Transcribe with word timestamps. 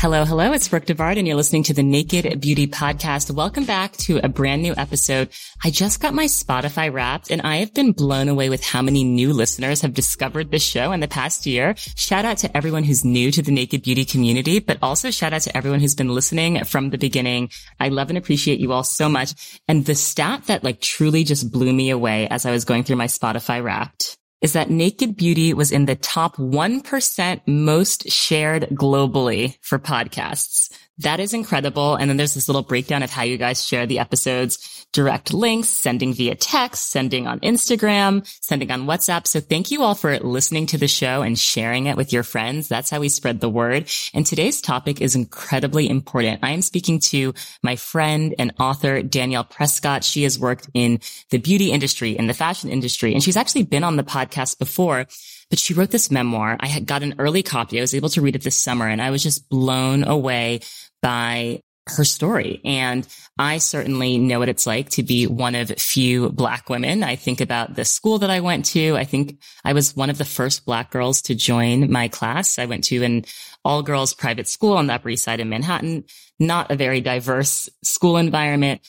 Hello, 0.00 0.24
hello. 0.24 0.52
It's 0.52 0.66
Brooke 0.66 0.86
DeVard 0.86 1.18
and 1.18 1.26
you're 1.26 1.36
listening 1.36 1.64
to 1.64 1.74
the 1.74 1.82
Naked 1.82 2.40
Beauty 2.40 2.66
Podcast. 2.66 3.30
Welcome 3.30 3.66
back 3.66 3.92
to 3.98 4.16
a 4.24 4.30
brand 4.30 4.62
new 4.62 4.72
episode. 4.78 5.28
I 5.62 5.68
just 5.68 6.00
got 6.00 6.14
my 6.14 6.24
Spotify 6.24 6.90
wrapped 6.90 7.30
and 7.30 7.42
I 7.42 7.56
have 7.56 7.74
been 7.74 7.92
blown 7.92 8.30
away 8.30 8.48
with 8.48 8.64
how 8.64 8.80
many 8.80 9.04
new 9.04 9.34
listeners 9.34 9.82
have 9.82 9.92
discovered 9.92 10.50
the 10.50 10.58
show 10.58 10.92
in 10.92 11.00
the 11.00 11.06
past 11.06 11.44
year. 11.44 11.74
Shout 11.96 12.24
out 12.24 12.38
to 12.38 12.56
everyone 12.56 12.82
who's 12.82 13.04
new 13.04 13.30
to 13.30 13.42
the 13.42 13.52
Naked 13.52 13.82
Beauty 13.82 14.06
community, 14.06 14.58
but 14.58 14.78
also 14.80 15.10
shout 15.10 15.34
out 15.34 15.42
to 15.42 15.54
everyone 15.54 15.80
who's 15.80 15.94
been 15.94 16.14
listening 16.14 16.64
from 16.64 16.88
the 16.88 16.96
beginning. 16.96 17.50
I 17.78 17.90
love 17.90 18.08
and 18.08 18.16
appreciate 18.16 18.58
you 18.58 18.72
all 18.72 18.84
so 18.84 19.06
much. 19.06 19.60
And 19.68 19.84
the 19.84 19.94
stat 19.94 20.44
that 20.46 20.64
like 20.64 20.80
truly 20.80 21.24
just 21.24 21.52
blew 21.52 21.74
me 21.74 21.90
away 21.90 22.26
as 22.26 22.46
I 22.46 22.52
was 22.52 22.64
going 22.64 22.84
through 22.84 22.96
my 22.96 23.06
Spotify 23.06 23.62
wrapped 23.62 24.16
is 24.40 24.54
that 24.54 24.70
Naked 24.70 25.16
Beauty 25.16 25.52
was 25.52 25.70
in 25.70 25.86
the 25.86 25.96
top 25.96 26.36
1% 26.36 27.40
most 27.46 28.10
shared 28.10 28.62
globally 28.70 29.56
for 29.60 29.78
podcasts. 29.78 30.72
That 30.98 31.20
is 31.20 31.34
incredible. 31.34 31.94
And 31.96 32.08
then 32.08 32.16
there's 32.16 32.34
this 32.34 32.48
little 32.48 32.62
breakdown 32.62 33.02
of 33.02 33.10
how 33.10 33.22
you 33.22 33.36
guys 33.36 33.64
share 33.64 33.86
the 33.86 33.98
episodes, 33.98 34.79
direct 34.92 35.32
links, 35.32 35.68
sending 35.68 36.12
via 36.12 36.34
text, 36.34 36.90
sending 36.90 37.26
on 37.26 37.40
Instagram, 37.40 38.26
sending 38.42 38.70
on 38.70 38.86
WhatsApp. 38.86 39.26
So 39.26 39.40
thank 39.40 39.70
you 39.70 39.82
all 39.82 39.94
for 39.94 40.18
listening 40.18 40.66
to 40.66 40.78
the 40.78 40.88
show 40.88 41.22
and 41.22 41.38
sharing 41.38 41.86
it 41.86 41.96
with 41.96 42.12
your 42.12 42.22
friends. 42.22 42.68
That's 42.68 42.90
how 42.90 43.00
we 43.00 43.08
spread 43.08 43.40
the 43.40 43.48
word. 43.48 43.88
And 44.14 44.26
today's 44.26 44.60
topic 44.60 45.00
is 45.00 45.14
incredibly 45.14 45.88
important. 45.88 46.40
I 46.42 46.50
am 46.50 46.62
speaking 46.62 46.98
to 47.00 47.34
my 47.62 47.76
friend 47.76 48.34
and 48.38 48.52
author, 48.58 49.02
Danielle 49.02 49.44
Prescott. 49.44 50.04
She 50.04 50.24
has 50.24 50.38
worked 50.38 50.68
in 50.74 51.00
the 51.30 51.38
beauty 51.38 51.70
industry, 51.70 52.16
in 52.16 52.26
the 52.26 52.34
fashion 52.34 52.70
industry, 52.70 53.14
and 53.14 53.22
she's 53.22 53.36
actually 53.36 53.62
been 53.62 53.84
on 53.84 53.96
the 53.96 54.04
podcast 54.04 54.58
before 54.58 55.06
but 55.50 55.58
she 55.58 55.74
wrote 55.74 55.90
this 55.90 56.12
memoir. 56.12 56.56
I 56.60 56.68
had 56.68 56.86
got 56.86 57.02
an 57.02 57.16
early 57.18 57.42
copy. 57.42 57.78
I 57.78 57.82
was 57.82 57.92
able 57.92 58.08
to 58.10 58.20
read 58.20 58.36
it 58.36 58.42
this 58.42 58.54
summer 58.54 58.86
and 58.86 59.02
I 59.02 59.10
was 59.10 59.20
just 59.20 59.48
blown 59.48 60.04
away 60.04 60.60
by 61.02 61.62
her 61.96 62.04
story. 62.04 62.60
And 62.64 63.06
I 63.38 63.58
certainly 63.58 64.18
know 64.18 64.38
what 64.38 64.48
it's 64.48 64.66
like 64.66 64.90
to 64.90 65.02
be 65.02 65.26
one 65.26 65.54
of 65.54 65.70
few 65.70 66.28
black 66.30 66.68
women. 66.68 67.02
I 67.02 67.16
think 67.16 67.40
about 67.40 67.74
the 67.74 67.84
school 67.84 68.18
that 68.18 68.30
I 68.30 68.40
went 68.40 68.66
to. 68.66 68.96
I 68.96 69.04
think 69.04 69.40
I 69.64 69.72
was 69.72 69.96
one 69.96 70.10
of 70.10 70.18
the 70.18 70.24
first 70.24 70.64
black 70.64 70.90
girls 70.90 71.22
to 71.22 71.34
join 71.34 71.90
my 71.90 72.08
class. 72.08 72.58
I 72.58 72.66
went 72.66 72.84
to 72.84 73.02
an 73.02 73.24
all 73.64 73.82
girls 73.82 74.14
private 74.14 74.48
school 74.48 74.76
on 74.76 74.86
the 74.86 74.94
Upper 74.94 75.10
East 75.10 75.24
Side 75.24 75.40
of 75.40 75.46
Manhattan, 75.46 76.04
not 76.38 76.70
a 76.70 76.76
very 76.76 77.00
diverse 77.00 77.68
school 77.82 78.16
environment. 78.16 78.80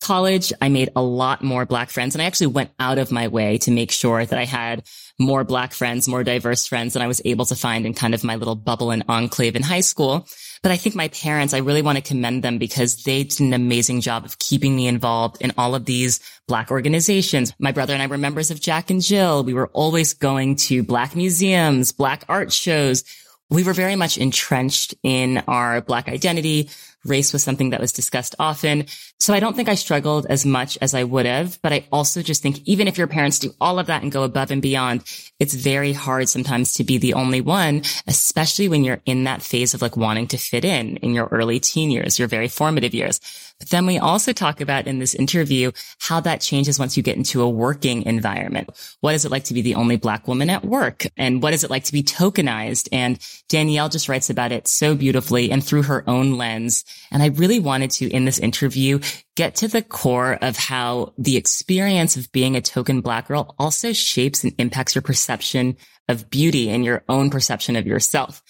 College, 0.00 0.52
I 0.62 0.70
made 0.70 0.88
a 0.96 1.02
lot 1.02 1.44
more 1.44 1.66
black 1.66 1.90
friends 1.90 2.14
and 2.14 2.22
I 2.22 2.24
actually 2.24 2.48
went 2.48 2.70
out 2.78 2.98
of 2.98 3.12
my 3.12 3.28
way 3.28 3.58
to 3.58 3.70
make 3.70 3.92
sure 3.92 4.24
that 4.24 4.38
I 4.38 4.44
had 4.46 4.84
more 5.18 5.44
black 5.44 5.74
friends, 5.74 6.08
more 6.08 6.24
diverse 6.24 6.66
friends 6.66 6.94
than 6.94 7.02
I 7.02 7.06
was 7.06 7.20
able 7.24 7.44
to 7.46 7.54
find 7.54 7.84
in 7.84 7.92
kind 7.92 8.14
of 8.14 8.24
my 8.24 8.36
little 8.36 8.56
bubble 8.56 8.90
and 8.90 9.04
enclave 9.08 9.54
in 9.54 9.62
high 9.62 9.82
school. 9.82 10.26
But 10.62 10.72
I 10.72 10.76
think 10.76 10.94
my 10.94 11.08
parents, 11.08 11.54
I 11.54 11.58
really 11.58 11.80
want 11.80 11.96
to 11.96 12.02
commend 12.02 12.44
them 12.44 12.58
because 12.58 13.04
they 13.04 13.24
did 13.24 13.40
an 13.40 13.54
amazing 13.54 14.02
job 14.02 14.26
of 14.26 14.38
keeping 14.38 14.76
me 14.76 14.88
involved 14.88 15.40
in 15.40 15.52
all 15.56 15.74
of 15.74 15.86
these 15.86 16.20
black 16.46 16.70
organizations. 16.70 17.54
My 17.58 17.72
brother 17.72 17.94
and 17.94 18.02
I 18.02 18.06
were 18.06 18.18
members 18.18 18.50
of 18.50 18.60
Jack 18.60 18.90
and 18.90 19.00
Jill. 19.00 19.42
We 19.42 19.54
were 19.54 19.68
always 19.68 20.12
going 20.12 20.56
to 20.56 20.82
black 20.82 21.16
museums, 21.16 21.92
black 21.92 22.24
art 22.28 22.52
shows. 22.52 23.04
We 23.48 23.64
were 23.64 23.72
very 23.72 23.96
much 23.96 24.18
entrenched 24.18 24.94
in 25.02 25.38
our 25.48 25.80
black 25.80 26.08
identity. 26.08 26.68
Race 27.04 27.32
was 27.32 27.42
something 27.42 27.70
that 27.70 27.80
was 27.80 27.92
discussed 27.92 28.34
often. 28.38 28.86
So 29.18 29.32
I 29.34 29.40
don't 29.40 29.56
think 29.56 29.68
I 29.68 29.74
struggled 29.74 30.26
as 30.26 30.44
much 30.44 30.78
as 30.80 30.94
I 30.94 31.04
would 31.04 31.26
have, 31.26 31.60
but 31.62 31.72
I 31.72 31.86
also 31.90 32.22
just 32.22 32.42
think 32.42 32.60
even 32.66 32.88
if 32.88 32.98
your 32.98 33.06
parents 33.06 33.38
do 33.38 33.54
all 33.60 33.78
of 33.78 33.86
that 33.86 34.02
and 34.02 34.12
go 34.12 34.22
above 34.22 34.50
and 34.50 34.62
beyond, 34.62 35.02
it's 35.38 35.54
very 35.54 35.92
hard 35.92 36.28
sometimes 36.28 36.74
to 36.74 36.84
be 36.84 36.98
the 36.98 37.14
only 37.14 37.40
one, 37.40 37.82
especially 38.06 38.68
when 38.68 38.84
you're 38.84 39.00
in 39.06 39.24
that 39.24 39.42
phase 39.42 39.74
of 39.74 39.82
like 39.82 39.96
wanting 39.96 40.26
to 40.28 40.38
fit 40.38 40.64
in 40.64 40.96
in 40.98 41.14
your 41.14 41.26
early 41.26 41.60
teen 41.60 41.90
years, 41.90 42.18
your 42.18 42.28
very 42.28 42.48
formative 42.48 42.94
years. 42.94 43.20
But 43.60 43.68
then 43.68 43.86
we 43.86 43.98
also 43.98 44.32
talk 44.32 44.60
about 44.60 44.86
in 44.86 44.98
this 44.98 45.14
interview 45.14 45.70
how 45.98 46.20
that 46.20 46.40
changes 46.40 46.78
once 46.78 46.96
you 46.96 47.02
get 47.02 47.18
into 47.18 47.42
a 47.42 47.48
working 47.48 48.02
environment. 48.04 48.70
What 49.00 49.14
is 49.14 49.24
it 49.24 49.30
like 49.30 49.44
to 49.44 49.54
be 49.54 49.60
the 49.60 49.74
only 49.74 49.96
black 49.96 50.26
woman 50.26 50.50
at 50.50 50.64
work? 50.64 51.06
And 51.16 51.42
what 51.42 51.52
is 51.52 51.62
it 51.62 51.70
like 51.70 51.84
to 51.84 51.92
be 51.92 52.02
tokenized? 52.02 52.88
And 52.90 53.18
Danielle 53.48 53.90
just 53.90 54.08
writes 54.08 54.30
about 54.30 54.50
it 54.50 54.66
so 54.66 54.94
beautifully 54.94 55.52
and 55.52 55.62
through 55.62 55.82
her 55.84 56.02
own 56.08 56.38
lens. 56.38 56.84
And 57.12 57.22
I 57.22 57.26
really 57.26 57.60
wanted 57.60 57.90
to, 57.92 58.08
in 58.08 58.24
this 58.24 58.38
interview, 58.38 58.98
get 59.36 59.56
to 59.56 59.68
the 59.68 59.82
core 59.82 60.38
of 60.40 60.56
how 60.56 61.12
the 61.18 61.36
experience 61.36 62.16
of 62.16 62.32
being 62.32 62.56
a 62.56 62.62
token 62.62 63.02
black 63.02 63.28
girl 63.28 63.54
also 63.58 63.92
shapes 63.92 64.42
and 64.42 64.54
impacts 64.58 64.94
your 64.94 65.02
perception 65.02 65.76
of 66.08 66.30
beauty 66.30 66.70
and 66.70 66.84
your 66.84 67.04
own 67.08 67.28
perception 67.30 67.76
of 67.76 67.86
yourself. 67.86 68.42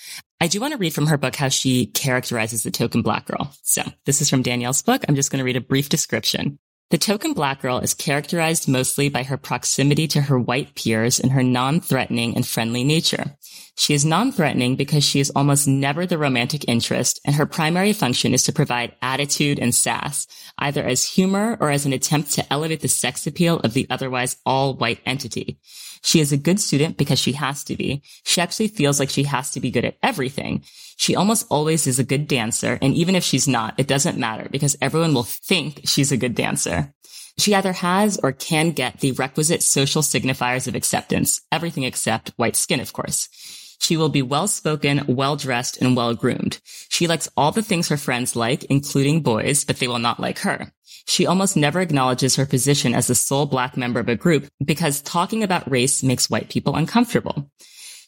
I 0.42 0.46
do 0.46 0.58
want 0.58 0.72
to 0.72 0.78
read 0.78 0.94
from 0.94 1.08
her 1.08 1.18
book 1.18 1.36
how 1.36 1.48
she 1.48 1.86
characterizes 1.86 2.62
the 2.62 2.70
token 2.70 3.02
black 3.02 3.26
girl. 3.26 3.52
So 3.62 3.82
this 4.06 4.22
is 4.22 4.30
from 4.30 4.42
Danielle's 4.42 4.80
book. 4.80 5.04
I'm 5.06 5.14
just 5.14 5.30
going 5.30 5.38
to 5.38 5.44
read 5.44 5.56
a 5.56 5.60
brief 5.60 5.90
description. 5.90 6.58
The 6.88 6.98
token 6.98 7.34
black 7.34 7.60
girl 7.60 7.78
is 7.78 7.94
characterized 7.94 8.66
mostly 8.66 9.10
by 9.10 9.22
her 9.22 9.36
proximity 9.36 10.08
to 10.08 10.22
her 10.22 10.40
white 10.40 10.74
peers 10.74 11.20
and 11.20 11.30
her 11.30 11.42
non-threatening 11.42 12.34
and 12.34 12.44
friendly 12.44 12.82
nature. 12.82 13.36
She 13.76 13.94
is 13.94 14.04
non-threatening 14.04 14.76
because 14.76 15.04
she 15.04 15.20
is 15.20 15.30
almost 15.36 15.68
never 15.68 16.04
the 16.04 16.18
romantic 16.18 16.64
interest 16.66 17.20
and 17.24 17.36
her 17.36 17.46
primary 17.46 17.92
function 17.92 18.34
is 18.34 18.42
to 18.44 18.52
provide 18.52 18.96
attitude 19.02 19.58
and 19.60 19.74
sass, 19.74 20.26
either 20.58 20.82
as 20.82 21.04
humor 21.04 21.56
or 21.60 21.70
as 21.70 21.86
an 21.86 21.92
attempt 21.92 22.32
to 22.32 22.52
elevate 22.52 22.80
the 22.80 22.88
sex 22.88 23.26
appeal 23.26 23.60
of 23.60 23.72
the 23.72 23.86
otherwise 23.88 24.38
all 24.44 24.74
white 24.74 25.00
entity. 25.06 25.60
She 26.02 26.20
is 26.20 26.32
a 26.32 26.36
good 26.36 26.60
student 26.60 26.96
because 26.96 27.18
she 27.18 27.32
has 27.32 27.64
to 27.64 27.76
be. 27.76 28.02
She 28.24 28.40
actually 28.40 28.68
feels 28.68 28.98
like 28.98 29.10
she 29.10 29.24
has 29.24 29.50
to 29.52 29.60
be 29.60 29.70
good 29.70 29.84
at 29.84 29.98
everything. 30.02 30.62
She 30.96 31.16
almost 31.16 31.46
always 31.50 31.86
is 31.86 31.98
a 31.98 32.04
good 32.04 32.26
dancer. 32.26 32.78
And 32.82 32.94
even 32.94 33.14
if 33.14 33.24
she's 33.24 33.48
not, 33.48 33.74
it 33.78 33.86
doesn't 33.86 34.18
matter 34.18 34.48
because 34.50 34.76
everyone 34.80 35.14
will 35.14 35.24
think 35.24 35.82
she's 35.84 36.12
a 36.12 36.16
good 36.16 36.34
dancer. 36.34 36.92
She 37.38 37.54
either 37.54 37.72
has 37.72 38.18
or 38.22 38.32
can 38.32 38.72
get 38.72 39.00
the 39.00 39.12
requisite 39.12 39.62
social 39.62 40.02
signifiers 40.02 40.68
of 40.68 40.74
acceptance, 40.74 41.40
everything 41.50 41.84
except 41.84 42.32
white 42.36 42.56
skin, 42.56 42.80
of 42.80 42.92
course. 42.92 43.28
She 43.80 43.96
will 43.96 44.10
be 44.10 44.22
well 44.22 44.46
spoken, 44.46 45.04
well 45.08 45.36
dressed, 45.36 45.80
and 45.80 45.96
well 45.96 46.14
groomed. 46.14 46.60
She 46.90 47.06
likes 47.06 47.30
all 47.36 47.50
the 47.50 47.62
things 47.62 47.88
her 47.88 47.96
friends 47.96 48.36
like, 48.36 48.64
including 48.64 49.22
boys, 49.22 49.64
but 49.64 49.78
they 49.78 49.88
will 49.88 49.98
not 49.98 50.20
like 50.20 50.40
her. 50.40 50.70
She 51.06 51.26
almost 51.26 51.56
never 51.56 51.80
acknowledges 51.80 52.36
her 52.36 52.46
position 52.46 52.94
as 52.94 53.06
the 53.06 53.14
sole 53.14 53.46
black 53.46 53.76
member 53.76 53.98
of 53.98 54.08
a 54.08 54.16
group 54.16 54.46
because 54.64 55.00
talking 55.00 55.42
about 55.42 55.68
race 55.70 56.02
makes 56.02 56.28
white 56.28 56.50
people 56.50 56.76
uncomfortable. 56.76 57.50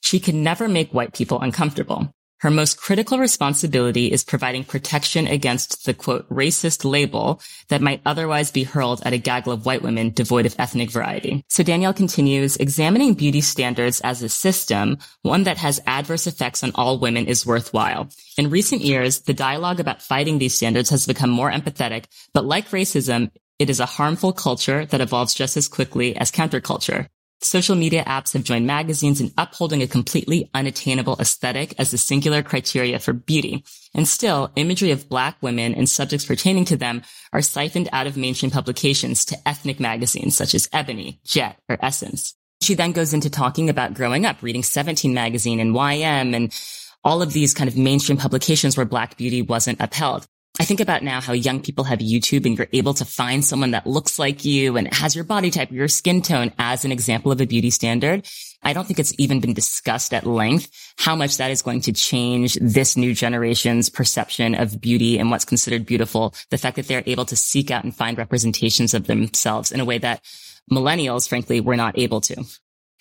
She 0.03 0.21
can 0.21 0.43
never 0.43 0.69
make 0.69 0.93
white 0.93 1.15
people 1.15 1.41
uncomfortable. 1.41 2.15
Her 2.42 2.50
most 2.50 2.76
critical 2.76 3.20
responsibility 3.20 4.10
is 4.10 4.25
providing 4.25 4.64
protection 4.64 5.28
against 5.28 5.84
the 5.86 5.94
quote 5.94 6.28
racist 6.28 6.84
label 6.84 7.41
that 7.69 7.80
might 7.80 8.03
otherwise 8.04 8.50
be 8.50 8.64
hurled 8.64 9.00
at 9.04 9.12
a 9.12 9.19
gaggle 9.19 9.53
of 9.53 9.64
white 9.64 9.80
women 9.80 10.10
devoid 10.10 10.44
of 10.44 10.56
ethnic 10.58 10.91
variety. 10.91 11.44
So 11.48 11.62
Danielle 11.62 11.94
continues, 11.94 12.56
examining 12.56 13.14
beauty 13.14 13.42
standards 13.42 14.00
as 14.00 14.25
a 14.25 14.28
system, 14.28 14.98
one 15.22 15.44
that 15.44 15.58
has 15.58 15.80
adverse 15.86 16.26
effects 16.26 16.64
on 16.64 16.72
all 16.75 16.98
women 16.98 17.28
is 17.28 17.47
worthwhile. 17.47 18.08
In 18.36 18.50
recent 18.50 18.82
years, 18.82 19.20
the 19.20 19.34
dialogue 19.34 19.78
about 19.78 20.03
fighting 20.03 20.38
these 20.38 20.56
standards 20.56 20.91
has 20.91 21.06
become 21.06 21.30
more 21.30 21.53
empathetic, 21.53 22.06
but 22.34 22.44
like 22.44 22.70
racism, 22.70 23.30
it 23.60 23.70
is 23.70 23.78
a 23.78 23.86
harmful 23.86 24.32
culture 24.32 24.84
that 24.86 25.00
evolves 25.00 25.32
just 25.32 25.56
as 25.56 25.69
quickly 25.69 26.16
as 26.16 26.32
counterculture. 26.32 27.06
Social 27.44 27.75
media 27.75 28.04
apps 28.04 28.32
have 28.34 28.44
joined 28.44 28.69
magazines 28.69 29.20
in 29.20 29.32
upholding 29.36 29.82
a 29.82 29.88
completely 29.88 30.48
unattainable 30.54 31.16
aesthetic 31.19 31.75
as 31.76 31.91
the 31.91 31.98
singular 31.98 32.41
criteria 32.41 33.00
for 33.00 33.12
beauty. 33.12 33.64
And 33.94 34.06
still, 34.06 34.53
imagery 34.54 34.92
of 34.92 35.08
black 35.08 35.36
women 35.42 35.75
and 35.75 35.88
subjects 35.88 36.25
pertaining 36.25 36.66
to 36.66 36.76
them 36.76 37.03
are 37.32 37.42
siphoned 37.42 37.88
out 37.92 38.06
of 38.06 38.16
mainstream 38.16 38.53
publications 38.53 39.25
to 39.26 39.48
ethnic 39.48 39.80
magazines 39.80 40.36
such 40.36 40.54
as 40.54 40.69
Ebony, 40.72 41.20
Jet, 41.25 41.58
or 41.69 41.76
Essence. 41.82 42.34
She 42.62 42.75
then 42.75 42.92
goes 42.92 43.12
into 43.12 43.28
talking 43.28 43.69
about 43.69 43.94
growing 43.94 44.24
up, 44.24 44.41
reading 44.41 44.62
17 44.62 45.12
magazine 45.12 45.59
and 45.59 45.74
YM 45.74 46.36
and 46.36 46.54
all 47.03 47.22
of 47.22 47.32
these 47.32 47.54
kind 47.54 47.66
of 47.66 47.76
mainstream 47.76 48.18
publications 48.18 48.77
where 48.77 48.86
black 48.86 49.16
beauty 49.16 49.42
wasn't 49.42 49.80
upheld. 49.80 50.28
I 50.60 50.65
think 50.65 50.81
about 50.81 51.03
now 51.03 51.22
how 51.22 51.33
young 51.33 51.63
people 51.63 51.84
have 51.84 52.01
YouTube 52.01 52.45
and 52.45 52.59
you're 52.59 52.69
able 52.75 52.93
to 52.95 53.07
find 53.07 53.43
someone 53.43 53.71
that 53.71 53.87
looks 53.87 54.19
like 54.19 54.45
you 54.45 54.77
and 54.77 54.93
has 54.93 55.15
your 55.15 55.25
body 55.25 55.51
type, 55.51 55.72
your 55.72 55.89
skin 55.89 56.21
tone 56.21 56.53
as 56.59 56.84
an 56.84 56.93
example 56.93 57.33
of 57.33 57.41
a 57.41 57.47
beauty 57.47 57.71
standard. 57.71 58.28
I 58.63 58.75
don't 58.75 58.87
think 58.87 58.99
it's 58.99 59.15
even 59.19 59.41
been 59.41 59.54
discussed 59.54 60.13
at 60.13 60.27
length 60.27 60.69
how 60.99 61.16
much 61.16 61.39
that 61.39 61.51
is 61.51 61.63
going 61.63 61.81
to 61.83 61.93
change 61.93 62.59
this 62.60 62.99
new 62.99 63.15
generation's 63.15 63.89
perception 63.89 64.54
of 64.54 64.78
beauty 64.78 65.19
and 65.19 65.31
what's 65.31 65.47
considered 65.47 65.87
beautiful. 65.87 66.34
The 66.51 66.59
fact 66.59 66.77
that 66.77 66.87
they're 66.87 67.03
able 67.07 67.25
to 67.25 67.37
seek 67.37 67.71
out 67.71 67.84
and 67.84 67.97
find 67.97 68.19
representations 68.19 68.93
of 68.93 69.07
themselves 69.07 69.72
in 69.72 69.81
a 69.81 69.87
way 69.87 69.99
that 69.99 70.22
millennials, 70.71 71.27
frankly, 71.27 71.60
were 71.60 71.77
not 71.77 71.99
able 71.99 72.21
to. 72.21 72.45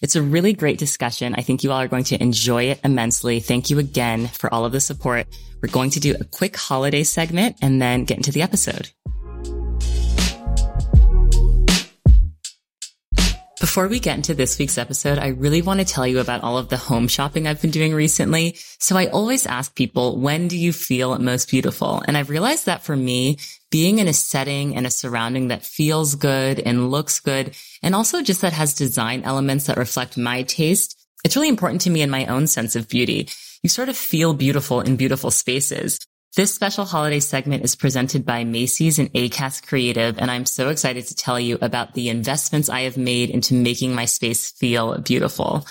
It's 0.02 0.16
a 0.16 0.22
really 0.22 0.54
great 0.54 0.80
discussion. 0.80 1.36
I 1.38 1.42
think 1.42 1.64
you 1.64 1.72
all 1.72 1.80
are 1.80 1.88
going 1.88 2.06
to 2.06 2.22
enjoy 2.22 2.64
it 2.66 2.80
immensely. 2.84 3.40
Thank 3.40 3.70
you 3.70 3.78
again 3.78 4.28
for 4.28 4.52
all 4.52 4.66
of 4.66 4.72
the 4.72 4.80
support. 4.80 5.28
We're 5.62 5.70
going 5.70 5.92
to 5.92 6.00
do 6.00 6.16
a 6.20 6.24
quick 6.24 6.58
holiday 6.58 7.04
segment 7.04 7.58
and 7.62 7.80
then 7.80 8.06
get 8.06 8.18
into 8.18 8.32
the 8.32 8.42
episode. 8.42 8.90
Before 13.62 13.88
we 13.88 14.00
get 14.00 14.18
into 14.18 14.34
this 14.34 14.58
week's 14.58 14.80
episode, 14.80 15.20
I 15.20 15.28
really 15.28 15.62
want 15.62 15.82
to 15.82 15.86
tell 15.86 16.08
you 16.08 16.20
about 16.20 16.42
all 16.42 16.58
of 16.58 16.70
the 16.70 16.78
home 16.78 17.08
shopping 17.08 17.46
I've 17.46 17.62
been 17.62 17.70
doing 17.70 17.94
recently. 17.94 18.56
So 18.80 18.98
I 18.98 19.06
always 19.06 19.46
ask 19.46 19.76
people, 19.76 20.20
when 20.20 20.48
do 20.48 20.58
you 20.58 20.74
feel 20.74 21.16
most 21.20 21.48
beautiful? 21.48 22.02
And 22.08 22.18
I've 22.18 22.32
realized 22.32 22.66
that 22.66 22.82
for 22.82 22.98
me, 22.98 23.38
being 23.70 24.00
in 24.00 24.08
a 24.08 24.14
setting 24.14 24.76
and 24.76 24.88
a 24.88 24.90
surrounding 24.90 25.50
that 25.50 25.64
feels 25.64 26.16
good 26.16 26.60
and 26.60 26.90
looks 26.90 27.20
good, 27.20 27.56
and 27.84 27.94
also 27.94 28.24
just 28.24 28.42
that 28.42 28.54
has 28.54 28.74
design 28.74 29.22
elements 29.26 29.68
that 29.68 29.78
reflect 29.78 30.18
my 30.18 30.42
taste, 30.42 31.00
it's 31.24 31.36
really 31.36 31.48
important 31.48 31.82
to 31.82 31.92
me 31.92 32.02
in 32.02 32.10
my 32.10 32.26
own 32.26 32.48
sense 32.48 32.76
of 32.76 32.90
beauty. 32.90 33.30
You 33.62 33.70
sort 33.70 33.90
of 33.90 33.96
feel 33.96 34.34
beautiful 34.34 34.82
in 34.82 34.96
beautiful 34.96 35.30
spaces. 35.30 36.00
This 36.34 36.56
special 36.56 36.86
holiday 36.86 37.20
segment 37.20 37.66
is 37.66 37.76
presented 37.76 38.26
by 38.26 38.46
Macy's 38.46 39.00
and 39.00 39.12
ACAST 39.12 39.68
Creative, 39.68 40.18
and 40.18 40.32
I'm 40.32 40.46
so 40.46 40.70
excited 40.70 41.06
to 41.08 41.16
tell 41.16 41.38
you 41.38 41.58
about 41.62 41.94
the 41.94 42.08
investments 42.08 42.70
I 42.70 42.84
have 42.84 42.96
made 42.96 43.30
into 43.30 43.54
making 43.54 43.94
my 43.94 44.06
space 44.06 44.50
feel 44.50 44.98
beautiful. 45.00 45.68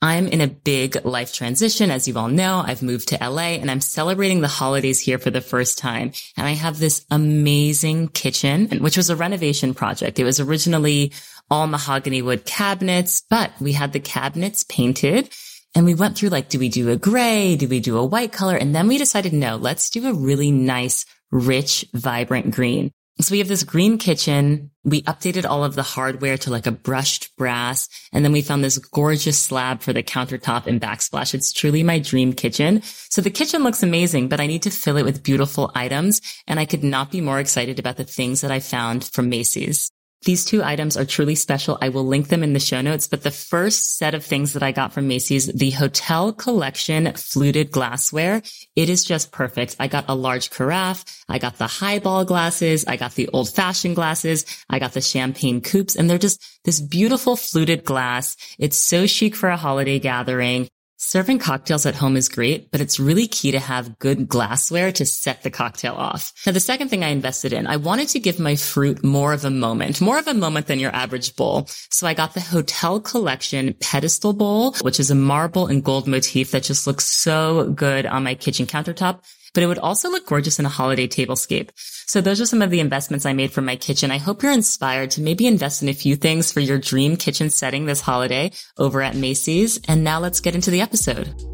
I'm 0.00 0.28
in 0.28 0.40
a 0.40 0.46
big 0.46 1.04
life 1.04 1.32
transition. 1.32 1.90
As 1.90 2.06
you 2.06 2.16
all 2.16 2.28
know, 2.28 2.62
I've 2.64 2.80
moved 2.80 3.08
to 3.08 3.18
LA 3.20 3.58
and 3.58 3.68
I'm 3.68 3.80
celebrating 3.80 4.40
the 4.40 4.46
holidays 4.46 5.00
here 5.00 5.18
for 5.18 5.30
the 5.30 5.40
first 5.40 5.78
time. 5.78 6.12
And 6.36 6.46
I 6.46 6.52
have 6.52 6.78
this 6.78 7.04
amazing 7.10 8.08
kitchen, 8.08 8.68
which 8.78 8.96
was 8.96 9.10
a 9.10 9.16
renovation 9.16 9.74
project. 9.74 10.20
It 10.20 10.24
was 10.24 10.38
originally 10.38 11.12
all 11.50 11.66
mahogany 11.66 12.22
wood 12.22 12.44
cabinets, 12.44 13.24
but 13.28 13.50
we 13.60 13.72
had 13.72 13.92
the 13.92 13.98
cabinets 13.98 14.62
painted 14.62 15.30
and 15.74 15.84
we 15.84 15.94
went 15.94 16.16
through 16.16 16.28
like, 16.28 16.48
do 16.48 16.58
we 16.58 16.68
do 16.68 16.90
a 16.90 16.96
gray? 16.96 17.56
Do 17.56 17.68
we 17.68 17.80
do 17.80 17.98
a 17.98 18.04
white 18.04 18.32
color? 18.32 18.56
And 18.56 18.74
then 18.74 18.86
we 18.86 18.98
decided, 18.98 19.32
no, 19.32 19.56
let's 19.56 19.90
do 19.90 20.06
a 20.06 20.14
really 20.14 20.50
nice, 20.50 21.04
rich, 21.30 21.84
vibrant 21.92 22.54
green. 22.54 22.92
So 23.20 23.32
we 23.32 23.38
have 23.38 23.48
this 23.48 23.62
green 23.62 23.98
kitchen. 23.98 24.72
We 24.82 25.02
updated 25.02 25.48
all 25.48 25.62
of 25.62 25.76
the 25.76 25.84
hardware 25.84 26.36
to 26.38 26.50
like 26.50 26.66
a 26.66 26.72
brushed 26.72 27.36
brass. 27.36 27.88
And 28.12 28.24
then 28.24 28.32
we 28.32 28.42
found 28.42 28.64
this 28.64 28.78
gorgeous 28.78 29.40
slab 29.40 29.82
for 29.82 29.92
the 29.92 30.02
countertop 30.02 30.66
and 30.66 30.80
backsplash. 30.80 31.32
It's 31.32 31.52
truly 31.52 31.84
my 31.84 32.00
dream 32.00 32.32
kitchen. 32.32 32.82
So 32.82 33.22
the 33.22 33.30
kitchen 33.30 33.62
looks 33.62 33.84
amazing, 33.84 34.28
but 34.28 34.40
I 34.40 34.46
need 34.46 34.62
to 34.62 34.70
fill 34.70 34.96
it 34.96 35.04
with 35.04 35.22
beautiful 35.22 35.70
items. 35.76 36.22
And 36.48 36.58
I 36.58 36.64
could 36.64 36.82
not 36.82 37.12
be 37.12 37.20
more 37.20 37.38
excited 37.38 37.78
about 37.78 37.96
the 37.96 38.04
things 38.04 38.40
that 38.40 38.50
I 38.50 38.58
found 38.58 39.04
from 39.04 39.28
Macy's. 39.28 39.92
These 40.24 40.46
two 40.46 40.62
items 40.62 40.96
are 40.96 41.04
truly 41.04 41.34
special. 41.34 41.76
I 41.82 41.90
will 41.90 42.06
link 42.06 42.28
them 42.28 42.42
in 42.42 42.54
the 42.54 42.60
show 42.60 42.80
notes, 42.80 43.06
but 43.06 43.22
the 43.22 43.30
first 43.30 43.98
set 43.98 44.14
of 44.14 44.24
things 44.24 44.54
that 44.54 44.62
I 44.62 44.72
got 44.72 44.92
from 44.92 45.06
Macy's, 45.06 45.46
the 45.46 45.70
hotel 45.70 46.32
collection 46.32 47.12
fluted 47.12 47.70
glassware, 47.70 48.40
it 48.74 48.88
is 48.88 49.04
just 49.04 49.32
perfect. 49.32 49.76
I 49.78 49.86
got 49.88 50.06
a 50.08 50.14
large 50.14 50.50
carafe. 50.50 51.04
I 51.28 51.38
got 51.38 51.58
the 51.58 51.66
highball 51.66 52.24
glasses. 52.24 52.86
I 52.86 52.96
got 52.96 53.14
the 53.14 53.28
old 53.28 53.54
fashioned 53.54 53.96
glasses. 53.96 54.46
I 54.70 54.78
got 54.78 54.92
the 54.92 55.02
champagne 55.02 55.60
coupes 55.60 55.94
and 55.94 56.08
they're 56.08 56.18
just 56.18 56.42
this 56.64 56.80
beautiful 56.80 57.36
fluted 57.36 57.84
glass. 57.84 58.36
It's 58.58 58.78
so 58.78 59.06
chic 59.06 59.36
for 59.36 59.50
a 59.50 59.56
holiday 59.58 59.98
gathering. 59.98 60.68
Serving 61.06 61.38
cocktails 61.38 61.84
at 61.84 61.94
home 61.94 62.16
is 62.16 62.30
great, 62.30 62.70
but 62.70 62.80
it's 62.80 62.98
really 62.98 63.26
key 63.26 63.50
to 63.50 63.58
have 63.58 63.98
good 63.98 64.26
glassware 64.26 64.90
to 64.90 65.04
set 65.04 65.42
the 65.42 65.50
cocktail 65.50 65.92
off. 65.92 66.32
Now, 66.46 66.52
the 66.52 66.60
second 66.60 66.88
thing 66.88 67.04
I 67.04 67.08
invested 67.08 67.52
in, 67.52 67.66
I 67.66 67.76
wanted 67.76 68.08
to 68.08 68.20
give 68.20 68.40
my 68.40 68.56
fruit 68.56 69.04
more 69.04 69.34
of 69.34 69.44
a 69.44 69.50
moment, 69.50 70.00
more 70.00 70.18
of 70.18 70.26
a 70.26 70.32
moment 70.32 70.66
than 70.66 70.78
your 70.78 70.96
average 70.96 71.36
bowl. 71.36 71.66
So 71.90 72.06
I 72.06 72.14
got 72.14 72.32
the 72.32 72.40
Hotel 72.40 73.00
Collection 73.00 73.74
pedestal 73.80 74.32
bowl, 74.32 74.72
which 74.80 74.98
is 74.98 75.10
a 75.10 75.14
marble 75.14 75.66
and 75.66 75.84
gold 75.84 76.08
motif 76.08 76.52
that 76.52 76.62
just 76.62 76.86
looks 76.86 77.04
so 77.04 77.70
good 77.72 78.06
on 78.06 78.24
my 78.24 78.34
kitchen 78.34 78.64
countertop 78.64 79.20
but 79.54 79.62
it 79.62 79.66
would 79.66 79.78
also 79.78 80.10
look 80.10 80.26
gorgeous 80.26 80.58
in 80.58 80.66
a 80.66 80.68
holiday 80.68 81.08
tablescape. 81.08 81.70
So 82.06 82.20
those 82.20 82.40
are 82.40 82.46
some 82.46 82.60
of 82.60 82.70
the 82.70 82.80
investments 82.80 83.24
I 83.24 83.32
made 83.32 83.52
for 83.52 83.62
my 83.62 83.76
kitchen. 83.76 84.10
I 84.10 84.18
hope 84.18 84.42
you're 84.42 84.52
inspired 84.52 85.12
to 85.12 85.22
maybe 85.22 85.46
invest 85.46 85.82
in 85.82 85.88
a 85.88 85.94
few 85.94 86.16
things 86.16 86.52
for 86.52 86.60
your 86.60 86.78
dream 86.78 87.16
kitchen 87.16 87.48
setting 87.48 87.86
this 87.86 88.00
holiday 88.00 88.52
over 88.76 89.00
at 89.00 89.16
Macy's. 89.16 89.80
And 89.88 90.04
now 90.04 90.20
let's 90.20 90.40
get 90.40 90.54
into 90.54 90.70
the 90.70 90.82
episode. 90.82 91.53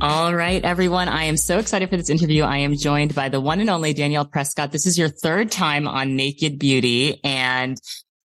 All 0.00 0.32
right, 0.32 0.64
everyone. 0.64 1.08
I 1.08 1.24
am 1.24 1.36
so 1.36 1.58
excited 1.58 1.90
for 1.90 1.96
this 1.96 2.08
interview. 2.08 2.44
I 2.44 2.58
am 2.58 2.76
joined 2.76 3.16
by 3.16 3.28
the 3.30 3.40
one 3.40 3.58
and 3.58 3.68
only 3.68 3.92
Danielle 3.92 4.24
Prescott. 4.24 4.70
This 4.70 4.86
is 4.86 4.96
your 4.96 5.08
third 5.08 5.50
time 5.50 5.88
on 5.88 6.14
Naked 6.14 6.56
Beauty, 6.56 7.18
and 7.24 7.76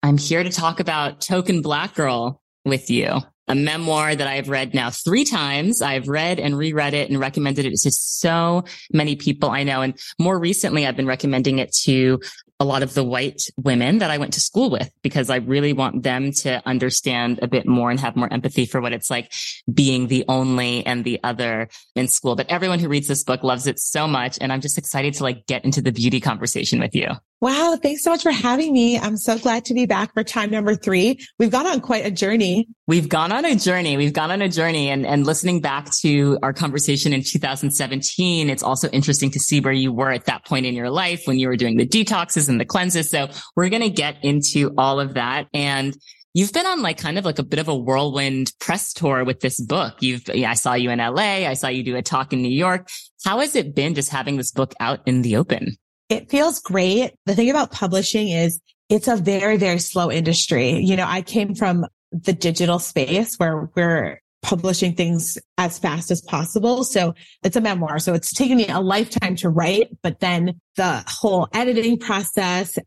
I'm 0.04 0.18
here 0.18 0.44
to 0.44 0.50
talk 0.50 0.82
about 0.82 1.22
Token 1.22 1.62
Black 1.62 1.96
Girl 1.96 2.42
with 2.66 2.90
you, 2.90 3.22
a 3.48 3.56
memoir 3.56 4.14
that 4.14 4.28
I've 4.28 4.50
read 4.50 4.74
now 4.74 4.90
three 4.90 5.24
times. 5.24 5.82
I've 5.82 6.10
read 6.10 6.42
and 6.42 6.58
reread 6.58 6.94
it 6.94 7.10
and 7.10 7.18
recommended 7.22 7.66
it 7.66 7.80
to 7.84 7.92
so 7.92 8.66
many 8.92 9.16
people 9.16 9.50
I 9.50 9.64
know. 9.64 9.82
And 9.82 9.98
more 10.20 10.38
recently, 10.38 10.86
I've 10.86 10.98
been 10.98 11.08
recommending 11.08 11.60
it 11.60 11.72
to 11.84 12.20
a 12.62 12.64
lot 12.64 12.84
of 12.84 12.94
the 12.94 13.04
white 13.04 13.42
women 13.58 13.98
that 13.98 14.12
I 14.12 14.20
went 14.20 14.34
to 14.34 14.40
school 14.40 14.70
with 14.70 14.92
because 15.02 15.32
I 15.32 15.38
really 15.38 15.74
want 15.74 16.04
them 16.04 16.32
to 16.42 16.62
understand 16.68 17.40
a 17.42 17.48
bit 17.48 17.66
more 17.66 17.90
and 17.90 18.00
have 18.00 18.16
more 18.16 18.32
empathy 18.32 18.68
for 18.68 18.80
what 18.80 18.94
it's 18.94 19.10
like 19.10 19.32
being 19.74 20.08
the 20.08 20.24
only 20.28 20.86
and 20.86 21.04
the 21.04 21.20
other 21.24 21.70
in 21.96 22.08
school. 22.08 22.36
But 22.36 22.52
everyone 22.52 22.78
who 22.78 22.88
reads 22.88 23.08
this 23.08 23.24
book 23.24 23.42
loves 23.42 23.66
it 23.66 23.80
so 23.80 24.08
much. 24.08 24.38
And 24.40 24.54
I'm 24.54 24.62
just 24.62 24.78
excited 24.78 25.16
to 25.16 25.24
like 25.24 25.48
get 25.48 25.66
into 25.66 25.82
the 25.82 25.92
beauty 25.92 26.20
conversation 26.20 26.80
with 26.80 26.94
you. 26.94 27.08
Wow. 27.42 27.76
Thanks 27.82 28.04
so 28.04 28.12
much 28.12 28.22
for 28.22 28.32
having 28.32 28.72
me. 28.72 29.00
I'm 29.00 29.18
so 29.18 29.40
glad 29.40 29.66
to 29.66 29.74
be 29.74 29.88
back 29.88 30.14
for 30.14 30.24
time 30.24 30.52
number 30.52 30.76
three. 30.76 31.18
We've 31.40 31.50
gone 31.50 31.66
on 31.66 31.82
quite 31.82 32.06
a 32.06 32.12
journey. 32.12 32.68
We've 32.86 33.10
gone 33.10 33.32
on 33.32 33.46
a 33.46 33.56
journey. 33.56 33.98
We've 33.98 34.14
gone 34.14 34.30
on 34.30 34.44
a 34.44 34.50
journey 34.50 34.92
and, 34.92 35.08
and 35.08 35.26
listening 35.26 35.60
back 35.60 35.90
to 36.02 36.38
our 36.44 36.54
conversation 36.54 37.14
in 37.14 37.24
2017, 37.24 38.48
it's 38.48 38.62
also 38.62 38.90
interesting 38.90 39.32
to 39.32 39.40
see 39.40 39.60
where 39.60 39.74
you 39.74 39.92
were 39.92 40.12
at 40.12 40.26
that 40.26 40.46
point 40.46 40.68
in 40.68 40.76
your 40.76 40.92
life 40.92 41.24
when 41.26 41.40
you 41.40 41.48
were 41.48 41.56
doing 41.56 41.78
the 41.78 41.88
detoxes 41.88 42.48
and 42.52 42.60
the 42.60 42.66
cleanses. 42.66 43.10
So 43.10 43.30
we're 43.56 43.70
going 43.70 43.82
to 43.82 43.90
get 43.90 44.24
into 44.24 44.74
all 44.78 45.00
of 45.00 45.16
that. 45.16 45.48
And 45.54 45.98
You've 46.34 46.54
been 46.54 46.66
on 46.66 46.82
like 46.82 46.98
kind 46.98 47.18
of 47.18 47.26
like 47.26 47.40
a 47.40 47.44
bit 47.44 47.60
of 47.60 47.68
a 47.68 47.76
whirlwind 47.76 48.54
press 48.60 48.94
tour 48.94 49.26
with 49.26 49.42
this 49.42 49.60
book. 49.60 49.96
You've, 50.00 50.30
yeah, 50.34 50.52
I 50.52 50.54
saw 50.54 50.76
you 50.76 50.90
in 50.90 51.00
LA. 51.00 51.46
I 51.46 51.56
saw 51.56 51.68
you 51.68 51.84
do 51.84 51.98
a 51.98 52.02
talk 52.02 52.32
in 52.32 52.42
New 52.42 52.48
York. 52.48 52.88
How 53.26 53.40
has 53.40 53.56
it 53.56 53.76
been 53.76 53.96
just 53.96 54.10
having 54.10 54.38
this 54.38 54.52
book 54.52 54.74
out 54.80 55.02
in 55.06 55.24
the 55.24 55.36
open? 55.36 55.76
It 56.08 56.30
feels 56.30 56.62
great. 56.62 57.16
The 57.26 57.36
thing 57.36 57.50
about 57.50 57.72
publishing 57.72 58.30
is 58.30 58.62
it's 58.88 59.10
a 59.10 59.18
very, 59.18 59.58
very 59.58 59.80
slow 59.80 60.10
industry. 60.10 60.80
You 60.80 60.96
know, 60.96 61.06
I 61.06 61.22
came 61.22 61.54
from 61.54 61.86
the 62.12 62.34
digital 62.34 62.80
space 62.80 63.36
where 63.36 63.70
we're 63.76 64.22
publishing 64.42 64.94
things 64.94 65.38
as 65.58 65.78
fast 65.78 66.12
as 66.12 66.22
possible. 66.22 66.84
So 66.84 67.14
it's 67.44 67.56
a 67.56 67.62
memoir. 67.62 68.00
So 68.00 68.14
it's 68.14 68.34
taken 68.34 68.58
me 68.58 68.68
a 68.68 68.80
lifetime 68.80 69.36
to 69.38 69.50
write, 69.50 69.90
but 70.02 70.20
then 70.20 70.60
the 70.76 71.04
whole 71.08 71.48
editing 71.54 71.98
process, 71.98 72.78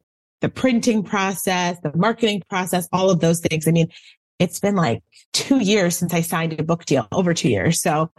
the 0.40 0.48
printing 0.48 1.02
process, 1.02 1.78
the 1.82 1.96
marketing 1.96 2.42
process, 2.48 2.88
all 2.92 3.10
of 3.10 3.20
those 3.20 3.40
things. 3.40 3.68
I 3.68 3.70
mean, 3.70 3.88
it's 4.38 4.58
been 4.58 4.74
like 4.74 5.02
two 5.32 5.62
years 5.62 5.96
since 5.96 6.12
I 6.12 6.22
signed 6.22 6.58
a 6.58 6.64
book 6.64 6.84
deal, 6.84 7.06
over 7.12 7.34
two 7.34 7.48
years. 7.48 7.80
So 7.80 8.10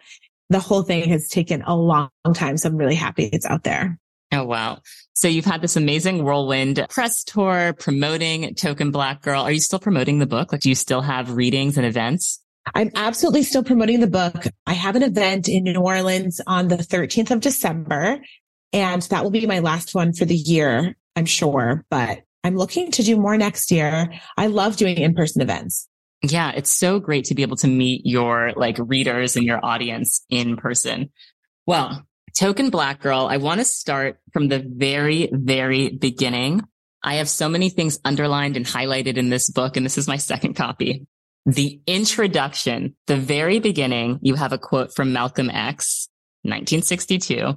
the 0.49 0.59
whole 0.59 0.83
thing 0.83 1.09
has 1.09 1.27
taken 1.27 1.61
a 1.63 1.75
long 1.75 2.09
time. 2.33 2.57
So 2.57 2.69
I'm 2.69 2.77
really 2.77 2.95
happy 2.95 3.25
it's 3.25 3.45
out 3.45 3.63
there. 3.63 3.99
Oh, 4.31 4.43
wow. 4.43 4.79
So 5.13 5.27
you've 5.27 5.45
had 5.45 5.61
this 5.61 5.75
amazing 5.75 6.23
whirlwind 6.23 6.85
press 6.89 7.23
tour 7.23 7.73
promoting 7.73 8.55
Token 8.55 8.91
Black 8.91 9.21
Girl. 9.21 9.41
Are 9.41 9.51
you 9.51 9.59
still 9.59 9.79
promoting 9.79 10.19
the 10.19 10.25
book? 10.25 10.51
Like, 10.51 10.61
do 10.61 10.69
you 10.69 10.75
still 10.75 11.01
have 11.01 11.35
readings 11.35 11.77
and 11.77 11.85
events? 11.85 12.41
I'm 12.73 12.91
absolutely 12.95 13.43
still 13.43 13.63
promoting 13.63 13.99
the 13.99 14.07
book. 14.07 14.45
I 14.65 14.73
have 14.73 14.95
an 14.95 15.03
event 15.03 15.47
in 15.47 15.63
New 15.63 15.79
Orleans 15.79 16.41
on 16.47 16.67
the 16.67 16.77
13th 16.77 17.31
of 17.31 17.41
December, 17.41 18.19
and 18.73 19.01
that 19.03 19.23
will 19.23 19.31
be 19.31 19.45
my 19.45 19.59
last 19.59 19.93
one 19.93 20.13
for 20.13 20.25
the 20.25 20.35
year, 20.35 20.95
I'm 21.15 21.25
sure, 21.25 21.85
but 21.89 22.23
I'm 22.43 22.55
looking 22.55 22.91
to 22.91 23.03
do 23.03 23.17
more 23.17 23.37
next 23.37 23.71
year. 23.71 24.13
I 24.37 24.47
love 24.47 24.77
doing 24.77 24.97
in-person 24.97 25.41
events. 25.41 25.87
Yeah, 26.21 26.51
it's 26.51 26.73
so 26.73 26.99
great 26.99 27.25
to 27.25 27.35
be 27.35 27.43
able 27.43 27.57
to 27.57 27.67
meet 27.67 28.05
your 28.05 28.53
like 28.55 28.77
readers 28.79 29.35
and 29.35 29.45
your 29.45 29.63
audience 29.63 30.25
in 30.29 30.57
person. 30.57 31.11
Well, 31.65 32.05
Token 32.37 32.69
Black 32.69 32.99
Girl, 32.99 33.27
I 33.29 33.37
want 33.37 33.61
to 33.61 33.65
start 33.65 34.19
from 34.33 34.47
the 34.47 34.59
very, 34.65 35.29
very 35.31 35.89
beginning. 35.89 36.61
I 37.01 37.15
have 37.15 37.29
so 37.29 37.47
many 37.47 37.69
things 37.69 37.99
underlined 38.03 38.57
and 38.57 38.65
highlighted 38.65 39.17
in 39.17 39.29
this 39.29 39.49
book, 39.49 39.77
and 39.77 39.85
this 39.85 39.97
is 39.97 40.07
my 40.07 40.17
second 40.17 40.55
copy. 40.55 41.05
The 41.45 41.79
introduction, 41.85 42.95
the 43.05 43.17
very 43.17 43.59
beginning, 43.59 44.19
you 44.23 44.33
have 44.33 44.51
a 44.51 44.57
quote 44.57 44.95
from 44.95 45.13
Malcolm 45.13 45.51
X, 45.51 46.09
1962. 46.41 47.55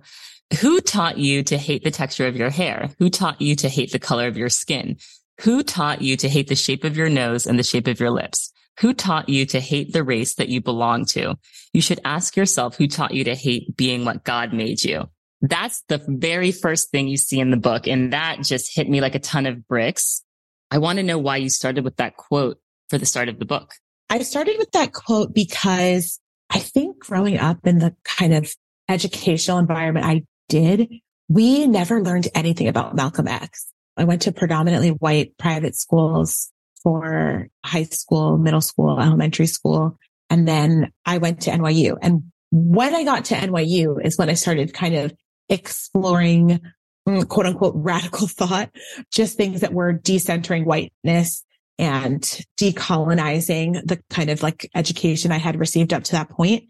Who 0.60 0.80
taught 0.80 1.16
you 1.16 1.42
to 1.44 1.56
hate 1.56 1.84
the 1.84 1.90
texture 1.90 2.26
of 2.26 2.36
your 2.36 2.50
hair? 2.50 2.90
Who 2.98 3.08
taught 3.08 3.40
you 3.40 3.56
to 3.56 3.68
hate 3.68 3.92
the 3.92 3.98
color 3.98 4.26
of 4.26 4.36
your 4.36 4.50
skin? 4.50 4.98
Who 5.40 5.62
taught 5.62 6.02
you 6.02 6.16
to 6.18 6.28
hate 6.28 6.48
the 6.48 6.54
shape 6.54 6.84
of 6.84 6.96
your 6.98 7.08
nose 7.08 7.46
and 7.46 7.58
the 7.58 7.62
shape 7.62 7.86
of 7.86 7.98
your 7.98 8.10
lips? 8.10 8.52
Who 8.80 8.92
taught 8.92 9.28
you 9.28 9.46
to 9.46 9.60
hate 9.60 9.92
the 9.92 10.04
race 10.04 10.34
that 10.34 10.48
you 10.48 10.60
belong 10.60 11.06
to? 11.06 11.36
You 11.72 11.80
should 11.80 12.00
ask 12.04 12.36
yourself 12.36 12.76
who 12.76 12.88
taught 12.88 13.14
you 13.14 13.24
to 13.24 13.34
hate 13.34 13.74
being 13.76 14.04
what 14.04 14.24
God 14.24 14.52
made 14.52 14.84
you. 14.84 15.08
That's 15.40 15.82
the 15.88 16.02
very 16.06 16.52
first 16.52 16.90
thing 16.90 17.08
you 17.08 17.16
see 17.16 17.40
in 17.40 17.50
the 17.50 17.56
book. 17.56 17.86
And 17.86 18.12
that 18.12 18.42
just 18.42 18.74
hit 18.74 18.88
me 18.88 19.00
like 19.00 19.14
a 19.14 19.20
ton 19.20 19.46
of 19.46 19.66
bricks. 19.66 20.22
I 20.70 20.78
want 20.78 20.98
to 20.98 21.02
know 21.02 21.18
why 21.18 21.38
you 21.38 21.48
started 21.48 21.84
with 21.84 21.96
that 21.96 22.16
quote 22.16 22.58
for 22.88 22.98
the 22.98 23.06
start 23.06 23.28
of 23.28 23.38
the 23.38 23.44
book. 23.44 23.74
I 24.10 24.22
started 24.22 24.56
with 24.58 24.70
that 24.72 24.92
quote 24.92 25.34
because 25.34 26.20
I 26.50 26.58
think 26.58 26.98
growing 26.98 27.38
up 27.38 27.66
in 27.66 27.78
the 27.78 27.94
kind 28.04 28.34
of 28.34 28.54
educational 28.88 29.58
environment 29.58 30.06
I 30.06 30.22
did, 30.48 30.88
we 31.28 31.66
never 31.66 32.02
learned 32.02 32.28
anything 32.34 32.68
about 32.68 32.96
Malcolm 32.96 33.28
X. 33.28 33.70
I 33.96 34.04
went 34.04 34.22
to 34.22 34.32
predominantly 34.32 34.90
white 34.90 35.36
private 35.38 35.76
schools 35.76 36.50
for 36.82 37.48
high 37.64 37.82
school, 37.84 38.38
middle 38.38 38.60
school, 38.60 38.98
elementary 39.00 39.46
school. 39.46 39.98
And 40.30 40.46
then 40.46 40.92
I 41.04 41.18
went 41.18 41.42
to 41.42 41.50
NYU. 41.50 41.98
And 42.00 42.24
when 42.50 42.94
I 42.94 43.04
got 43.04 43.26
to 43.26 43.34
NYU 43.34 44.04
is 44.04 44.16
when 44.16 44.30
I 44.30 44.34
started 44.34 44.72
kind 44.72 44.94
of 44.94 45.12
exploring 45.48 46.60
mm, 47.06 47.28
quote 47.28 47.46
unquote 47.46 47.74
radical 47.76 48.26
thought, 48.28 48.70
just 49.12 49.36
things 49.36 49.60
that 49.60 49.74
were 49.74 49.92
decentering 49.92 50.64
whiteness 50.64 51.44
and 51.78 52.22
decolonizing 52.60 53.86
the 53.86 54.00
kind 54.10 54.30
of 54.30 54.42
like 54.42 54.68
education 54.74 55.30
I 55.30 55.38
had 55.38 55.58
received 55.58 55.92
up 55.92 56.04
to 56.04 56.12
that 56.12 56.30
point. 56.30 56.64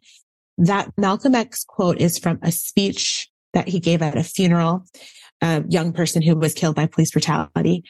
That 0.59 0.93
Malcolm 0.97 1.35
X 1.35 1.65
quote 1.65 2.01
is 2.01 2.19
from 2.19 2.39
a 2.43 2.53
speech 2.53 3.29
that 3.55 3.69
he 3.69 3.81
gave 3.81 4.03
at 4.03 4.19
a 4.19 4.23
funeral, 4.23 4.85
a 5.41 5.65
young 5.69 5.93
person 5.93 6.21
who 6.21 6.37
was 6.37 6.53
killed 6.53 6.77
by 6.77 6.87
police 6.87 7.13
brutality 7.13 7.85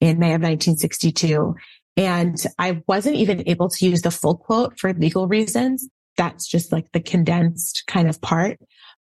in 0.00 0.18
May 0.18 0.34
of 0.34 0.42
1962. 0.42 1.54
And 1.96 2.36
I 2.58 2.82
wasn't 2.88 3.16
even 3.16 3.48
able 3.48 3.68
to 3.68 3.86
use 3.86 4.02
the 4.02 4.10
full 4.10 4.36
quote 4.36 4.78
for 4.78 4.92
legal 4.92 5.28
reasons. 5.28 5.88
That's 6.16 6.46
just 6.46 6.72
like 6.72 6.90
the 6.92 7.00
condensed 7.00 7.84
kind 7.86 8.08
of 8.08 8.20
part. 8.20 8.58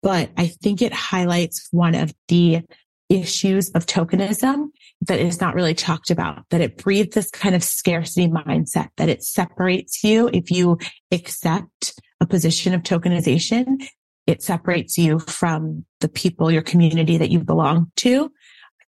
But 0.02 0.30
I 0.36 0.46
think 0.46 0.80
it 0.80 0.92
highlights 0.92 1.68
one 1.70 1.94
of 1.94 2.14
the 2.28 2.62
issues 3.08 3.70
of 3.70 3.86
tokenism 3.86 4.68
that 5.02 5.18
is 5.18 5.40
not 5.40 5.54
really 5.54 5.74
talked 5.74 6.10
about, 6.10 6.44
that 6.50 6.60
it 6.60 6.76
breeds 6.76 7.14
this 7.14 7.30
kind 7.30 7.54
of 7.54 7.62
scarcity 7.62 8.28
mindset, 8.28 8.88
that 8.96 9.08
it 9.08 9.22
separates 9.22 10.04
you 10.04 10.28
if 10.32 10.50
you 10.50 10.78
accept 11.12 11.94
a 12.20 12.26
position 12.26 12.74
of 12.74 12.82
tokenization. 12.82 13.86
It 14.26 14.42
separates 14.42 14.98
you 14.98 15.20
from 15.20 15.84
the 16.00 16.08
people, 16.08 16.50
your 16.50 16.62
community 16.62 17.16
that 17.16 17.30
you 17.30 17.40
belong 17.40 17.90
to. 17.96 18.30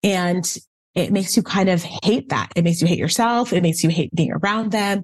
And 0.04 0.46
it 0.96 1.12
makes 1.12 1.38
you 1.38 1.44
kind 1.44 1.70
of 1.70 1.84
hate 1.84 2.30
that. 2.30 2.52
It 2.56 2.64
makes 2.64 2.82
you 2.82 2.88
hate 2.88 3.00
yourself. 3.00 3.54
It 3.54 3.64
makes 3.64 3.84
you 3.84 3.90
hate 3.90 4.14
being 4.14 4.32
around 4.32 4.72
them. 4.72 5.04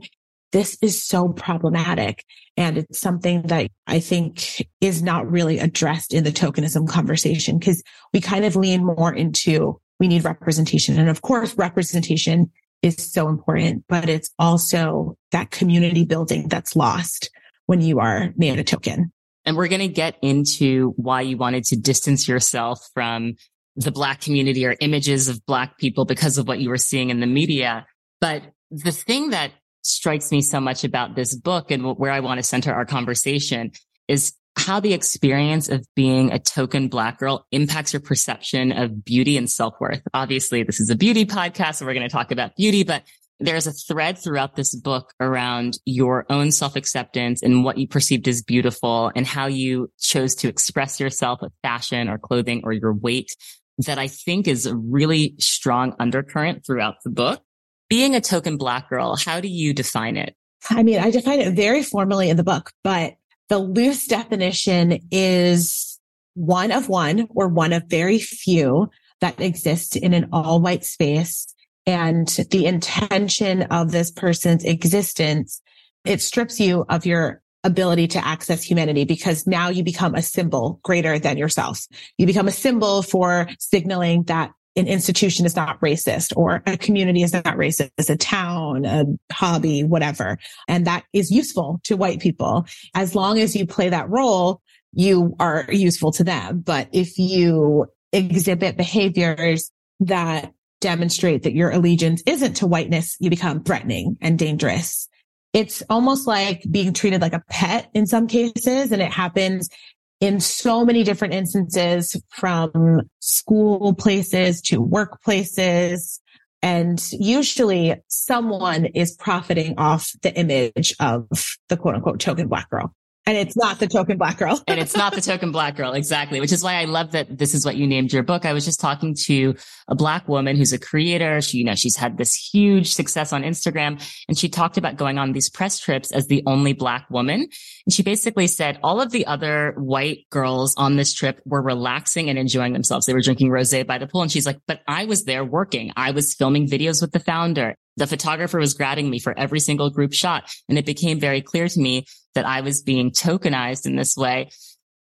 This 0.56 0.78
is 0.82 1.04
so 1.04 1.34
problematic. 1.34 2.24
And 2.56 2.78
it's 2.78 2.98
something 2.98 3.42
that 3.48 3.70
I 3.88 4.00
think 4.00 4.66
is 4.80 5.04
not 5.04 5.30
really 5.30 5.60
addressed 5.60 6.14
in 6.14 6.24
the 6.24 6.32
tokenism 6.32 6.88
conversation 6.88 7.60
because 7.60 7.84
we 8.14 8.22
kind 8.22 8.46
of 8.46 8.56
lean 8.56 8.86
more 8.86 9.14
into 9.14 9.82
we 10.00 10.08
need 10.08 10.24
representation. 10.24 10.98
And 10.98 11.10
of 11.10 11.22
course, 11.22 11.58
representation 11.58 12.52
is 12.82 12.96
so 12.96 13.28
important, 13.28 13.84
but 13.90 14.08
it's 14.08 14.30
also 14.40 15.18
that 15.34 15.52
community 15.52 16.06
building 16.06 16.48
that's 16.48 16.74
lost 16.74 17.30
when 17.66 17.82
you 17.82 18.00
are 18.00 18.32
made 18.38 18.58
a 18.58 18.64
token. 18.64 19.12
And 19.44 19.58
we're 19.58 19.68
going 19.68 19.82
to 19.82 19.90
get 19.90 20.16
into 20.22 20.94
why 20.96 21.20
you 21.20 21.36
wanted 21.36 21.66
to 21.66 21.76
distance 21.76 22.30
yourself 22.30 22.80
from 22.94 23.34
the 23.76 23.92
black 23.92 24.22
community 24.22 24.66
or 24.66 24.78
images 24.80 25.28
of 25.28 25.46
black 25.46 25.78
people 25.78 26.06
because 26.06 26.38
of 26.38 26.48
what 26.48 26.60
you 26.60 26.70
were 26.70 26.78
seeing 26.78 27.10
in 27.10 27.20
the 27.20 27.28
media. 27.28 27.86
But 28.22 28.44
the 28.72 28.94
thing 28.94 29.32
that 29.32 29.52
strikes 29.86 30.32
me 30.32 30.42
so 30.42 30.60
much 30.60 30.84
about 30.84 31.16
this 31.16 31.36
book 31.36 31.72
and 31.72 31.96
where 31.98 32.12
I 32.12 32.20
want 32.20 32.40
to 32.40 32.44
center 32.44 32.74
our 32.74 32.86
conversation 32.86 33.72
is 34.08 34.34
how 34.58 34.80
the 34.80 34.94
experience 34.94 35.70
of 35.70 35.86
being 35.96 36.32
a 36.32 36.40
token 36.40 36.88
black 36.88 37.20
girl 37.20 37.46
impacts 37.52 37.94
your 37.94 38.00
perception 38.00 38.72
of 38.72 39.04
beauty 39.04 39.38
and 39.38 39.50
self-worth. 39.50 40.02
Obviously, 40.14 40.64
this 40.64 40.80
is 40.80 40.90
a 40.90 40.96
beauty 40.96 41.26
podcast, 41.26 41.76
so 41.76 41.86
we're 41.86 41.94
going 41.94 42.08
to 42.08 42.14
talk 42.14 42.32
about 42.32 42.56
beauty, 42.56 42.84
but 42.84 43.04
there's 43.40 43.68
a 43.68 43.74
thread 43.74 44.18
throughout 44.18 44.56
this 44.56 44.74
book 44.74 45.14
around 45.20 45.78
your 45.86 46.26
own 46.30 46.52
self-acceptance 46.52 47.44
and 47.44 47.66
what 47.66 47.78
you 47.78 47.88
perceived 47.88 48.28
as 48.30 48.42
beautiful 48.42 49.12
and 49.14 49.28
how 49.28 49.46
you 49.46 49.92
chose 50.00 50.36
to 50.36 50.48
express 50.48 51.02
yourself 51.02 51.42
with 51.42 51.52
fashion 51.62 52.08
or 52.08 52.18
clothing 52.18 52.62
or 52.64 52.72
your 52.72 52.94
weight 52.94 53.36
that 53.80 54.00
I 54.00 54.08
think 54.08 54.48
is 54.48 54.66
a 54.66 54.76
really 54.76 55.36
strong 55.38 55.96
undercurrent 56.00 56.66
throughout 56.66 56.96
the 57.04 57.10
book. 57.10 57.44
Being 57.90 58.16
a 58.16 58.22
token 58.22 58.58
black 58.58 58.90
girl, 58.90 59.16
how 59.16 59.40
do 59.40 59.48
you 59.48 59.74
define 59.74 60.18
it? 60.18 60.36
I 60.70 60.84
mean, 60.84 61.00
I 61.00 61.12
define 61.12 61.40
it 61.40 61.54
very 61.54 61.84
formally 61.84 62.30
in 62.30 62.38
the 62.38 62.44
book, 62.44 62.72
but 62.84 63.16
the 63.50 63.60
loose 63.60 64.08
definition 64.08 65.00
is 65.12 66.00
one 66.34 66.72
of 66.72 66.90
one 66.90 67.28
or 67.30 67.48
one 67.48 67.74
of 67.74 67.84
very 67.88 68.20
few 68.20 68.90
that 69.22 69.40
exist 69.40 69.96
in 69.96 70.14
an 70.14 70.30
all 70.32 70.60
white 70.60 70.84
space. 70.84 71.48
And 71.86 72.28
the 72.50 72.66
intention 72.66 73.64
of 73.64 73.92
this 73.92 74.12
person's 74.12 74.64
existence, 74.64 75.62
it 76.04 76.22
strips 76.22 76.60
you 76.60 76.86
of 76.90 77.06
your 77.06 77.42
ability 77.64 78.08
to 78.08 78.26
access 78.26 78.64
humanity 78.64 79.06
because 79.06 79.48
now 79.48 79.70
you 79.70 79.84
become 79.84 80.16
a 80.16 80.22
symbol 80.22 80.80
greater 80.84 81.18
than 81.18 81.38
yourself. 81.38 81.86
You 82.18 82.26
become 82.28 82.48
a 82.48 82.52
symbol 82.52 83.02
for 83.02 83.48
signaling 83.60 84.24
that 84.24 84.52
an 84.76 84.88
institution 84.88 85.46
is 85.46 85.56
not 85.56 85.80
racist 85.80 86.34
or 86.36 86.62
a 86.66 86.78
community 86.78 87.24
is 87.24 87.34
not 87.34 87.46
racist, 87.46 88.10
a 88.10 88.18
town, 88.18 88.86
a 88.86 89.06
hobby, 89.32 89.84
whatever. 89.84 90.38
And 90.68 90.86
that 90.86 91.06
is 91.14 91.32
useful 91.32 91.80
to 91.86 91.96
white 91.96 92.20
people. 92.20 92.66
As 92.94 93.16
long 93.16 93.40
as 93.40 93.56
you 93.56 93.66
play 93.66 93.90
that 93.90 94.10
role, 94.10 94.62
you 94.94 95.36
are 95.40 95.66
useful 95.70 96.12
to 96.14 96.24
them. 96.24 96.60
But 96.60 96.90
if 96.92 97.18
you 97.18 97.88
exhibit 98.12 98.78
behaviors 98.78 99.72
that 100.02 100.54
demonstrate 100.82 101.44
that 101.44 101.54
your 101.54 101.72
allegiance 101.72 102.22
isn't 102.26 102.56
to 102.56 102.68
whiteness, 102.68 103.16
you 103.20 103.30
become 103.30 103.64
threatening 103.64 104.18
and 104.22 104.38
dangerous 104.38 105.08
it's 105.56 105.82
almost 105.90 106.28
like 106.28 106.66
being 106.70 106.92
treated 106.92 107.22
like 107.22 107.32
a 107.32 107.42
pet 107.50 107.90
in 107.94 108.06
some 108.06 108.28
cases. 108.28 108.92
And 108.92 109.02
it 109.02 109.10
happens 109.10 109.70
in 110.20 110.40
so 110.40 110.86
many 110.86 111.04
different 111.04 111.34
instances 111.34 112.16
from 112.30 113.02
school 113.20 113.94
places 113.94 114.62
to 114.62 114.84
workplaces. 114.84 116.20
And 116.62 117.02
usually 117.12 117.96
someone 118.08 118.86
is 118.86 119.16
profiting 119.16 119.76
off 119.78 120.12
the 120.22 120.34
image 120.36 120.96
of 121.00 121.28
the 121.70 121.78
quote 121.78 121.96
unquote 121.96 122.20
token 122.20 122.48
black 122.48 122.70
girl. 122.70 122.94
And 123.28 123.38
it's 123.38 123.58
not 123.58 123.80
the 123.80 123.88
token 123.88 124.18
black 124.18 124.38
girl. 124.38 124.62
and 124.68 124.80
it's 124.80 124.96
not 124.96 125.14
the 125.14 125.22
token 125.22 125.52
black 125.52 125.76
girl. 125.76 125.94
Exactly. 125.94 126.40
Which 126.40 126.52
is 126.52 126.64
why 126.64 126.76
I 126.76 126.86
love 126.86 127.12
that 127.12 127.38
this 127.38 127.56
is 127.56 127.66
what 127.66 127.76
you 127.76 127.88
named 127.88 128.14
your 128.14 128.22
book. 128.22 128.46
I 128.46 128.54
was 128.54 128.66
just 128.66 128.80
talking 128.80 129.16
to 129.26 129.56
a 129.88 129.96
black 129.96 130.28
woman 130.28 130.56
who's 130.56 130.74
a 130.74 130.80
creator. 130.80 131.42
She, 131.42 131.58
you 131.58 131.64
know, 131.64 131.74
she's 131.74 131.96
had 131.96 132.18
this 132.18 132.36
huge 132.36 132.94
success 132.94 133.34
on 133.34 133.42
Instagram 133.42 134.00
and 134.28 134.38
she 134.38 134.48
talked 134.48 134.78
about 134.78 134.98
going 134.98 135.18
on 135.18 135.32
these 135.32 135.50
press 135.50 135.80
trips 135.80 136.12
as 136.12 136.28
the 136.28 136.44
only 136.46 136.74
black 136.74 137.10
woman. 137.10 137.48
And 137.86 137.94
she 137.94 138.04
basically 138.04 138.46
said 138.46 138.78
all 138.84 139.02
of 139.02 139.12
the 139.12 139.26
other 139.26 139.74
white 139.78 140.30
girls 140.30 140.76
on 140.78 140.96
this 140.96 141.12
trip 141.12 141.42
were 141.46 141.64
relaxing 141.64 142.30
and 142.30 142.38
enjoying 142.38 142.74
themselves. 142.74 143.08
They 143.08 143.14
were 143.14 143.22
drinking 143.22 143.50
rosé 143.50 143.88
by 143.88 143.98
the 143.98 144.08
pool. 144.08 144.22
And 144.22 144.32
she's 144.32 144.46
like, 144.46 144.60
but 144.68 144.82
I 144.88 145.06
was 145.06 145.24
there 145.24 145.44
working. 145.44 145.92
I 145.96 146.12
was 146.12 146.36
filming 146.36 146.68
videos 146.68 147.02
with 147.02 147.12
the 147.12 147.20
founder. 147.20 147.76
The 147.98 148.08
photographer 148.08 148.60
was 148.60 148.74
grabbing 148.74 149.10
me 149.10 149.20
for 149.20 149.38
every 149.38 149.60
single 149.60 149.90
group 149.90 150.14
shot. 150.14 150.54
And 150.70 150.78
it 150.78 150.86
became 150.86 151.20
very 151.20 151.42
clear 151.42 151.68
to 151.68 151.80
me 151.80 152.06
that 152.36 152.46
I 152.46 152.62
was 152.62 152.84
being 152.84 153.12
tokenized 153.12 153.86
in 153.86 153.96
this 153.96 154.16
way. 154.16 154.50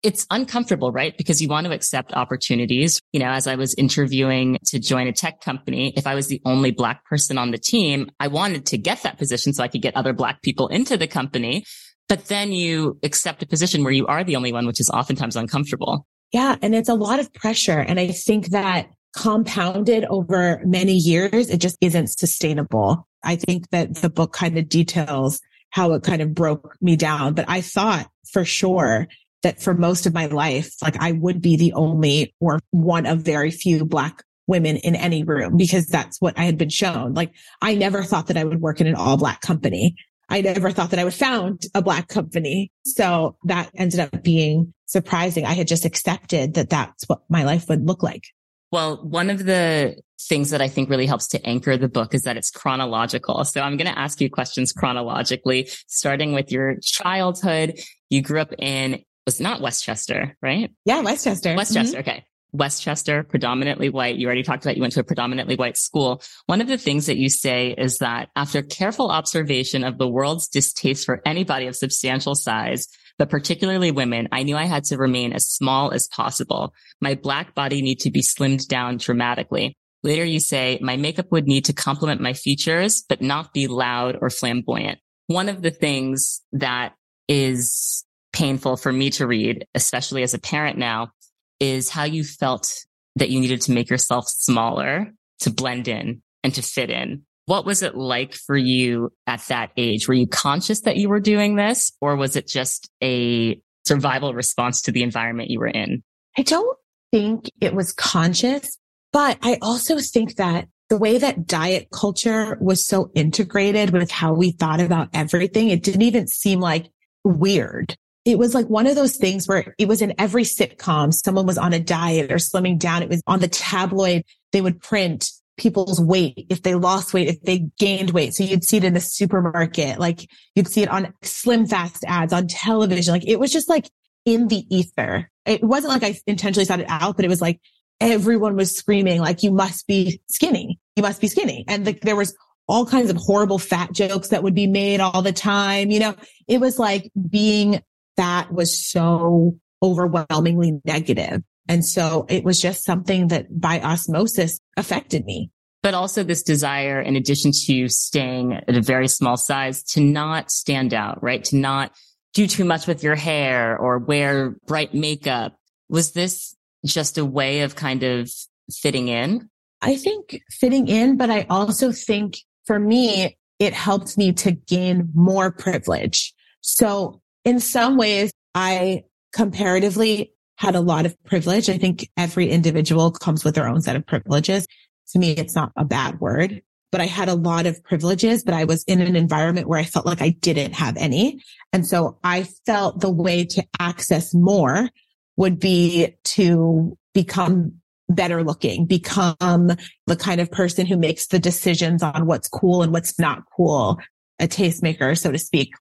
It's 0.01 0.27
uncomfortable, 0.29 0.91
right? 0.91 1.17
Because 1.17 1.41
you 1.41 1.47
want 1.47 1.65
to 1.65 1.73
accept 1.73 2.13
opportunities. 2.13 2.99
You 3.13 3.21
know, 3.21 3.29
as 3.29 3.47
I 3.47 3.55
was 3.55 3.73
interviewing 3.75 4.57
to 4.65 4.79
join 4.79 5.07
a 5.07 5.13
tech 5.13 5.41
company, 5.41 5.93
if 5.95 6.07
I 6.07 6.15
was 6.15 6.27
the 6.27 6.41
only 6.45 6.71
black 6.71 7.05
person 7.05 7.37
on 7.37 7.51
the 7.51 7.57
team, 7.57 8.09
I 8.19 8.27
wanted 8.27 8.65
to 8.67 8.77
get 8.77 9.03
that 9.03 9.17
position 9.17 9.53
so 9.53 9.63
I 9.63 9.67
could 9.67 9.81
get 9.81 9.95
other 9.95 10.13
black 10.13 10.41
people 10.41 10.67
into 10.67 10.97
the 10.97 11.07
company. 11.07 11.63
But 12.09 12.25
then 12.25 12.51
you 12.51 12.99
accept 13.01 13.43
a 13.43 13.47
position 13.47 13.83
where 13.83 13.93
you 13.93 14.05
are 14.07 14.23
the 14.23 14.35
only 14.35 14.51
one, 14.51 14.67
which 14.67 14.81
is 14.81 14.89
oftentimes 14.89 15.37
uncomfortable. 15.37 16.05
Yeah. 16.33 16.57
And 16.61 16.75
it's 16.75 16.89
a 16.89 16.95
lot 16.95 17.19
of 17.19 17.33
pressure. 17.33 17.79
And 17.79 17.99
I 17.99 18.07
think 18.07 18.47
that 18.47 18.87
compounded 19.15 20.03
over 20.05 20.61
many 20.65 20.95
years, 20.95 21.49
it 21.49 21.61
just 21.61 21.77
isn't 21.79 22.07
sustainable. 22.07 23.07
I 23.23 23.37
think 23.37 23.69
that 23.69 23.95
the 23.95 24.09
book 24.09 24.33
kind 24.33 24.57
of 24.57 24.67
details 24.67 25.39
how 25.73 25.93
it 25.93 26.03
kind 26.03 26.21
of 26.21 26.35
broke 26.35 26.77
me 26.81 26.95
down, 26.95 27.33
but 27.33 27.45
I 27.47 27.61
thought 27.61 28.07
for 28.31 28.45
sure 28.45 29.07
that 29.41 29.59
for 29.59 29.73
most 29.73 30.05
of 30.05 30.13
my 30.13 30.27
life, 30.27 30.71
like 30.83 31.01
I 31.01 31.13
would 31.13 31.41
be 31.41 31.57
the 31.57 31.73
only 31.73 32.35
or 32.39 32.59
one 32.69 33.07
of 33.07 33.21
very 33.21 33.49
few 33.49 33.83
black 33.83 34.23
women 34.45 34.77
in 34.77 34.95
any 34.95 35.23
room 35.23 35.57
because 35.57 35.87
that's 35.87 36.21
what 36.21 36.37
I 36.37 36.43
had 36.43 36.59
been 36.59 36.69
shown. 36.69 37.15
Like 37.15 37.33
I 37.59 37.73
never 37.73 38.03
thought 38.03 38.27
that 38.27 38.37
I 38.37 38.43
would 38.43 38.61
work 38.61 38.81
in 38.81 38.87
an 38.87 38.93
all 38.93 39.17
black 39.17 39.41
company. 39.41 39.95
I 40.29 40.41
never 40.41 40.69
thought 40.69 40.91
that 40.91 40.99
I 40.99 41.05
would 41.05 41.13
found 41.13 41.63
a 41.73 41.81
black 41.81 42.07
company. 42.07 42.71
So 42.85 43.35
that 43.45 43.71
ended 43.75 43.99
up 43.99 44.21
being 44.21 44.75
surprising. 44.85 45.43
I 45.43 45.53
had 45.53 45.67
just 45.67 45.85
accepted 45.85 46.53
that 46.53 46.69
that's 46.69 47.03
what 47.09 47.21
my 47.29 47.45
life 47.45 47.67
would 47.67 47.87
look 47.87 48.03
like. 48.03 48.25
Well, 48.73 48.97
one 49.03 49.29
of 49.29 49.45
the 49.45 50.01
things 50.19 50.49
that 50.49 50.59
I 50.59 50.67
think 50.67 50.89
really 50.89 51.05
helps 51.05 51.27
to 51.27 51.45
anchor 51.45 51.77
the 51.77 51.87
book 51.87 52.15
is 52.15 52.23
that 52.23 52.37
it's 52.37 52.49
chronological. 52.49 53.45
So 53.45 53.61
I'm 53.61 53.77
going 53.77 53.85
to 53.85 53.99
ask 53.99 54.19
you 54.19 54.31
questions 54.31 54.73
chronologically, 54.73 55.69
starting 55.85 56.33
with 56.33 56.51
your 56.51 56.77
childhood. 56.81 57.79
You 58.09 58.23
grew 58.23 58.41
up 58.41 58.51
in 58.57 59.03
was 59.27 59.39
not 59.39 59.61
Westchester, 59.61 60.35
right? 60.41 60.71
Yeah, 60.85 61.01
Westchester. 61.01 61.55
Westchester. 61.55 61.99
Mm-hmm. 61.99 62.09
Okay. 62.09 62.25
Westchester, 62.51 63.21
predominantly 63.21 63.89
white. 63.89 64.15
You 64.15 64.25
already 64.25 64.41
talked 64.41 64.65
about 64.65 64.75
you 64.75 64.81
went 64.81 64.93
to 64.93 65.01
a 65.01 65.03
predominantly 65.03 65.55
white 65.55 65.77
school. 65.77 66.23
One 66.47 66.59
of 66.59 66.67
the 66.67 66.79
things 66.79 67.05
that 67.05 67.17
you 67.17 67.29
say 67.29 67.75
is 67.77 67.99
that 67.99 68.29
after 68.35 68.63
careful 68.63 69.11
observation 69.11 69.83
of 69.83 69.99
the 69.99 70.07
world's 70.07 70.47
distaste 70.47 71.05
for 71.05 71.21
anybody 71.27 71.67
of 71.67 71.75
substantial 71.75 72.33
size, 72.33 72.87
but 73.17 73.29
particularly 73.29 73.91
women, 73.91 74.27
I 74.31 74.43
knew 74.43 74.55
I 74.55 74.65
had 74.65 74.85
to 74.85 74.97
remain 74.97 75.33
as 75.33 75.47
small 75.47 75.91
as 75.91 76.07
possible. 76.07 76.73
My 77.01 77.15
black 77.15 77.53
body 77.53 77.81
need 77.81 77.99
to 78.01 78.11
be 78.11 78.21
slimmed 78.21 78.67
down 78.67 78.97
dramatically. 78.97 79.77
Later 80.03 80.25
you 80.25 80.39
say, 80.39 80.79
my 80.81 80.97
makeup 80.97 81.31
would 81.31 81.47
need 81.47 81.65
to 81.65 81.73
complement 81.73 82.19
my 82.19 82.33
features, 82.33 83.03
but 83.07 83.21
not 83.21 83.53
be 83.53 83.67
loud 83.67 84.17
or 84.21 84.29
flamboyant. 84.29 84.99
One 85.27 85.47
of 85.47 85.61
the 85.61 85.71
things 85.71 86.41
that 86.51 86.93
is 87.27 88.03
painful 88.33 88.75
for 88.77 88.91
me 88.91 89.11
to 89.11 89.27
read, 89.27 89.65
especially 89.75 90.23
as 90.23 90.33
a 90.33 90.39
parent 90.39 90.77
now, 90.77 91.11
is 91.59 91.89
how 91.89 92.03
you 92.03 92.23
felt 92.23 92.73
that 93.15 93.29
you 93.29 93.39
needed 93.39 93.61
to 93.61 93.71
make 93.71 93.89
yourself 93.89 94.27
smaller 94.27 95.13
to 95.39 95.51
blend 95.51 95.87
in 95.87 96.21
and 96.43 96.53
to 96.55 96.61
fit 96.61 96.89
in. 96.89 97.23
What 97.45 97.65
was 97.65 97.83
it 97.83 97.95
like 97.95 98.33
for 98.33 98.55
you 98.55 99.11
at 99.27 99.41
that 99.49 99.71
age? 99.75 100.07
Were 100.07 100.13
you 100.13 100.27
conscious 100.27 100.81
that 100.81 100.97
you 100.97 101.09
were 101.09 101.19
doing 101.19 101.55
this 101.55 101.91
or 101.99 102.15
was 102.15 102.35
it 102.35 102.47
just 102.47 102.89
a 103.03 103.59
survival 103.85 104.33
response 104.33 104.81
to 104.83 104.91
the 104.91 105.03
environment 105.03 105.49
you 105.49 105.59
were 105.59 105.67
in? 105.67 106.03
I 106.37 106.43
don't 106.43 106.77
think 107.11 107.49
it 107.59 107.73
was 107.73 107.91
conscious, 107.91 108.77
but 109.11 109.37
I 109.41 109.57
also 109.61 109.99
think 109.99 110.37
that 110.37 110.67
the 110.89 110.97
way 110.97 111.17
that 111.17 111.45
diet 111.45 111.89
culture 111.91 112.57
was 112.61 112.85
so 112.85 113.11
integrated 113.13 113.91
with 113.91 114.09
how 114.09 114.33
we 114.33 114.51
thought 114.51 114.79
about 114.79 115.09
everything, 115.13 115.69
it 115.69 115.83
didn't 115.83 116.03
even 116.03 116.27
seem 116.27 116.59
like 116.59 116.89
weird 117.23 117.95
it 118.25 118.37
was 118.37 118.53
like 118.53 118.67
one 118.67 118.87
of 118.87 118.95
those 118.95 119.17
things 119.17 119.47
where 119.47 119.75
it 119.77 119.87
was 119.87 120.01
in 120.01 120.13
every 120.17 120.43
sitcom. 120.43 121.13
Someone 121.13 121.45
was 121.45 121.57
on 121.57 121.73
a 121.73 121.79
diet 121.79 122.31
or 122.31 122.35
slimming 122.35 122.79
down. 122.79 123.03
It 123.03 123.09
was 123.09 123.21
on 123.27 123.39
the 123.39 123.47
tabloid. 123.47 124.23
They 124.51 124.61
would 124.61 124.81
print 124.81 125.29
people's 125.57 126.01
weight, 126.01 126.47
if 126.49 126.63
they 126.63 126.75
lost 126.75 127.13
weight, 127.13 127.27
if 127.27 127.41
they 127.41 127.67
gained 127.77 128.11
weight. 128.11 128.33
So 128.33 128.43
you'd 128.43 128.63
see 128.63 128.77
it 128.77 128.83
in 128.83 128.93
the 128.93 128.99
supermarket, 128.99 129.99
like 129.99 130.27
you'd 130.55 130.67
see 130.67 130.81
it 130.81 130.89
on 130.89 131.13
slim 131.21 131.65
fast 131.65 132.03
ads 132.07 132.33
on 132.33 132.47
television. 132.47 133.13
Like 133.13 133.27
it 133.27 133.39
was 133.39 133.51
just 133.51 133.69
like 133.69 133.89
in 134.25 134.47
the 134.47 134.65
ether. 134.75 135.29
It 135.45 135.63
wasn't 135.63 135.93
like 135.93 136.03
I 136.03 136.19
intentionally 136.25 136.65
thought 136.65 136.79
it 136.79 136.89
out, 136.89 137.15
but 137.15 137.25
it 137.25 137.29
was 137.29 137.41
like 137.41 137.59
everyone 138.03 138.55
was 138.55 138.75
screaming, 138.75 139.21
like, 139.21 139.43
you 139.43 139.51
must 139.51 139.87
be 139.87 140.21
skinny. 140.27 140.79
You 140.95 141.03
must 141.03 141.21
be 141.21 141.27
skinny. 141.27 141.65
And 141.67 141.85
the, 141.85 141.97
there 142.01 142.15
was 142.15 142.35
all 142.67 142.85
kinds 142.85 143.09
of 143.09 143.17
horrible 143.17 143.59
fat 143.59 143.93
jokes 143.93 144.29
that 144.29 144.43
would 144.43 144.55
be 144.55 144.67
made 144.67 144.99
all 144.99 145.21
the 145.21 145.31
time. 145.31 145.89
You 145.89 145.99
know, 145.99 146.15
it 146.47 146.59
was 146.59 146.77
like 146.77 147.11
being 147.29 147.81
fat 148.17 148.51
was 148.51 148.77
so 148.77 149.57
overwhelmingly 149.81 150.79
negative. 150.85 151.43
And 151.67 151.85
so 151.85 152.25
it 152.29 152.43
was 152.43 152.59
just 152.59 152.83
something 152.83 153.27
that 153.29 153.59
by 153.59 153.79
osmosis 153.79 154.59
affected 154.77 155.25
me. 155.25 155.49
But 155.81 155.93
also 155.93 156.23
this 156.23 156.43
desire, 156.43 157.01
in 157.01 157.15
addition 157.15 157.51
to 157.65 157.89
staying 157.89 158.53
at 158.53 158.75
a 158.75 158.81
very 158.81 159.07
small 159.07 159.37
size, 159.37 159.83
to 159.83 160.01
not 160.01 160.49
stand 160.49 160.93
out, 160.93 161.21
right? 161.21 161.43
To 161.45 161.57
not 161.57 161.91
do 162.33 162.47
too 162.47 162.65
much 162.65 162.87
with 162.87 163.03
your 163.03 163.15
hair 163.15 163.77
or 163.77 163.99
wear 163.99 164.55
bright 164.65 164.93
makeup. 164.93 165.57
Was 165.89 166.13
this 166.13 166.55
just 166.85 167.17
a 167.17 167.25
way 167.25 167.61
of 167.61 167.75
kind 167.75 168.03
of 168.03 168.31
fitting 168.71 169.07
in? 169.09 169.49
I 169.81 169.97
think 169.97 170.39
fitting 170.49 170.87
in, 170.87 171.17
but 171.17 171.29
I 171.29 171.45
also 171.49 171.91
think 171.91 172.37
for 172.65 172.79
me, 172.79 173.37
it 173.59 173.73
helped 173.73 174.17
me 174.17 174.31
to 174.33 174.51
gain 174.51 175.09
more 175.13 175.51
privilege. 175.51 176.33
So 176.61 177.21
in 177.43 177.59
some 177.59 177.97
ways, 177.97 178.31
I 178.55 179.03
comparatively 179.33 180.33
had 180.57 180.75
a 180.75 180.81
lot 180.81 181.05
of 181.05 181.21
privilege. 181.23 181.69
I 181.69 181.77
think 181.77 182.09
every 182.17 182.49
individual 182.49 183.11
comes 183.11 183.43
with 183.43 183.55
their 183.55 183.67
own 183.67 183.81
set 183.81 183.95
of 183.95 184.05
privileges. 184.05 184.67
To 185.11 185.19
me, 185.19 185.31
it's 185.31 185.55
not 185.55 185.71
a 185.75 185.85
bad 185.85 186.19
word, 186.19 186.61
but 186.91 187.01
I 187.01 187.05
had 187.05 187.27
a 187.27 187.35
lot 187.35 187.65
of 187.65 187.83
privileges, 187.83 188.43
but 188.43 188.53
I 188.53 188.63
was 188.65 188.83
in 188.83 189.01
an 189.01 189.15
environment 189.15 189.67
where 189.67 189.79
I 189.79 189.83
felt 189.83 190.05
like 190.05 190.21
I 190.21 190.29
didn't 190.29 190.73
have 190.73 190.95
any. 190.97 191.41
And 191.71 191.85
so 191.85 192.17
I 192.23 192.43
felt 192.65 193.01
the 193.01 193.11
way 193.11 193.45
to 193.45 193.65
access 193.79 194.33
more 194.33 194.89
would 195.37 195.59
be 195.59 196.15
to 196.23 196.97
become 197.13 197.73
better 198.09 198.43
looking, 198.43 198.85
become 198.85 199.71
the 200.07 200.15
kind 200.15 200.39
of 200.39 200.51
person 200.51 200.85
who 200.85 200.97
makes 200.97 201.27
the 201.27 201.39
decisions 201.39 202.03
on 202.03 202.27
what's 202.27 202.47
cool 202.47 202.83
and 202.83 202.91
what's 202.93 203.17
not 203.19 203.43
cool, 203.55 203.99
a 204.39 204.47
tastemaker, 204.47 205.17
so 205.17 205.31
to 205.31 205.39
speak. 205.39 205.71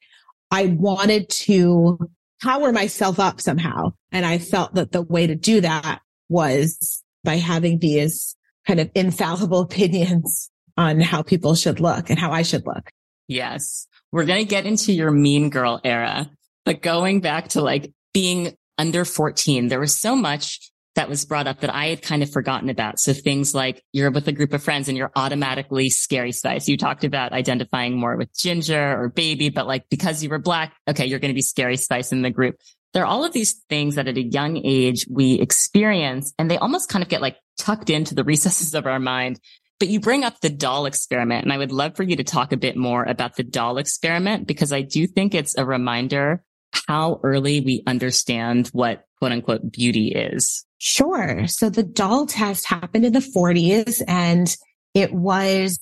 I 0.51 0.67
wanted 0.67 1.29
to 1.31 1.99
power 2.43 2.73
myself 2.73 3.21
up 3.21 3.41
somehow. 3.41 3.93
And 4.11 4.27
I 4.27 4.39
felt 4.39 4.75
that 4.75 4.93
the 4.93 5.03
way 5.03 5.27
to 5.27 5.35
do 5.35 5.61
that 5.61 6.01
was 6.29 7.03
by 7.25 7.37
having 7.37 7.79
these 7.79 8.37
kind 8.67 8.81
of 8.81 8.91
infallible 8.95 9.61
opinions 9.63 10.51
on 10.77 11.01
how 11.01 11.23
people 11.23 11.55
should 11.55 11.81
look 11.81 12.11
and 12.11 12.19
how 12.19 12.33
I 12.33 12.43
should 12.43 12.67
look. 12.67 12.91
Yes. 13.29 13.87
We're 14.11 14.25
going 14.25 14.45
to 14.45 14.49
get 14.49 14.67
into 14.67 14.93
your 14.93 15.11
mean 15.11 15.51
girl 15.51 15.81
era, 15.85 16.31
but 16.65 16.83
going 16.83 17.21
back 17.21 17.49
to 17.49 17.63
like 17.63 17.93
being 18.13 18.55
under 18.79 19.05
14, 19.05 19.69
there 19.69 19.81
was 19.81 19.99
so 19.99 20.17
much 20.17 20.72
that 20.95 21.09
was 21.09 21.25
brought 21.25 21.47
up 21.47 21.61
that 21.61 21.75
I 21.75 21.87
had 21.87 22.03
kind 22.03 22.23
of 22.23 22.31
forgotten 22.31 22.69
about. 22.69 22.99
So 22.99 23.13
things 23.13 23.55
like 23.55 23.83
you're 23.93 24.11
with 24.11 24.29
a 24.29 24.33
group 24.33 24.53
of 24.53 24.63
friends 24.63 24.89
and 24.89 24.97
you're 24.97 25.13
automatically 25.17 25.89
scary 25.89 26.33
spice. 26.33 26.69
You 26.69 26.77
talked 26.77 27.05
about 27.05 27.33
identifying 27.33 27.99
more 27.99 28.17
with 28.17 28.37
ginger 28.37 29.01
or 29.01 29.09
baby, 29.09 29.49
but 29.49 29.67
like 29.67 29.89
because 29.89 30.23
you 30.23 30.29
were 30.29 30.39
black, 30.39 30.75
okay, 30.89 31.07
you're 31.07 31.19
going 31.19 31.31
to 31.31 31.35
be 31.35 31.43
scary 31.43 31.77
spice 31.77 32.13
in 32.13 32.23
the 32.23 32.31
group. 32.31 32.57
There 32.93 33.05
are 33.05 33.07
all 33.07 33.25
of 33.25 33.33
these 33.33 33.55
things 33.71 33.95
that 33.95 34.07
at 34.07 34.19
a 34.19 34.23
young 34.23 34.61
age 34.63 35.07
we 35.09 35.41
experience 35.41 36.35
and 36.39 36.51
they 36.51 36.59
almost 36.59 36.91
kind 36.91 37.03
of 37.03 37.09
get 37.09 37.23
like 37.23 37.37
tucked 37.57 37.89
into 37.89 38.15
the 38.15 38.25
recesses 38.33 38.75
of 38.75 38.87
our 38.87 39.01
mind. 39.01 39.41
But 39.81 39.89
you 39.89 39.99
bring 39.99 40.25
up 40.25 40.41
the 40.41 40.51
doll 40.51 40.85
experiment 40.85 41.45
and 41.45 41.53
I 41.53 41.59
would 41.59 41.73
love 41.73 41.97
for 41.97 42.03
you 42.03 42.17
to 42.17 42.25
talk 42.25 42.53
a 42.53 42.57
bit 42.59 42.77
more 42.77 43.03
about 43.03 43.37
the 43.37 43.43
doll 43.43 43.79
experiment 43.79 44.47
because 44.47 44.73
I 44.73 44.83
do 44.83 45.07
think 45.07 45.35
it's 45.35 45.57
a 45.57 45.65
reminder 45.65 46.45
how 46.87 47.21
early 47.23 47.61
we 47.61 47.83
understand 47.87 48.69
what 48.69 49.07
quote 49.19 49.33
unquote 49.33 49.73
beauty 49.73 50.09
is. 50.09 50.65
Sure. 50.85 51.47
So 51.47 51.71
the 51.71 51.85
doll 51.85 52.27
test 52.27 52.67
happened 52.67 53.05
in 53.05 53.13
the 53.13 53.21
40s 53.21 54.03
and 54.09 54.53
it 54.95 55.15
was 55.15 55.79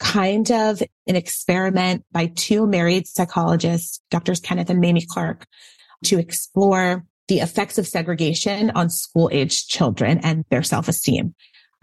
kind 0.00 0.50
of 0.50 0.82
an 1.06 1.14
experiment 1.14 2.04
by 2.10 2.26
two 2.34 2.66
married 2.66 3.06
psychologists, 3.06 4.00
Drs. 4.10 4.40
Kenneth 4.40 4.68
and 4.68 4.80
Mamie 4.80 5.06
Clark, 5.08 5.46
to 6.06 6.18
explore 6.18 7.04
the 7.28 7.38
effects 7.38 7.78
of 7.78 7.86
segregation 7.86 8.70
on 8.70 8.90
school 8.90 9.30
age 9.32 9.68
children 9.68 10.18
and 10.24 10.44
their 10.50 10.64
self-esteem. 10.64 11.36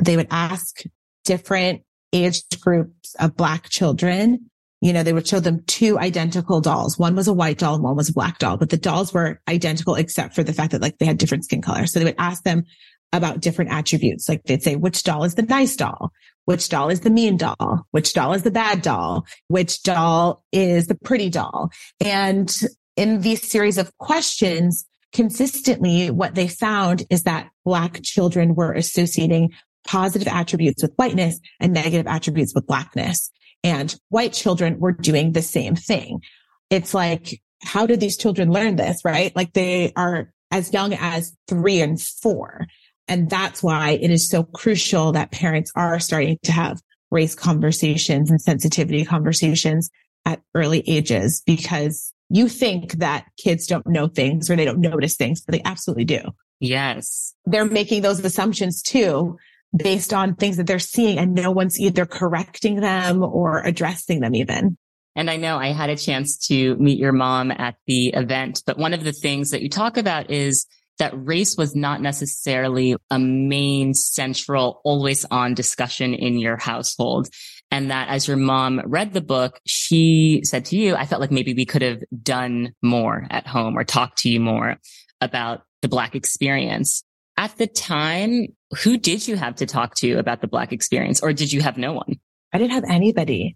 They 0.04 0.18
would 0.18 0.28
ask 0.30 0.82
different 1.24 1.84
age 2.12 2.44
groups 2.60 3.16
of 3.22 3.38
black 3.38 3.70
children 3.70 4.50
you 4.82 4.94
know, 4.94 5.04
they 5.04 5.14
would 5.14 5.28
show 5.28 5.40
them 5.40 5.64
two 5.68 6.00
identical 6.00 6.62
dolls. 6.62 6.98
One 6.98 7.16
was 7.16 7.28
a 7.28 7.34
white 7.34 7.58
doll 7.58 7.76
and 7.76 7.84
one 7.84 7.96
was 7.96 8.10
a 8.10 8.14
black 8.14 8.40
doll, 8.40 8.58
but 8.58 8.70
the 8.70 8.78
dolls 8.78 9.14
were 9.14 9.42
identical 9.48 9.96
except 9.96 10.36
for 10.36 10.44
the 10.44 10.54
fact 10.54 10.72
that 10.72 10.82
like 10.82 10.98
they 10.98 11.06
had 11.06 11.18
different 11.18 11.44
skin 11.44 11.62
color. 11.62 11.86
So 11.86 12.00
they 12.00 12.06
would 12.06 12.16
ask 12.18 12.44
them 12.44 12.64
about 13.12 13.42
different 13.42 13.72
attributes. 13.72 14.30
Like 14.30 14.44
they'd 14.44 14.64
say, 14.64 14.76
which 14.76 15.04
doll 15.04 15.24
is 15.24 15.36
the 15.36 15.42
nice 15.42 15.76
doll? 15.76 16.12
Which 16.46 16.70
doll 16.70 16.90
is 16.90 17.02
the 17.02 17.10
mean 17.10 17.38
doll? 17.38 17.86
Which 17.92 18.14
doll 18.14 18.34
is 18.34 18.44
the 18.44 18.52
bad 18.52 18.82
doll? 18.82 19.26
Which 19.48 19.84
doll 19.84 20.44
is 20.52 20.88
the 20.88 20.96
pretty 20.96 21.30
doll? 21.30 21.72
And 22.04 22.56
in 22.96 23.22
these 23.22 23.50
series 23.50 23.78
of 23.78 23.96
questions, 23.98 24.86
consistently 25.12 26.10
what 26.10 26.36
they 26.36 26.48
found 26.48 27.04
is 27.10 27.24
that 27.24 27.50
black 27.66 28.02
children 28.04 28.56
were 28.56 28.74
associating 28.74 29.52
positive 29.86 30.28
attributes 30.28 30.84
with 30.84 30.94
whiteness 30.96 31.40
and 31.60 31.74
negative 31.74 32.06
attributes 32.08 32.54
with 32.54 32.68
blackness 32.68 33.32
and 33.64 33.96
white 34.10 34.34
children 34.34 34.80
were 34.80 34.92
doing 34.92 35.34
the 35.34 35.42
same 35.42 35.76
thing. 35.76 36.22
It's 36.70 36.94
like 36.94 37.42
how 37.62 37.86
did 37.86 38.00
these 38.00 38.18
children 38.18 38.52
learn 38.52 38.76
this? 38.76 39.04
Right. 39.04 39.36
Like 39.36 39.54
they 39.54 39.94
are 39.96 40.32
as 40.52 40.74
young 40.74 40.94
as 40.94 41.36
three 41.48 41.82
and 41.82 42.02
four. 42.02 42.66
And 43.08 43.30
that's 43.30 43.64
why 43.64 43.92
it 43.92 44.12
is 44.12 44.30
so 44.30 44.44
crucial 44.44 45.12
that 45.14 45.32
parents 45.32 45.72
are 45.76 46.00
starting 46.00 46.38
to 46.44 46.52
have 46.52 46.82
race 47.12 47.36
conversations 47.36 48.30
and 48.30 48.40
sensitivity 48.40 49.04
conversations 49.04 49.90
at 50.26 50.42
early 50.54 50.84
ages 50.88 51.42
because 51.46 52.14
you 52.30 52.48
think 52.48 52.94
that 52.94 53.26
kids 53.38 53.66
don't 53.66 53.88
know 53.88 54.08
things 54.08 54.50
or 54.50 54.56
they 54.56 54.66
don't 54.66 54.80
notice 54.80 55.16
things, 55.16 55.42
but 55.42 55.54
they 55.54 55.62
absolutely 55.66 56.06
do. 56.06 56.22
Yes. 56.60 57.34
They're 57.46 57.66
making 57.66 58.04
those 58.04 58.24
assumptions 58.24 58.84
too 58.84 59.38
based 59.76 60.14
on 60.14 60.36
things 60.36 60.58
that 60.58 60.68
they're 60.68 60.80
seeing 60.80 61.18
and 61.18 61.34
no 61.34 61.52
one's 61.52 61.80
either 61.80 62.06
correcting 62.06 62.80
them 62.80 63.24
or 63.24 63.62
addressing 63.62 64.20
them 64.20 64.36
even. 64.36 64.78
And 65.16 65.30
I 65.30 65.38
know 65.38 65.58
I 65.58 65.74
had 65.74 65.90
a 65.90 65.98
chance 65.98 66.38
to 66.48 66.76
meet 66.78 67.00
your 67.00 67.12
mom 67.12 67.52
at 67.52 67.76
the 67.88 68.08
event, 68.10 68.64
but 68.66 68.78
one 68.78 68.94
of 68.94 69.04
the 69.04 69.12
things 69.12 69.50
that 69.52 69.62
you 69.62 69.70
talk 69.70 69.98
about 69.98 70.32
is 70.32 70.66
that 71.00 71.14
race 71.16 71.58
was 71.58 71.76
not 71.76 72.02
necessarily 72.02 72.96
a 73.10 73.18
main 73.18 73.94
central 73.94 74.82
always 74.84 75.26
on 75.32 75.54
discussion 75.54 76.14
in 76.14 76.38
your 76.38 76.58
household. 76.58 77.30
And 77.72 77.92
that 77.92 78.10
as 78.10 78.28
your 78.28 78.38
mom 78.38 78.82
read 78.86 79.14
the 79.14 79.22
book, 79.22 79.60
she 79.66 80.42
said 80.44 80.66
to 80.66 80.78
you, 80.78 80.96
I 80.96 81.06
felt 81.06 81.22
like 81.22 81.32
maybe 81.32 81.54
we 81.54 81.66
could 81.66 81.82
have 81.82 82.02
done 82.22 82.74
more 82.82 83.26
at 83.30 83.48
home 83.48 83.78
or 83.78 83.84
talked 83.84 84.20
to 84.20 84.30
you 84.30 84.40
more 84.40 84.78
about 85.22 85.64
the 85.82 85.88
Black 85.88 86.16
experience. 86.16 87.04
At 87.40 87.56
the 87.56 87.68
time, 87.68 88.48
who 88.84 88.98
did 88.98 89.26
you 89.26 89.38
have 89.38 89.56
to 89.56 89.66
talk 89.66 89.96
to 90.00 90.16
about 90.16 90.42
the 90.42 90.48
Black 90.48 90.74
experience 90.74 91.22
or 91.22 91.32
did 91.32 91.54
you 91.54 91.62
have 91.62 91.78
no 91.78 91.94
one? 91.94 92.20
I 92.52 92.58
didn't 92.58 92.74
have 92.74 92.84
anybody. 92.84 93.56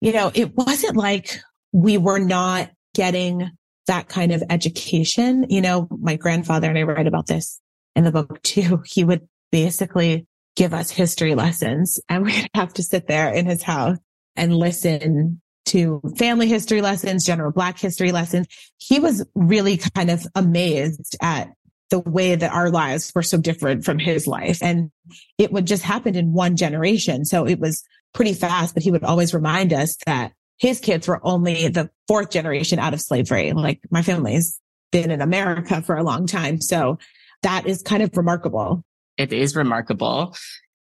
You 0.00 0.12
know, 0.12 0.32
it 0.34 0.56
wasn't 0.56 0.96
like 0.96 1.40
we 1.70 1.98
were 1.98 2.18
not 2.18 2.72
getting 2.96 3.48
that 3.86 4.08
kind 4.08 4.32
of 4.32 4.42
education. 4.50 5.46
You 5.48 5.60
know, 5.60 5.86
my 5.88 6.16
grandfather, 6.16 6.68
and 6.68 6.76
I 6.76 6.82
write 6.82 7.06
about 7.06 7.28
this 7.28 7.60
in 7.94 8.02
the 8.02 8.10
book 8.10 8.42
too, 8.42 8.82
he 8.84 9.04
would 9.04 9.28
basically 9.52 10.26
give 10.56 10.74
us 10.74 10.90
history 10.90 11.36
lessons 11.36 12.00
and 12.08 12.24
we'd 12.26 12.50
have 12.54 12.74
to 12.74 12.82
sit 12.82 13.06
there 13.06 13.32
in 13.32 13.46
his 13.46 13.62
house 13.62 13.98
and 14.34 14.52
listen 14.52 15.40
to 15.66 16.02
family 16.18 16.48
history 16.48 16.80
lessons, 16.80 17.24
general 17.24 17.52
black 17.52 17.78
history 17.78 18.10
lessons. 18.10 18.48
He 18.78 18.98
was 18.98 19.24
really 19.36 19.76
kind 19.76 20.10
of 20.10 20.26
amazed 20.34 21.16
at 21.22 21.52
the 21.92 22.00
way 22.00 22.34
that 22.34 22.50
our 22.50 22.70
lives 22.70 23.12
were 23.14 23.22
so 23.22 23.36
different 23.36 23.84
from 23.84 23.98
his 23.98 24.26
life. 24.26 24.58
And 24.62 24.90
it 25.36 25.52
would 25.52 25.66
just 25.66 25.82
happen 25.82 26.16
in 26.16 26.32
one 26.32 26.56
generation. 26.56 27.26
So 27.26 27.46
it 27.46 27.60
was 27.60 27.84
pretty 28.14 28.32
fast, 28.32 28.72
but 28.72 28.82
he 28.82 28.90
would 28.90 29.04
always 29.04 29.34
remind 29.34 29.74
us 29.74 29.98
that 30.06 30.32
his 30.56 30.80
kids 30.80 31.06
were 31.06 31.20
only 31.22 31.68
the 31.68 31.90
fourth 32.08 32.30
generation 32.30 32.78
out 32.78 32.94
of 32.94 33.02
slavery. 33.02 33.52
Like 33.52 33.80
my 33.90 34.00
family's 34.00 34.58
been 34.90 35.10
in 35.10 35.20
America 35.20 35.82
for 35.82 35.94
a 35.94 36.02
long 36.02 36.26
time. 36.26 36.62
So 36.62 36.98
that 37.42 37.66
is 37.66 37.82
kind 37.82 38.02
of 38.02 38.16
remarkable. 38.16 38.82
It 39.18 39.34
is 39.34 39.54
remarkable. 39.54 40.34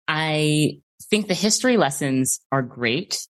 I 0.08 0.78
think 1.10 1.28
the 1.28 1.34
history 1.34 1.76
lessons 1.76 2.40
are 2.50 2.62
great. 2.62 3.28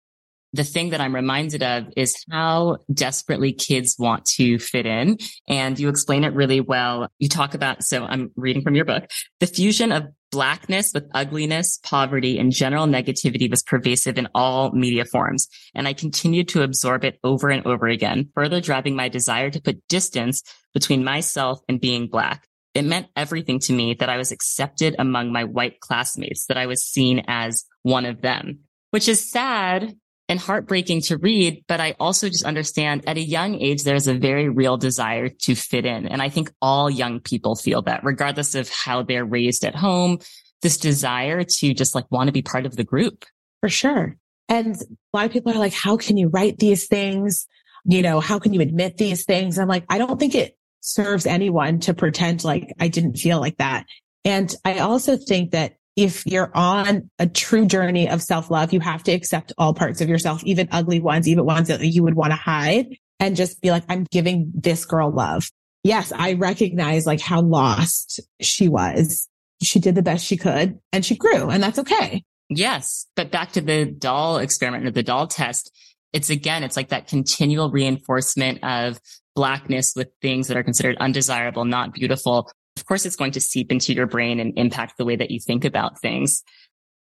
The 0.55 0.63
thing 0.63 0.91
that 0.91 1.01
I'm 1.01 1.17
reminded 1.17 1.65
of 1.65 1.89
is 1.97 2.15
how 2.31 2.77
desperately 2.93 3.53
kids 3.53 3.97
want 3.99 4.25
to 4.37 4.61
fit 4.61 4.87
in. 4.87 5.19
And 5.49 5.77
you 5.81 5.89
explain 5.89 6.23
it 6.23 6.33
really 6.33 6.61
well. 6.61 7.09
You 7.19 7.29
talk 7.29 7.55
about, 7.55 7.83
so 7.83 8.05
I'm 8.05 8.31
reading 8.37 8.63
from 8.63 8.77
your 8.77 8.85
book, 8.85 9.11
the 9.41 9.49
fusion 9.49 9.91
of 9.91 10.05
blackness 10.31 10.93
with 10.95 11.11
ugliness, 11.13 11.81
poverty, 11.83 12.39
and 12.39 12.53
general 12.53 12.87
negativity 12.87 13.51
was 13.51 13.65
pervasive 13.65 14.17
in 14.17 14.29
all 14.33 14.71
media 14.71 15.05
forms. 15.05 15.49
And 15.75 15.89
I 15.89 15.93
continued 15.93 16.47
to 16.51 16.63
absorb 16.63 17.05
it 17.05 17.19
over 17.25 17.51
and 17.51 17.67
over 17.67 17.89
again, 17.89 18.31
further 18.33 18.61
driving 18.61 18.95
my 18.95 19.09
desire 19.09 19.51
to 19.51 19.61
put 19.61 19.87
distance 19.89 20.45
between 20.73 21.03
myself 21.03 21.59
and 21.69 21.81
being 21.81 22.07
black. 22.07 22.47
It 22.75 22.85
meant 22.85 23.09
everything 23.17 23.59
to 23.61 23.73
me 23.73 23.95
that 23.95 24.09
I 24.09 24.19
was 24.19 24.31
accepted 24.31 24.95
among 25.01 25.33
my 25.33 25.43
white 25.43 25.81
classmates, 25.81 26.47
that 26.47 26.59
I 26.59 26.67
was 26.67 26.87
seen 26.87 27.25
as 27.27 27.65
one 27.83 28.07
of 28.07 28.21
them, 28.21 28.61
which 28.91 29.09
is 29.09 29.29
sad 29.29 29.97
and 30.29 30.39
heartbreaking 30.39 31.03
to 31.03 31.19
read. 31.19 31.65
But 31.69 31.81
I 31.81 31.95
also 32.01 32.29
just 32.29 32.45
understand 32.45 33.05
at 33.07 33.17
a 33.17 33.23
young 33.23 33.55
age, 33.61 33.83
there's 33.83 34.09
a 34.09 34.15
very 34.15 34.49
real 34.49 34.77
desire 34.77 35.29
to 35.29 35.55
fit 35.55 35.85
in. 35.85 36.07
And 36.07 36.23
I 36.23 36.29
think 36.29 36.53
all 36.63 36.91
young 36.91 37.21
people 37.21 37.57
feel 37.57 37.83
that 37.83 38.05
regardless 38.05 38.55
of 38.55 38.69
how 38.71 39.03
they're 39.03 39.25
raised 39.25 39.65
at 39.65 39.75
home, 39.75 40.19
this 40.63 40.79
desire 40.79 41.45
to 41.45 41.75
just 41.75 41.95
like 41.95 42.11
want 42.11 42.29
to 42.29 42.33
be 42.33 42.43
part 42.43 42.67
of 42.67 42.77
the 42.77 42.85
group. 42.85 43.25
For 43.61 43.69
sure. 43.69 44.17
And 44.49 44.77
a 44.77 45.17
lot 45.17 45.27
of 45.27 45.33
people 45.33 45.53
are 45.53 45.59
like, 45.59 45.75
how 45.75 45.97
can 45.97 46.17
you 46.17 46.29
write 46.29 46.59
these 46.59 46.87
things? 46.87 47.47
You 47.85 48.03
know, 48.03 48.21
how 48.21 48.39
can 48.39 48.55
you 48.55 48.61
admit 48.61 48.97
these 48.97 49.25
things? 49.25 49.59
I'm 49.59 49.69
like, 49.69 49.85
I 49.89 49.99
don't 49.99 50.19
think 50.19 50.35
it 50.35 50.57
serves 50.81 51.27
anyone 51.27 51.81
to 51.81 51.95
pretend 51.95 52.45
like 52.45 52.73
I 52.79 52.89
didn't 52.89 53.17
feel 53.17 53.41
like 53.41 53.59
that. 53.59 53.87
And 54.25 54.55
I 54.65 54.79
also 54.79 55.17
think 55.17 55.53
that 55.53 55.77
if 55.97 56.27
you're 56.27 56.51
on 56.55 57.11
a 57.19 57.27
true 57.27 57.67
journey 57.67 58.09
of 58.09 58.23
self 58.23 58.51
love, 58.51 58.73
you 58.73 58.81
have 58.81 59.03
to 59.05 59.13
accept 59.13 59.53
all 59.59 59.75
parts 59.75 60.01
of 60.01 60.09
yourself, 60.09 60.43
even 60.45 60.69
ugly 60.73 61.01
ones, 61.01 61.29
even 61.29 61.45
ones 61.45 61.69
that 61.69 61.81
you 61.81 62.03
would 62.03 62.15
want 62.15 62.33
to 62.33 62.37
hide 62.37 62.97
and 63.21 63.37
just 63.37 63.61
be 63.61 63.71
like, 63.71 63.85
I'm 63.89 64.05
giving 64.11 64.51
this 64.55 64.85
girl 64.85 65.11
love. 65.11 65.49
Yes, 65.85 66.13
I 66.13 66.33
recognize 66.33 67.07
like 67.07 67.21
how 67.21 67.43
lost 67.43 68.21
she 68.41 68.69
was. 68.69 69.29
She 69.63 69.79
did 69.79 69.95
the 69.95 70.03
best 70.03 70.25
she 70.25 70.37
could 70.37 70.79
and 70.93 71.05
she 71.05 71.17
grew 71.17 71.49
and 71.51 71.63
that's 71.63 71.79
okay. 71.79 72.25
Yes. 72.49 73.07
But 73.17 73.31
back 73.31 73.53
to 73.53 73.61
the 73.61 73.85
doll 73.87 74.39
experiment 74.39 74.87
or 74.87 74.91
the 74.91 75.03
doll 75.03 75.27
test. 75.27 75.71
It's 76.13 76.31
again, 76.31 76.65
it's 76.65 76.77
like 76.77 76.89
that 76.91 77.09
continual 77.09 77.71
reinforcement 77.71 78.63
of 78.63 79.01
blackness 79.35 79.95
with 79.97 80.09
things 80.23 80.49
that 80.49 80.57
are 80.57 80.63
considered 80.63 80.97
undesirable, 80.99 81.65
not 81.65 81.93
beautiful, 81.93 82.51
of 82.77 82.87
course, 82.87 83.07
it's 83.07 83.17
going 83.17 83.33
to 83.33 83.41
seep 83.41 83.71
into 83.71 83.93
your 83.93 84.07
brain 84.07 84.41
and 84.41 84.59
impact 84.59 84.99
the 84.99 85.05
way 85.05 85.17
that 85.17 85.31
you 85.31 85.41
think 85.41 85.65
about 85.65 86.01
things. 86.01 86.43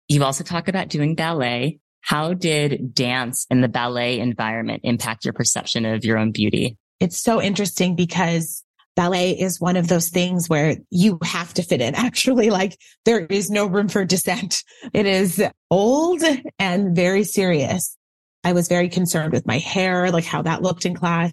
You 0.09 0.22
also 0.24 0.44
talk 0.44 0.68
about 0.68 0.88
doing 0.88 1.14
ballet. 1.14 1.79
How 2.03 2.35
did 2.35 2.94
dance 2.94 3.46
in 3.50 3.62
the 3.62 3.68
ballet 3.68 4.20
environment 4.20 4.83
impact 4.85 5.24
your 5.24 5.33
perception 5.33 5.87
of 5.87 6.05
your 6.05 6.18
own 6.18 6.33
beauty? 6.33 6.77
It's 7.00 7.16
so 7.16 7.40
interesting 7.40 7.96
because 7.96 8.62
ballet 8.94 9.31
is 9.33 9.61
one 9.61 9.77
of 9.77 9.88
those 9.88 10.11
things 10.11 10.48
where 10.48 10.77
you 10.90 11.18
have 11.22 11.55
to 11.55 11.62
fit 11.62 11.81
in. 11.81 11.94
Actually, 11.94 12.50
like 12.50 12.79
there 13.05 13.20
is 13.27 13.50
no 13.50 13.66
room 13.66 13.88
for 13.88 14.05
dissent. 14.05 14.62
It 14.92 15.07
is 15.07 15.42
old 15.70 16.22
and 16.59 16.94
very 16.94 17.24
serious. 17.24 17.96
I 18.44 18.53
was 18.53 18.68
very 18.68 18.90
concerned 18.90 19.33
with 19.33 19.46
my 19.46 19.59
hair, 19.59 20.11
like 20.11 20.27
how 20.27 20.42
that 20.42 20.61
looked 20.61 20.85
in 20.85 20.94
class 20.94 21.33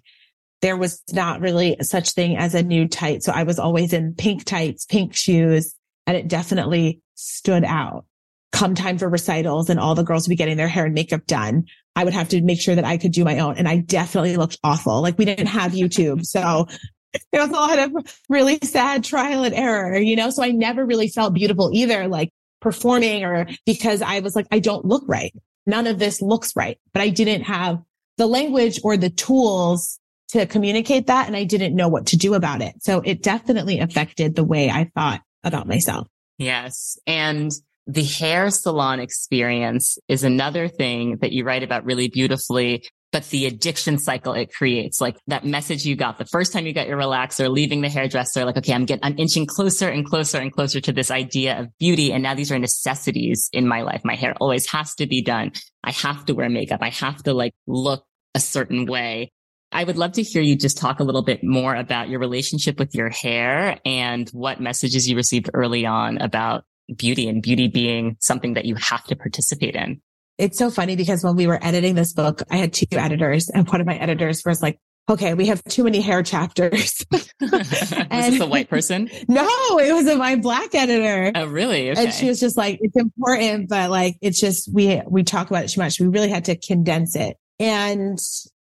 there 0.62 0.76
was 0.76 1.02
not 1.12 1.40
really 1.40 1.76
such 1.82 2.12
thing 2.12 2.36
as 2.36 2.54
a 2.54 2.62
nude 2.62 2.92
tight. 2.92 3.22
So 3.22 3.32
I 3.32 3.42
was 3.42 3.58
always 3.58 3.92
in 3.92 4.14
pink 4.14 4.44
tights, 4.44 4.86
pink 4.86 5.14
shoes, 5.14 5.74
and 6.06 6.16
it 6.16 6.28
definitely 6.28 7.00
stood 7.14 7.64
out. 7.64 8.06
Come 8.52 8.74
time 8.74 8.96
for 8.96 9.08
recitals 9.08 9.68
and 9.68 9.80
all 9.80 9.94
the 9.94 10.04
girls 10.04 10.26
would 10.26 10.32
be 10.32 10.36
getting 10.36 10.56
their 10.56 10.68
hair 10.68 10.84
and 10.84 10.94
makeup 10.94 11.26
done. 11.26 11.64
I 11.96 12.04
would 12.04 12.14
have 12.14 12.28
to 12.30 12.40
make 12.42 12.60
sure 12.60 12.74
that 12.74 12.84
I 12.84 12.96
could 12.96 13.12
do 13.12 13.24
my 13.24 13.40
own. 13.40 13.56
And 13.58 13.68
I 13.68 13.78
definitely 13.78 14.36
looked 14.36 14.58
awful. 14.62 15.02
Like 15.02 15.18
we 15.18 15.24
didn't 15.24 15.46
have 15.46 15.72
YouTube. 15.72 16.24
So 16.24 16.66
it 17.12 17.38
was 17.38 17.48
a 17.48 17.52
lot 17.52 17.78
of 17.78 17.92
really 18.28 18.58
sad 18.62 19.04
trial 19.04 19.42
and 19.42 19.54
error, 19.54 19.98
you 19.98 20.16
know? 20.16 20.30
So 20.30 20.42
I 20.42 20.50
never 20.50 20.86
really 20.86 21.08
felt 21.08 21.34
beautiful 21.34 21.70
either, 21.72 22.08
like 22.08 22.30
performing 22.60 23.24
or 23.24 23.48
because 23.66 24.00
I 24.00 24.20
was 24.20 24.36
like, 24.36 24.46
I 24.52 24.60
don't 24.60 24.84
look 24.84 25.02
right. 25.06 25.34
None 25.66 25.86
of 25.86 25.98
this 25.98 26.22
looks 26.22 26.54
right, 26.54 26.78
but 26.92 27.02
I 27.02 27.08
didn't 27.08 27.42
have 27.42 27.82
the 28.16 28.26
language 28.26 28.80
or 28.84 28.96
the 28.96 29.10
tools 29.10 29.98
to 30.32 30.46
communicate 30.46 31.06
that 31.06 31.26
and 31.26 31.36
I 31.36 31.44
didn't 31.44 31.76
know 31.76 31.88
what 31.88 32.06
to 32.06 32.16
do 32.16 32.34
about 32.34 32.62
it. 32.62 32.74
So 32.82 33.00
it 33.04 33.22
definitely 33.22 33.80
affected 33.80 34.34
the 34.34 34.44
way 34.44 34.70
I 34.70 34.90
thought 34.94 35.20
about 35.44 35.66
myself. 35.66 36.08
Yes. 36.38 36.98
And 37.06 37.50
the 37.86 38.04
hair 38.04 38.50
salon 38.50 39.00
experience 39.00 39.98
is 40.08 40.24
another 40.24 40.68
thing 40.68 41.18
that 41.20 41.32
you 41.32 41.44
write 41.44 41.62
about 41.62 41.84
really 41.84 42.08
beautifully, 42.08 42.84
but 43.10 43.24
the 43.28 43.44
addiction 43.44 43.98
cycle 43.98 44.32
it 44.32 44.54
creates, 44.54 45.00
like 45.00 45.18
that 45.26 45.44
message 45.44 45.84
you 45.84 45.96
got 45.96 46.16
the 46.16 46.24
first 46.24 46.52
time 46.52 46.64
you 46.64 46.72
got 46.72 46.88
your 46.88 46.96
relaxer, 46.96 47.50
leaving 47.50 47.82
the 47.82 47.90
hairdresser, 47.90 48.46
like, 48.46 48.56
okay, 48.56 48.72
I'm 48.72 48.86
getting, 48.86 49.04
I'm 49.04 49.18
inching 49.18 49.44
closer 49.46 49.88
and 49.88 50.06
closer 50.06 50.38
and 50.38 50.50
closer 50.50 50.80
to 50.80 50.92
this 50.92 51.10
idea 51.10 51.58
of 51.58 51.68
beauty. 51.78 52.10
And 52.12 52.22
now 52.22 52.34
these 52.34 52.50
are 52.50 52.58
necessities 52.58 53.50
in 53.52 53.68
my 53.68 53.82
life. 53.82 54.00
My 54.04 54.14
hair 54.14 54.34
always 54.40 54.70
has 54.70 54.94
to 54.94 55.06
be 55.06 55.20
done. 55.20 55.52
I 55.84 55.90
have 55.90 56.24
to 56.26 56.34
wear 56.34 56.48
makeup. 56.48 56.80
I 56.80 56.90
have 56.90 57.22
to 57.24 57.34
like 57.34 57.52
look 57.66 58.04
a 58.34 58.40
certain 58.40 58.86
way. 58.86 59.30
I 59.72 59.84
would 59.84 59.96
love 59.96 60.12
to 60.12 60.22
hear 60.22 60.42
you 60.42 60.56
just 60.56 60.76
talk 60.76 61.00
a 61.00 61.04
little 61.04 61.22
bit 61.22 61.42
more 61.42 61.74
about 61.74 62.08
your 62.08 62.20
relationship 62.20 62.78
with 62.78 62.94
your 62.94 63.08
hair 63.08 63.78
and 63.84 64.28
what 64.30 64.60
messages 64.60 65.08
you 65.08 65.16
received 65.16 65.50
early 65.54 65.86
on 65.86 66.18
about 66.18 66.64
beauty 66.96 67.28
and 67.28 67.42
beauty 67.42 67.68
being 67.68 68.16
something 68.20 68.54
that 68.54 68.64
you 68.64 68.74
have 68.76 69.04
to 69.04 69.16
participate 69.16 69.74
in. 69.74 70.00
It's 70.38 70.58
so 70.58 70.70
funny 70.70 70.96
because 70.96 71.22
when 71.22 71.36
we 71.36 71.46
were 71.46 71.62
editing 71.62 71.94
this 71.94 72.12
book, 72.12 72.42
I 72.50 72.56
had 72.56 72.72
two 72.72 72.86
editors 72.92 73.48
and 73.48 73.68
one 73.68 73.80
of 73.80 73.86
my 73.86 73.96
editors 73.96 74.42
was 74.44 74.62
like, 74.62 74.78
okay, 75.08 75.34
we 75.34 75.46
have 75.46 75.62
too 75.64 75.84
many 75.84 76.00
hair 76.00 76.22
chapters. 76.22 77.04
was 77.40 77.68
this 77.68 78.40
a 78.40 78.46
white 78.46 78.68
person? 78.68 79.10
No, 79.28 79.46
it 79.78 79.92
was 79.92 80.06
a, 80.06 80.16
my 80.16 80.36
black 80.36 80.74
editor. 80.74 81.32
Oh, 81.34 81.46
really? 81.46 81.90
Okay. 81.90 82.04
And 82.04 82.12
she 82.12 82.28
was 82.28 82.40
just 82.40 82.56
like, 82.56 82.78
it's 82.80 82.96
important, 82.96 83.68
but 83.68 83.90
like, 83.90 84.16
it's 84.20 84.40
just, 84.40 84.72
we, 84.72 85.00
we 85.06 85.22
talk 85.22 85.50
about 85.50 85.64
it 85.64 85.68
too 85.68 85.80
much. 85.80 86.00
We 86.00 86.06
really 86.06 86.30
had 86.30 86.44
to 86.46 86.56
condense 86.56 87.16
it. 87.16 87.36
And 87.58 88.18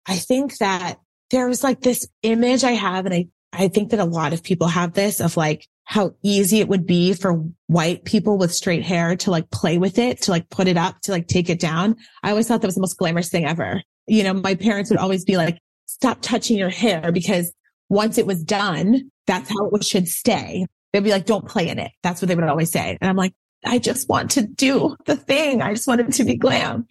I 0.09 0.15
think 0.15 0.57
that 0.57 0.97
there 1.29 1.47
was 1.47 1.63
like 1.63 1.81
this 1.81 2.07
image 2.23 2.63
I 2.63 2.71
have, 2.71 3.05
and 3.05 3.13
I, 3.13 3.27
I 3.53 3.67
think 3.67 3.91
that 3.91 3.99
a 3.99 4.05
lot 4.05 4.33
of 4.33 4.43
people 4.43 4.67
have 4.67 4.93
this 4.93 5.19
of 5.21 5.37
like 5.37 5.67
how 5.83 6.11
easy 6.23 6.59
it 6.59 6.67
would 6.67 6.87
be 6.87 7.13
for 7.13 7.43
white 7.67 8.05
people 8.05 8.37
with 8.37 8.53
straight 8.53 8.83
hair 8.83 9.15
to 9.17 9.31
like 9.31 9.49
play 9.51 9.77
with 9.77 9.99
it, 9.99 10.23
to 10.23 10.31
like 10.31 10.49
put 10.49 10.67
it 10.67 10.77
up, 10.77 10.99
to 11.01 11.11
like 11.11 11.27
take 11.27 11.49
it 11.49 11.59
down. 11.59 11.95
I 12.23 12.31
always 12.31 12.47
thought 12.47 12.61
that 12.61 12.67
was 12.67 12.75
the 12.75 12.81
most 12.81 12.97
glamorous 12.97 13.29
thing 13.29 13.45
ever. 13.45 13.81
You 14.07 14.23
know, 14.23 14.33
my 14.33 14.55
parents 14.55 14.89
would 14.89 14.99
always 14.99 15.23
be 15.25 15.37
like, 15.37 15.59
stop 15.85 16.21
touching 16.21 16.57
your 16.57 16.69
hair 16.69 17.11
because 17.11 17.53
once 17.89 18.17
it 18.17 18.25
was 18.25 18.43
done, 18.43 19.11
that's 19.27 19.49
how 19.49 19.69
it 19.69 19.83
should 19.83 20.07
stay. 20.07 20.65
They'd 20.91 21.03
be 21.03 21.11
like, 21.11 21.25
don't 21.25 21.47
play 21.47 21.69
in 21.69 21.77
it. 21.77 21.91
That's 22.01 22.21
what 22.21 22.29
they 22.29 22.35
would 22.35 22.43
always 22.45 22.71
say. 22.71 22.97
And 22.99 23.09
I'm 23.09 23.15
like, 23.15 23.33
I 23.65 23.77
just 23.77 24.09
want 24.09 24.31
to 24.31 24.41
do 24.47 24.95
the 25.05 25.15
thing. 25.15 25.61
I 25.61 25.73
just 25.73 25.87
want 25.87 26.01
it 26.01 26.11
to 26.13 26.23
be 26.23 26.35
glam. 26.35 26.87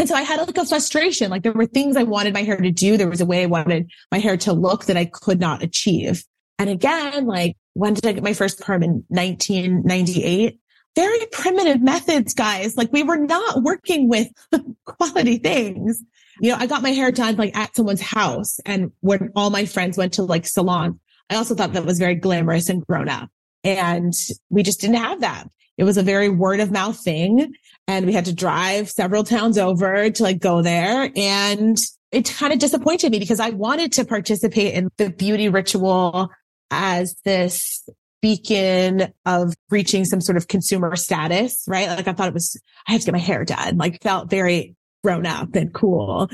And 0.00 0.08
so 0.08 0.14
I 0.14 0.22
had 0.22 0.40
like 0.40 0.56
a 0.56 0.64
frustration. 0.64 1.30
Like 1.30 1.42
there 1.42 1.52
were 1.52 1.66
things 1.66 1.94
I 1.94 2.04
wanted 2.04 2.32
my 2.32 2.42
hair 2.42 2.56
to 2.56 2.70
do. 2.70 2.96
There 2.96 3.10
was 3.10 3.20
a 3.20 3.26
way 3.26 3.42
I 3.42 3.46
wanted 3.46 3.90
my 4.10 4.18
hair 4.18 4.38
to 4.38 4.54
look 4.54 4.86
that 4.86 4.96
I 4.96 5.04
could 5.04 5.38
not 5.38 5.62
achieve. 5.62 6.24
And 6.58 6.70
again, 6.70 7.26
like 7.26 7.58
when 7.74 7.92
did 7.92 8.06
I 8.06 8.12
get 8.12 8.22
my 8.22 8.32
first 8.32 8.60
perm 8.60 8.82
in 8.82 9.04
1998? 9.08 10.58
Very 10.96 11.26
primitive 11.32 11.82
methods, 11.82 12.32
guys. 12.32 12.78
Like 12.78 12.90
we 12.94 13.02
were 13.02 13.18
not 13.18 13.62
working 13.62 14.08
with 14.08 14.28
quality 14.86 15.36
things. 15.36 16.02
You 16.40 16.52
know, 16.52 16.56
I 16.58 16.66
got 16.66 16.80
my 16.80 16.92
hair 16.92 17.12
done 17.12 17.36
like 17.36 17.54
at 17.54 17.76
someone's 17.76 18.00
house 18.00 18.58
and 18.64 18.92
when 19.00 19.30
all 19.36 19.50
my 19.50 19.66
friends 19.66 19.98
went 19.98 20.14
to 20.14 20.22
like 20.22 20.46
salons, 20.46 20.96
I 21.28 21.34
also 21.34 21.54
thought 21.54 21.74
that 21.74 21.84
was 21.84 21.98
very 21.98 22.14
glamorous 22.14 22.70
and 22.70 22.86
grown 22.86 23.10
up. 23.10 23.28
And 23.64 24.14
we 24.48 24.62
just 24.62 24.80
didn't 24.80 24.96
have 24.96 25.20
that. 25.20 25.50
It 25.76 25.84
was 25.84 25.98
a 25.98 26.02
very 26.02 26.30
word 26.30 26.60
of 26.60 26.70
mouth 26.70 26.98
thing 26.98 27.54
and 27.90 28.06
we 28.06 28.12
had 28.12 28.26
to 28.26 28.32
drive 28.32 28.88
several 28.88 29.24
towns 29.24 29.58
over 29.58 30.10
to 30.10 30.22
like 30.22 30.38
go 30.38 30.62
there. 30.62 31.10
And 31.16 31.76
it 32.12 32.30
kind 32.30 32.52
of 32.52 32.60
disappointed 32.60 33.10
me 33.10 33.18
because 33.18 33.40
I 33.40 33.50
wanted 33.50 33.90
to 33.94 34.04
participate 34.04 34.74
in 34.74 34.90
the 34.96 35.10
beauty 35.10 35.48
ritual 35.48 36.30
as 36.70 37.16
this 37.24 37.82
beacon 38.22 39.12
of 39.26 39.54
reaching 39.70 40.04
some 40.04 40.20
sort 40.20 40.36
of 40.36 40.46
consumer 40.46 40.94
status, 40.94 41.64
right? 41.66 41.88
Like 41.88 42.06
I 42.06 42.12
thought 42.12 42.28
it 42.28 42.34
was, 42.34 42.56
I 42.86 42.92
have 42.92 43.00
to 43.00 43.06
get 43.06 43.12
my 43.12 43.18
hair 43.18 43.44
done, 43.44 43.76
like 43.76 44.00
felt 44.02 44.30
very 44.30 44.76
grown 45.02 45.26
up 45.26 45.56
and 45.56 45.74
cool 45.74 46.30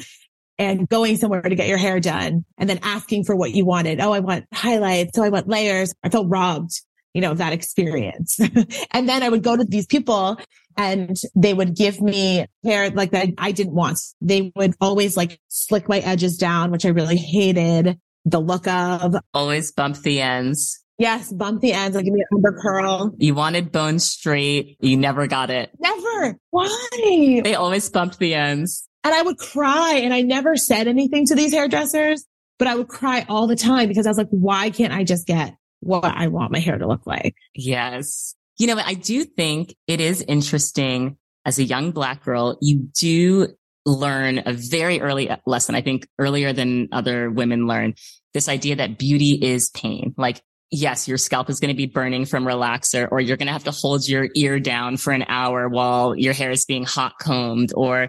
and 0.59 0.87
going 0.91 1.17
somewhere 1.17 1.41
to 1.41 1.55
get 1.55 1.69
your 1.69 1.79
hair 1.79 2.01
done 2.01 2.45
and 2.59 2.69
then 2.69 2.81
asking 2.83 3.25
for 3.25 3.35
what 3.35 3.55
you 3.55 3.65
wanted. 3.65 3.99
Oh, 3.99 4.13
I 4.13 4.21
want 4.21 4.45
highlights. 4.53 5.17
Oh, 5.17 5.23
I 5.23 5.31
want 5.31 5.49
layers. 5.49 5.95
I 6.03 6.11
felt 6.11 6.29
robbed, 6.29 6.83
you 7.15 7.23
know, 7.23 7.31
of 7.31 7.39
that 7.39 7.55
experience. 7.55 8.39
and 8.91 9.09
then 9.09 9.23
I 9.23 9.31
would 9.31 9.43
go 9.43 9.57
to 9.57 9.65
these 9.65 9.87
people 9.87 10.39
and 10.77 11.17
they 11.35 11.55
would 11.55 11.75
give 11.75 12.01
me 12.01 12.47
hair 12.65 12.91
like 12.91 13.13
that 13.13 13.29
I 13.39 13.53
didn't 13.53 13.75
want. 13.75 13.99
They 14.21 14.53
would 14.55 14.75
always 14.81 15.17
like 15.17 15.41
slick 15.49 15.89
my 15.89 15.99
edges 15.99 16.37
down, 16.37 16.71
which 16.71 16.85
I 16.85 16.91
really 16.91 17.17
hated 17.17 17.99
the 18.25 18.41
look 18.41 18.67
of. 18.67 19.17
Always 19.33 19.73
bump 19.73 19.99
the 19.99 20.21
ends. 20.21 20.83
Yes, 20.99 21.33
bump 21.33 21.61
the 21.61 21.73
ends. 21.73 21.95
Like 21.95 22.05
give 22.05 22.15
me 22.15 22.25
an 22.31 22.39
under 22.39 22.59
curl. 22.61 23.15
You 23.19 23.35
wanted 23.35 23.71
bone 23.71 23.99
straight. 23.99 24.77
You 24.81 24.97
never 24.97 25.27
got 25.27 25.51
it. 25.51 25.71
Never. 25.79 26.39
Why? 26.51 27.41
They 27.45 27.55
always 27.55 27.89
bumped 27.91 28.19
the 28.19 28.35
ends. 28.35 28.89
And 29.05 29.15
I 29.15 29.23
would 29.23 29.39
cry 29.39 30.01
and 30.03 30.13
I 30.13 30.23
never 30.23 30.57
said 30.57 30.89
anything 30.89 31.27
to 31.27 31.35
these 31.35 31.53
hairdressers, 31.53 32.27
but 32.59 32.67
I 32.67 32.75
would 32.75 32.89
cry 32.89 33.25
all 33.29 33.47
the 33.47 33.57
time 33.57 33.89
because 33.89 34.07
I 34.07 34.11
was 34.11 34.19
like, 34.19 34.31
why 34.31 34.71
can't 34.71 34.93
I 34.93 35.05
just 35.05 35.27
get 35.27 35.55
what 35.81 36.05
I 36.05 36.27
want 36.29 36.51
my 36.51 36.59
hair 36.59 36.79
to 36.79 36.89
look 36.89 37.07
like? 37.07 37.37
Yes. 37.55 38.35
You 38.59 38.69
know, 38.69 38.81
I 38.83 38.95
do 38.95 39.25
think 39.25 39.75
it 39.87 40.01
is 40.01 40.23
interesting 40.23 41.19
as 41.47 41.59
a 41.59 41.65
young 41.65 41.93
black 41.93 42.25
girl, 42.25 42.59
you 42.61 42.89
do 42.99 43.49
learn 43.87 44.43
a 44.45 44.53
very 44.53 45.01
early 45.01 45.31
uh, 45.31 45.37
lesson. 45.47 45.75
I 45.77 45.81
think 45.81 46.09
earlier 46.19 46.53
than 46.53 46.89
other 46.91 47.31
women 47.31 47.67
learn 47.67 47.95
this 48.35 48.49
idea 48.49 48.77
that 48.77 48.99
beauty 48.99 49.39
is 49.41 49.71
pain. 49.71 50.13
Like, 50.19 50.43
yes, 50.73 51.07
your 51.07 51.19
scalp 51.19 51.49
is 51.49 51.61
going 51.61 51.73
to 51.73 51.77
be 51.77 51.87
burning 51.87 52.27
from 52.27 52.45
relaxer 52.45 53.07
or 53.11 53.21
you're 53.21 53.37
going 53.37 53.47
to 53.47 53.53
have 53.53 53.65
to 53.65 53.71
hold 53.71 54.07
your 54.09 54.29
ear 54.35 54.59
down 54.59 54.97
for 54.97 55.13
an 55.13 55.25
hour 55.29 55.69
while 55.69 56.17
your 56.17 56.33
hair 56.33 56.51
is 56.51 56.65
being 56.65 56.85
hot 56.85 57.13
combed 57.21 57.73
or 57.75 58.09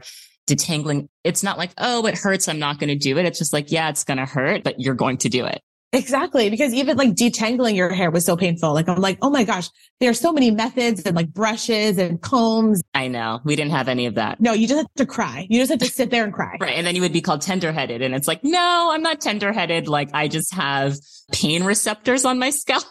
detangling. 0.50 1.08
It's 1.24 1.44
not 1.44 1.60
like, 1.60 1.72
oh, 1.78 2.08
it 2.08 2.18
hurts. 2.18 2.48
I'm 2.48 2.60
not 2.60 2.80
going 2.80 2.90
to 2.90 2.96
do 2.96 3.18
it. 3.20 3.26
It's 3.26 3.38
just 3.38 3.54
like, 3.54 3.72
yeah, 3.72 3.90
it's 3.90 4.04
going 4.04 4.18
to 4.18 4.26
hurt, 4.26 4.64
but 4.64 4.80
you're 4.80 4.96
going 4.96 5.18
to 5.18 5.30
do 5.30 5.46
it. 5.46 5.62
Exactly. 5.94 6.50
Because 6.50 6.74
even 6.74 6.98
like 6.98 7.12
detangling 7.12 7.76
your 7.76 7.90
hair 7.90 8.12
was 8.12 8.26
so 8.26 8.36
painful. 8.36 8.74
Like 8.74 8.90
I'm 8.90 9.00
like, 9.00 9.18
oh 9.22 9.30
my 9.30 9.46
gosh, 9.46 9.70
there 10.00 10.10
are 10.10 10.14
so 10.14 10.34
many 10.34 10.52
methods 10.52 11.04
and 11.06 11.16
like 11.16 11.34
brushes 11.34 11.98
and 11.98 12.22
combs. 12.22 12.82
I 12.94 13.08
know. 13.08 13.40
We 13.46 13.56
didn't 13.56 13.72
have 13.72 13.88
any 13.88 14.06
of 14.06 14.16
that. 14.16 14.42
No, 14.42 14.52
you 14.52 14.68
just 14.68 14.80
have 14.80 14.94
to 14.98 15.06
cry. 15.06 15.48
You 15.50 15.60
just 15.60 15.72
have 15.72 15.80
to 15.80 15.86
sit 15.86 16.12
there 16.12 16.26
and 16.26 16.34
cry. 16.34 16.58
right. 16.60 16.74
And 16.76 16.86
then 16.86 16.96
you 16.96 17.02
would 17.02 17.14
be 17.14 17.22
called 17.22 17.42
tenderheaded. 17.42 18.04
And 18.04 18.14
it's 18.14 18.28
like, 18.28 18.44
no, 18.44 18.90
I'm 18.92 19.02
not 19.02 19.22
tenderheaded. 19.22 19.88
Like 19.88 20.10
I 20.14 20.28
just 20.28 20.54
have 20.54 20.98
pain 21.32 21.64
receptors 21.64 22.26
on 22.26 22.38
my 22.38 22.50
scalp. 22.52 22.84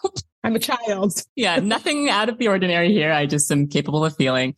I'm 0.43 0.57
a 0.57 0.61
child. 0.61 1.23
yeah. 1.35 1.57
Nothing 1.57 2.09
out 2.09 2.29
of 2.31 2.39
the 2.39 2.49
ordinary 2.49 2.93
here. 2.93 3.13
I 3.13 3.27
just 3.27 3.51
am 3.53 3.69
capable 3.69 4.05
of 4.05 4.17
feeling 4.17 4.55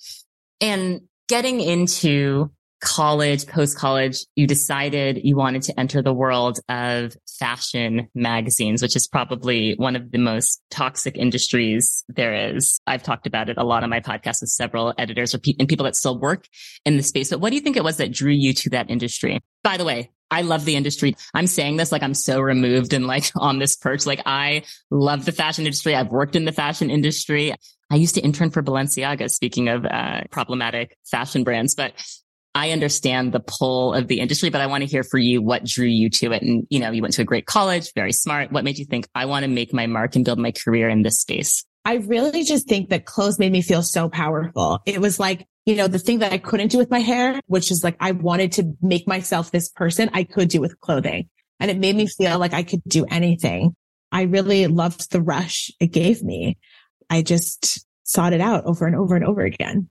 and 0.60 1.00
getting 1.28 1.60
into 1.60 2.50
college, 2.80 3.46
post 3.46 3.76
college, 3.76 4.24
you 4.36 4.46
decided 4.46 5.20
you 5.22 5.36
wanted 5.36 5.62
to 5.62 5.78
enter 5.78 6.02
the 6.02 6.12
world 6.12 6.58
of 6.68 7.16
fashion 7.38 8.08
magazines, 8.14 8.82
which 8.82 8.96
is 8.96 9.08
probably 9.08 9.74
one 9.76 9.96
of 9.96 10.10
the 10.10 10.18
most 10.18 10.60
toxic 10.70 11.16
industries 11.16 12.04
there 12.08 12.54
is. 12.54 12.80
I've 12.86 13.02
talked 13.02 13.26
about 13.26 13.48
it 13.48 13.56
a 13.58 13.64
lot 13.64 13.82
on 13.82 13.90
my 13.90 14.00
podcast 14.00 14.40
with 14.40 14.50
several 14.50 14.94
editors 14.98 15.34
or 15.34 15.38
pe- 15.38 15.54
and 15.58 15.68
people 15.68 15.84
that 15.84 15.96
still 15.96 16.18
work 16.18 16.46
in 16.84 16.96
the 16.96 17.02
space. 17.02 17.30
But 17.30 17.40
what 17.40 17.50
do 17.50 17.56
you 17.56 17.62
think 17.62 17.76
it 17.76 17.84
was 17.84 17.96
that 17.96 18.12
drew 18.12 18.32
you 18.32 18.52
to 18.54 18.70
that 18.70 18.90
industry? 18.90 19.40
By 19.62 19.76
the 19.76 19.84
way, 19.84 20.10
I 20.30 20.42
love 20.42 20.64
the 20.64 20.76
industry. 20.76 21.16
I'm 21.34 21.46
saying 21.46 21.78
this 21.78 21.90
like 21.90 22.02
I'm 22.02 22.14
so 22.14 22.40
removed 22.40 22.92
and 22.92 23.06
like 23.06 23.30
on 23.36 23.58
this 23.58 23.76
perch. 23.76 24.06
Like 24.06 24.22
I 24.26 24.62
love 24.90 25.24
the 25.24 25.32
fashion 25.32 25.66
industry. 25.66 25.94
I've 25.94 26.10
worked 26.10 26.36
in 26.36 26.44
the 26.44 26.52
fashion 26.52 26.90
industry. 26.90 27.54
I 27.90 27.96
used 27.96 28.14
to 28.16 28.20
intern 28.20 28.50
for 28.50 28.62
Balenciaga, 28.62 29.30
speaking 29.30 29.68
of 29.68 29.86
uh, 29.86 30.22
problematic 30.30 30.96
fashion 31.10 31.42
brands, 31.42 31.74
but 31.74 31.92
I 32.54 32.70
understand 32.70 33.32
the 33.32 33.40
pull 33.40 33.94
of 33.94 34.08
the 34.08 34.20
industry, 34.20 34.50
but 34.50 34.60
I 34.60 34.66
want 34.66 34.82
to 34.82 34.90
hear 34.90 35.04
for 35.04 35.18
you 35.18 35.42
what 35.42 35.64
drew 35.64 35.86
you 35.86 36.10
to 36.10 36.32
it. 36.32 36.42
And, 36.42 36.66
you 36.70 36.80
know, 36.80 36.90
you 36.90 37.02
went 37.02 37.14
to 37.14 37.22
a 37.22 37.26
great 37.26 37.46
college, 37.46 37.92
very 37.94 38.12
smart. 38.12 38.50
What 38.50 38.64
made 38.64 38.78
you 38.78 38.84
think 38.84 39.06
I 39.14 39.26
want 39.26 39.44
to 39.44 39.48
make 39.48 39.72
my 39.72 39.86
mark 39.86 40.16
and 40.16 40.24
build 40.24 40.38
my 40.38 40.52
career 40.52 40.88
in 40.88 41.02
this 41.02 41.20
space? 41.20 41.64
I 41.84 41.94
really 41.94 42.44
just 42.44 42.68
think 42.68 42.90
that 42.90 43.06
clothes 43.06 43.38
made 43.38 43.52
me 43.52 43.62
feel 43.62 43.82
so 43.82 44.08
powerful. 44.08 44.80
It 44.86 45.00
was 45.00 45.18
like, 45.20 45.46
you 45.66 45.76
know, 45.76 45.86
the 45.86 45.98
thing 45.98 46.18
that 46.20 46.32
I 46.32 46.38
couldn't 46.38 46.68
do 46.68 46.78
with 46.78 46.90
my 46.90 47.00
hair, 47.00 47.40
which 47.46 47.70
is 47.70 47.84
like, 47.84 47.96
I 48.00 48.12
wanted 48.12 48.52
to 48.52 48.74
make 48.82 49.06
myself 49.06 49.50
this 49.50 49.68
person 49.68 50.10
I 50.12 50.24
could 50.24 50.48
do 50.48 50.60
with 50.60 50.80
clothing. 50.80 51.28
And 51.60 51.70
it 51.70 51.78
made 51.78 51.96
me 51.96 52.06
feel 52.06 52.38
like 52.38 52.54
I 52.54 52.62
could 52.62 52.82
do 52.86 53.04
anything. 53.04 53.74
I 54.10 54.22
really 54.22 54.66
loved 54.66 55.12
the 55.12 55.20
rush 55.20 55.70
it 55.80 55.88
gave 55.88 56.22
me. 56.22 56.58
I 57.10 57.22
just 57.22 57.86
sought 58.04 58.32
it 58.32 58.40
out 58.40 58.64
over 58.64 58.86
and 58.86 58.96
over 58.96 59.16
and 59.16 59.24
over 59.24 59.42
again. 59.42 59.88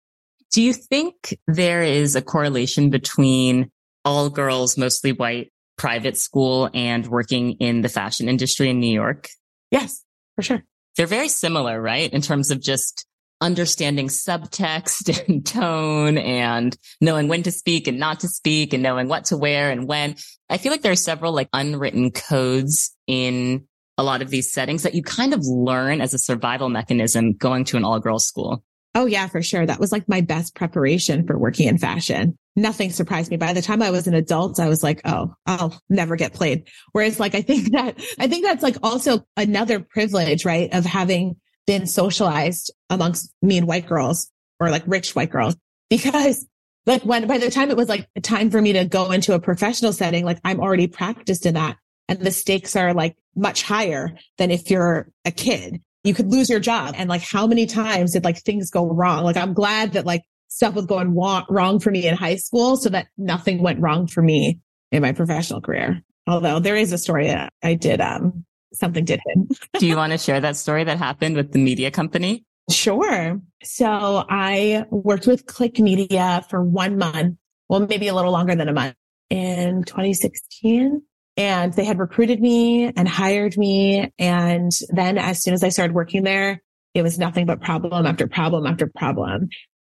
Do 0.51 0.61
you 0.61 0.73
think 0.73 1.37
there 1.47 1.83
is 1.83 2.15
a 2.15 2.21
correlation 2.21 2.89
between 2.89 3.71
all 4.05 4.29
girls, 4.29 4.77
mostly 4.77 5.11
white 5.11 5.51
private 5.77 6.17
school 6.17 6.69
and 6.73 7.05
working 7.07 7.53
in 7.53 7.81
the 7.81 7.89
fashion 7.89 8.29
industry 8.29 8.69
in 8.69 8.79
New 8.79 8.93
York? 8.93 9.29
Yes, 9.71 10.03
for 10.35 10.41
sure. 10.41 10.63
They're 10.95 11.05
very 11.05 11.29
similar, 11.29 11.79
right? 11.79 12.11
In 12.11 12.21
terms 12.21 12.49
of 12.49 12.61
just 12.61 13.05
understanding 13.41 14.07
subtext 14.07 15.27
and 15.27 15.45
tone 15.45 16.17
and 16.17 16.75
knowing 17.01 17.27
when 17.27 17.43
to 17.43 17.51
speak 17.51 17.87
and 17.87 17.99
not 17.99 18.21
to 18.21 18.27
speak 18.27 18.73
and 18.73 18.81
knowing 18.81 19.07
what 19.07 19.25
to 19.25 19.37
wear 19.37 19.69
and 19.69 19.87
when. 19.87 20.15
I 20.49 20.57
feel 20.57 20.71
like 20.71 20.81
there 20.81 20.91
are 20.91 20.95
several 20.95 21.33
like 21.33 21.49
unwritten 21.53 22.11
codes 22.11 22.95
in 23.05 23.67
a 23.97 24.03
lot 24.03 24.21
of 24.21 24.29
these 24.29 24.51
settings 24.51 24.83
that 24.83 24.93
you 24.93 25.03
kind 25.03 25.33
of 25.33 25.41
learn 25.43 26.01
as 26.01 26.13
a 26.13 26.19
survival 26.19 26.69
mechanism 26.69 27.33
going 27.33 27.65
to 27.65 27.77
an 27.77 27.83
all 27.83 27.99
girls 27.99 28.27
school. 28.27 28.63
Oh 28.97 29.05
yeah, 29.05 29.27
for 29.27 29.43
sure. 29.43 29.63
That 29.63 29.79
was 29.79 29.91
like 29.91 30.09
my 30.09 30.21
best 30.21 30.55
preparation 30.55 31.27
for 31.27 31.37
working 31.37 31.67
in 31.67 31.77
fashion. 31.77 32.35
Nothing 32.55 32.89
surprised 32.89 33.29
me. 33.29 33.37
By 33.37 33.53
the 33.53 33.61
time 33.61 33.83
I 33.83 33.91
was 33.91 34.07
an 34.07 34.15
adult, 34.15 34.59
I 34.59 34.67
was 34.69 34.81
like, 34.81 35.01
oh, 35.05 35.35
I'll 35.45 35.79
never 35.87 36.15
get 36.15 36.33
played. 36.33 36.67
Whereas 36.93 37.19
like, 37.19 37.35
I 37.35 37.43
think 37.43 37.71
that, 37.73 38.01
I 38.17 38.25
think 38.25 38.43
that's 38.43 38.63
like 38.63 38.77
also 38.81 39.23
another 39.37 39.79
privilege, 39.79 40.45
right? 40.45 40.73
Of 40.73 40.83
having 40.83 41.35
been 41.67 41.85
socialized 41.85 42.73
amongst 42.89 43.31
me 43.43 43.59
and 43.59 43.67
white 43.67 43.85
girls 43.85 44.31
or 44.59 44.71
like 44.71 44.81
rich 44.87 45.13
white 45.15 45.29
girls 45.29 45.55
because 45.91 46.47
like 46.87 47.03
when 47.03 47.27
by 47.27 47.37
the 47.37 47.51
time 47.51 47.69
it 47.69 47.77
was 47.77 47.89
like 47.89 48.07
time 48.23 48.49
for 48.49 48.59
me 48.59 48.73
to 48.73 48.85
go 48.85 49.11
into 49.11 49.33
a 49.33 49.39
professional 49.39 49.93
setting, 49.93 50.25
like 50.25 50.39
I'm 50.43 50.59
already 50.59 50.87
practiced 50.87 51.45
in 51.45 51.53
that 51.53 51.77
and 52.09 52.17
the 52.17 52.31
stakes 52.31 52.75
are 52.75 52.95
like 52.95 53.15
much 53.35 53.61
higher 53.61 54.17
than 54.39 54.49
if 54.49 54.71
you're 54.71 55.11
a 55.23 55.29
kid 55.29 55.83
you 56.07 56.13
could 56.13 56.31
lose 56.31 56.49
your 56.49 56.59
job. 56.59 56.95
And 56.97 57.09
like, 57.09 57.21
how 57.21 57.45
many 57.45 57.65
times 57.65 58.13
did 58.13 58.23
like 58.23 58.37
things 58.37 58.69
go 58.71 58.87
wrong? 58.87 59.23
Like, 59.23 59.37
I'm 59.37 59.53
glad 59.53 59.93
that 59.93 60.05
like 60.05 60.23
stuff 60.47 60.73
was 60.73 60.85
going 60.85 61.13
wa- 61.13 61.45
wrong 61.49 61.79
for 61.79 61.91
me 61.91 62.07
in 62.07 62.15
high 62.15 62.37
school 62.37 62.77
so 62.77 62.89
that 62.89 63.07
nothing 63.17 63.61
went 63.61 63.81
wrong 63.81 64.07
for 64.07 64.21
me 64.21 64.59
in 64.91 65.01
my 65.01 65.11
professional 65.11 65.61
career. 65.61 66.01
Although 66.25 66.59
there 66.59 66.75
is 66.75 66.91
a 66.93 66.97
story 66.97 67.27
that 67.27 67.53
I 67.63 67.73
did, 67.73 68.01
um, 68.01 68.45
something 68.73 69.05
did 69.05 69.19
hit. 69.25 69.59
Do 69.79 69.87
you 69.87 69.95
want 69.95 70.11
to 70.13 70.17
share 70.17 70.39
that 70.39 70.55
story 70.55 70.83
that 70.83 70.97
happened 70.97 71.35
with 71.35 71.51
the 71.51 71.59
media 71.59 71.91
company? 71.91 72.45
Sure. 72.69 73.39
So 73.63 74.25
I 74.29 74.85
worked 74.89 75.27
with 75.27 75.45
Clique 75.45 75.79
Media 75.79 76.45
for 76.49 76.63
one 76.63 76.97
month. 76.97 77.37
Well, 77.69 77.81
maybe 77.81 78.07
a 78.07 78.15
little 78.15 78.31
longer 78.31 78.55
than 78.55 78.67
a 78.67 78.73
month 78.73 78.95
in 79.29 79.83
2016. 79.83 81.01
And 81.37 81.71
they 81.73 81.85
had 81.85 81.99
recruited 81.99 82.41
me 82.41 82.91
and 82.95 83.07
hired 83.07 83.57
me. 83.57 84.11
And 84.17 84.71
then 84.89 85.17
as 85.17 85.41
soon 85.41 85.53
as 85.53 85.63
I 85.63 85.69
started 85.69 85.93
working 85.93 86.23
there, 86.23 86.61
it 86.95 87.03
was 87.03 87.19
nothing 87.19 87.45
but 87.45 87.61
problem 87.61 88.07
after 88.07 88.27
problem 88.27 88.65
after 88.65 88.87
problem. 88.87 89.49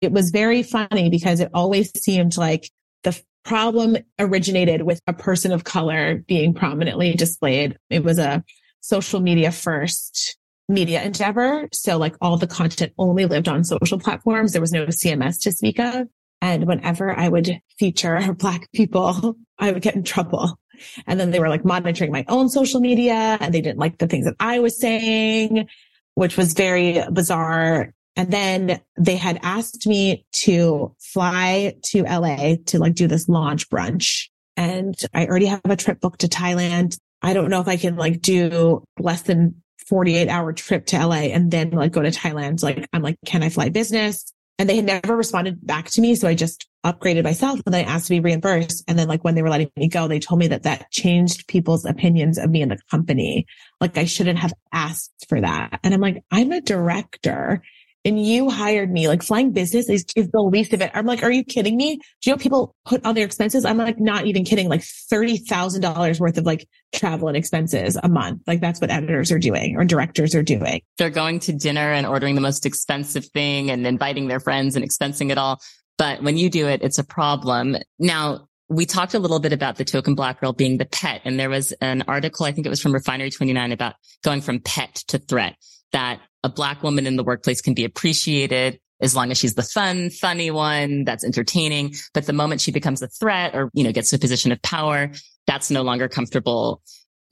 It 0.02 0.12
was 0.12 0.30
very 0.30 0.62
funny 0.62 1.08
because 1.08 1.40
it 1.40 1.50
always 1.54 1.90
seemed 1.98 2.36
like 2.36 2.70
the 3.04 3.18
problem 3.44 3.96
originated 4.18 4.82
with 4.82 5.00
a 5.06 5.14
person 5.14 5.50
of 5.52 5.64
color 5.64 6.22
being 6.28 6.52
prominently 6.52 7.14
displayed. 7.14 7.78
It 7.88 8.04
was 8.04 8.18
a 8.18 8.44
social 8.80 9.20
media 9.20 9.50
first 9.50 10.36
media 10.68 11.02
endeavor. 11.02 11.68
So 11.72 11.96
like 11.96 12.16
all 12.20 12.36
the 12.36 12.46
content 12.46 12.92
only 12.98 13.24
lived 13.24 13.48
on 13.48 13.64
social 13.64 13.98
platforms. 13.98 14.52
There 14.52 14.60
was 14.60 14.72
no 14.72 14.86
CMS 14.86 15.40
to 15.42 15.52
speak 15.52 15.80
of. 15.80 16.06
And 16.42 16.66
whenever 16.66 17.18
I 17.18 17.28
would 17.28 17.60
feature 17.78 18.34
black 18.38 18.70
people, 18.72 19.36
I 19.58 19.72
would 19.72 19.82
get 19.82 19.96
in 19.96 20.04
trouble. 20.04 20.59
And 21.06 21.18
then 21.18 21.30
they 21.30 21.40
were 21.40 21.48
like 21.48 21.64
monitoring 21.64 22.12
my 22.12 22.24
own 22.28 22.48
social 22.48 22.80
media 22.80 23.38
and 23.40 23.54
they 23.54 23.60
didn't 23.60 23.78
like 23.78 23.98
the 23.98 24.06
things 24.06 24.26
that 24.26 24.36
I 24.40 24.60
was 24.60 24.78
saying, 24.78 25.68
which 26.14 26.36
was 26.36 26.52
very 26.52 27.02
bizarre. 27.12 27.92
And 28.16 28.32
then 28.32 28.80
they 28.98 29.16
had 29.16 29.38
asked 29.42 29.86
me 29.86 30.26
to 30.32 30.94
fly 30.98 31.74
to 31.84 32.02
LA 32.02 32.56
to 32.66 32.78
like 32.78 32.94
do 32.94 33.06
this 33.06 33.28
launch 33.28 33.68
brunch. 33.70 34.28
And 34.56 34.94
I 35.14 35.26
already 35.26 35.46
have 35.46 35.60
a 35.64 35.76
trip 35.76 36.00
booked 36.00 36.20
to 36.20 36.28
Thailand. 36.28 36.98
I 37.22 37.32
don't 37.32 37.50
know 37.50 37.60
if 37.60 37.68
I 37.68 37.76
can 37.76 37.96
like 37.96 38.20
do 38.20 38.84
less 38.98 39.22
than 39.22 39.62
48 39.90 40.28
hour 40.28 40.52
trip 40.52 40.86
to 40.86 41.06
LA 41.06 41.30
and 41.32 41.50
then 41.50 41.70
like 41.70 41.92
go 41.92 42.02
to 42.02 42.10
Thailand. 42.10 42.62
Like, 42.62 42.86
I'm 42.92 43.02
like, 43.02 43.16
can 43.26 43.42
I 43.42 43.48
fly 43.48 43.70
business? 43.70 44.32
And 44.58 44.68
they 44.68 44.76
had 44.76 44.84
never 44.84 45.16
responded 45.16 45.66
back 45.66 45.86
to 45.90 46.00
me. 46.00 46.14
So 46.14 46.28
I 46.28 46.34
just 46.34 46.68
upgraded 46.84 47.24
myself 47.24 47.60
and 47.66 47.76
I 47.76 47.82
asked 47.82 48.06
to 48.06 48.10
be 48.10 48.20
reimbursed. 48.20 48.84
And 48.88 48.98
then 48.98 49.08
like 49.08 49.22
when 49.24 49.34
they 49.34 49.42
were 49.42 49.50
letting 49.50 49.70
me 49.76 49.88
go, 49.88 50.08
they 50.08 50.18
told 50.18 50.38
me 50.38 50.48
that 50.48 50.62
that 50.62 50.90
changed 50.90 51.46
people's 51.46 51.84
opinions 51.84 52.38
of 52.38 52.50
me 52.50 52.62
and 52.62 52.70
the 52.70 52.78
company. 52.90 53.46
Like 53.80 53.98
I 53.98 54.04
shouldn't 54.04 54.38
have 54.38 54.52
asked 54.72 55.26
for 55.28 55.40
that. 55.40 55.80
And 55.82 55.92
I'm 55.92 56.00
like, 56.00 56.22
I'm 56.30 56.52
a 56.52 56.60
director 56.60 57.62
and 58.04 58.24
you 58.24 58.48
hired 58.48 58.90
me, 58.90 59.08
like 59.08 59.22
flying 59.22 59.52
business 59.52 59.88
is, 59.90 60.06
is 60.16 60.28
the 60.30 60.40
least 60.40 60.72
of 60.72 60.80
it. 60.80 60.90
I'm 60.94 61.04
like, 61.04 61.22
are 61.22 61.30
you 61.30 61.44
kidding 61.44 61.76
me? 61.76 61.96
Do 61.96 62.30
you 62.30 62.32
know 62.32 62.38
people 62.38 62.74
put 62.86 63.04
on 63.04 63.14
their 63.14 63.26
expenses? 63.26 63.66
I'm 63.66 63.76
like, 63.76 64.00
not 64.00 64.26
even 64.26 64.44
kidding. 64.44 64.68
Like 64.68 64.80
$30,000 64.80 66.18
worth 66.18 66.38
of 66.38 66.46
like 66.46 66.66
travel 66.94 67.28
and 67.28 67.36
expenses 67.36 67.98
a 68.02 68.08
month. 68.08 68.42
Like 68.46 68.60
that's 68.60 68.80
what 68.80 68.90
editors 68.90 69.30
are 69.30 69.38
doing 69.38 69.76
or 69.76 69.84
directors 69.84 70.34
are 70.34 70.42
doing. 70.42 70.80
They're 70.96 71.10
going 71.10 71.40
to 71.40 71.52
dinner 71.52 71.92
and 71.92 72.06
ordering 72.06 72.36
the 72.36 72.40
most 72.40 72.64
expensive 72.64 73.26
thing 73.26 73.70
and 73.70 73.86
inviting 73.86 74.28
their 74.28 74.40
friends 74.40 74.76
and 74.76 74.84
expensing 74.84 75.30
it 75.30 75.36
all. 75.36 75.60
But 76.00 76.22
when 76.22 76.38
you 76.38 76.48
do 76.48 76.66
it, 76.66 76.80
it's 76.80 76.96
a 76.96 77.04
problem. 77.04 77.76
Now, 77.98 78.48
we 78.70 78.86
talked 78.86 79.12
a 79.12 79.18
little 79.18 79.38
bit 79.38 79.52
about 79.52 79.76
the 79.76 79.84
token 79.84 80.14
black 80.14 80.40
girl 80.40 80.54
being 80.54 80.78
the 80.78 80.86
pet. 80.86 81.20
And 81.26 81.38
there 81.38 81.50
was 81.50 81.72
an 81.82 82.04
article, 82.08 82.46
I 82.46 82.52
think 82.52 82.66
it 82.66 82.70
was 82.70 82.80
from 82.80 82.94
Refinery 82.94 83.30
29 83.30 83.70
about 83.70 83.96
going 84.24 84.40
from 84.40 84.60
pet 84.60 84.94
to 85.08 85.18
threat 85.18 85.56
that 85.92 86.22
a 86.42 86.48
black 86.48 86.82
woman 86.82 87.06
in 87.06 87.16
the 87.16 87.22
workplace 87.22 87.60
can 87.60 87.74
be 87.74 87.84
appreciated 87.84 88.80
as 89.02 89.14
long 89.14 89.30
as 89.30 89.36
she's 89.36 89.56
the 89.56 89.62
fun, 89.62 90.08
funny 90.08 90.50
one 90.50 91.04
that's 91.04 91.22
entertaining. 91.22 91.92
But 92.14 92.24
the 92.24 92.32
moment 92.32 92.62
she 92.62 92.72
becomes 92.72 93.02
a 93.02 93.08
threat 93.08 93.54
or, 93.54 93.68
you 93.74 93.84
know, 93.84 93.92
gets 93.92 94.08
to 94.08 94.16
a 94.16 94.18
position 94.18 94.52
of 94.52 94.62
power, 94.62 95.10
that's 95.46 95.70
no 95.70 95.82
longer 95.82 96.08
comfortable. 96.08 96.80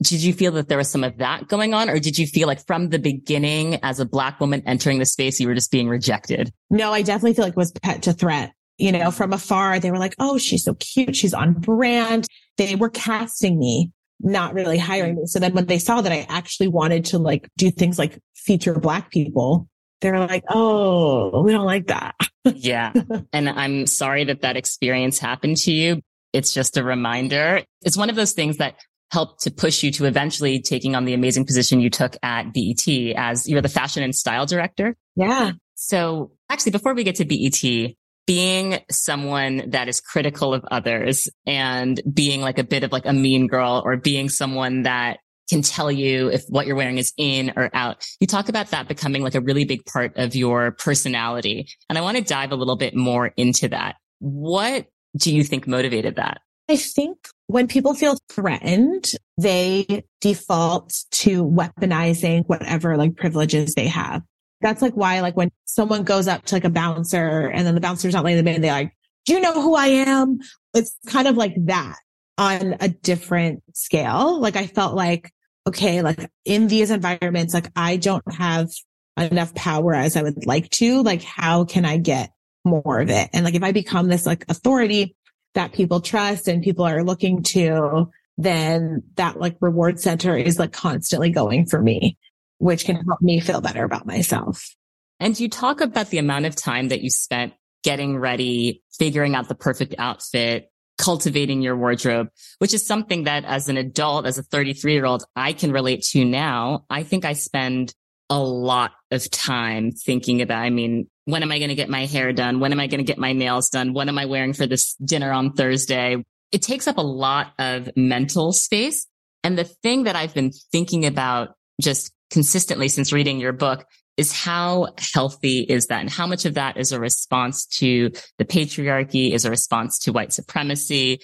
Did 0.03 0.21
you 0.21 0.31
feel 0.31 0.51
that 0.51 0.69
there 0.69 0.77
was 0.77 0.91
some 0.91 1.03
of 1.03 1.17
that 1.17 1.47
going 1.47 1.73
on? 1.73 1.89
Or 1.89 1.97
did 1.97 2.19
you 2.19 2.27
feel 2.27 2.47
like 2.47 2.63
from 2.67 2.89
the 2.89 2.99
beginning 2.99 3.79
as 3.81 3.99
a 3.99 4.05
black 4.05 4.39
woman 4.39 4.61
entering 4.67 4.99
the 4.99 5.07
space, 5.07 5.39
you 5.39 5.47
were 5.47 5.55
just 5.55 5.71
being 5.71 5.89
rejected? 5.89 6.53
No, 6.69 6.93
I 6.93 7.01
definitely 7.01 7.33
feel 7.33 7.45
like 7.45 7.53
it 7.53 7.57
was 7.57 7.71
pet 7.71 8.03
to 8.03 8.13
threat. 8.13 8.53
You 8.79 8.91
know, 8.91 9.11
from 9.11 9.33
afar, 9.33 9.79
they 9.79 9.91
were 9.91 9.97
like, 9.97 10.15
Oh, 10.19 10.37
she's 10.37 10.63
so 10.63 10.73
cute. 10.75 11.15
She's 11.15 11.33
on 11.33 11.53
brand. 11.53 12.27
They 12.57 12.75
were 12.75 12.89
casting 12.89 13.59
me 13.59 13.91
not 14.21 14.53
really 14.53 14.77
hiring 14.77 15.15
me. 15.15 15.25
So 15.25 15.39
then 15.39 15.53
when 15.53 15.65
they 15.65 15.79
saw 15.79 16.01
that 16.01 16.11
I 16.11 16.25
actually 16.29 16.67
wanted 16.67 17.05
to 17.05 17.17
like 17.19 17.49
do 17.57 17.71
things 17.71 17.97
like 17.97 18.19
feature 18.35 18.73
black 18.77 19.11
people, 19.11 19.67
they're 20.01 20.19
like, 20.19 20.43
Oh, 20.49 21.43
we 21.43 21.51
don't 21.51 21.65
like 21.65 21.87
that. 21.87 22.15
yeah. 22.45 22.93
And 23.33 23.49
I'm 23.49 23.85
sorry 23.85 24.25
that 24.25 24.41
that 24.41 24.57
experience 24.57 25.19
happened 25.19 25.57
to 25.57 25.71
you. 25.71 26.01
It's 26.33 26.53
just 26.53 26.77
a 26.77 26.83
reminder. 26.83 27.61
It's 27.81 27.97
one 27.97 28.09
of 28.09 28.15
those 28.15 28.33
things 28.33 28.57
that 28.57 28.75
helped 29.11 29.41
to 29.41 29.51
push 29.51 29.83
you 29.83 29.91
to 29.91 30.05
eventually 30.05 30.61
taking 30.61 30.95
on 30.95 31.05
the 31.05 31.13
amazing 31.13 31.45
position 31.45 31.81
you 31.81 31.89
took 31.89 32.15
at 32.21 32.53
BET 32.53 32.87
as 33.15 33.49
you're 33.49 33.61
the 33.61 33.69
fashion 33.69 34.03
and 34.03 34.13
style 34.13 34.45
director. 34.45 34.95
Yeah. 35.15 35.53
So 35.75 36.31
actually, 36.49 36.73
before 36.73 36.93
we 36.93 37.03
get 37.03 37.15
to 37.15 37.25
BET, 37.25 37.95
being 38.29 38.77
someone 38.91 39.71
that 39.71 39.87
is 39.87 39.99
critical 39.99 40.53
of 40.53 40.63
others 40.69 41.27
and 41.47 41.99
being 42.13 42.41
like 42.41 42.59
a 42.59 42.63
bit 42.63 42.83
of 42.83 42.91
like 42.91 43.07
a 43.07 43.11
mean 43.11 43.47
girl 43.47 43.81
or 43.83 43.97
being 43.97 44.29
someone 44.29 44.83
that 44.83 45.17
can 45.49 45.63
tell 45.63 45.91
you 45.91 46.27
if 46.27 46.43
what 46.47 46.67
you're 46.67 46.75
wearing 46.75 46.99
is 46.99 47.11
in 47.17 47.51
or 47.55 47.71
out. 47.73 48.05
You 48.19 48.27
talk 48.27 48.47
about 48.47 48.67
that 48.67 48.87
becoming 48.87 49.23
like 49.23 49.33
a 49.33 49.41
really 49.41 49.65
big 49.65 49.83
part 49.87 50.15
of 50.15 50.35
your 50.35 50.73
personality. 50.73 51.69
And 51.89 51.97
I 51.97 52.01
want 52.01 52.17
to 52.17 52.23
dive 52.23 52.51
a 52.51 52.55
little 52.55 52.75
bit 52.75 52.95
more 52.95 53.31
into 53.35 53.67
that. 53.69 53.95
What 54.19 54.85
do 55.17 55.33
you 55.33 55.43
think 55.43 55.65
motivated 55.65 56.17
that? 56.17 56.41
I 56.69 56.75
think 56.75 57.17
when 57.47 57.67
people 57.67 57.95
feel 57.95 58.15
threatened, 58.29 59.05
they 59.39 60.03
default 60.21 60.93
to 61.13 61.43
weaponizing 61.43 62.43
whatever 62.45 62.95
like 62.95 63.15
privileges 63.15 63.73
they 63.73 63.87
have. 63.87 64.21
That's 64.61 64.81
like 64.81 64.93
why, 64.93 65.21
like 65.21 65.37
when 65.37 65.51
someone 65.65 66.03
goes 66.03 66.27
up 66.27 66.45
to 66.45 66.55
like 66.55 66.65
a 66.65 66.69
bouncer 66.69 67.47
and 67.47 67.65
then 67.65 67.75
the 67.75 67.81
bouncer's 67.81 68.13
not 68.13 68.23
letting 68.23 68.43
them 68.43 68.53
in, 68.53 68.61
they're 68.61 68.71
like, 68.71 68.93
do 69.25 69.33
you 69.33 69.39
know 69.39 69.61
who 69.61 69.75
I 69.75 69.87
am? 69.87 70.39
It's 70.73 70.95
kind 71.07 71.27
of 71.27 71.37
like 71.37 71.53
that 71.65 71.95
on 72.37 72.75
a 72.79 72.89
different 72.89 73.63
scale. 73.73 74.39
Like 74.39 74.55
I 74.55 74.67
felt 74.67 74.95
like, 74.95 75.31
okay, 75.67 76.01
like 76.01 76.29
in 76.45 76.67
these 76.67 76.91
environments, 76.91 77.53
like 77.53 77.71
I 77.75 77.97
don't 77.97 78.23
have 78.33 78.69
enough 79.17 79.53
power 79.55 79.93
as 79.93 80.15
I 80.15 80.23
would 80.23 80.45
like 80.45 80.69
to. 80.71 81.03
Like, 81.03 81.21
how 81.21 81.65
can 81.65 81.85
I 81.85 81.97
get 81.97 82.31
more 82.65 82.99
of 82.99 83.09
it? 83.09 83.29
And 83.33 83.45
like, 83.45 83.55
if 83.55 83.63
I 83.63 83.71
become 83.71 84.07
this 84.07 84.25
like 84.25 84.45
authority 84.49 85.15
that 85.53 85.73
people 85.73 86.01
trust 86.01 86.47
and 86.47 86.63
people 86.63 86.85
are 86.85 87.03
looking 87.03 87.43
to, 87.43 88.09
then 88.37 89.03
that 89.15 89.39
like 89.39 89.57
reward 89.59 89.99
center 89.99 90.35
is 90.35 90.57
like 90.57 90.71
constantly 90.71 91.29
going 91.29 91.65
for 91.65 91.81
me 91.81 92.17
which 92.59 92.85
can 92.85 92.95
help 92.95 93.21
me 93.21 93.39
feel 93.39 93.61
better 93.61 93.83
about 93.83 94.05
myself. 94.05 94.75
And 95.19 95.37
you 95.37 95.49
talk 95.49 95.81
about 95.81 96.09
the 96.09 96.17
amount 96.19 96.45
of 96.45 96.55
time 96.55 96.89
that 96.89 97.01
you 97.01 97.09
spent 97.09 97.53
getting 97.83 98.17
ready, 98.17 98.83
figuring 98.97 99.35
out 99.35 99.47
the 99.47 99.55
perfect 99.55 99.95
outfit, 99.97 100.69
cultivating 100.97 101.61
your 101.61 101.75
wardrobe, 101.75 102.27
which 102.59 102.73
is 102.73 102.85
something 102.85 103.23
that 103.23 103.45
as 103.45 103.69
an 103.69 103.77
adult, 103.77 104.25
as 104.25 104.37
a 104.37 104.43
33 104.43 104.93
year 104.93 105.05
old, 105.05 105.23
I 105.35 105.53
can 105.53 105.71
relate 105.71 106.03
to 106.11 106.23
now. 106.23 106.85
I 106.89 107.03
think 107.03 107.25
I 107.25 107.33
spend 107.33 107.93
a 108.29 108.39
lot 108.39 108.91
of 109.09 109.29
time 109.31 109.91
thinking 109.91 110.41
about, 110.41 110.61
I 110.61 110.69
mean, 110.69 111.09
when 111.25 111.41
am 111.41 111.51
I 111.51 111.57
going 111.57 111.69
to 111.69 111.75
get 111.75 111.89
my 111.89 112.05
hair 112.05 112.31
done? 112.33 112.59
When 112.59 112.71
am 112.71 112.79
I 112.79 112.87
going 112.87 112.99
to 112.99 113.05
get 113.05 113.17
my 113.17 113.33
nails 113.33 113.69
done? 113.69 113.93
What 113.93 114.07
am 114.07 114.17
I 114.17 114.25
wearing 114.25 114.53
for 114.53 114.67
this 114.67 114.93
dinner 114.95 115.31
on 115.31 115.53
Thursday? 115.53 116.23
It 116.51 116.61
takes 116.61 116.87
up 116.87 116.97
a 116.97 117.01
lot 117.01 117.53
of 117.57 117.89
mental 117.95 118.51
space. 118.51 119.07
And 119.43 119.57
the 119.57 119.63
thing 119.63 120.03
that 120.03 120.15
I've 120.15 120.33
been 120.33 120.51
thinking 120.71 121.05
about 121.05 121.55
just 121.81 122.11
consistently 122.29 122.87
since 122.87 123.13
reading 123.13 123.39
your 123.39 123.53
book 123.53 123.85
is 124.17 124.33
how 124.33 124.87
healthy 125.13 125.59
is 125.59 125.87
that? 125.87 126.01
And 126.01 126.09
how 126.09 126.27
much 126.27 126.45
of 126.45 126.55
that 126.55 126.77
is 126.77 126.91
a 126.91 126.99
response 126.99 127.65
to 127.77 128.11
the 128.37 128.45
patriarchy 128.45 129.31
is 129.31 129.45
a 129.45 129.49
response 129.49 129.99
to 129.99 130.11
white 130.11 130.33
supremacy? 130.33 131.19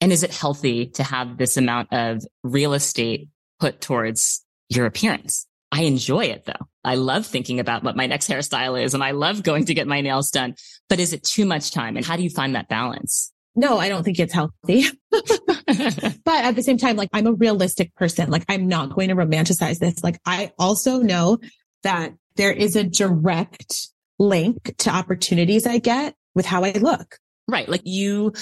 And 0.00 0.12
is 0.12 0.22
it 0.22 0.32
healthy 0.32 0.86
to 0.86 1.02
have 1.02 1.36
this 1.36 1.56
amount 1.56 1.92
of 1.92 2.22
real 2.42 2.72
estate 2.72 3.28
put 3.60 3.80
towards 3.80 4.44
your 4.70 4.86
appearance? 4.86 5.46
I 5.70 5.82
enjoy 5.82 6.26
it 6.26 6.46
though. 6.46 6.66
I 6.84 6.94
love 6.94 7.26
thinking 7.26 7.60
about 7.60 7.84
what 7.84 7.96
my 7.96 8.06
next 8.06 8.30
hairstyle 8.30 8.82
is 8.82 8.94
and 8.94 9.04
i 9.04 9.10
love 9.10 9.42
going 9.42 9.66
to 9.66 9.74
get 9.74 9.86
my 9.86 10.00
nails 10.00 10.30
done. 10.30 10.54
But 10.88 11.00
is 11.00 11.12
it 11.12 11.24
too 11.24 11.44
much 11.44 11.70
time? 11.70 11.96
And 11.96 12.06
how 12.06 12.16
do 12.16 12.22
you 12.22 12.30
find 12.30 12.54
that 12.54 12.68
balance 12.68 13.30
no, 13.58 13.76
I 13.76 13.88
don't 13.88 14.04
think 14.04 14.20
it's 14.20 14.32
healthy. 14.32 14.84
but 15.10 15.24
at 15.66 16.54
the 16.54 16.62
same 16.62 16.78
time, 16.78 16.94
like 16.94 17.10
I'm 17.12 17.26
a 17.26 17.32
realistic 17.32 17.92
person. 17.96 18.30
Like 18.30 18.44
I'm 18.48 18.68
not 18.68 18.94
going 18.94 19.08
to 19.08 19.16
romanticize 19.16 19.80
this. 19.80 20.02
Like 20.02 20.20
I 20.24 20.52
also 20.60 21.00
know 21.00 21.38
that 21.82 22.14
there 22.36 22.52
is 22.52 22.76
a 22.76 22.84
direct 22.84 23.88
link 24.20 24.76
to 24.78 24.90
opportunities 24.90 25.66
I 25.66 25.78
get 25.78 26.14
with 26.36 26.46
how 26.46 26.62
I 26.62 26.70
look. 26.70 27.18
Right. 27.48 27.68
Like 27.68 27.82
you 27.84 28.32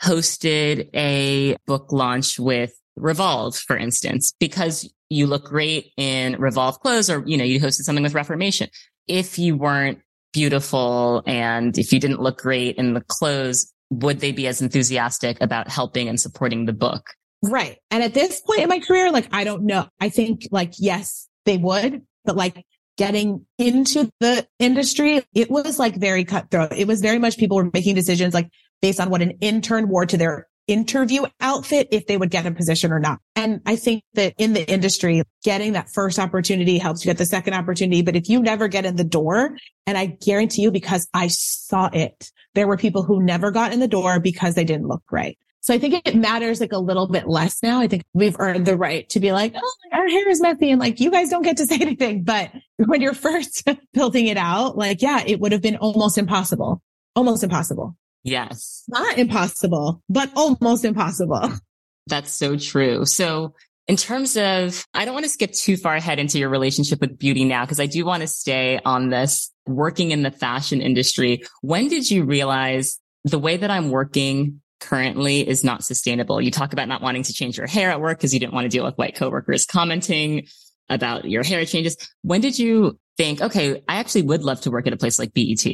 hosted 0.00 0.88
a 0.94 1.56
book 1.66 1.90
launch 1.90 2.38
with 2.38 2.72
Revolve, 2.94 3.56
for 3.56 3.76
instance, 3.76 4.34
because 4.38 4.88
you 5.08 5.26
look 5.26 5.46
great 5.46 5.92
in 5.96 6.40
Revolve 6.40 6.78
clothes 6.78 7.10
or, 7.10 7.24
you 7.26 7.36
know, 7.36 7.44
you 7.44 7.58
hosted 7.58 7.82
something 7.82 8.04
with 8.04 8.14
Reformation. 8.14 8.68
If 9.08 9.36
you 9.36 9.56
weren't 9.56 9.98
beautiful 10.32 11.24
and 11.26 11.76
if 11.76 11.92
you 11.92 11.98
didn't 11.98 12.20
look 12.20 12.38
great 12.38 12.76
in 12.76 12.94
the 12.94 13.00
clothes, 13.00 13.72
would 13.90 14.20
they 14.20 14.32
be 14.32 14.46
as 14.46 14.62
enthusiastic 14.62 15.40
about 15.40 15.68
helping 15.68 16.08
and 16.08 16.20
supporting 16.20 16.66
the 16.66 16.72
book? 16.72 17.10
Right. 17.42 17.78
And 17.90 18.02
at 18.02 18.14
this 18.14 18.40
point 18.40 18.60
in 18.60 18.68
my 18.68 18.80
career, 18.80 19.10
like, 19.10 19.28
I 19.32 19.44
don't 19.44 19.64
know. 19.64 19.88
I 20.00 20.08
think 20.08 20.46
like, 20.50 20.74
yes, 20.78 21.28
they 21.46 21.56
would, 21.56 22.02
but 22.24 22.36
like 22.36 22.64
getting 22.96 23.46
into 23.58 24.10
the 24.20 24.46
industry, 24.58 25.22
it 25.34 25.50
was 25.50 25.78
like 25.78 25.96
very 25.96 26.24
cutthroat. 26.24 26.72
It 26.72 26.86
was 26.86 27.00
very 27.00 27.18
much 27.18 27.38
people 27.38 27.56
were 27.56 27.70
making 27.72 27.94
decisions 27.94 28.34
like 28.34 28.50
based 28.82 29.00
on 29.00 29.10
what 29.10 29.22
an 29.22 29.32
intern 29.40 29.88
wore 29.88 30.06
to 30.06 30.16
their 30.16 30.46
interview 30.70 31.24
outfit 31.40 31.88
if 31.90 32.06
they 32.06 32.16
would 32.16 32.30
get 32.30 32.46
a 32.46 32.50
position 32.52 32.92
or 32.92 33.00
not. 33.00 33.18
And 33.36 33.60
I 33.66 33.76
think 33.76 34.04
that 34.14 34.34
in 34.38 34.52
the 34.52 34.68
industry, 34.70 35.22
getting 35.42 35.72
that 35.72 35.90
first 35.90 36.18
opportunity 36.18 36.78
helps 36.78 37.04
you 37.04 37.10
get 37.10 37.18
the 37.18 37.26
second 37.26 37.54
opportunity. 37.54 38.02
But 38.02 38.16
if 38.16 38.28
you 38.28 38.40
never 38.40 38.68
get 38.68 38.84
in 38.86 38.96
the 38.96 39.04
door, 39.04 39.56
and 39.86 39.98
I 39.98 40.06
guarantee 40.06 40.62
you, 40.62 40.70
because 40.70 41.08
I 41.12 41.26
saw 41.28 41.90
it, 41.92 42.30
there 42.54 42.66
were 42.66 42.76
people 42.76 43.02
who 43.02 43.22
never 43.22 43.50
got 43.50 43.72
in 43.72 43.80
the 43.80 43.88
door 43.88 44.20
because 44.20 44.54
they 44.54 44.64
didn't 44.64 44.86
look 44.86 45.02
right. 45.10 45.36
So 45.62 45.74
I 45.74 45.78
think 45.78 46.06
it 46.06 46.16
matters 46.16 46.60
like 46.60 46.72
a 46.72 46.78
little 46.78 47.06
bit 47.06 47.28
less 47.28 47.62
now. 47.62 47.80
I 47.80 47.86
think 47.86 48.02
we've 48.14 48.36
earned 48.38 48.64
the 48.64 48.78
right 48.78 49.08
to 49.10 49.20
be 49.20 49.32
like, 49.32 49.52
oh, 49.54 49.74
our 49.92 50.08
hair 50.08 50.28
is 50.30 50.40
messy 50.40 50.70
and 50.70 50.80
like 50.80 51.00
you 51.00 51.10
guys 51.10 51.28
don't 51.28 51.42
get 51.42 51.58
to 51.58 51.66
say 51.66 51.76
anything. 51.76 52.22
But 52.22 52.50
when 52.78 53.02
you're 53.02 53.14
first 53.28 53.68
building 53.92 54.26
it 54.26 54.38
out, 54.38 54.78
like, 54.78 55.02
yeah, 55.02 55.22
it 55.26 55.38
would 55.38 55.52
have 55.52 55.60
been 55.60 55.76
almost 55.76 56.16
impossible, 56.16 56.82
almost 57.14 57.44
impossible. 57.44 57.94
Yes. 58.22 58.84
Not 58.88 59.18
impossible, 59.18 60.02
but 60.08 60.30
almost 60.36 60.84
impossible. 60.84 61.52
That's 62.06 62.32
so 62.32 62.56
true. 62.56 63.04
So 63.06 63.54
in 63.86 63.96
terms 63.96 64.36
of, 64.36 64.84
I 64.94 65.04
don't 65.04 65.14
want 65.14 65.24
to 65.24 65.30
skip 65.30 65.52
too 65.52 65.76
far 65.76 65.94
ahead 65.94 66.18
into 66.18 66.38
your 66.38 66.48
relationship 66.48 67.00
with 67.00 67.18
beauty 67.18 67.44
now, 67.44 67.64
because 67.64 67.80
I 67.80 67.86
do 67.86 68.04
want 68.04 68.22
to 68.22 68.26
stay 68.26 68.80
on 68.84 69.10
this 69.10 69.50
working 69.66 70.10
in 70.10 70.22
the 70.22 70.30
fashion 70.30 70.80
industry. 70.80 71.42
When 71.62 71.88
did 71.88 72.10
you 72.10 72.24
realize 72.24 72.98
the 73.24 73.38
way 73.38 73.56
that 73.56 73.70
I'm 73.70 73.90
working 73.90 74.60
currently 74.80 75.46
is 75.46 75.62
not 75.62 75.84
sustainable. 75.84 76.40
You 76.40 76.50
talk 76.50 76.72
about 76.72 76.88
not 76.88 77.02
wanting 77.02 77.22
to 77.24 77.32
change 77.32 77.58
your 77.58 77.66
hair 77.66 77.90
at 77.90 78.00
work 78.00 78.18
because 78.18 78.32
you 78.32 78.40
didn't 78.40 78.54
want 78.54 78.64
to 78.64 78.70
deal 78.70 78.84
with 78.84 78.96
white 78.96 79.14
coworkers 79.14 79.66
commenting 79.66 80.46
about 80.88 81.26
your 81.26 81.44
hair 81.44 81.64
changes. 81.64 81.96
When 82.22 82.40
did 82.40 82.58
you 82.58 82.98
think, 83.16 83.40
okay, 83.40 83.82
I 83.86 83.96
actually 83.96 84.22
would 84.22 84.42
love 84.42 84.62
to 84.62 84.70
work 84.70 84.86
at 84.86 84.92
a 84.92 84.96
place 84.96 85.18
like 85.18 85.32
BET? 85.34 85.64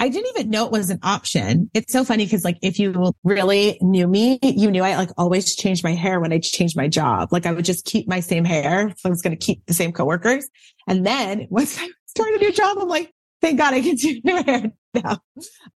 I 0.00 0.08
didn't 0.08 0.30
even 0.34 0.50
know 0.50 0.64
it 0.64 0.72
was 0.72 0.88
an 0.88 0.98
option. 1.02 1.70
It's 1.74 1.92
so 1.92 2.04
funny 2.04 2.24
because 2.24 2.42
like 2.42 2.56
if 2.62 2.78
you 2.78 3.12
really 3.22 3.76
knew 3.82 4.08
me, 4.08 4.38
you 4.42 4.70
knew 4.70 4.82
I 4.82 4.96
like 4.96 5.10
always 5.18 5.54
changed 5.54 5.84
my 5.84 5.92
hair 5.92 6.18
when 6.20 6.32
I 6.32 6.38
changed 6.38 6.74
my 6.74 6.88
job. 6.88 7.28
Like 7.30 7.44
I 7.44 7.52
would 7.52 7.66
just 7.66 7.84
keep 7.84 8.08
my 8.08 8.20
same 8.20 8.46
hair. 8.46 8.94
So 8.96 9.08
I 9.08 9.10
was 9.10 9.20
going 9.20 9.36
to 9.36 9.44
keep 9.44 9.66
the 9.66 9.74
same 9.74 9.92
coworkers. 9.92 10.48
And 10.88 11.04
then 11.04 11.48
once 11.50 11.78
I 11.78 11.86
started 12.06 12.40
a 12.40 12.44
new 12.44 12.52
job, 12.52 12.78
I'm 12.80 12.88
like, 12.88 13.12
thank 13.42 13.58
God 13.58 13.74
I 13.74 13.82
can 13.82 13.94
do 13.94 14.20
new 14.24 14.42
hair 14.42 14.72
now. 14.94 15.18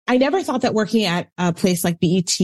I 0.06 0.18
never 0.18 0.42
thought 0.42 0.62
that 0.62 0.74
working 0.74 1.06
at 1.06 1.30
a 1.38 1.54
place 1.54 1.82
like 1.82 1.98
BET 1.98 2.36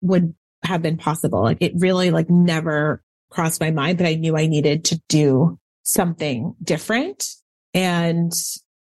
would 0.00 0.34
have 0.64 0.80
been 0.80 0.96
possible. 0.96 1.42
Like 1.42 1.58
it 1.60 1.74
really 1.76 2.10
like 2.10 2.30
never 2.30 3.02
crossed 3.28 3.60
my 3.60 3.70
mind, 3.70 3.98
but 3.98 4.06
I 4.06 4.14
knew 4.14 4.34
I 4.34 4.46
needed 4.46 4.86
to 4.86 5.02
do 5.10 5.58
something 5.82 6.54
different. 6.64 7.26
And 7.74 8.32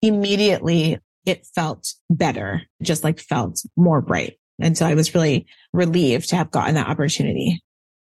immediately 0.03 0.99
it 1.27 1.47
felt 1.55 1.95
better, 2.11 2.63
just 2.83 3.05
like 3.05 3.21
felt 3.21 3.63
more 3.77 4.01
bright. 4.01 4.39
And 4.61 4.77
so 4.77 4.87
I 4.87 4.95
was 4.95 5.15
really 5.15 5.47
relieved 5.73 6.29
to 6.31 6.37
have 6.37 6.51
gotten 6.51 6.75
that 6.75 6.89
opportunity. 6.89 7.63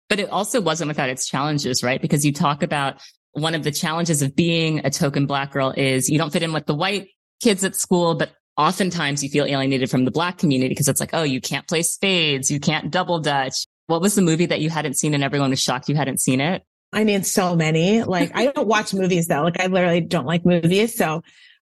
But 0.09 0.19
it 0.19 0.31
also 0.31 0.61
wasn't 0.61 0.89
without 0.89 1.09
its 1.09 1.29
challenges, 1.29 1.83
right? 1.83 2.01
Because 2.01 2.25
you 2.25 2.33
talk 2.33 2.63
about 2.63 3.01
one 3.33 3.55
of 3.55 3.63
the 3.63 3.71
challenges 3.71 4.23
of 4.23 4.35
being 4.35 4.85
a 4.85 4.91
token 4.91 5.27
black 5.27 5.53
girl 5.53 5.73
is 5.77 6.09
you 6.09 6.19
don't 6.19 6.33
fit 6.33 6.43
in 6.43 6.53
with 6.53 6.67
the 6.67 6.75
white 6.75 7.09
kids 7.41 7.63
at 7.63 7.77
school, 7.77 8.17
but 8.17 8.33
oftentimes 8.57 9.23
you 9.23 9.31
feel 9.31 9.45
alienated 9.45 9.89
from 9.89 10.05
the 10.05 10.11
black 10.11 10.39
community 10.39 10.71
because 10.71 10.89
it's 10.89 11.01
like, 11.01 11.11
oh, 11.13 11.23
you 11.23 11.41
can't 11.41 11.69
play 11.69 11.83
spades. 11.83 12.51
You 12.51 12.59
can't 12.59 12.91
double 12.91 13.21
dutch. 13.21 13.67
What 13.87 14.01
was 14.01 14.15
the 14.15 14.23
movie 14.23 14.47
that 14.47 14.61
you 14.61 14.71
hadn't 14.71 14.95
seen 14.95 15.15
and 15.15 15.23
everyone 15.23 15.51
was 15.51 15.63
shocked 15.63 15.89
you 15.89 15.95
hadn't 15.95 16.21
seen 16.21 16.41
it? 16.41 16.63
I 16.93 17.05
mean, 17.05 17.23
so 17.23 17.55
many. 17.55 18.03
Like, 18.03 18.33
I 18.35 18.49
don't 18.49 18.67
watch 18.67 18.93
movies 18.93 19.29
though. 19.29 19.43
Like, 19.43 19.61
I 19.61 19.67
literally 19.67 20.01
don't 20.01 20.27
like 20.27 20.45
movies. 20.45 20.97
So 20.97 21.23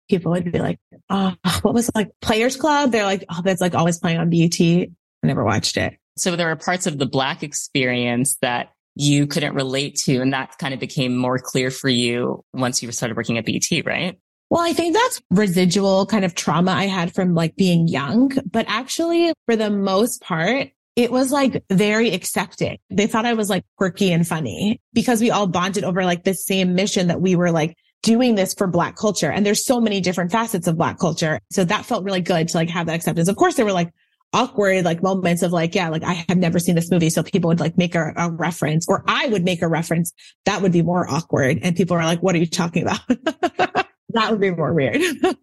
people 0.09 0.31
would 0.31 0.51
be 0.51 0.59
like, 0.59 0.79
oh, 1.09 1.33
what 1.61 1.73
was 1.73 1.89
it? 1.89 1.95
like 1.95 2.11
Players 2.21 2.55
Club? 2.55 2.91
They're 2.91 3.05
like, 3.05 3.25
oh, 3.29 3.41
that's 3.43 3.61
like 3.61 3.75
always 3.75 3.99
playing 3.99 4.19
on 4.19 4.29
BET. 4.29 4.59
I 4.59 4.87
never 5.23 5.43
watched 5.43 5.77
it. 5.77 5.97
So 6.17 6.35
there 6.35 6.47
were 6.47 6.55
parts 6.55 6.87
of 6.87 6.97
the 6.97 7.05
black 7.05 7.43
experience 7.43 8.37
that 8.41 8.71
you 8.95 9.27
couldn't 9.27 9.55
relate 9.55 9.95
to. 9.95 10.19
And 10.19 10.33
that 10.33 10.57
kind 10.57 10.73
of 10.73 10.79
became 10.79 11.15
more 11.15 11.39
clear 11.39 11.71
for 11.71 11.89
you 11.89 12.43
once 12.53 12.83
you 12.83 12.91
started 12.91 13.15
working 13.15 13.37
at 13.37 13.45
BET, 13.45 13.85
right? 13.85 14.17
Well, 14.49 14.61
I 14.61 14.73
think 14.73 14.93
that's 14.93 15.21
residual 15.29 16.05
kind 16.05 16.25
of 16.25 16.35
trauma 16.35 16.71
I 16.71 16.87
had 16.87 17.15
from 17.15 17.33
like 17.33 17.55
being 17.55 17.87
young, 17.87 18.31
but 18.45 18.65
actually 18.67 19.31
for 19.45 19.55
the 19.55 19.69
most 19.69 20.21
part, 20.21 20.67
it 20.97 21.09
was 21.09 21.31
like 21.31 21.63
very 21.69 22.13
accepting. 22.13 22.77
They 22.89 23.07
thought 23.07 23.25
I 23.25 23.33
was 23.33 23.49
like 23.49 23.63
quirky 23.77 24.11
and 24.11 24.27
funny 24.27 24.81
because 24.91 25.21
we 25.21 25.31
all 25.31 25.47
bonded 25.47 25.85
over 25.85 26.03
like 26.03 26.25
the 26.25 26.33
same 26.33 26.75
mission 26.75 27.07
that 27.07 27.21
we 27.21 27.37
were 27.37 27.51
like 27.51 27.77
doing 28.03 28.35
this 28.35 28.53
for 28.53 28.67
black 28.67 28.95
culture. 28.95 29.31
And 29.31 29.45
there's 29.45 29.65
so 29.65 29.79
many 29.79 30.01
different 30.01 30.31
facets 30.31 30.67
of 30.67 30.77
black 30.77 30.99
culture. 30.99 31.39
So 31.51 31.63
that 31.63 31.85
felt 31.85 32.03
really 32.03 32.21
good 32.21 32.47
to 32.49 32.57
like 32.57 32.69
have 32.69 32.87
that 32.87 32.95
acceptance. 32.95 33.27
Of 33.27 33.35
course, 33.35 33.55
there 33.55 33.65
were 33.65 33.71
like 33.71 33.91
awkward 34.33 34.85
like 34.85 35.03
moments 35.03 35.43
of 35.43 35.51
like, 35.51 35.75
yeah, 35.75 35.89
like 35.89 36.03
I 36.03 36.25
have 36.29 36.37
never 36.37 36.59
seen 36.59 36.75
this 36.75 36.89
movie. 36.89 37.09
So 37.09 37.23
people 37.23 37.49
would 37.49 37.59
like 37.59 37.77
make 37.77 37.95
a, 37.95 38.13
a 38.15 38.31
reference 38.31 38.85
or 38.87 39.03
I 39.07 39.27
would 39.27 39.43
make 39.43 39.61
a 39.61 39.67
reference. 39.67 40.13
That 40.45 40.61
would 40.61 40.71
be 40.71 40.81
more 40.81 41.09
awkward. 41.09 41.59
And 41.61 41.75
people 41.75 41.97
are 41.97 42.05
like, 42.05 42.23
what 42.23 42.35
are 42.35 42.39
you 42.39 42.47
talking 42.47 42.83
about? 42.83 43.01
that 44.09 44.31
would 44.31 44.41
be 44.41 44.51
more 44.51 44.73
weird. 44.73 45.01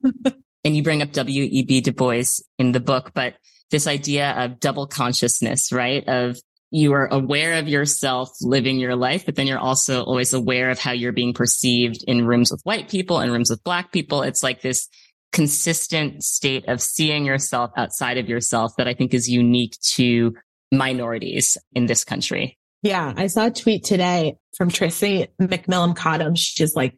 and 0.64 0.76
you 0.76 0.82
bring 0.82 1.02
up 1.02 1.12
W.E.B. 1.12 1.80
Du 1.82 1.92
Bois 1.92 2.40
in 2.58 2.72
the 2.72 2.80
book, 2.80 3.12
but 3.14 3.34
this 3.70 3.86
idea 3.86 4.32
of 4.32 4.60
double 4.60 4.86
consciousness, 4.86 5.70
right? 5.72 6.06
Of 6.08 6.40
you 6.70 6.92
are 6.92 7.06
aware 7.06 7.54
of 7.54 7.68
yourself 7.68 8.30
living 8.40 8.78
your 8.78 8.96
life, 8.96 9.24
but 9.24 9.36
then 9.36 9.46
you're 9.46 9.58
also 9.58 10.02
always 10.02 10.34
aware 10.34 10.70
of 10.70 10.78
how 10.78 10.92
you're 10.92 11.12
being 11.12 11.32
perceived 11.32 12.04
in 12.06 12.26
rooms 12.26 12.50
with 12.50 12.60
white 12.64 12.88
people 12.88 13.18
and 13.18 13.32
rooms 13.32 13.50
with 13.50 13.64
black 13.64 13.90
people. 13.90 14.22
It's 14.22 14.42
like 14.42 14.60
this 14.60 14.88
consistent 15.32 16.22
state 16.22 16.68
of 16.68 16.80
seeing 16.80 17.24
yourself 17.24 17.70
outside 17.76 18.18
of 18.18 18.28
yourself 18.28 18.72
that 18.76 18.88
I 18.88 18.94
think 18.94 19.14
is 19.14 19.28
unique 19.28 19.78
to 19.94 20.34
minorities 20.70 21.56
in 21.72 21.86
this 21.86 22.04
country. 22.04 22.58
Yeah. 22.82 23.12
I 23.16 23.26
saw 23.26 23.46
a 23.46 23.50
tweet 23.50 23.84
today 23.84 24.36
from 24.56 24.70
Tressie 24.70 25.28
McMillan 25.40 25.96
Cottom. 25.96 26.34
She's 26.34 26.76
like, 26.76 26.94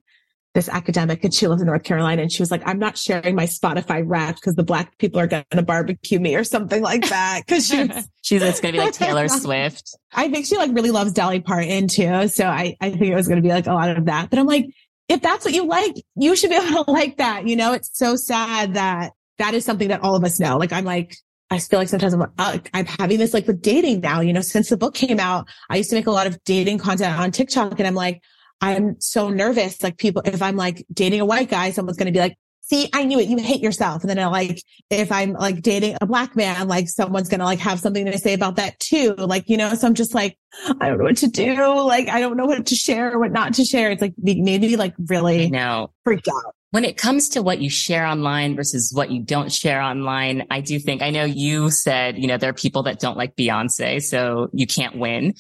this 0.55 0.69
academic 0.69 1.23
and 1.23 1.33
she 1.33 1.47
lives 1.47 1.63
in 1.63 1.67
North 1.67 1.85
Carolina 1.85 2.23
and 2.23 2.33
she 2.33 2.43
was 2.43 2.51
like, 2.51 2.63
I'm 2.67 2.79
not 2.79 2.99
sharing 2.99 3.37
my 3.37 3.47
Spotify 3.47 4.03
rap 4.05 4.35
because 4.35 4.55
the 4.55 4.65
black 4.65 4.99
people 4.99 5.21
are 5.21 5.27
going 5.27 5.45
to 5.53 5.63
barbecue 5.63 6.19
me 6.19 6.35
or 6.35 6.43
something 6.43 6.83
like 6.83 7.09
that. 7.09 7.43
Cause 7.47 7.69
she 7.69 7.89
she's, 8.23 8.43
it's 8.43 8.61
going 8.61 8.75
to 8.75 8.81
be 8.81 8.85
like 8.85 8.93
Taylor 8.93 9.29
Swift. 9.29 9.97
I 10.13 10.29
think 10.29 10.47
she 10.47 10.57
like 10.57 10.73
really 10.73 10.91
loves 10.91 11.13
Dolly 11.13 11.41
Parton 11.41 11.87
too. 11.87 12.27
So 12.29 12.47
I, 12.47 12.77
I 12.81 12.91
think 12.91 13.03
it 13.03 13.15
was 13.15 13.29
going 13.29 13.41
to 13.41 13.47
be 13.47 13.53
like 13.53 13.69
a 13.69 13.75
lot 13.75 13.97
of 13.97 14.07
that, 14.07 14.31
but 14.31 14.39
I'm 14.39 14.47
like, 14.47 14.67
if 15.09 15.21
that's 15.23 15.45
what 15.45 15.55
you 15.55 15.67
like, 15.67 15.95
you 16.17 16.37
should 16.37 16.51
be 16.51 16.57
able 16.57 16.85
to 16.85 16.91
like 16.91 17.17
that. 17.19 17.47
You 17.47 17.57
know, 17.57 17.73
it's 17.73 17.91
so 17.93 18.17
sad 18.17 18.75
that 18.75 19.13
that 19.39 19.55
is 19.55 19.65
something 19.65 19.89
that 19.89 20.03
all 20.03 20.17
of 20.17 20.25
us 20.25 20.41
know. 20.41 20.57
Like 20.57 20.73
I'm 20.73 20.85
like, 20.85 21.17
I 21.51 21.59
feel 21.59 21.81
like 21.81 21.89
sometimes 21.89 22.13
I'm, 22.13 22.23
uh, 22.23 22.27
like, 22.39 22.71
I'm 22.75 22.87
having 22.87 23.19
this 23.19 23.35
like 23.35 23.47
with 23.47 23.61
dating 23.61 24.01
now, 24.01 24.21
you 24.21 24.33
know, 24.33 24.41
since 24.41 24.69
the 24.69 24.77
book 24.77 24.95
came 24.95 25.19
out, 25.19 25.49
I 25.69 25.77
used 25.77 25.91
to 25.91 25.97
make 25.97 26.07
a 26.07 26.13
lot 26.13 26.29
of 26.29 26.43
dating 26.45 26.79
content 26.79 27.19
on 27.19 27.33
TikTok 27.33 27.79
and 27.79 27.89
I'm 27.89 27.95
like, 27.95 28.21
I'm 28.61 29.01
so 29.01 29.31
nervous. 29.31 29.83
Like 29.83 29.97
people, 29.99 30.23
if 30.25 30.43
I'm 30.43 30.57
like 30.57 30.85
dating 30.93 31.21
a 31.21 31.25
white 31.25 31.49
guy, 31.49 31.71
someone's 31.71 31.97
going 31.97 32.07
to 32.07 32.13
be 32.13 32.21
like, 32.21 32.37
see, 32.63 32.89
I 32.93 33.05
knew 33.05 33.19
it. 33.19 33.29
You 33.29 33.39
hate 33.39 33.61
yourself. 33.61 34.03
And 34.03 34.11
then 34.11 34.19
I 34.19 34.27
like, 34.27 34.63
if 34.91 35.11
I'm 35.11 35.33
like 35.33 35.61
dating 35.61 35.97
a 36.01 36.07
black 36.07 36.37
man, 36.37 36.69
like 36.69 36.89
someone's 36.89 37.29
going 37.29 37.41
to 37.41 37.45
like 37.45 37.59
have 37.59 37.81
something 37.81 38.07
to 38.07 38.19
say 38.19 38.33
about 38.33 38.57
that 38.57 38.79
too. 38.79 39.15
Like, 39.19 39.49
you 39.49 39.57
know, 39.57 39.75
so 39.75 39.89
I'm 39.89 39.95
just 39.95 40.15
like, 40.15 40.39
I 40.81 40.89
don't 40.89 40.99
know 40.99 41.05
what 41.05 41.17
to 41.17 41.27
do. 41.27 41.57
Like, 41.85 42.09
I 42.09 42.21
don't 42.21 42.37
know 42.37 42.47
what 42.47 42.67
to 42.67 42.75
share 42.77 43.13
or 43.13 43.19
what 43.19 43.33
not 43.33 43.55
to 43.55 43.65
share. 43.65 43.91
It's 43.91 44.03
like 44.03 44.15
maybe 44.19 44.77
like 44.77 44.95
really 45.09 45.51
now 45.51 45.91
freaked 46.05 46.29
out. 46.29 46.55
When 46.71 46.85
it 46.85 46.97
comes 46.97 47.31
to 47.31 47.43
what 47.43 47.61
you 47.61 47.69
share 47.69 48.07
online 48.07 48.55
versus 48.55 48.93
what 48.95 49.11
you 49.11 49.21
don't 49.21 49.51
share 49.51 49.81
online, 49.83 50.47
I 50.53 50.61
do 50.61 50.79
think, 50.79 51.03
I 51.03 51.11
know 51.11 51.25
you 51.25 51.71
said, 51.71 52.19
you 52.19 52.29
know, 52.29 52.37
there 52.37 52.51
are 52.51 52.55
people 52.55 52.85
that 52.85 53.01
don't 53.01 53.17
like 53.17 53.35
Beyonce, 53.35 54.01
so 54.01 54.49
you 54.53 54.69
can't 54.69 54.97
win. 54.97 55.35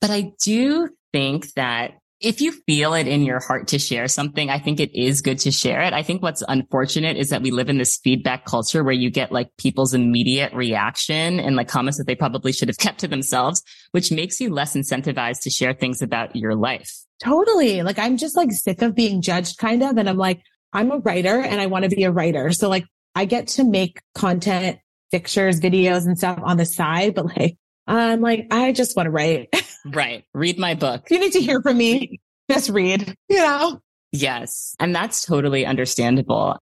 But 0.00 0.10
I 0.10 0.30
do 0.40 0.90
think 1.12 1.52
that 1.54 1.94
if 2.26 2.40
you 2.40 2.50
feel 2.50 2.94
it 2.94 3.06
in 3.06 3.22
your 3.22 3.38
heart 3.38 3.68
to 3.68 3.78
share 3.78 4.08
something, 4.08 4.50
I 4.50 4.58
think 4.58 4.80
it 4.80 4.92
is 4.92 5.20
good 5.20 5.38
to 5.40 5.52
share 5.52 5.82
it. 5.82 5.92
I 5.92 6.02
think 6.02 6.22
what's 6.22 6.42
unfortunate 6.48 7.16
is 7.16 7.28
that 7.28 7.40
we 7.40 7.52
live 7.52 7.68
in 7.68 7.78
this 7.78 8.00
feedback 8.02 8.44
culture 8.44 8.82
where 8.82 8.92
you 8.92 9.10
get 9.10 9.30
like 9.30 9.56
people's 9.58 9.94
immediate 9.94 10.52
reaction 10.52 11.38
and 11.38 11.54
like 11.54 11.68
comments 11.68 11.98
that 11.98 12.08
they 12.08 12.16
probably 12.16 12.52
should 12.52 12.66
have 12.66 12.78
kept 12.86 12.98
to 13.00 13.08
themselves, 13.08 13.62
which 13.92 14.10
makes 14.10 14.40
you 14.40 14.52
less 14.52 14.74
incentivized 14.74 15.42
to 15.42 15.50
share 15.50 15.72
things 15.72 16.02
about 16.02 16.34
your 16.34 16.56
life. 16.56 16.92
Totally. 17.22 17.84
Like 17.84 18.00
I'm 18.00 18.16
just 18.16 18.36
like 18.36 18.50
sick 18.50 18.82
of 18.82 18.96
being 18.96 19.22
judged 19.22 19.58
kind 19.58 19.84
of. 19.84 19.96
And 19.96 20.08
I'm 20.08 20.18
like, 20.18 20.42
I'm 20.72 20.90
a 20.90 20.98
writer 20.98 21.40
and 21.40 21.60
I 21.60 21.66
want 21.66 21.84
to 21.84 21.94
be 21.94 22.02
a 22.02 22.10
writer. 22.10 22.50
So 22.50 22.68
like 22.68 22.86
I 23.14 23.24
get 23.24 23.46
to 23.48 23.64
make 23.64 24.00
content, 24.16 24.78
pictures, 25.12 25.60
videos 25.60 26.06
and 26.06 26.18
stuff 26.18 26.40
on 26.42 26.56
the 26.56 26.66
side, 26.66 27.14
but 27.14 27.26
like 27.26 27.56
I'm 27.86 28.20
like, 28.20 28.48
I 28.50 28.72
just 28.72 28.96
want 28.96 29.06
to 29.06 29.12
write. 29.12 29.48
right. 29.94 30.24
Read 30.34 30.58
my 30.58 30.74
book. 30.74 31.02
If 31.06 31.10
you 31.10 31.20
need 31.20 31.32
to 31.32 31.40
hear 31.40 31.60
from 31.62 31.78
me, 31.78 32.20
just 32.50 32.70
read, 32.70 33.14
you 33.28 33.38
know? 33.38 33.80
Yes. 34.12 34.74
And 34.80 34.94
that's 34.94 35.24
totally 35.24 35.66
understandable. 35.66 36.58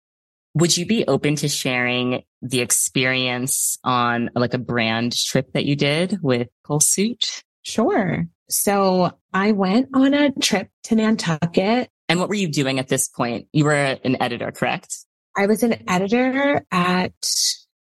Would 0.55 0.77
you 0.77 0.87
be 0.87 1.05
open 1.07 1.37
to 1.37 1.49
sharing 1.49 2.23
the 2.43 2.61
experience 2.61 3.79
on 3.83 4.31
like 4.35 4.55
a 4.55 4.59
brand 4.59 5.17
trip 5.17 5.53
that 5.53 5.65
you 5.65 5.77
did 5.77 6.19
with 6.23 6.49
Cole 6.65 6.81
Suit? 6.81 7.43
Sure. 7.63 8.25
So 8.49 9.19
I 9.33 9.53
went 9.53 9.89
on 9.95 10.15
a 10.15 10.31
trip 10.33 10.69
to 10.85 10.95
Nantucket. 10.95 11.89
And 12.09 12.21
what 12.21 12.29
were 12.29 12.35
you 12.35 12.49
doing 12.49 12.79
at 12.79 12.89
this 12.89 13.09
point? 13.09 13.49
You 13.53 13.65
were 13.65 13.99
an 14.05 14.21
editor, 14.23 14.53
correct? 14.53 14.95
I 15.37 15.47
was 15.47 15.63
an 15.63 15.83
editor 15.89 16.65
at 16.71 17.21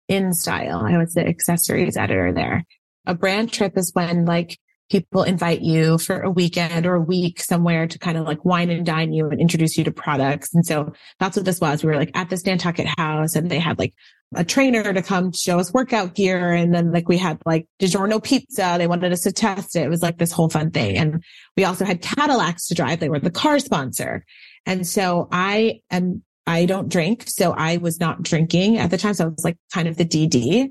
InStyle. 0.10 0.84
I 0.84 0.98
was 0.98 1.14
the 1.14 1.26
accessories 1.26 1.96
editor 1.96 2.34
there. 2.34 2.66
A 3.06 3.14
brand 3.14 3.54
trip 3.54 3.78
is 3.78 3.92
when 3.94 4.26
like 4.26 4.60
people 4.90 5.24
invite 5.24 5.62
you 5.62 5.98
for 5.98 6.22
a 6.22 6.30
weekend 6.30 6.86
or 6.86 6.96
a 6.96 7.02
week 7.02 7.42
somewhere 7.42 7.88
to 7.88 8.00
kind 8.00 8.18
of 8.18 8.26
like 8.26 8.46
wine 8.46 8.70
and 8.70 8.86
dine 8.86 9.12
you 9.12 9.30
and 9.30 9.42
introduce 9.42 9.78
you 9.78 9.84
to 9.84 9.92
products. 9.92 10.54
And 10.54 10.66
so 10.66 10.94
that's 11.20 11.36
what 11.36 11.46
this 11.46 11.60
was. 11.60 11.84
We 11.84 11.90
were 11.90 11.98
like 11.98 12.16
at 12.16 12.30
this 12.30 12.46
Nantucket 12.46 12.88
house 12.98 13.36
and 13.36 13.50
they 13.50 13.60
had 13.60 13.78
like 13.78 13.94
a 14.36 14.44
trainer 14.44 14.94
to 14.94 15.02
come 15.02 15.32
show 15.32 15.60
us 15.60 15.74
workout 15.74 16.16
gear. 16.16 16.54
And 16.54 16.74
then 16.74 16.92
like 16.92 17.10
we 17.10 17.18
had 17.18 17.42
like 17.46 17.68
DiGiorno 17.80 18.24
pizza. 18.24 18.76
They 18.78 18.88
wanted 18.88 19.12
us 19.12 19.22
to 19.22 19.32
test 19.32 19.76
it. 19.76 19.84
It 19.84 19.90
was 19.90 20.02
like 20.02 20.18
this 20.18 20.32
whole 20.32 20.50
fun 20.50 20.72
thing. 20.72 20.98
And 20.98 21.24
we 21.56 21.66
also 21.66 21.86
had 21.86 22.02
Cadillacs 22.02 22.68
to 22.68 22.76
drive. 22.76 23.00
They 23.00 23.10
were 23.10 23.20
the 23.20 23.30
car 23.30 23.60
sponsor. 23.60 24.26
And 24.66 24.88
so 24.88 25.28
I 25.32 25.82
am, 25.92 26.24
I 26.46 26.66
don't 26.66 26.90
drink. 26.90 27.26
So 27.28 27.52
I 27.52 27.78
was 27.78 28.00
not 28.00 28.22
drinking 28.22 28.78
at 28.78 28.90
the 28.90 28.98
time. 28.98 29.14
So 29.14 29.26
I 29.26 29.28
was 29.28 29.44
like 29.44 29.58
kind 29.74 29.88
of 29.88 29.98
the 29.98 30.06
DD, 30.06 30.70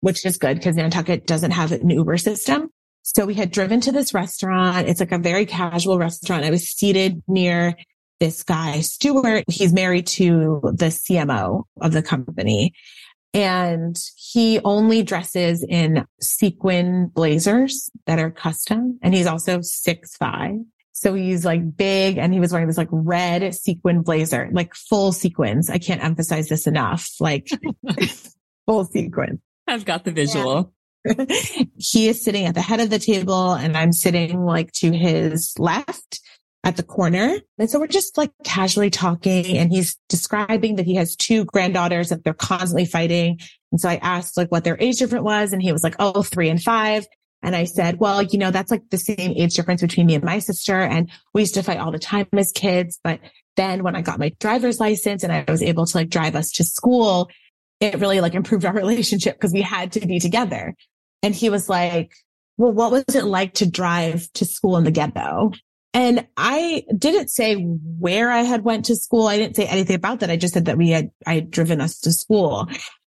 which 0.00 0.24
is 0.24 0.38
good 0.38 0.56
because 0.56 0.76
Nantucket 0.76 1.26
doesn't 1.26 1.50
have 1.50 1.72
an 1.72 1.88
Uber 1.90 2.16
system. 2.16 2.70
So 3.02 3.24
we 3.24 3.34
had 3.34 3.50
driven 3.50 3.80
to 3.82 3.92
this 3.92 4.12
restaurant. 4.12 4.88
It's 4.88 5.00
like 5.00 5.12
a 5.12 5.18
very 5.18 5.46
casual 5.46 5.98
restaurant. 5.98 6.44
I 6.44 6.50
was 6.50 6.68
seated 6.68 7.22
near 7.26 7.74
this 8.20 8.42
guy, 8.42 8.80
Stuart. 8.80 9.44
He's 9.48 9.72
married 9.72 10.06
to 10.08 10.60
the 10.62 10.86
CMO 10.86 11.64
of 11.80 11.92
the 11.92 12.02
company 12.02 12.74
and 13.34 13.96
he 14.16 14.60
only 14.64 15.02
dresses 15.02 15.64
in 15.68 16.04
sequin 16.20 17.08
blazers 17.08 17.90
that 18.06 18.18
are 18.18 18.30
custom. 18.30 18.98
And 19.02 19.14
he's 19.14 19.26
also 19.26 19.60
six 19.62 20.16
five. 20.16 20.56
So 20.92 21.14
he's 21.14 21.44
like 21.44 21.76
big 21.76 22.18
and 22.18 22.32
he 22.32 22.40
was 22.40 22.52
wearing 22.52 22.66
this 22.66 22.78
like 22.78 22.88
red 22.90 23.54
sequin 23.54 24.02
blazer, 24.02 24.48
like 24.52 24.74
full 24.74 25.12
sequins. 25.12 25.70
I 25.70 25.78
can't 25.78 26.02
emphasize 26.02 26.48
this 26.48 26.66
enough. 26.66 27.08
Like 27.20 27.48
full 28.66 28.84
sequin. 28.84 29.40
I've 29.66 29.84
got 29.84 30.04
the 30.04 30.10
visual. 30.10 30.72
He 31.76 32.08
is 32.08 32.22
sitting 32.22 32.46
at 32.46 32.54
the 32.54 32.60
head 32.60 32.80
of 32.80 32.90
the 32.90 32.98
table 32.98 33.52
and 33.52 33.76
I'm 33.76 33.92
sitting 33.92 34.44
like 34.44 34.72
to 34.72 34.92
his 34.92 35.54
left 35.58 36.20
at 36.64 36.76
the 36.76 36.82
corner. 36.82 37.36
And 37.58 37.70
so 37.70 37.78
we're 37.78 37.86
just 37.86 38.18
like 38.18 38.32
casually 38.44 38.90
talking 38.90 39.56
and 39.56 39.70
he's 39.72 39.96
describing 40.08 40.76
that 40.76 40.86
he 40.86 40.96
has 40.96 41.16
two 41.16 41.44
granddaughters 41.44 42.08
that 42.08 42.24
they're 42.24 42.34
constantly 42.34 42.84
fighting. 42.84 43.38
And 43.70 43.80
so 43.80 43.88
I 43.88 43.96
asked 43.96 44.36
like 44.36 44.50
what 44.50 44.64
their 44.64 44.76
age 44.80 44.98
difference 44.98 45.24
was 45.24 45.52
and 45.52 45.62
he 45.62 45.72
was 45.72 45.84
like, 45.84 45.96
Oh, 45.98 46.22
three 46.22 46.48
and 46.48 46.62
five. 46.62 47.06
And 47.42 47.54
I 47.54 47.64
said, 47.64 48.00
well, 48.00 48.22
you 48.22 48.38
know, 48.38 48.50
that's 48.50 48.70
like 48.70 48.90
the 48.90 48.98
same 48.98 49.32
age 49.36 49.54
difference 49.54 49.80
between 49.80 50.06
me 50.06 50.16
and 50.16 50.24
my 50.24 50.40
sister. 50.40 50.80
And 50.80 51.10
we 51.32 51.42
used 51.42 51.54
to 51.54 51.62
fight 51.62 51.78
all 51.78 51.92
the 51.92 51.98
time 51.98 52.26
as 52.32 52.50
kids. 52.52 52.98
But 53.02 53.20
then 53.56 53.84
when 53.84 53.94
I 53.94 54.02
got 54.02 54.18
my 54.18 54.32
driver's 54.40 54.80
license 54.80 55.22
and 55.22 55.32
I 55.32 55.44
was 55.46 55.62
able 55.62 55.86
to 55.86 55.96
like 55.96 56.08
drive 56.08 56.34
us 56.34 56.50
to 56.52 56.64
school, 56.64 57.30
it 57.80 57.98
really 57.98 58.20
like 58.20 58.34
improved 58.34 58.64
our 58.64 58.72
relationship 58.74 59.34
because 59.34 59.52
we 59.52 59.62
had 59.62 59.92
to 59.92 60.06
be 60.06 60.20
together. 60.20 60.74
And 61.22 61.34
he 61.34 61.50
was 61.50 61.68
like, 61.68 62.12
well, 62.56 62.72
what 62.72 62.92
was 62.92 63.04
it 63.14 63.24
like 63.24 63.54
to 63.54 63.70
drive 63.70 64.30
to 64.34 64.44
school 64.44 64.76
in 64.76 64.84
the 64.84 64.90
ghetto? 64.90 65.52
And 65.94 66.26
I 66.36 66.84
didn't 66.96 67.28
say 67.28 67.54
where 67.54 68.30
I 68.30 68.42
had 68.42 68.62
went 68.62 68.86
to 68.86 68.96
school. 68.96 69.26
I 69.26 69.38
didn't 69.38 69.56
say 69.56 69.66
anything 69.66 69.96
about 69.96 70.20
that. 70.20 70.30
I 70.30 70.36
just 70.36 70.54
said 70.54 70.66
that 70.66 70.76
we 70.76 70.90
had, 70.90 71.10
I 71.26 71.34
had 71.36 71.50
driven 71.50 71.80
us 71.80 72.00
to 72.00 72.12
school. 72.12 72.68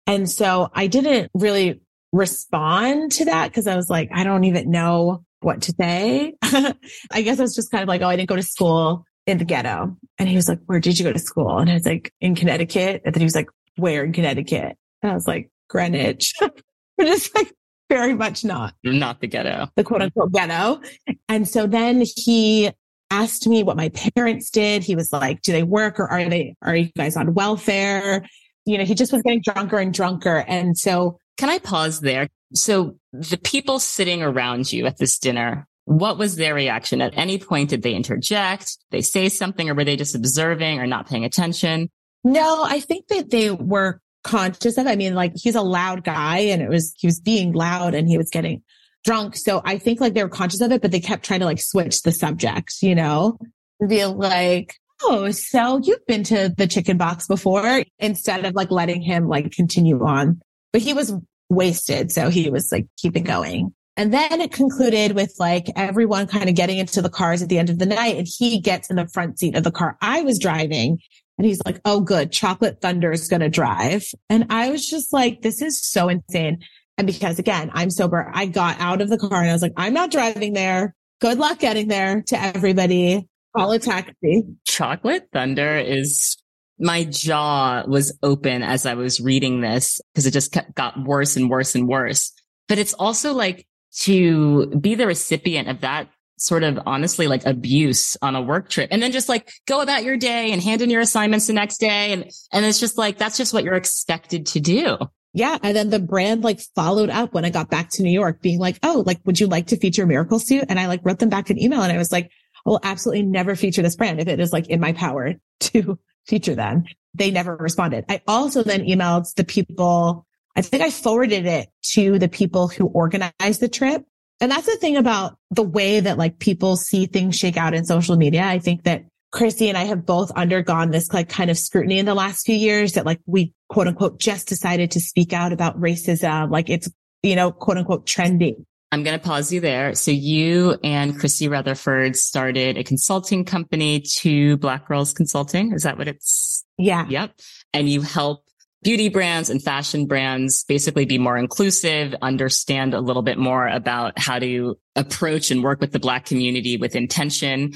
And 0.06 0.30
so 0.30 0.70
I 0.72 0.86
didn't 0.86 1.30
really 1.34 1.80
respond 2.12 3.12
to 3.12 3.26
that 3.26 3.48
because 3.48 3.66
I 3.66 3.76
was 3.76 3.90
like, 3.90 4.10
I 4.14 4.24
don't 4.24 4.44
even 4.44 4.70
know 4.70 5.24
what 5.40 5.62
to 5.62 5.74
say. 5.78 6.34
I 6.42 7.22
guess 7.22 7.38
I 7.38 7.42
was 7.42 7.54
just 7.54 7.70
kind 7.70 7.82
of 7.82 7.88
like, 7.88 8.02
oh, 8.02 8.08
I 8.08 8.16
didn't 8.16 8.28
go 8.28 8.36
to 8.36 8.42
school 8.42 9.04
in 9.26 9.38
the 9.38 9.44
ghetto. 9.44 9.96
And 10.18 10.28
he 10.28 10.36
was 10.36 10.48
like, 10.48 10.60
where 10.66 10.80
did 10.80 10.98
you 10.98 11.04
go 11.04 11.12
to 11.12 11.18
school? 11.18 11.58
And 11.58 11.70
I 11.70 11.74
was 11.74 11.86
like, 11.86 12.12
in 12.20 12.34
Connecticut. 12.34 13.02
And 13.04 13.14
then 13.14 13.20
he 13.20 13.24
was 13.24 13.34
like, 13.34 13.48
where 13.80 14.04
in 14.04 14.12
Connecticut? 14.12 14.76
And 15.02 15.12
I 15.12 15.14
was 15.14 15.26
like, 15.26 15.50
Greenwich. 15.68 16.34
We're 16.98 17.06
just 17.06 17.34
like, 17.34 17.52
very 17.88 18.14
much 18.14 18.44
not. 18.44 18.74
Not 18.84 19.20
the 19.20 19.26
ghetto. 19.26 19.68
The 19.76 19.84
quote 19.84 20.02
unquote 20.02 20.32
ghetto. 20.32 20.80
And 21.28 21.48
so 21.48 21.66
then 21.66 22.02
he 22.16 22.70
asked 23.10 23.46
me 23.46 23.62
what 23.62 23.76
my 23.76 23.90
parents 24.14 24.50
did. 24.50 24.84
He 24.84 24.94
was 24.94 25.12
like, 25.12 25.42
do 25.42 25.52
they 25.52 25.64
work 25.64 25.98
or 25.98 26.08
are 26.08 26.28
they, 26.28 26.54
are 26.62 26.76
you 26.76 26.90
guys 26.96 27.16
on 27.16 27.34
welfare? 27.34 28.24
You 28.64 28.78
know, 28.78 28.84
he 28.84 28.94
just 28.94 29.12
was 29.12 29.22
getting 29.22 29.42
drunker 29.42 29.78
and 29.78 29.92
drunker. 29.92 30.44
And 30.46 30.78
so 30.78 31.18
can 31.36 31.48
I 31.48 31.58
pause 31.58 32.00
there? 32.00 32.28
So 32.54 32.96
the 33.12 33.38
people 33.38 33.80
sitting 33.80 34.22
around 34.22 34.72
you 34.72 34.86
at 34.86 34.98
this 34.98 35.18
dinner, 35.18 35.66
what 35.86 36.18
was 36.18 36.36
their 36.36 36.54
reaction? 36.54 37.00
At 37.00 37.16
any 37.16 37.38
point, 37.38 37.70
did 37.70 37.82
they 37.82 37.94
interject? 37.94 38.66
Did 38.66 38.98
they 38.98 39.02
say 39.02 39.28
something 39.28 39.68
or 39.68 39.74
were 39.74 39.84
they 39.84 39.96
just 39.96 40.14
observing 40.14 40.78
or 40.78 40.86
not 40.86 41.08
paying 41.08 41.24
attention? 41.24 41.90
No, 42.24 42.64
I 42.64 42.80
think 42.80 43.08
that 43.08 43.30
they 43.30 43.50
were 43.50 44.00
conscious 44.24 44.76
of. 44.76 44.86
I 44.86 44.96
mean, 44.96 45.14
like 45.14 45.32
he's 45.34 45.54
a 45.54 45.62
loud 45.62 46.04
guy 46.04 46.38
and 46.38 46.60
it 46.60 46.68
was, 46.68 46.94
he 46.98 47.06
was 47.06 47.20
being 47.20 47.52
loud 47.52 47.94
and 47.94 48.08
he 48.08 48.18
was 48.18 48.30
getting 48.30 48.62
drunk. 49.04 49.36
So 49.36 49.62
I 49.64 49.78
think 49.78 50.00
like 50.00 50.14
they 50.14 50.22
were 50.22 50.28
conscious 50.28 50.60
of 50.60 50.72
it, 50.72 50.82
but 50.82 50.90
they 50.90 51.00
kept 51.00 51.24
trying 51.24 51.40
to 51.40 51.46
like 51.46 51.60
switch 51.60 52.02
the 52.02 52.12
subject, 52.12 52.74
you 52.82 52.94
know, 52.94 53.38
be 53.86 54.04
like, 54.04 54.74
Oh, 55.02 55.30
so 55.30 55.80
you've 55.82 56.04
been 56.06 56.24
to 56.24 56.52
the 56.54 56.66
chicken 56.66 56.98
box 56.98 57.26
before 57.26 57.84
instead 57.98 58.44
of 58.44 58.54
like 58.54 58.70
letting 58.70 59.00
him 59.00 59.28
like 59.28 59.50
continue 59.52 60.04
on, 60.04 60.42
but 60.72 60.82
he 60.82 60.92
was 60.92 61.14
wasted. 61.48 62.12
So 62.12 62.28
he 62.28 62.50
was 62.50 62.70
like 62.70 62.86
keeping 62.98 63.24
going. 63.24 63.74
And 63.96 64.12
then 64.12 64.40
it 64.40 64.52
concluded 64.52 65.12
with 65.12 65.34
like 65.38 65.66
everyone 65.74 66.26
kind 66.26 66.48
of 66.48 66.54
getting 66.54 66.78
into 66.78 67.02
the 67.02 67.08
cars 67.08 67.42
at 67.42 67.48
the 67.48 67.58
end 67.58 67.70
of 67.70 67.78
the 67.78 67.86
night 67.86 68.16
and 68.16 68.28
he 68.28 68.60
gets 68.60 68.88
in 68.90 68.96
the 68.96 69.08
front 69.08 69.38
seat 69.38 69.56
of 69.56 69.64
the 69.64 69.70
car 69.70 69.96
I 70.00 70.22
was 70.22 70.38
driving 70.38 70.98
and 71.40 71.46
he's 71.46 71.62
like, 71.64 71.80
Oh, 71.86 72.02
good. 72.02 72.32
Chocolate 72.32 72.82
Thunder 72.82 73.10
is 73.12 73.26
going 73.26 73.40
to 73.40 73.48
drive. 73.48 74.04
And 74.28 74.44
I 74.50 74.68
was 74.68 74.86
just 74.86 75.10
like, 75.10 75.40
this 75.40 75.62
is 75.62 75.82
so 75.82 76.10
insane. 76.10 76.58
And 76.98 77.06
because 77.06 77.38
again, 77.38 77.70
I'm 77.72 77.88
sober, 77.88 78.30
I 78.34 78.44
got 78.44 78.78
out 78.78 79.00
of 79.00 79.08
the 79.08 79.16
car 79.16 79.40
and 79.40 79.48
I 79.48 79.54
was 79.54 79.62
like, 79.62 79.72
I'm 79.74 79.94
not 79.94 80.10
driving 80.10 80.52
there. 80.52 80.94
Good 81.22 81.38
luck 81.38 81.58
getting 81.58 81.88
there 81.88 82.20
to 82.26 82.38
everybody. 82.38 83.26
Call 83.56 83.72
a 83.72 83.78
taxi. 83.78 84.44
Chocolate 84.66 85.28
Thunder 85.32 85.78
is 85.78 86.36
my 86.78 87.04
jaw 87.04 87.84
was 87.86 88.18
open 88.22 88.62
as 88.62 88.84
I 88.84 88.92
was 88.92 89.18
reading 89.18 89.62
this 89.62 89.98
because 90.12 90.26
it 90.26 90.32
just 90.32 90.52
kept, 90.52 90.74
got 90.74 91.02
worse 91.02 91.36
and 91.36 91.48
worse 91.48 91.74
and 91.74 91.88
worse. 91.88 92.34
But 92.68 92.76
it's 92.76 92.92
also 92.92 93.32
like 93.32 93.66
to 94.00 94.66
be 94.78 94.94
the 94.94 95.06
recipient 95.06 95.68
of 95.68 95.80
that 95.80 96.10
sort 96.40 96.62
of 96.62 96.78
honestly 96.86 97.28
like 97.28 97.44
abuse 97.44 98.16
on 98.22 98.34
a 98.34 98.40
work 98.40 98.70
trip 98.70 98.88
and 98.90 99.02
then 99.02 99.12
just 99.12 99.28
like 99.28 99.52
go 99.66 99.82
about 99.82 100.04
your 100.04 100.16
day 100.16 100.50
and 100.52 100.62
hand 100.62 100.80
in 100.80 100.88
your 100.88 101.02
assignments 101.02 101.46
the 101.46 101.52
next 101.52 101.76
day. 101.76 102.12
And, 102.12 102.24
and 102.50 102.64
it's 102.64 102.80
just 102.80 102.96
like, 102.96 103.18
that's 103.18 103.36
just 103.36 103.52
what 103.52 103.62
you're 103.62 103.74
expected 103.74 104.46
to 104.46 104.60
do. 104.60 104.96
Yeah. 105.34 105.58
And 105.62 105.76
then 105.76 105.90
the 105.90 105.98
brand 106.00 106.42
like 106.42 106.60
followed 106.74 107.10
up 107.10 107.34
when 107.34 107.44
I 107.44 107.50
got 107.50 107.68
back 107.68 107.90
to 107.92 108.02
New 108.02 108.10
York 108.10 108.40
being 108.40 108.58
like, 108.58 108.78
Oh, 108.82 109.04
like, 109.06 109.20
would 109.26 109.38
you 109.38 109.48
like 109.48 109.66
to 109.68 109.76
feature 109.76 110.06
Miracle 110.06 110.38
Suit? 110.38 110.64
And 110.70 110.80
I 110.80 110.86
like 110.86 111.02
wrote 111.04 111.18
them 111.18 111.28
back 111.28 111.50
an 111.50 111.62
email 111.62 111.82
and 111.82 111.92
I 111.92 111.98
was 111.98 112.10
like, 112.10 112.30
I 112.66 112.70
will 112.70 112.80
absolutely 112.82 113.22
never 113.22 113.54
feature 113.54 113.82
this 113.82 113.96
brand 113.96 114.18
if 114.18 114.26
it 114.26 114.40
is 114.40 114.50
like 114.50 114.68
in 114.68 114.80
my 114.80 114.94
power 114.94 115.34
to 115.60 115.98
feature 116.26 116.54
them. 116.54 116.84
They 117.12 117.30
never 117.30 117.54
responded. 117.54 118.06
I 118.08 118.22
also 118.26 118.62
then 118.62 118.86
emailed 118.86 119.34
the 119.34 119.44
people. 119.44 120.26
I 120.56 120.62
think 120.62 120.82
I 120.82 120.90
forwarded 120.90 121.44
it 121.44 121.68
to 121.92 122.18
the 122.18 122.28
people 122.28 122.68
who 122.68 122.86
organized 122.86 123.60
the 123.60 123.68
trip 123.68 124.04
and 124.40 124.50
that's 124.50 124.66
the 124.66 124.76
thing 124.76 124.96
about 124.96 125.36
the 125.50 125.62
way 125.62 126.00
that 126.00 126.18
like 126.18 126.38
people 126.38 126.76
see 126.76 127.06
things 127.06 127.36
shake 127.36 127.56
out 127.56 127.74
in 127.74 127.84
social 127.84 128.16
media. 128.16 128.44
I 128.44 128.58
think 128.58 128.84
that 128.84 129.04
Chrissy 129.32 129.68
and 129.68 129.78
I 129.78 129.84
have 129.84 130.06
both 130.06 130.30
undergone 130.32 130.90
this 130.90 131.12
like 131.12 131.28
kind 131.28 131.50
of 131.50 131.58
scrutiny 131.58 131.98
in 131.98 132.06
the 132.06 132.14
last 132.14 132.46
few 132.46 132.56
years 132.56 132.94
that 132.94 133.06
like 133.06 133.20
we 133.26 133.52
quote 133.68 133.86
unquote 133.86 134.18
just 134.18 134.48
decided 134.48 134.90
to 134.92 135.00
speak 135.00 135.32
out 135.32 135.52
about 135.52 135.80
racism. 135.80 136.50
Like 136.50 136.68
it's, 136.68 136.90
you 137.22 137.36
know, 137.36 137.52
quote 137.52 137.76
unquote 137.76 138.06
trending. 138.06 138.66
I'm 138.92 139.04
going 139.04 139.16
to 139.16 139.24
pause 139.24 139.52
you 139.52 139.60
there. 139.60 139.94
So 139.94 140.10
you 140.10 140.76
and 140.82 141.16
Chrissy 141.16 141.46
Rutherford 141.46 142.16
started 142.16 142.76
a 142.76 142.82
consulting 142.82 143.44
company 143.44 144.00
2 144.00 144.56
Black 144.56 144.88
Girls 144.88 145.12
Consulting. 145.12 145.72
Is 145.72 145.84
that 145.84 145.96
what 145.96 146.08
it's? 146.08 146.64
Yeah. 146.76 147.06
Yep. 147.08 147.34
And 147.72 147.88
you 147.88 148.00
help 148.00 148.44
beauty 148.82 149.08
brands 149.08 149.50
and 149.50 149.62
fashion 149.62 150.06
brands 150.06 150.64
basically 150.64 151.04
be 151.04 151.18
more 151.18 151.36
inclusive, 151.36 152.14
understand 152.22 152.94
a 152.94 153.00
little 153.00 153.22
bit 153.22 153.38
more 153.38 153.66
about 153.68 154.18
how 154.18 154.38
to 154.38 154.78
approach 154.96 155.50
and 155.50 155.62
work 155.62 155.80
with 155.80 155.92
the 155.92 155.98
Black 155.98 156.24
community 156.24 156.76
with 156.76 156.96
intention. 156.96 157.72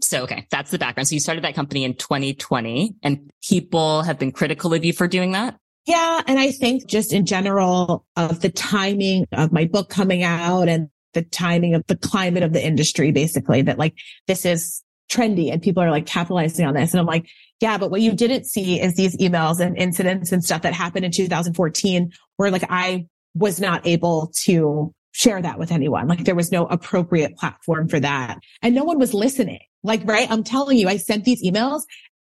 So, 0.00 0.22
okay, 0.24 0.46
that's 0.50 0.70
the 0.70 0.78
background. 0.78 1.08
So 1.08 1.14
you 1.14 1.20
started 1.20 1.44
that 1.44 1.54
company 1.54 1.84
in 1.84 1.94
2020 1.94 2.94
and 3.02 3.30
people 3.42 4.02
have 4.02 4.18
been 4.18 4.32
critical 4.32 4.74
of 4.74 4.84
you 4.84 4.92
for 4.92 5.08
doing 5.08 5.32
that. 5.32 5.56
Yeah. 5.86 6.22
And 6.26 6.38
I 6.38 6.50
think 6.50 6.86
just 6.86 7.12
in 7.12 7.24
general 7.24 8.04
of 8.16 8.40
the 8.40 8.50
timing 8.50 9.26
of 9.32 9.52
my 9.52 9.64
book 9.64 9.88
coming 9.88 10.22
out 10.22 10.68
and 10.68 10.90
the 11.14 11.22
timing 11.22 11.74
of 11.74 11.86
the 11.86 11.96
climate 11.96 12.42
of 12.42 12.52
the 12.52 12.64
industry, 12.64 13.10
basically 13.10 13.62
that 13.62 13.78
like 13.78 13.94
this 14.26 14.44
is 14.44 14.82
trendy 15.10 15.50
and 15.50 15.62
people 15.62 15.82
are 15.82 15.90
like 15.90 16.06
capitalizing 16.06 16.66
on 16.66 16.74
this. 16.74 16.92
And 16.92 17.00
I'm 17.00 17.06
like, 17.06 17.28
yeah, 17.60 17.78
but 17.78 17.90
what 17.90 18.00
you 18.00 18.12
didn't 18.12 18.44
see 18.44 18.80
is 18.80 18.94
these 18.94 19.16
emails 19.16 19.60
and 19.60 19.76
incidents 19.76 20.32
and 20.32 20.44
stuff 20.44 20.62
that 20.62 20.72
happened 20.72 21.04
in 21.04 21.12
2014 21.12 22.12
where 22.36 22.50
like 22.50 22.64
I 22.68 23.06
was 23.34 23.60
not 23.60 23.86
able 23.86 24.32
to 24.44 24.92
share 25.12 25.42
that 25.42 25.58
with 25.58 25.72
anyone. 25.72 26.06
Like 26.06 26.24
there 26.24 26.34
was 26.34 26.52
no 26.52 26.66
appropriate 26.66 27.36
platform 27.36 27.88
for 27.88 27.98
that 28.00 28.38
and 28.62 28.74
no 28.74 28.84
one 28.84 28.98
was 28.98 29.14
listening. 29.14 29.60
Like, 29.82 30.02
right. 30.04 30.30
I'm 30.30 30.44
telling 30.44 30.78
you, 30.78 30.88
I 30.88 30.96
sent 30.96 31.24
these 31.24 31.44
emails 31.44 31.82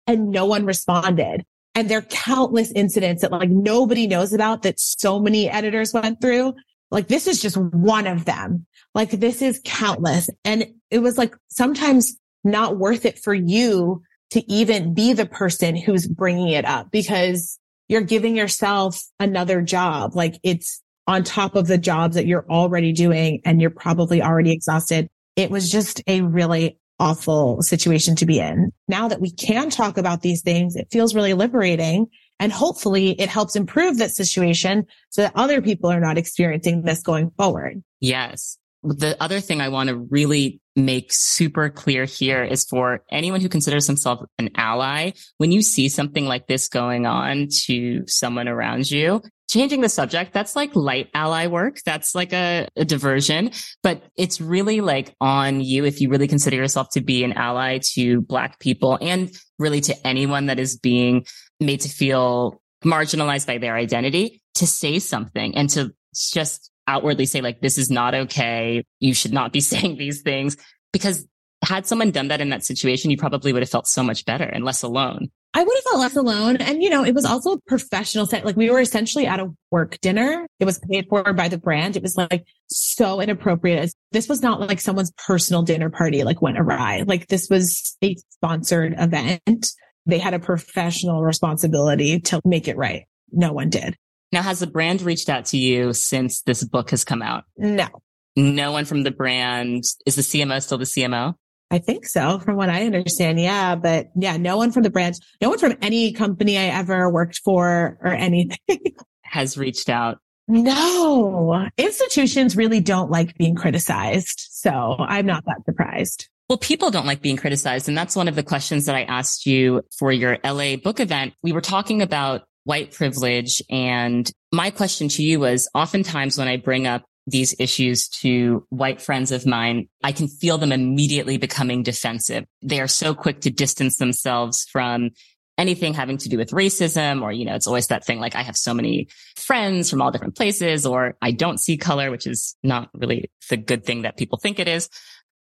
and 0.07 0.30
no 0.30 0.47
one 0.47 0.66
responded. 0.66 1.45
And 1.74 1.89
there 1.89 1.99
are 1.99 2.03
countless 2.03 2.70
incidents 2.72 3.22
that 3.22 3.33
like 3.33 3.49
nobody 3.49 4.07
knows 4.07 4.35
about 4.35 4.62
that 4.62 4.78
so 4.78 5.18
many 5.18 5.49
editors 5.49 5.95
went 5.95 6.20
through 6.20 6.55
like 6.91 7.09
this 7.09 7.26
is 7.26 7.41
just 7.41 7.57
one 7.57 8.07
of 8.07 8.26
them. 8.26 8.66
Like 8.95 9.11
this 9.11 9.41
is 9.41 9.61
countless. 9.64 10.28
And 10.45 10.66
it 10.91 10.99
was 10.99 11.16
like 11.16 11.35
sometimes 11.49 12.18
not 12.45 12.76
worth 12.76 13.07
it 13.07 13.18
for 13.18 13.33
you 13.33 14.03
to 14.33 14.51
even 14.51 14.95
be 14.95 15.12
the 15.12 15.26
person 15.26 15.76
who's 15.76 16.07
bringing 16.09 16.49
it 16.49 16.64
up 16.64 16.91
because 16.91 17.59
you're 17.89 18.01
giving 18.01 18.35
yourself 18.35 19.03
another 19.20 19.61
job. 19.61 20.16
Like 20.16 20.41
it's 20.43 20.83
on 21.07 21.22
top 21.22 21.55
of 21.55 21.66
the 21.66 21.76
jobs 21.76 22.14
that 22.14 22.26
you're 22.26 22.47
already 22.49 22.93
doing 22.93 23.43
and 23.45 23.61
you're 23.61 23.68
probably 23.68 24.22
already 24.22 24.51
exhausted. 24.51 25.11
It 25.37 25.51
was 25.51 25.70
just 25.70 26.03
a 26.07 26.22
really 26.22 26.78
awful 26.99 27.61
situation 27.61 28.16
to 28.16 28.24
be 28.24 28.39
in. 28.39 28.72
Now 28.89 29.09
that 29.09 29.20
we 29.20 29.30
can 29.33 29.68
talk 29.68 29.99
about 29.99 30.22
these 30.22 30.41
things, 30.41 30.76
it 30.76 30.89
feels 30.91 31.14
really 31.14 31.35
liberating. 31.35 32.07
And 32.41 32.51
hopefully 32.53 33.11
it 33.20 33.28
helps 33.28 33.55
improve 33.55 33.99
that 33.99 34.12
situation 34.12 34.87
so 35.11 35.22
that 35.22 35.33
other 35.35 35.61
people 35.61 35.91
are 35.91 36.01
not 36.01 36.16
experiencing 36.16 36.83
this 36.83 37.03
going 37.03 37.30
forward. 37.37 37.83
Yes. 38.01 38.57
The 38.83 39.16
other 39.22 39.41
thing 39.41 39.61
I 39.61 39.68
want 39.68 39.89
to 39.91 39.97
really 39.97 40.61
make 40.74 41.12
super 41.12 41.68
clear 41.68 42.05
here 42.05 42.43
is 42.43 42.64
for 42.64 43.05
anyone 43.11 43.41
who 43.41 43.49
considers 43.49 43.87
themselves 43.87 44.24
an 44.39 44.51
ally, 44.57 45.12
when 45.39 45.53
you 45.53 45.62
see 45.62 45.89
something 45.89 46.26
like 46.26 46.47
this 46.47 46.68
going 46.68 47.07
on 47.07 47.49
to 47.66 48.05
someone 48.07 48.49
around 48.49 48.91
you, 48.91 49.22
changing 49.53 49.83
the 49.83 49.89
subject, 49.89 50.33
that's 50.33 50.57
like 50.57 50.74
light 50.74 51.11
ally 51.12 51.47
work. 51.47 51.78
That's 51.85 52.14
like 52.14 52.33
a, 52.33 52.68
a, 52.74 52.85
diversion, 52.87 53.51
but 53.83 54.03
it's 54.16 54.41
really 54.41 54.80
like 54.80 55.14
on 55.20 55.61
you 55.61 55.85
if 55.85 56.01
you 56.01 56.09
really 56.09 56.26
consider 56.26 56.57
yourself 56.57 56.89
to 56.93 57.03
be 57.03 57.22
an 57.22 57.35
ally 57.35 57.78
to 57.93 58.22
black 58.22 58.59
people 58.59 58.99
and 59.01 59.30
really 59.59 59.83
to 59.83 60.07
anyone 60.07 60.47
that 60.47 60.59
is 60.59 60.78
being 60.78 61.26
made 61.61 61.83
to 61.83 61.89
feel 61.89 62.62
marginalized 62.83 63.47
by 63.47 63.59
their 63.59 63.76
identity 63.76 64.43
to 64.55 64.66
say 64.66 64.99
something 64.99 65.55
and 65.55 65.68
to 65.70 65.95
just 66.14 66.72
outwardly 66.87 67.26
say 67.26 67.41
like, 67.41 67.61
this 67.61 67.78
is 67.78 67.91
not 67.91 68.14
okay. 68.14 68.85
You 69.01 69.14
should 69.14 69.33
not 69.33 69.53
be 69.53 69.61
saying 69.72 69.97
these 69.97 70.22
things 70.22 70.57
because 70.93 71.26
had 71.64 71.87
someone 71.87 72.11
done 72.11 72.28
that 72.28 72.41
in 72.41 72.51
that 72.51 72.64
situation, 72.64 73.11
you 73.11 73.16
probably 73.16 73.53
would 73.53 73.62
have 73.62 73.70
felt 73.70 73.87
so 73.87 74.03
much 74.03 74.24
better 74.24 74.45
and 74.45 74.64
less 74.64 74.83
alone. 74.83 75.30
I 75.55 75.62
would 75.62 75.76
have 75.76 75.85
felt 75.85 76.01
less 76.01 76.16
alone. 76.16 76.57
And, 76.57 76.83
you 76.83 76.89
know, 76.89 77.05
it 77.05 77.14
was 77.14 77.26
also 77.26 77.53
a 77.53 77.61
professional 77.66 78.24
set. 78.24 78.45
Like 78.45 78.57
we 78.57 78.70
were 78.70 78.80
essentially 78.80 79.26
at 79.26 79.39
a 79.39 79.51
work 79.70 80.01
dinner. 80.01 80.47
It 80.59 80.64
was 80.64 80.80
paid 80.91 81.07
for 81.09 81.33
by 81.35 81.49
the 81.49 81.59
brand. 81.59 81.97
It 81.97 82.03
was 82.03 82.16
like 82.16 82.45
so 82.68 83.20
inappropriate. 83.20 83.93
This 84.12 84.28
was 84.28 84.43
not 84.43 84.61
like 84.61 84.80
someone's 84.80 85.12
personal 85.26 85.62
dinner 85.62 85.91
party, 85.91 86.24
like 86.24 86.41
went 86.41 86.59
awry. 86.59 87.05
Like 87.07 87.28
this 87.28 87.49
was 87.51 87.97
a 88.03 88.16
sponsored 88.30 88.95
event. 88.99 89.68
They 90.07 90.18
had 90.18 90.35
a 90.35 90.39
professional 90.39 91.22
responsibility 91.22 92.20
to 92.20 92.41
make 92.45 92.66
it 92.66 92.78
right. 92.78 93.05
No 93.30 93.53
one 93.53 93.68
did. 93.68 93.97
Now, 94.33 94.43
has 94.43 94.61
the 94.61 94.66
brand 94.66 95.03
reached 95.03 95.28
out 95.28 95.45
to 95.47 95.59
you 95.59 95.93
since 95.93 96.43
this 96.43 96.64
book 96.64 96.91
has 96.91 97.05
come 97.05 97.22
out? 97.22 97.45
No. 97.57 97.87
No 98.35 98.72
one 98.72 98.87
from 98.87 99.03
the 99.03 99.11
brand. 99.11 99.85
Is 100.07 100.16
the 100.16 100.22
CMO 100.22 100.62
still 100.62 100.78
the 100.78 100.85
CMO? 100.85 101.35
I 101.70 101.78
think 101.78 102.07
so, 102.07 102.39
from 102.39 102.57
what 102.57 102.68
I 102.68 102.85
understand. 102.85 103.41
Yeah. 103.41 103.76
But 103.76 104.09
yeah, 104.16 104.37
no 104.37 104.57
one 104.57 104.72
from 104.72 104.83
the 104.83 104.91
brand, 104.91 105.16
no 105.41 105.51
one 105.51 105.59
from 105.59 105.76
any 105.83 106.12
company 106.12 106.59
I 106.59 106.64
ever 106.64 107.11
worked 107.11 107.41
for 107.45 107.99
or 108.01 108.09
anything 108.09 108.59
has 109.22 109.57
reached 109.57 109.89
out. 109.89 110.18
No, 110.49 111.68
institutions 111.78 112.57
really 112.57 112.80
don't 112.80 113.11
like 113.11 113.37
being 113.39 113.55
criticized. 113.55 114.49
So 114.51 114.97
I'm 114.99 115.24
not 115.24 115.45
that 115.47 115.64
surprised. 115.64 116.28
Well, 116.49 116.59
people 116.59 116.91
don't 116.91 117.07
like 117.07 117.22
being 117.22 117.39
criticized. 117.39 117.89
And 117.89 117.97
that's 117.97 118.16
one 118.16 118.28
of 118.28 118.35
the 118.35 118.43
questions 118.43 118.85
that 118.85 118.95
I 118.95 119.05
asked 119.05 119.47
you 119.47 119.83
for 119.99 120.12
your 120.12 120.39
LA 120.45 120.76
book 120.76 121.01
event. 121.01 121.33
We 121.43 121.53
were 121.53 121.62
talking 121.62 122.03
about 122.03 122.43
white 122.65 122.93
privilege. 122.93 123.63
And 123.71 124.31
my 124.53 124.71
question 124.71 125.09
to 125.09 125.23
you 125.23 125.41
was 125.41 125.69
oftentimes 125.75 126.39
when 126.39 126.49
I 126.49 126.57
bring 126.57 126.87
up 126.87 127.05
these 127.27 127.55
issues 127.59 128.09
to 128.09 128.67
white 128.71 129.01
friends 129.01 129.31
of 129.31 129.47
mine, 129.47 129.89
I 130.03 130.13
can 130.13 130.29
feel 130.29 130.59
them 130.59 130.73
immediately 130.73 131.39
becoming 131.39 131.83
defensive. 131.83 132.45
They 132.63 132.81
are 132.81 132.89
so 132.89 133.15
quick 133.15 133.41
to 133.43 133.51
distance 133.51 133.97
themselves 133.97 134.67
from 134.71 135.11
anything 135.59 135.95
having 135.95 136.19
to 136.19 136.29
do 136.29 136.39
with 136.39 136.51
racism 136.51 137.23
or, 137.23 137.31
you 137.31 137.45
know, 137.45 137.55
it's 137.55 137.67
always 137.67 137.89
that 137.89 138.05
thing 138.05 138.19
like 138.19 138.35
I 138.35 138.43
have 138.43 138.57
so 138.57 138.75
many 138.75 139.09
friends 139.37 139.91
from 139.91 140.01
all 140.01 140.11
different 140.11 140.35
places 140.35 140.87
or 140.87 141.15
I 141.21 141.31
don't 141.31 141.61
see 141.61 141.77
color, 141.77 142.11
which 142.11 142.27
is 142.27 142.57
not 142.63 142.89
really 142.95 143.31
the 143.49 143.57
good 143.57 143.85
thing 143.85 144.03
that 144.03 144.17
people 144.17 144.39
think 144.39 144.59
it 144.59 144.67
is. 144.67 144.89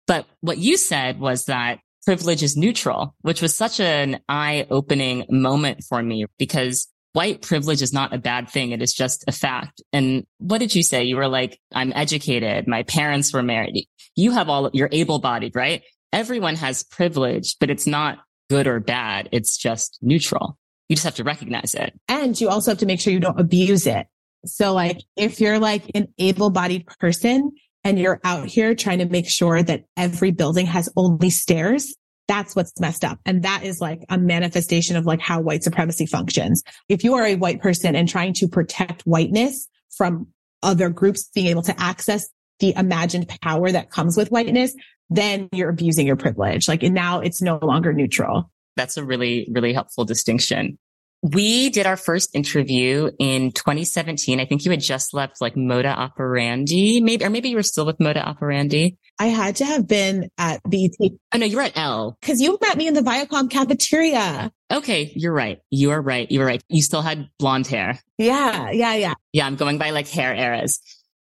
But 0.06 0.26
what 0.40 0.58
you 0.58 0.76
said 0.76 1.20
was 1.20 1.44
that 1.44 1.78
privilege 2.04 2.42
is 2.42 2.56
neutral, 2.56 3.14
which 3.20 3.40
was 3.40 3.56
such 3.56 3.78
an 3.80 4.20
eye 4.28 4.66
opening 4.70 5.26
moment 5.30 5.84
for 5.88 6.02
me 6.02 6.26
because 6.38 6.88
white 7.12 7.42
privilege 7.42 7.82
is 7.82 7.92
not 7.92 8.14
a 8.14 8.18
bad 8.18 8.48
thing. 8.48 8.70
It 8.70 8.82
is 8.82 8.92
just 8.92 9.24
a 9.26 9.32
fact. 9.32 9.82
And 9.92 10.26
what 10.38 10.58
did 10.58 10.74
you 10.74 10.82
say? 10.82 11.04
You 11.04 11.16
were 11.16 11.28
like, 11.28 11.58
I'm 11.72 11.92
educated. 11.94 12.68
My 12.68 12.82
parents 12.84 13.32
were 13.32 13.42
married. 13.42 13.86
You 14.16 14.32
have 14.32 14.48
all, 14.48 14.70
you're 14.72 14.88
able 14.92 15.18
bodied, 15.18 15.54
right? 15.54 15.82
Everyone 16.12 16.56
has 16.56 16.82
privilege, 16.82 17.56
but 17.58 17.70
it's 17.70 17.86
not 17.86 18.18
good 18.48 18.66
or 18.66 18.80
bad. 18.80 19.28
It's 19.32 19.56
just 19.56 19.98
neutral. 20.02 20.58
You 20.88 20.96
just 20.96 21.04
have 21.04 21.16
to 21.16 21.24
recognize 21.24 21.74
it. 21.74 21.92
And 22.08 22.38
you 22.40 22.48
also 22.48 22.72
have 22.72 22.78
to 22.78 22.86
make 22.86 23.00
sure 23.00 23.12
you 23.12 23.20
don't 23.20 23.38
abuse 23.38 23.86
it. 23.86 24.06
So 24.44 24.72
like 24.72 24.98
if 25.16 25.40
you're 25.40 25.58
like 25.58 25.84
an 25.94 26.08
able 26.18 26.50
bodied 26.50 26.86
person 26.98 27.52
and 27.84 27.98
you're 27.98 28.20
out 28.24 28.46
here 28.46 28.74
trying 28.74 28.98
to 28.98 29.06
make 29.06 29.28
sure 29.28 29.62
that 29.62 29.84
every 29.96 30.32
building 30.32 30.66
has 30.66 30.88
only 30.96 31.30
stairs, 31.30 31.94
that's 32.28 32.54
what's 32.54 32.78
messed 32.78 33.04
up. 33.04 33.18
And 33.26 33.42
that 33.42 33.64
is 33.64 33.80
like 33.80 34.04
a 34.08 34.18
manifestation 34.18 34.96
of 34.96 35.04
like 35.04 35.20
how 35.20 35.40
white 35.40 35.64
supremacy 35.64 36.06
functions. 36.06 36.62
If 36.88 37.02
you 37.02 37.14
are 37.14 37.26
a 37.26 37.36
white 37.36 37.60
person 37.60 37.96
and 37.96 38.08
trying 38.08 38.34
to 38.34 38.48
protect 38.48 39.02
whiteness 39.02 39.68
from 39.96 40.28
other 40.62 40.90
groups 40.90 41.28
being 41.34 41.46
able 41.48 41.62
to 41.62 41.80
access 41.80 42.28
the 42.60 42.74
imagined 42.76 43.28
power 43.42 43.70
that 43.72 43.90
comes 43.90 44.16
with 44.16 44.30
whiteness, 44.30 44.74
then 45.08 45.48
you're 45.52 45.70
abusing 45.70 46.06
your 46.06 46.16
privilege. 46.16 46.68
Like 46.68 46.82
now 46.82 47.20
it's 47.20 47.42
no 47.42 47.58
longer 47.60 47.92
neutral. 47.92 48.50
That's 48.76 48.96
a 48.96 49.04
really, 49.04 49.48
really 49.50 49.72
helpful 49.72 50.04
distinction. 50.04 50.78
We 51.22 51.68
did 51.68 51.86
our 51.86 51.98
first 51.98 52.34
interview 52.34 53.10
in 53.18 53.52
2017. 53.52 54.40
I 54.40 54.46
think 54.46 54.64
you 54.64 54.70
had 54.70 54.80
just 54.80 55.12
left 55.12 55.40
like 55.40 55.54
Moda 55.54 55.94
Operandi, 55.94 57.00
maybe, 57.02 57.24
or 57.24 57.30
maybe 57.30 57.50
you 57.50 57.56
were 57.56 57.62
still 57.62 57.84
with 57.84 57.98
Moda 57.98 58.24
Operandi. 58.24 58.96
I 59.20 59.26
had 59.26 59.56
to 59.56 59.64
have 59.64 59.86
been 59.86 60.30
at 60.38 60.60
BET. 60.68 60.90
Oh 61.00 61.38
no, 61.38 61.46
you 61.46 61.56
were 61.56 61.62
at 61.62 61.76
Elle. 61.76 62.18
Cause 62.22 62.40
you 62.40 62.58
met 62.60 62.76
me 62.76 62.88
in 62.88 62.94
the 62.94 63.02
Viacom 63.02 63.50
cafeteria. 63.50 64.50
Okay. 64.72 65.12
You're 65.14 65.32
right. 65.32 65.60
You 65.70 65.90
are 65.90 66.00
right. 66.00 66.30
You 66.30 66.40
were 66.40 66.46
right. 66.46 66.62
You 66.68 66.82
still 66.82 67.02
had 67.02 67.28
blonde 67.38 67.66
hair. 67.66 68.00
Yeah. 68.18 68.70
Yeah. 68.70 68.94
Yeah. 68.94 69.14
Yeah. 69.32 69.46
I'm 69.46 69.56
going 69.56 69.78
by 69.78 69.90
like 69.90 70.08
hair 70.08 70.34
eras 70.34 70.80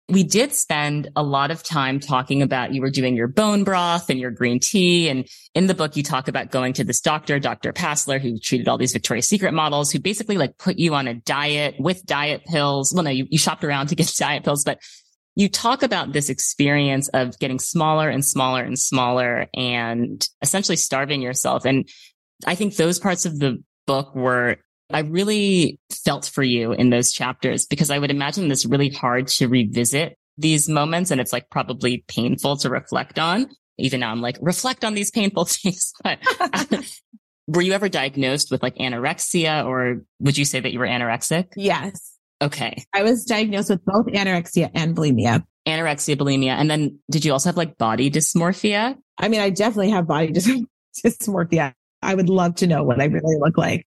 we 0.09 0.23
did 0.23 0.53
spend 0.53 1.09
a 1.15 1.21
lot 1.21 1.51
of 1.51 1.61
time 1.61 1.99
talking 1.99 2.41
about 2.41 2.73
you 2.73 2.81
were 2.81 2.89
doing 2.89 3.15
your 3.15 3.27
bone 3.27 3.63
broth 3.63 4.09
and 4.09 4.19
your 4.19 4.31
green 4.31 4.59
tea. 4.59 5.07
And 5.07 5.27
in 5.53 5.67
the 5.67 5.75
book, 5.75 5.95
you 5.95 6.03
talk 6.03 6.27
about 6.27 6.49
going 6.49 6.73
to 6.73 6.83
this 6.83 6.99
doctor, 6.99 7.39
Dr. 7.39 7.71
Passler, 7.71 8.19
who 8.19 8.39
treated 8.39 8.67
all 8.67 8.77
these 8.77 8.91
Victoria's 8.91 9.27
Secret 9.27 9.53
models, 9.53 9.91
who 9.91 9.99
basically 9.99 10.37
like 10.37 10.57
put 10.57 10.79
you 10.79 10.95
on 10.95 11.07
a 11.07 11.13
diet 11.13 11.75
with 11.79 12.03
diet 12.05 12.43
pills. 12.45 12.91
Well, 12.93 13.03
no, 13.03 13.11
you, 13.11 13.27
you 13.29 13.37
shopped 13.37 13.63
around 13.63 13.87
to 13.87 13.95
get 13.95 14.11
diet 14.17 14.43
pills, 14.43 14.63
but 14.63 14.79
you 15.39 15.47
talk 15.47 15.83
about 15.83 16.11
this 16.11 16.29
experience 16.29 17.07
of 17.13 17.39
getting 17.39 17.59
smaller 17.59 18.09
and 18.09 18.25
smaller 18.25 18.61
and 18.61 18.77
smaller 18.77 19.47
and 19.53 20.27
essentially 20.41 20.75
starving 20.75 21.21
yourself. 21.21 21.63
And 21.63 21.87
I 22.45 22.55
think 22.55 22.75
those 22.75 22.99
parts 22.99 23.25
of 23.25 23.39
the 23.39 23.63
book 23.87 24.13
were 24.13 24.57
I 24.91 24.99
really 24.99 25.79
felt 26.03 26.25
for 26.25 26.43
you 26.43 26.73
in 26.73 26.89
those 26.89 27.13
chapters 27.13 27.65
because 27.65 27.89
I 27.89 27.99
would 27.99 28.11
imagine 28.11 28.49
this 28.49 28.65
really 28.65 28.89
hard 28.89 29.27
to 29.27 29.47
revisit 29.47 30.17
these 30.37 30.67
moments 30.67 31.09
and 31.09 31.21
it's 31.21 31.31
like 31.31 31.49
probably 31.49 32.03
painful 32.09 32.57
to 32.57 32.69
reflect 32.69 33.17
on. 33.17 33.47
Even 33.77 34.01
now 34.01 34.11
I'm 34.11 34.21
like, 34.21 34.37
reflect 34.41 34.83
on 34.83 34.93
these 34.93 35.09
painful 35.09 35.45
things. 35.45 35.93
But 36.03 36.19
were 37.47 37.61
you 37.61 37.71
ever 37.71 37.87
diagnosed 37.87 38.51
with 38.51 38.61
like 38.61 38.75
anorexia 38.75 39.65
or 39.65 40.01
would 40.19 40.37
you 40.37 40.43
say 40.43 40.59
that 40.59 40.73
you 40.73 40.79
were 40.79 40.87
anorexic? 40.87 41.53
Yes. 41.55 42.18
Okay. 42.41 42.83
I 42.93 43.03
was 43.03 43.25
diagnosed 43.25 43.69
with 43.69 43.83
both 43.85 44.05
anorexia 44.07 44.71
and 44.73 44.95
bulimia. 44.95 45.43
Anorexia, 45.67 46.15
bulimia. 46.15 46.51
And 46.51 46.69
then 46.69 46.99
did 47.11 47.25
you 47.25 47.33
also 47.33 47.49
have 47.49 47.57
like 47.57 47.77
body 47.77 48.09
dysmorphia? 48.09 48.95
I 49.17 49.27
mean, 49.27 49.41
I 49.41 49.49
definitely 49.49 49.91
have 49.91 50.07
body 50.07 50.29
dys- 50.31 50.65
dysmorphia. 51.05 51.73
I 52.01 52.15
would 52.15 52.29
love 52.29 52.55
to 52.55 52.67
know 52.67 52.83
what 52.83 53.01
I 53.01 53.05
really 53.05 53.37
look 53.39 53.57
like. 53.57 53.85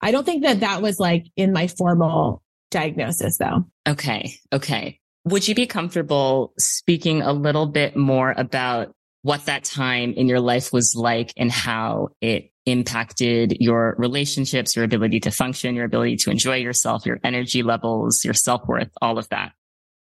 I 0.00 0.10
don't 0.10 0.24
think 0.24 0.44
that 0.44 0.60
that 0.60 0.80
was 0.80 0.98
like 0.98 1.26
in 1.36 1.52
my 1.52 1.68
formal 1.68 2.42
diagnosis 2.70 3.36
though. 3.38 3.66
Okay. 3.86 4.34
Okay. 4.52 4.98
Would 5.24 5.46
you 5.46 5.54
be 5.54 5.66
comfortable 5.66 6.54
speaking 6.58 7.22
a 7.22 7.32
little 7.32 7.66
bit 7.66 7.94
more 7.94 8.34
about 8.36 8.92
what 9.20 9.44
that 9.44 9.62
time 9.64 10.14
in 10.14 10.26
your 10.26 10.40
life 10.40 10.72
was 10.72 10.94
like 10.96 11.32
and 11.36 11.52
how 11.52 12.08
it 12.20 12.51
impacted 12.66 13.56
your 13.60 13.94
relationships, 13.98 14.76
your 14.76 14.84
ability 14.84 15.20
to 15.20 15.30
function, 15.30 15.74
your 15.74 15.84
ability 15.84 16.16
to 16.16 16.30
enjoy 16.30 16.56
yourself, 16.56 17.04
your 17.04 17.18
energy 17.24 17.62
levels, 17.62 18.24
your 18.24 18.34
self 18.34 18.66
worth, 18.66 18.90
all 19.00 19.18
of 19.18 19.28
that? 19.30 19.52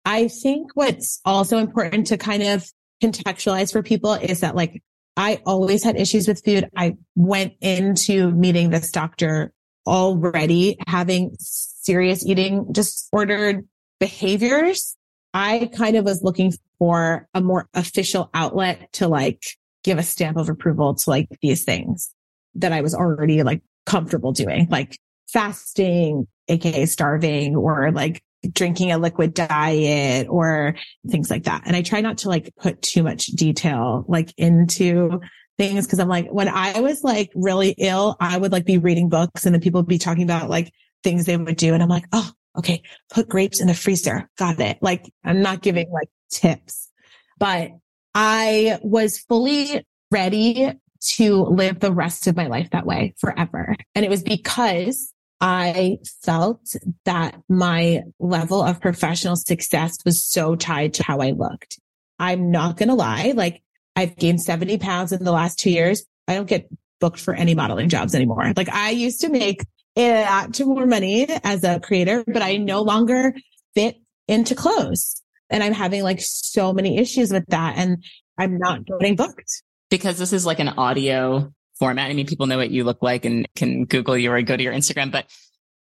I 0.05 0.29
think 0.29 0.71
what's 0.75 1.21
also 1.25 1.59
important 1.59 2.09
to 2.09 2.17
kind 2.17 2.43
of 2.43 2.65
contextualize 3.03 3.73
for 3.73 3.83
people 3.83 4.15
is 4.15 4.41
that 4.41 4.55
like 4.55 4.83
I 5.17 5.41
always 5.45 5.83
had 5.83 5.97
issues 5.97 6.29
with 6.29 6.45
food. 6.45 6.69
I 6.77 6.97
went 7.15 7.55
into 7.61 8.31
meeting 8.31 8.71
this 8.71 8.91
doctor 8.91 9.53
already 9.87 10.77
having 10.87 11.37
serious 11.39 12.25
eating 12.25 12.73
disordered 12.73 13.67
behaviors. 14.01 14.97
I 15.33 15.71
kind 15.75 15.97
of 15.97 16.05
was 16.05 16.23
looking 16.23 16.53
for 16.79 17.29
a 17.35 17.41
more 17.41 17.69
official 17.75 18.31
outlet 18.35 18.93
to 18.95 19.09
like 19.09 19.43
give 19.85 19.99
a 19.99 20.03
stamp 20.03 20.37
of 20.37 20.49
approval 20.49 20.95
to 20.95 21.11
like 21.11 21.29
these 21.41 21.65
things 21.65 22.13
that 22.59 22.73
I 22.73 22.81
was 22.81 22.95
already 22.95 23.43
like 23.43 23.63
comfortable 23.85 24.33
doing, 24.33 24.69
like 24.71 24.99
fasting, 25.29 26.27
aka 26.49 26.87
starving 26.87 27.57
or 27.57 27.91
like 27.93 28.23
drinking 28.53 28.93
a 28.93 28.99
liquid 28.99 29.35
diet 29.35 30.27
or 30.29 30.77
things 31.09 31.31
like 31.31 31.45
that. 31.45 31.63
And 31.67 31.75
I 31.75 31.83
try 31.83 32.01
not 32.01 32.19
to 32.19 32.29
like 32.29 32.55
put 32.57 32.83
too 32.83 33.03
much 33.03 33.27
detail 33.27 34.05
like 34.09 34.33
into 34.37 35.21
things 35.59 35.87
because 35.87 35.99
I'm 35.99 36.09
like, 36.09 36.29
when 36.29 36.49
I 36.49 36.81
was 36.81 37.03
like 37.03 37.31
really 37.35 37.75
ill, 37.79 38.17
I 38.21 38.37
would 38.37 38.53
like 38.53 38.65
be 38.65 38.79
reading 38.79 39.09
books 39.09 39.47
and 39.47 39.55
then 39.55 39.63
people 39.63 39.81
would 39.81 39.89
be 39.89 39.99
talking 39.99 40.25
about 40.25 40.51
like 40.51 40.73
things 41.03 41.27
they 41.27 41.37
would 41.37 41.57
do. 41.57 41.75
And 41.75 41.83
I'm 41.83 41.89
like, 41.89 42.07
oh, 42.13 42.31
okay, 42.59 42.83
put 43.11 43.29
grapes 43.29 43.61
in 43.61 43.67
the 43.67 43.75
freezer. 43.75 44.29
Got 44.39 44.61
it. 44.61 44.79
Like 44.81 45.11
I'm 45.25 45.43
not 45.43 45.63
giving 45.63 45.91
like 45.91 46.09
tips, 46.31 46.91
but 47.39 47.71
I 48.15 48.79
was 48.83 49.19
fully 49.19 49.85
ready 50.11 50.73
to 51.15 51.35
live 51.45 51.81
the 51.81 51.93
rest 51.93 52.27
of 52.27 52.37
my 52.37 52.47
life 52.47 52.71
that 52.71 52.87
way 52.87 53.15
forever. 53.19 53.77
And 53.95 54.05
it 54.05 54.11
was 54.11 54.23
because 54.23 55.13
I 55.41 55.99
felt 56.23 56.75
that 57.05 57.41
my 57.49 58.03
level 58.19 58.63
of 58.63 58.81
professional 58.81 59.37
success 59.37 59.99
was 60.05 60.25
so 60.25 60.57
tied 60.57 60.95
to 60.95 61.03
how 61.03 61.21
I 61.21 61.33
looked. 61.33 61.79
I'm 62.19 62.51
not 62.51 62.77
going 62.77 62.89
to 62.89 62.95
lie. 62.95 63.33
Like 63.37 63.63
I've 63.95 64.17
gained 64.17 64.43
70 64.43 64.79
pounds 64.79 65.13
in 65.13 65.25
the 65.25 65.33
last 65.33 65.59
two 65.59 65.71
years. 65.71 66.05
I 66.27 66.35
don't 66.35 66.49
get 66.49 66.69
booked 67.01 67.21
for 67.21 67.35
any 67.35 67.55
modeling 67.55 67.89
jobs 67.89 68.15
anymore. 68.15 68.53
Like 68.57 68.71
I 68.71 68.91
used 68.91 69.21
to 69.21 69.29
make 69.29 69.63
a 69.97 70.23
lot 70.23 70.59
more 70.61 70.87
money 70.87 71.27
as 71.45 71.65
a 71.65 71.81
creator, 71.81 72.25
but 72.27 72.43
I 72.43 72.57
no 72.57 72.83
longer 72.83 73.35
fit 73.75 73.97
into 74.29 74.55
clothes. 74.55 75.23
And 75.51 75.63
I'm 75.63 75.73
having 75.73 76.03
like 76.03 76.21
so 76.21 76.73
many 76.73 76.99
issues 76.99 77.31
with 77.31 77.45
that. 77.49 77.77
And 77.77 78.03
I'm 78.39 78.59
not 78.59 78.85
getting 78.85 79.17
booked. 79.17 79.63
Because 79.91 80.19
this 80.19 80.33
is 80.33 80.45
like 80.45 80.59
an 80.59 80.69
audio 80.71 81.53
format. 81.79 82.11
I 82.11 82.15
mean, 82.15 82.27
people 82.27 82.47
know 82.47 82.57
what 82.57 82.71
you 82.71 82.85
look 82.85 83.03
like 83.03 83.25
and 83.25 83.47
can 83.55 83.85
Google 83.85 84.17
you 84.17 84.33
or 84.33 84.43
go 84.43 84.57
to 84.57 84.63
your 84.63 84.73
Instagram, 84.73 85.13
but 85.13 85.27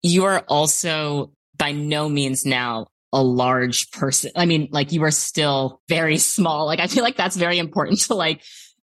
you 0.02 0.24
are 0.24 0.40
also 0.48 1.32
by 1.56 1.72
no 1.72 2.08
means 2.08 2.44
now 2.44 2.86
a 3.12 3.22
large 3.22 3.90
person. 3.92 4.32
I 4.34 4.44
mean, 4.44 4.68
like 4.72 4.92
you 4.92 5.02
are 5.04 5.10
still 5.10 5.80
very 5.88 6.18
small. 6.18 6.66
Like 6.66 6.80
I 6.80 6.88
feel 6.88 7.04
like 7.04 7.16
that's 7.16 7.36
very 7.36 7.58
important 7.58 8.00
to 8.06 8.14
like 8.14 8.42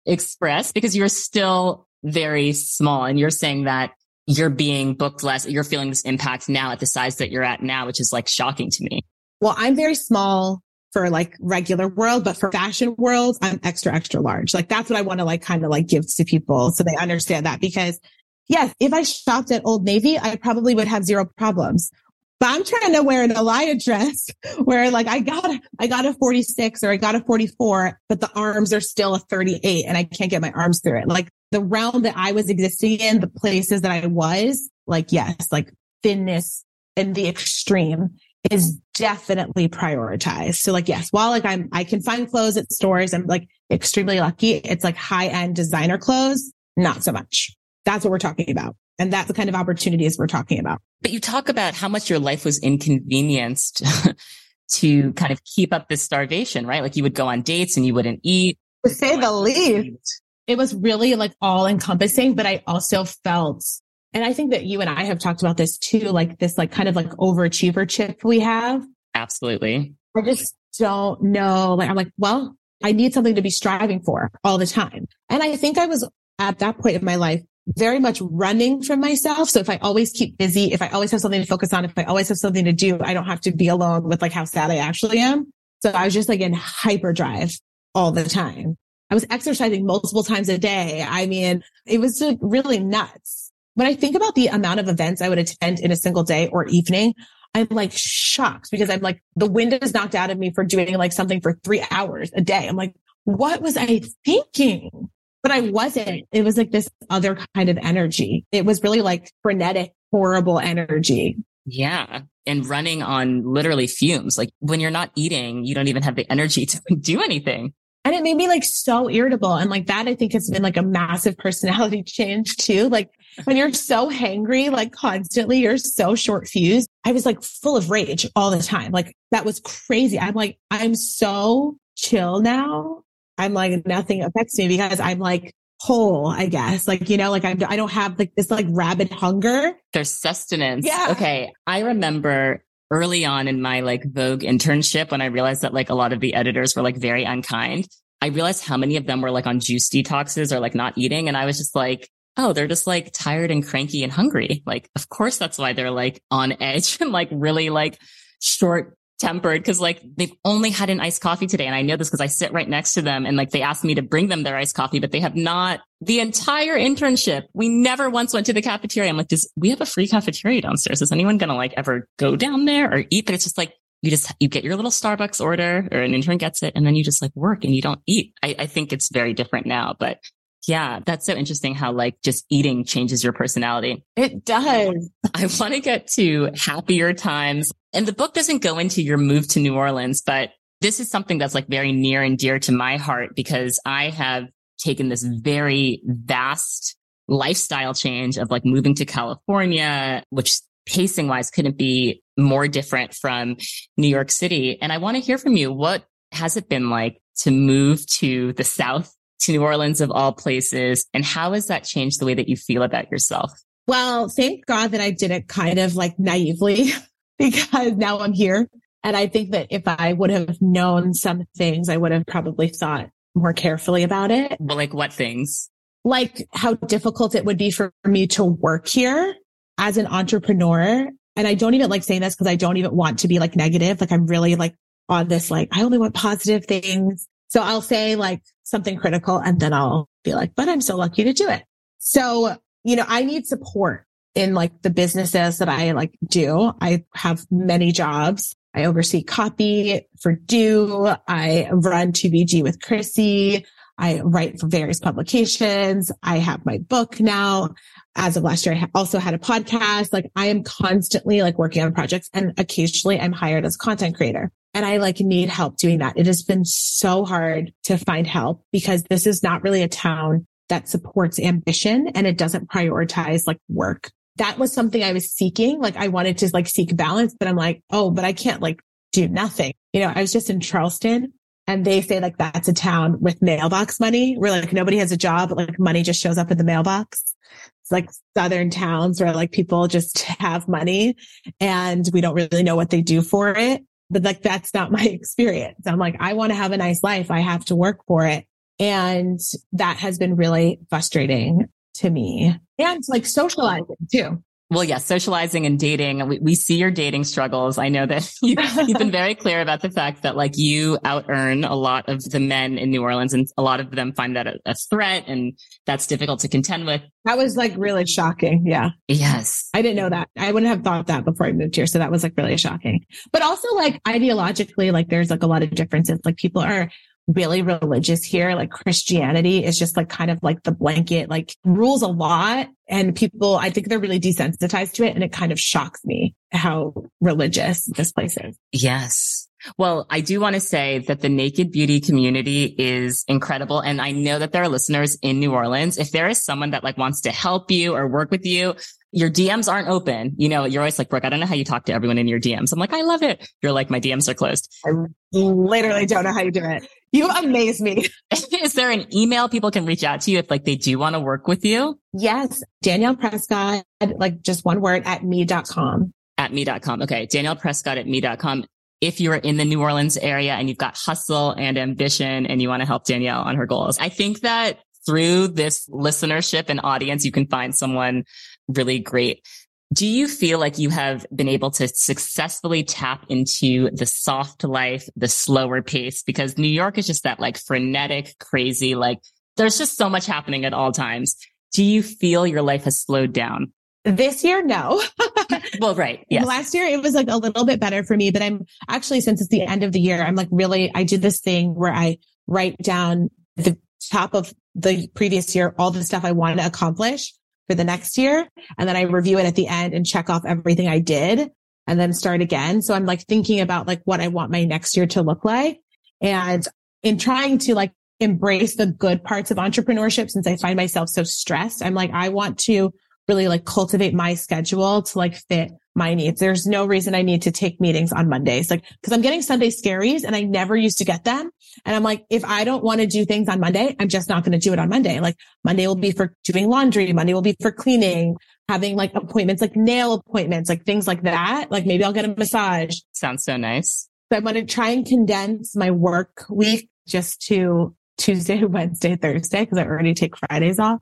express 0.07 0.73
because 0.73 0.97
you're 0.97 1.09
still 1.09 1.87
very 2.05 2.53
small 2.53 3.05
and 3.05 3.19
you're 3.19 3.31
saying 3.31 3.64
that 3.64 3.93
you're 4.27 4.51
being 4.51 4.95
booked 4.95 5.23
less. 5.23 5.49
You're 5.49 5.64
feeling 5.64 5.89
this 5.89 6.03
impact 6.03 6.49
now 6.49 6.71
at 6.73 6.81
the 6.81 6.87
size 6.87 7.16
that 7.16 7.31
you're 7.31 7.43
at 7.43 7.62
now, 7.62 7.87
which 7.87 8.01
is 8.01 8.12
like 8.12 8.29
shocking 8.29 8.71
to 8.71 8.85
me. 8.85 9.01
Well, 9.41 9.55
I'm 9.57 9.75
very 9.75 9.95
small 9.95 10.62
for 10.99 11.11
like 11.11 11.36
regular 11.38 11.86
world, 11.86 12.24
but 12.24 12.36
for 12.36 12.51
fashion 12.51 12.96
world, 12.99 13.38
I'm 13.40 13.61
extra, 13.62 13.94
extra 13.94 14.20
large. 14.20 14.53
Like 14.53 14.68
that's 14.68 14.90
what 14.90 14.99
I 14.99 15.03
want 15.03 15.20
to 15.20 15.24
like 15.24 15.42
kind 15.42 15.64
of 15.64 15.70
like 15.70 15.86
give 15.86 16.05
to 16.16 16.24
people 16.24 16.72
so 16.72 16.82
they 16.82 16.96
understand 16.96 17.46
that 17.46 17.61
because 17.61 18.01
yes, 18.49 18.74
if 18.80 18.92
I 18.92 19.05
shopped 19.05 19.53
at 19.53 19.62
Old 19.64 19.84
Navy, 19.84 20.18
I 20.18 20.34
probably 20.34 20.74
would 20.74 20.88
have 20.88 21.05
zero 21.05 21.24
problems. 21.24 21.92
But 22.40 22.49
I'm 22.51 22.64
trying 22.64 22.94
to 22.94 23.05
wear 23.05 23.22
an 23.22 23.30
Alaïa 23.30 23.82
dress 23.82 24.26
where 24.64 24.90
like 24.90 25.07
I 25.07 25.20
got, 25.20 25.49
I 25.78 25.86
got 25.86 26.05
a 26.05 26.14
46 26.14 26.82
or 26.82 26.90
I 26.90 26.96
got 26.96 27.14
a 27.14 27.20
44, 27.20 28.01
but 28.09 28.20
the 28.20 28.30
arms 28.34 28.72
are 28.72 28.80
still 28.80 29.14
a 29.14 29.20
38 29.20 29.84
and 29.86 29.96
I 29.96 30.03
can't 30.03 30.32
get 30.32 30.42
my 30.42 30.51
arms 30.51 30.80
through 30.80 30.99
it. 30.99 31.07
Like 31.07 31.28
the 31.53 31.62
realm 31.62 32.03
that 32.03 32.14
I 32.16 32.32
was 32.32 32.51
existing 32.51 32.99
in, 32.99 33.20
the 33.20 33.28
places 33.28 33.82
that 33.82 33.92
I 33.92 34.05
was, 34.09 34.68
like, 34.88 35.12
yes, 35.12 35.53
like 35.53 35.72
thinness 36.03 36.64
and 36.96 37.14
the 37.14 37.28
extreme 37.28 38.16
is 38.51 38.80
definitely 38.99 39.68
prioritize. 39.68 40.57
So 40.57 40.72
like, 40.72 40.88
yes, 40.88 41.09
while 41.11 41.30
like 41.30 41.44
I'm, 41.44 41.68
I 41.72 41.84
can 41.84 42.03
find 42.03 42.28
clothes 42.28 42.57
at 42.57 42.70
stores. 42.72 43.14
I'm 43.14 43.26
like 43.26 43.49
extremely 43.70 44.20
lucky. 44.20 44.53
It's 44.53 44.84
like 44.84 44.96
high 44.96 45.28
end 45.28 45.57
designer 45.57 45.99
clothes, 45.99 46.53
not 46.76 47.03
so 47.03 47.12
much. 47.12 47.57
That's 47.84 48.05
what 48.05 48.11
we're 48.11 48.18
talking 48.18 48.51
about. 48.51 48.76
And 48.99 49.12
that's 49.12 49.28
the 49.28 49.34
kind 49.34 49.49
of 49.49 49.55
opportunities 49.55 50.18
we're 50.18 50.26
talking 50.26 50.59
about. 50.59 50.80
But 51.01 51.12
you 51.12 51.20
talk 51.20 51.49
about 51.49 51.74
how 51.74 51.88
much 51.88 52.11
your 52.11 52.18
life 52.18 52.44
was 52.44 52.59
inconvenienced 52.59 53.82
to 54.72 55.12
kind 55.12 55.32
of 55.32 55.42
keep 55.44 55.72
up 55.72 55.88
this 55.88 56.03
starvation, 56.03 56.66
right? 56.66 56.82
Like 56.82 56.96
you 56.96 57.05
would 57.05 57.14
go 57.14 57.28
on 57.28 57.42
dates 57.42 57.76
and 57.76 57.86
you 57.86 57.94
wouldn't 57.94 58.20
eat. 58.24 58.59
To 58.84 58.90
say 58.92 59.16
the 59.16 59.30
least. 59.30 60.22
It 60.49 60.59
was 60.59 60.74
really 60.74 61.14
like 61.14 61.32
all 61.40 61.66
encompassing, 61.66 62.34
but 62.34 62.46
I 62.46 62.62
also 62.66 63.05
felt 63.05 63.64
and 64.12 64.24
I 64.24 64.32
think 64.32 64.52
that 64.52 64.64
you 64.64 64.80
and 64.80 64.88
I 64.88 65.04
have 65.04 65.18
talked 65.18 65.42
about 65.42 65.56
this 65.56 65.76
too, 65.76 66.00
like 66.00 66.38
this, 66.38 66.56
like 66.56 66.72
kind 66.72 66.88
of 66.88 66.96
like 66.96 67.11
overachiever 67.11 67.88
chip 67.88 68.24
we 68.24 68.40
have. 68.40 68.82
Absolutely. 69.14 69.94
I 70.16 70.22
just 70.22 70.54
don't 70.78 71.22
know. 71.22 71.74
Like, 71.74 71.90
I'm 71.90 71.96
like, 71.96 72.11
well, 72.16 72.56
I 72.82 72.92
need 72.92 73.12
something 73.12 73.34
to 73.34 73.42
be 73.42 73.50
striving 73.50 74.00
for 74.00 74.30
all 74.44 74.59
the 74.59 74.66
time. 74.66 75.06
And 75.28 75.42
I 75.42 75.56
think 75.56 75.78
I 75.78 75.86
was 75.86 76.09
at 76.38 76.61
that 76.61 76.78
point 76.78 76.96
in 76.96 77.04
my 77.04 77.16
life 77.16 77.42
very 77.76 78.00
much 78.00 78.20
running 78.22 78.82
from 78.82 79.00
myself. 79.00 79.50
So 79.50 79.61
if 79.61 79.68
I 79.68 79.76
always 79.76 80.12
keep 80.12 80.38
busy, 80.38 80.72
if 80.72 80.80
I 80.80 80.88
always 80.88 81.11
have 81.11 81.20
something 81.20 81.40
to 81.40 81.46
focus 81.46 81.72
on, 81.74 81.84
if 81.84 81.92
I 81.96 82.04
always 82.04 82.28
have 82.28 82.38
something 82.38 82.64
to 82.64 82.72
do, 82.72 82.98
I 83.00 83.12
don't 83.12 83.26
have 83.26 83.42
to 83.42 83.52
be 83.52 83.68
alone 83.68 84.04
with 84.04 84.22
like 84.22 84.32
how 84.32 84.44
sad 84.44 84.70
I 84.70 84.76
actually 84.76 85.18
am. 85.18 85.52
So 85.82 85.90
I 85.90 86.06
was 86.06 86.14
just 86.14 86.28
like 86.28 86.40
in 86.40 86.54
hyperdrive 86.54 87.50
all 87.94 88.11
the 88.11 88.24
time. 88.24 88.76
I 89.11 89.14
was 89.14 89.26
exercising 89.30 89.84
multiple 89.84 90.22
times 90.22 90.48
a 90.48 90.59
day. 90.59 91.04
I 91.06 91.26
mean, 91.26 91.62
it 91.86 92.00
was 92.00 92.22
really 92.40 92.80
nuts 92.80 93.52
when 93.79 93.87
I 93.87 93.95
think 93.95 94.16
about 94.16 94.35
the 94.35 94.49
amount 94.49 94.81
of 94.81 94.89
events 94.89 95.22
I 95.22 95.29
would 95.29 95.39
attend 95.39 95.79
in 95.79 95.93
a 95.93 95.97
single 95.97 96.24
day 96.24 96.49
or 96.49 96.66
evening, 96.66 97.14
I'm 97.55 97.68
like 97.70 97.93
shocked 97.93 98.72
because 98.72 98.91
I'm 98.91 98.99
like, 99.03 99.22
the 99.37 99.47
wind 99.49 99.72
is 99.72 99.95
knocked 99.95 100.16
out 100.16 100.31
of 100.31 100.39
me 100.39 100.53
for 100.53 100.64
doing 100.64 100.93
like 100.95 101.12
something 101.12 101.41
for 101.41 101.61
three 101.62 101.85
hours 101.93 102.33
a 102.35 102.41
day. 102.41 102.66
I'm 102.66 102.74
like, 102.74 102.97
what 103.22 103.62
was 103.62 103.76
I 103.76 104.01
thinking? 104.24 105.11
But 105.45 105.53
I 105.53 105.61
wasn't. 105.61 106.24
It 106.33 106.43
was 106.43 106.57
like 106.57 106.72
this 106.72 106.91
other 107.09 107.39
kind 107.55 107.68
of 107.68 107.79
energy. 107.79 108.45
It 108.51 108.64
was 108.64 108.83
really 108.83 109.01
like 109.01 109.31
frenetic, 109.43 109.93
horrible 110.11 110.59
energy. 110.59 111.37
Yeah. 111.64 112.22
And 112.47 112.66
running 112.66 113.05
on 113.05 113.45
literally 113.45 113.87
fumes. 113.87 114.37
Like 114.37 114.51
when 114.59 114.81
you're 114.81 114.91
not 114.91 115.12
eating, 115.14 115.64
you 115.64 115.76
don't 115.76 115.87
even 115.87 116.03
have 116.03 116.16
the 116.16 116.29
energy 116.29 116.66
to 116.66 116.81
do 116.97 117.22
anything. 117.22 117.74
And 118.09 118.16
it 118.16 118.22
made 118.22 118.38
me 118.38 118.48
like 118.48 118.64
so 118.64 119.11
irritable. 119.11 119.52
And 119.52 119.68
like 119.68 119.88
that, 119.88 120.09
I 120.09 120.14
think 120.14 120.32
has 120.32 120.48
been 120.48 120.62
like 120.62 120.78
a 120.78 120.82
massive 120.82 121.36
personality 121.36 122.02
change 122.06 122.56
too. 122.56 122.88
Like 122.88 123.11
when 123.44 123.59
you're 123.59 123.70
so 123.74 124.11
hangry, 124.11 124.70
like 124.70 124.92
constantly, 124.92 125.59
you're 125.59 125.76
so 125.76 126.14
short 126.14 126.48
fused. 126.48 126.88
I 127.04 127.12
was 127.12 127.26
like 127.26 127.42
full 127.42 127.76
of 127.76 127.90
rage 127.90 128.26
all 128.34 128.50
the 128.50 128.62
time. 128.62 128.92
Like 128.92 129.14
that 129.30 129.44
was 129.44 129.61
crazy. 129.61 130.18
I'm 130.18 130.32
like, 130.32 130.59
I'm 130.70 130.94
so 130.94 131.76
chill 131.96 132.40
now. 132.40 133.02
I'm 133.36 133.52
like, 133.52 133.86
nothing 133.86 134.22
affects 134.22 134.56
me 134.56 134.68
because 134.68 135.00
I'm 135.00 135.18
like 135.18 135.54
whole, 135.78 136.28
I 136.28 136.46
guess. 136.46 136.88
Like, 136.88 137.11
you 137.11 137.18
know, 137.18 137.30
like 137.30 137.44
I'm, 137.44 137.62
I 137.68 137.76
don't 137.76 137.92
have 137.92 138.18
like 138.18 138.34
this 138.36 138.50
like 138.50 138.64
rabid 138.70 139.11
hunger. 139.11 139.74
There's 139.92 140.11
sustenance. 140.11 140.86
Yeah. 140.86 141.09
Okay. 141.11 141.52
I 141.66 141.80
remember 141.80 142.64
early 142.91 143.24
on 143.24 143.49
in 143.49 143.61
my 143.61 143.80
like 143.80 144.05
Vogue 144.05 144.43
internship 144.43 145.11
when 145.11 145.20
I 145.20 145.26
realized 145.26 145.62
that 145.62 145.74
like 145.74 145.91
a 145.91 145.95
lot 145.95 146.12
of 146.12 146.20
the 146.20 146.34
editors 146.34 146.74
were 146.74 146.82
like 146.82 146.97
very 146.97 147.24
unkind. 147.24 147.89
I 148.20 148.28
realized 148.28 148.64
how 148.64 148.76
many 148.76 148.97
of 148.97 149.07
them 149.07 149.20
were 149.20 149.30
like 149.30 149.47
on 149.47 149.61
juice 149.61 149.89
detoxes 149.89 150.53
or 150.53 150.61
like 150.61 150.74
not 150.74 150.95
eating. 150.97 151.28
And 151.28 151.36
I 151.36 151.45
was 151.45 151.59
just 151.59 151.74
like, 151.76 152.11
oh, 152.36 152.53
they're 152.53 152.68
just 152.68 152.86
like 152.86 153.12
tired 153.12 153.51
and 153.51 153.66
cranky 153.66 154.03
and 154.03 154.12
hungry. 154.12 154.62
Like, 154.66 154.91
of 154.97 155.09
course, 155.09 155.39
that's 155.39 155.59
why 155.59 155.72
they're 155.72 155.91
like 155.91 156.22
on 156.30 156.61
edge 156.61 156.99
and 157.01 157.12
like 157.12 157.28
really 157.30 157.70
like 157.70 158.01
short 158.41 158.97
tempered 159.19 159.61
because 159.61 159.81
like 159.81 160.01
they've 160.16 160.33
only 160.45 160.71
had 160.71 160.91
an 160.91 161.01
iced 161.01 161.21
coffee 161.21 161.47
today. 161.47 161.66
And 161.66 161.75
I 161.75 161.83
know 161.83 161.97
this 161.97 162.09
because 162.09 162.21
I 162.21 162.27
sit 162.27 162.53
right 162.53 162.69
next 162.69 162.95
to 162.95 163.03
them 163.03 163.27
and 163.27 163.37
like 163.37 163.51
they 163.51 163.62
asked 163.62 163.85
me 163.85 163.95
to 163.97 164.03
bring 164.03 164.29
them 164.29 164.43
their 164.43 164.57
iced 164.57 164.75
coffee, 164.75 165.01
but 165.01 165.11
they 165.11 165.21
have 165.21 165.35
not 165.35 165.81
the 166.01 166.21
entire 166.21 166.77
internship. 166.79 167.45
We 167.53 167.69
never 167.69 168.09
once 168.09 168.33
went 168.33 168.47
to 168.47 168.53
the 168.53 168.62
cafeteria. 168.62 169.11
I'm 169.11 169.16
like, 169.16 169.29
does 169.29 169.51
we 169.57 169.71
have 169.71 169.81
a 169.81 169.87
free 169.87 170.07
cafeteria 170.07 170.61
downstairs? 170.61 171.03
Is 171.03 171.12
anyone 171.12 171.39
going 171.39 171.49
to 171.49 171.57
like 171.57 171.75
ever 171.77 172.09
go 172.16 172.37
down 172.37 172.64
there 172.64 172.93
or 172.93 173.05
eat? 173.11 173.27
But 173.27 173.35
it's 173.35 173.45
just 173.45 173.59
like, 173.59 173.75
you 174.03 174.11
just, 174.11 174.33
you 174.39 174.49
get 174.49 174.62
your 174.62 174.77
little 174.77 174.93
Starbucks 174.93 175.41
order 175.41 175.89
or 175.91 175.99
an 176.01 176.14
intern 176.14 176.39
gets 176.39 176.62
it 176.62 176.73
and 176.77 176.87
then 176.87 176.95
you 176.95 177.03
just 177.03 177.21
like 177.21 177.33
work 177.35 177.64
and 177.64 177.75
you 177.75 177.83
don't 177.83 178.01
eat. 178.07 178.33
I, 178.45 178.55
I 178.61 178.66
think 178.66 178.93
it's 178.93 179.11
very 179.11 179.35
different 179.35 179.66
now, 179.66 179.97
but 179.99 180.21
yeah, 180.69 181.01
that's 181.05 181.27
so 181.27 181.35
interesting 181.35 181.75
how 181.75 181.93
like 181.93 182.21
just 182.23 182.45
eating 182.51 182.85
changes 182.85 183.25
your 183.25 183.33
personality. 183.33 184.05
It 184.16 184.45
does. 184.45 185.11
I 185.35 185.49
want 185.59 185.75
to 185.75 185.81
get 185.81 186.09
to 186.12 186.51
happier 186.55 187.12
times. 187.14 187.73
And 187.93 188.07
the 188.07 188.12
book 188.12 188.34
doesn't 188.34 188.62
go 188.62 188.78
into 188.78 189.03
your 189.03 189.18
move 189.18 189.49
to 189.49 189.61
New 189.61 189.74
Orleans, 189.74 190.22
but 190.22 190.51
this 190.80 191.01
is 191.01 191.11
something 191.11 191.39
that's 191.39 191.55
like 191.55 191.68
very 191.68 191.93
near 191.93 192.22
and 192.22 192.39
dear 192.39 192.59
to 192.61 192.72
my 192.72 192.97
heart 192.97 193.34
because 193.34 193.80
I 193.84 194.11
have 194.11 194.45
taken 194.78 195.09
this 195.09 195.24
very 195.24 196.03
vast 196.05 196.97
lifestyle 197.26 197.95
change 197.95 198.36
of 198.36 198.51
like 198.51 198.64
moving 198.64 198.95
to 198.97 199.05
California, 199.05 200.22
which 200.30 200.61
pacing 200.86 201.28
wise 201.28 201.51
couldn't 201.51 201.76
be 201.76 202.22
more 202.36 202.68
different 202.68 203.14
from 203.14 203.57
New 203.97 204.09
York 204.09 204.30
City. 204.30 204.78
And 204.80 204.93
I 204.93 204.99
want 204.99 205.16
to 205.16 205.22
hear 205.22 205.39
from 205.39 205.57
you. 205.57 205.72
What 205.72 206.05
has 206.32 206.57
it 206.57 206.68
been 206.68 206.91
like 206.91 207.20
to 207.39 207.51
move 207.51 208.07
to 208.07 208.53
the 208.55 208.64
South 208.64 209.14
to 209.41 209.53
New 209.53 209.62
Orleans 209.62 210.01
of 210.01 210.11
all 210.11 210.32
places. 210.32 211.07
And 211.14 211.24
how 211.24 211.53
has 211.53 211.68
that 211.68 211.84
changed 211.84 212.20
the 212.20 212.26
way 212.26 212.34
that 212.34 212.49
you 212.49 212.57
feel 212.57 212.82
about 212.82 213.11
yourself? 213.11 213.53
Well, 213.86 214.28
thank 214.28 214.66
God 214.66 214.91
that 214.91 215.01
I 215.01 215.11
did 215.11 215.30
it 215.30 215.49
kind 215.49 215.78
of 215.78 215.97
like 215.97 216.18
naively 216.18 216.93
because 217.39 217.93
now 217.93 218.20
I'm 218.20 218.32
here. 218.32 218.68
And 219.05 219.16
I 219.16 219.28
think 219.28 219.53
that 219.53 219.68
if 219.70 219.86
I 219.86 220.12
would 220.12 220.30
have 220.30 220.61
known 220.61 221.14
some 221.14 221.45
things, 221.57 221.89
I 221.89 221.97
would 221.97 222.12
have 222.12 222.26
probably 222.26 222.68
thought 222.68 223.11
more 223.34 223.53
carefully 223.53 224.03
about 224.03 224.30
it. 224.30 224.57
Well, 224.59 224.76
like 224.76 224.93
what 224.93 225.12
things? 225.12 225.70
Like 226.05 226.47
how 226.53 226.74
difficult 226.74 227.34
it 227.34 227.45
would 227.45 227.59
be 227.59 227.70
for 227.70 227.93
me 228.05 228.26
to 228.28 228.45
work 228.45 228.89
here 228.89 229.34
as 229.78 229.97
an 229.97 230.07
entrepreneur. 230.07 231.09
And 231.36 231.47
I 231.47 231.55
don't 231.55 231.74
even 231.74 231.91
like 231.91 232.03
saying 232.03 232.20
this 232.20 232.34
because 232.34 232.49
I 232.49 232.57
don't 232.57 232.76
even 232.76 232.95
want 232.95 233.20
to 233.20 233.28
be 233.28 233.39
like 233.39 233.55
negative. 233.55 234.01
Like 234.01 234.11
I'm 234.11 234.26
really 234.26 234.57
like 234.57 234.74
on 235.09 235.28
this, 235.28 235.51
like, 235.51 235.68
I 235.72 235.82
only 235.82 235.99
want 235.99 236.14
positive 236.14 236.66
things. 236.66 237.28
So 237.49 237.62
I'll 237.62 237.80
say 237.80 238.16
like 238.16 238.43
something 238.64 238.99
critical 238.99 239.39
and 239.39 239.61
then 239.61 239.72
I'll 239.72 240.09
be 240.24 240.34
like, 240.34 240.55
but 240.55 240.68
I'm 240.68 240.80
so 240.80 240.97
lucky 240.97 241.24
to 241.24 241.32
do 241.32 241.49
it. 241.49 241.62
So, 241.99 242.57
you 242.84 242.97
know, 242.97 243.05
I 243.07 243.24
need 243.24 243.47
support 243.47 244.05
in 244.39 244.55
like 244.55 244.82
the 244.82 244.91
businesses 244.91 245.59
that 245.59 245.68
I 245.68 245.91
like 245.91 246.16
do. 246.24 246.72
I 246.80 247.05
have 247.14 247.45
many 247.51 247.91
jobs. 247.91 248.55
I 248.72 248.84
oversee 248.84 249.24
copy 249.24 250.07
for 250.20 250.32
Do. 250.32 251.12
I 251.26 251.68
run 251.72 252.12
2BG 252.12 252.62
with 252.62 252.80
Chrissy. 252.80 253.66
I 253.99 254.20
write 254.20 254.61
for 254.61 254.68
various 254.68 255.01
publications. 255.01 256.12
I 256.22 256.39
have 256.39 256.64
my 256.64 256.78
book 256.78 257.18
now. 257.18 257.70
As 258.14 258.36
of 258.36 258.45
last 258.45 258.64
year, 258.64 258.76
I 258.76 258.89
also 258.95 259.18
had 259.18 259.34
a 259.34 259.39
podcast. 259.39 260.12
Like 260.12 260.30
I 260.36 260.47
am 260.47 260.62
constantly 260.62 261.43
like 261.43 261.59
working 261.59 261.82
on 261.82 261.93
projects 261.93 262.30
and 262.32 262.53
occasionally 262.59 263.18
I'm 263.18 263.32
hired 263.32 263.64
as 263.64 263.74
a 263.74 263.78
content 263.78 264.16
creator 264.16 264.53
and 264.72 264.86
I 264.86 264.99
like 264.99 265.18
need 265.18 265.49
help 265.49 265.78
doing 265.78 265.99
that. 265.99 266.16
It 266.16 266.26
has 266.26 266.45
been 266.45 266.64
so 266.64 267.24
hard 267.24 267.72
to 267.84 267.99
find 267.99 268.24
help 268.24 268.62
because 268.70 269.03
this 269.11 269.26
is 269.26 269.43
not 269.43 269.64
really 269.64 269.82
a 269.82 269.89
town 269.89 270.47
that 270.68 270.89
supports 270.89 271.41
ambition 271.41 272.09
and 272.14 272.26
it 272.26 272.39
doesn't 272.39 272.68
prioritize 272.68 273.43
like 273.49 273.59
work. 273.68 274.12
That 274.39 274.59
was 274.59 274.72
something 274.72 275.03
I 275.03 275.12
was 275.12 275.30
seeking. 275.30 275.80
Like 275.80 275.97
I 275.97 276.09
wanted 276.09 276.39
to 276.39 276.51
like 276.53 276.66
seek 276.66 276.97
balance, 276.97 277.34
but 277.39 277.49
I'm 277.49 277.57
like, 277.57 277.82
oh, 277.91 278.11
but 278.11 278.24
I 278.24 278.32
can't 278.32 278.62
like 278.62 278.80
do 279.12 279.28
nothing. 279.28 279.72
You 279.93 280.01
know, 280.01 280.12
I 280.14 280.20
was 280.20 280.32
just 280.32 280.51
in 280.51 280.61
Charleston 280.61 281.32
and 281.66 281.84
they 281.84 282.01
say 282.01 282.18
like 282.18 282.39
that's 282.39 282.68
a 282.68 282.72
town 282.72 283.20
with 283.20 283.43
mailbox 283.43 284.01
money 284.01 284.34
where 284.36 284.51
like 284.51 284.72
nobody 284.72 284.97
has 284.99 285.12
a 285.12 285.16
job, 285.16 285.51
but 285.51 285.59
like 285.59 285.78
money 285.78 286.03
just 286.03 286.20
shows 286.20 286.39
up 286.39 286.51
in 286.51 286.59
the 286.59 286.64
mailbox. 286.64 287.34
It's 287.82 287.93
like 287.93 288.09
southern 288.36 288.70
towns 288.70 289.20
where 289.20 289.32
like 289.34 289.53
people 289.53 289.86
just 289.86 290.22
have 290.41 290.66
money 290.66 291.16
and 291.61 292.09
we 292.12 292.20
don't 292.20 292.34
really 292.34 292.62
know 292.62 292.76
what 292.76 292.91
they 292.91 293.03
do 293.03 293.22
for 293.22 293.51
it. 293.51 293.84
But 294.11 294.22
like 294.22 294.43
that's 294.43 294.72
not 294.72 294.91
my 294.91 295.05
experience. 295.05 295.86
I'm 295.86 295.99
like, 295.99 296.16
I 296.20 296.32
want 296.32 296.51
to 296.51 296.57
have 296.57 296.72
a 296.72 296.78
nice 296.78 297.03
life. 297.03 297.30
I 297.30 297.41
have 297.41 297.64
to 297.66 297.76
work 297.76 298.01
for 298.07 298.26
it. 298.26 298.47
And 298.80 299.41
that 299.72 299.97
has 299.99 300.18
been 300.18 300.36
really 300.36 300.80
frustrating 300.89 301.66
to 301.95 302.09
me 302.09 302.57
and 302.79 303.03
like 303.09 303.26
socializing 303.26 303.97
too. 304.11 304.43
Well, 304.70 304.85
yes, 304.85 305.07
socializing 305.07 305.64
and 305.64 305.79
dating. 305.79 306.29
We, 306.29 306.39
we 306.41 306.55
see 306.55 306.76
your 306.76 306.91
dating 306.91 307.24
struggles. 307.24 307.79
I 307.79 307.89
know 307.89 308.05
that 308.05 308.31
you, 308.43 308.55
have 308.59 308.99
been 308.99 309.11
very 309.11 309.35
clear 309.35 309.62
about 309.62 309.81
the 309.81 309.91
fact 309.91 310.22
that 310.22 310.37
like 310.37 310.59
you 310.59 310.99
out 311.05 311.24
earn 311.31 311.64
a 311.64 311.74
lot 311.74 312.07
of 312.09 312.22
the 312.24 312.39
men 312.39 312.76
in 312.76 312.91
New 312.91 313.03
Orleans 313.03 313.33
and 313.33 313.49
a 313.57 313.62
lot 313.62 313.81
of 313.81 313.91
them 313.93 314.12
find 314.12 314.37
that 314.37 314.47
a, 314.47 314.59
a 314.66 314.74
threat 314.74 315.24
and 315.26 315.59
that's 315.87 316.07
difficult 316.07 316.41
to 316.41 316.49
contend 316.49 316.85
with. 316.85 317.01
That 317.24 317.39
was 317.39 317.57
like 317.57 317.72
really 317.79 318.05
shocking. 318.05 318.66
Yeah. 318.66 318.91
Yes. 319.07 319.70
I 319.72 319.81
didn't 319.81 319.97
know 319.97 320.11
that. 320.11 320.29
I 320.37 320.53
wouldn't 320.53 320.70
have 320.70 320.83
thought 320.83 321.07
that 321.07 321.24
before 321.24 321.47
I 321.47 321.53
moved 321.53 321.74
here. 321.74 321.87
So 321.87 321.99
that 321.99 322.11
was 322.11 322.22
like 322.22 322.35
really 322.37 322.59
shocking. 322.59 323.07
But 323.33 323.41
also 323.41 323.74
like 323.74 324.03
ideologically, 324.03 324.93
like 324.93 325.09
there's 325.09 325.31
like 325.31 325.43
a 325.43 325.47
lot 325.47 325.62
of 325.62 325.70
differences. 325.70 326.20
Like 326.26 326.37
people 326.37 326.61
are 326.61 326.91
really 327.29 327.62
religious 327.62 328.24
here. 328.24 328.55
Like 328.55 328.70
Christianity 328.70 329.64
is 329.64 329.79
just 329.79 329.97
like 329.97 330.09
kind 330.09 330.31
of 330.31 330.39
like 330.43 330.62
the 330.62 330.72
blanket, 330.72 331.29
like 331.29 331.55
rules 331.64 332.03
a 332.03 332.09
lot. 332.09 332.68
And 332.89 333.14
people, 333.14 333.57
I 333.57 333.70
think 333.70 333.89
they're 333.89 333.99
really 333.99 334.18
desensitized 334.18 334.95
to 334.95 335.05
it. 335.05 335.14
And 335.14 335.22
it 335.22 335.33
kind 335.33 335.53
of 335.53 335.61
shocks 335.61 336.01
me 336.05 336.35
how 336.51 336.95
religious 337.20 337.85
this 337.85 338.12
place 338.12 338.37
is. 338.39 338.57
Yes. 338.72 339.49
Well, 339.76 340.07
I 340.09 340.20
do 340.20 340.41
want 340.41 340.55
to 340.55 340.61
say 340.61 341.01
that 341.01 341.20
the 341.20 341.29
naked 341.29 341.70
beauty 341.70 342.01
community 342.01 342.74
is 342.79 343.24
incredible. 343.29 343.81
And 343.81 344.01
I 344.01 344.12
know 344.12 344.39
that 344.39 344.53
there 344.53 344.62
are 344.62 344.68
listeners 344.68 345.18
in 345.20 345.41
New 345.41 345.53
Orleans. 345.53 345.99
If 345.99 346.12
there 346.12 346.29
is 346.29 346.43
someone 346.43 346.70
that 346.70 346.85
like 346.85 346.97
wants 346.97 347.22
to 347.22 347.31
help 347.31 347.70
you 347.70 347.95
or 347.95 348.09
work 348.09 348.31
with 348.31 348.47
you, 348.47 348.74
your 349.12 349.30
DMs 349.30 349.70
aren't 349.70 349.88
open. 349.88 350.34
You 350.36 350.48
know, 350.48 350.64
you're 350.64 350.82
always 350.82 350.98
like, 350.98 351.09
Brooke, 351.09 351.24
I 351.24 351.30
don't 351.30 351.40
know 351.40 351.46
how 351.46 351.54
you 351.54 351.64
talk 351.64 351.84
to 351.86 351.92
everyone 351.92 352.18
in 352.18 352.28
your 352.28 352.40
DMs. 352.40 352.72
I'm 352.72 352.78
like, 352.78 352.92
I 352.92 353.02
love 353.02 353.22
it. 353.22 353.48
You're 353.62 353.72
like, 353.72 353.90
my 353.90 354.00
DMs 354.00 354.28
are 354.28 354.34
closed. 354.34 354.74
I 354.84 354.90
literally 355.32 356.06
don't 356.06 356.24
know 356.24 356.32
how 356.32 356.42
you 356.42 356.50
do 356.50 356.64
it. 356.64 356.86
You 357.12 357.28
amaze 357.28 357.80
me. 357.80 358.06
Is 358.30 358.74
there 358.74 358.90
an 358.90 359.06
email 359.14 359.48
people 359.48 359.70
can 359.70 359.86
reach 359.86 360.04
out 360.04 360.20
to 360.22 360.30
you 360.30 360.38
if 360.38 360.50
like 360.50 360.64
they 360.64 360.76
do 360.76 360.98
want 360.98 361.14
to 361.14 361.20
work 361.20 361.48
with 361.48 361.64
you? 361.64 361.98
Yes. 362.12 362.62
Danielle 362.82 363.16
Prescott, 363.16 363.84
like 364.16 364.42
just 364.42 364.64
one 364.64 364.80
word 364.80 365.02
at 365.06 365.24
me.com. 365.24 366.12
At 366.36 366.52
me.com. 366.52 367.02
Okay. 367.02 367.26
Danielle 367.26 367.56
Prescott 367.56 367.98
at 367.98 368.06
me.com. 368.06 368.64
If 369.00 369.20
you're 369.20 369.36
in 369.36 369.56
the 369.56 369.64
New 369.64 369.80
Orleans 369.80 370.16
area 370.16 370.54
and 370.54 370.68
you've 370.68 370.78
got 370.78 370.96
hustle 370.96 371.52
and 371.52 371.78
ambition 371.78 372.46
and 372.46 372.61
you 372.61 372.68
want 372.68 372.80
to 372.80 372.86
help 372.86 373.04
Danielle 373.04 373.42
on 373.42 373.54
her 373.54 373.64
goals, 373.64 373.96
I 373.98 374.09
think 374.09 374.40
that 374.40 374.80
through 375.06 375.48
this 375.48 375.88
listenership 375.88 376.64
and 376.68 376.80
audience, 376.84 377.24
you 377.24 377.32
can 377.32 377.46
find 377.46 377.74
someone 377.74 378.24
really 378.69 378.99
great. 378.99 379.47
Do 379.93 380.07
you 380.07 380.29
feel 380.29 380.59
like 380.59 380.79
you 380.79 380.91
have 380.91 381.27
been 381.35 381.49
able 381.49 381.71
to 381.73 381.89
successfully 381.89 382.85
tap 382.85 383.25
into 383.31 383.91
the 383.91 384.05
soft 384.05 384.62
life, 384.64 385.09
the 385.16 385.29
slower 385.29 385.83
pace? 385.83 386.23
Because 386.23 386.59
New 386.59 386.69
York 386.69 386.99
is 386.99 387.07
just 387.07 387.25
that 387.25 387.41
like 387.41 387.59
frenetic, 387.59 388.35
crazy, 388.39 388.95
like 388.95 389.19
there's 389.57 389.79
just 389.79 389.97
so 389.97 390.11
much 390.11 390.27
happening 390.27 390.66
at 390.66 390.75
all 390.75 390.93
times. 390.93 391.37
Do 391.73 391.83
you 391.83 392.03
feel 392.03 392.47
your 392.47 392.62
life 392.62 392.85
has 392.85 393.01
slowed 393.01 393.33
down? 393.33 393.73
This 394.05 394.45
year, 394.45 394.62
no. 394.62 395.03
well, 395.81 395.95
right. 395.95 396.25
Yes. 396.31 396.47
Last 396.47 396.75
year, 396.75 396.87
it 396.87 397.03
was 397.03 397.14
like 397.14 397.29
a 397.29 397.37
little 397.37 397.64
bit 397.64 397.81
better 397.81 398.05
for 398.05 398.16
me, 398.16 398.31
but 398.31 398.43
I'm 398.43 398.66
actually, 398.89 399.21
since 399.21 399.41
it's 399.41 399.51
the 399.51 399.62
end 399.62 399.83
of 399.83 399.93
the 399.93 400.01
year, 400.01 400.23
I'm 400.23 400.35
like 400.35 400.49
really, 400.51 400.91
I 400.95 401.05
did 401.05 401.23
this 401.23 401.41
thing 401.41 401.75
where 401.75 401.93
I 401.93 402.19
write 402.47 402.79
down 402.79 403.31
the 403.57 403.77
top 404.11 404.35
of 404.35 404.53
the 404.75 405.09
previous 405.14 405.55
year, 405.55 405.75
all 405.79 405.91
the 405.91 406.05
stuff 406.05 406.25
I 406.25 406.33
wanted 406.33 406.59
to 406.59 406.66
accomplish 406.66 407.33
for 407.69 407.75
the 407.75 407.85
next 407.85 408.19
year. 408.19 408.49
And 408.79 408.89
then 408.89 408.97
I 408.97 409.03
review 409.03 409.39
it 409.39 409.47
at 409.47 409.55
the 409.55 409.69
end 409.69 409.95
and 409.95 410.07
check 410.07 410.31
off 410.31 410.45
everything 410.47 410.89
I 410.89 410.99
did 410.99 411.51
and 411.87 411.99
then 411.99 412.12
start 412.12 412.41
again. 412.41 412.83
So 412.83 412.95
I'm 412.95 413.07
like 413.07 413.23
thinking 413.23 413.61
about 413.61 413.87
like 413.87 414.03
what 414.05 414.21
I 414.21 414.29
want 414.29 414.51
my 414.51 414.64
next 414.64 414.97
year 414.97 415.07
to 415.09 415.23
look 415.23 415.45
like. 415.45 415.81
And 416.21 416.66
in 417.03 417.19
trying 417.19 417.59
to 417.59 417.75
like 417.75 417.93
embrace 418.21 418.77
the 418.77 418.87
good 418.87 419.23
parts 419.23 419.51
of 419.51 419.59
entrepreneurship, 419.59 420.31
since 420.31 420.47
I 420.47 420.57
find 420.57 420.77
myself 420.77 421.09
so 421.09 421.23
stressed, 421.23 421.85
I'm 421.85 421.95
like, 421.95 422.11
I 422.12 422.31
want 422.31 422.59
to 422.61 422.93
really 423.29 423.49
like 423.49 423.64
cultivate 423.64 424.14
my 424.14 424.35
schedule 424.35 425.03
to 425.03 425.19
like 425.19 425.37
fit 425.49 425.71
my 425.99 426.14
needs. 426.14 426.40
There's 426.40 426.66
no 426.66 426.86
reason 426.86 427.14
I 427.14 427.22
need 427.22 427.42
to 427.42 427.51
take 427.51 427.80
meetings 427.80 428.12
on 428.12 428.28
Mondays. 428.28 428.70
Like, 428.70 428.84
cause 429.03 429.12
I'm 429.12 429.20
getting 429.20 429.42
Sunday 429.42 429.68
scaries 429.68 430.24
and 430.24 430.34
I 430.34 430.42
never 430.42 430.76
used 430.76 430.99
to 430.99 431.05
get 431.05 431.24
them. 431.24 431.51
And 431.84 431.94
I'm 431.94 432.03
like, 432.03 432.24
if 432.30 432.44
I 432.44 432.64
don't 432.64 432.82
want 432.82 433.01
to 433.01 433.07
do 433.07 433.24
things 433.24 433.49
on 433.49 433.61
Monday, 433.61 433.94
I'm 433.99 434.09
just 434.09 434.28
not 434.28 434.44
going 434.44 434.53
to 434.53 434.59
do 434.59 434.72
it 434.72 434.78
on 434.78 434.88
Monday. 434.88 435.20
Like 435.20 435.36
Monday 435.64 435.86
will 435.86 435.96
be 435.96 436.12
for 436.12 436.32
doing 436.44 436.70
laundry. 436.70 437.12
Monday 437.12 437.34
will 437.34 437.42
be 437.42 437.57
for 437.61 437.70
cleaning, 437.70 438.36
having 438.68 438.96
like 438.96 439.14
appointments, 439.14 439.61
like 439.61 439.76
nail 439.76 440.14
appointments, 440.14 440.70
like 440.70 440.84
things 440.84 441.07
like 441.07 441.22
that. 441.22 441.70
Like 441.70 441.84
maybe 441.84 442.05
I'll 442.05 442.12
get 442.12 442.24
a 442.24 442.28
massage. 442.28 442.96
Sounds 443.12 443.44
so 443.44 443.57
nice. 443.57 444.09
So 444.30 444.38
I'm 444.38 444.44
going 444.44 444.55
to 444.55 444.64
try 444.64 444.90
and 444.90 445.05
condense 445.05 445.76
my 445.76 445.90
work 445.90 446.44
week 446.49 446.88
just 447.07 447.42
to 447.49 447.94
Tuesday, 448.18 448.64
Wednesday, 448.64 449.16
Thursday, 449.16 449.61
because 449.61 449.78
I 449.78 449.84
already 449.84 450.14
take 450.14 450.36
Fridays 450.36 450.78
off 450.78 451.01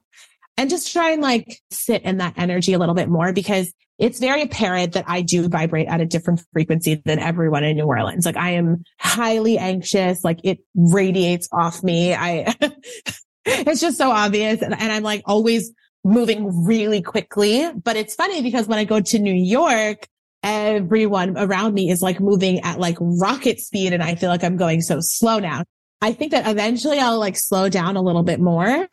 and 0.56 0.70
just 0.70 0.92
try 0.92 1.10
and 1.10 1.22
like 1.22 1.60
sit 1.70 2.02
in 2.02 2.18
that 2.18 2.34
energy 2.36 2.72
a 2.72 2.78
little 2.78 2.94
bit 2.94 3.08
more 3.08 3.32
because 3.32 3.72
it's 3.98 4.18
very 4.18 4.42
apparent 4.42 4.92
that 4.92 5.04
I 5.06 5.22
do 5.22 5.48
vibrate 5.48 5.88
at 5.88 6.00
a 6.00 6.06
different 6.06 6.42
frequency 6.52 7.00
than 7.04 7.18
everyone 7.18 7.64
in 7.64 7.76
New 7.76 7.86
Orleans. 7.86 8.26
Like 8.26 8.36
I 8.36 8.50
am 8.52 8.84
highly 8.98 9.58
anxious, 9.58 10.22
like 10.22 10.40
it 10.44 10.58
radiates 10.74 11.48
off 11.50 11.82
me. 11.82 12.14
I, 12.14 12.54
it's 13.46 13.80
just 13.80 13.96
so 13.96 14.10
obvious. 14.10 14.60
And, 14.60 14.78
and 14.78 14.92
I'm 14.92 15.02
like 15.02 15.22
always 15.24 15.72
moving 16.04 16.66
really 16.66 17.00
quickly. 17.00 17.70
But 17.72 17.96
it's 17.96 18.14
funny 18.14 18.42
because 18.42 18.66
when 18.66 18.78
I 18.78 18.84
go 18.84 19.00
to 19.00 19.18
New 19.18 19.34
York, 19.34 20.06
everyone 20.42 21.36
around 21.38 21.74
me 21.74 21.90
is 21.90 22.02
like 22.02 22.20
moving 22.20 22.60
at 22.60 22.78
like 22.78 22.96
rocket 23.00 23.60
speed. 23.60 23.94
And 23.94 24.02
I 24.02 24.14
feel 24.14 24.28
like 24.28 24.44
I'm 24.44 24.56
going 24.56 24.82
so 24.82 24.98
slow 25.00 25.38
now. 25.38 25.64
I 26.02 26.12
think 26.12 26.32
that 26.32 26.46
eventually 26.46 26.98
I'll 26.98 27.18
like 27.18 27.36
slow 27.36 27.70
down 27.70 27.96
a 27.96 28.02
little 28.02 28.22
bit 28.22 28.40
more, 28.40 28.86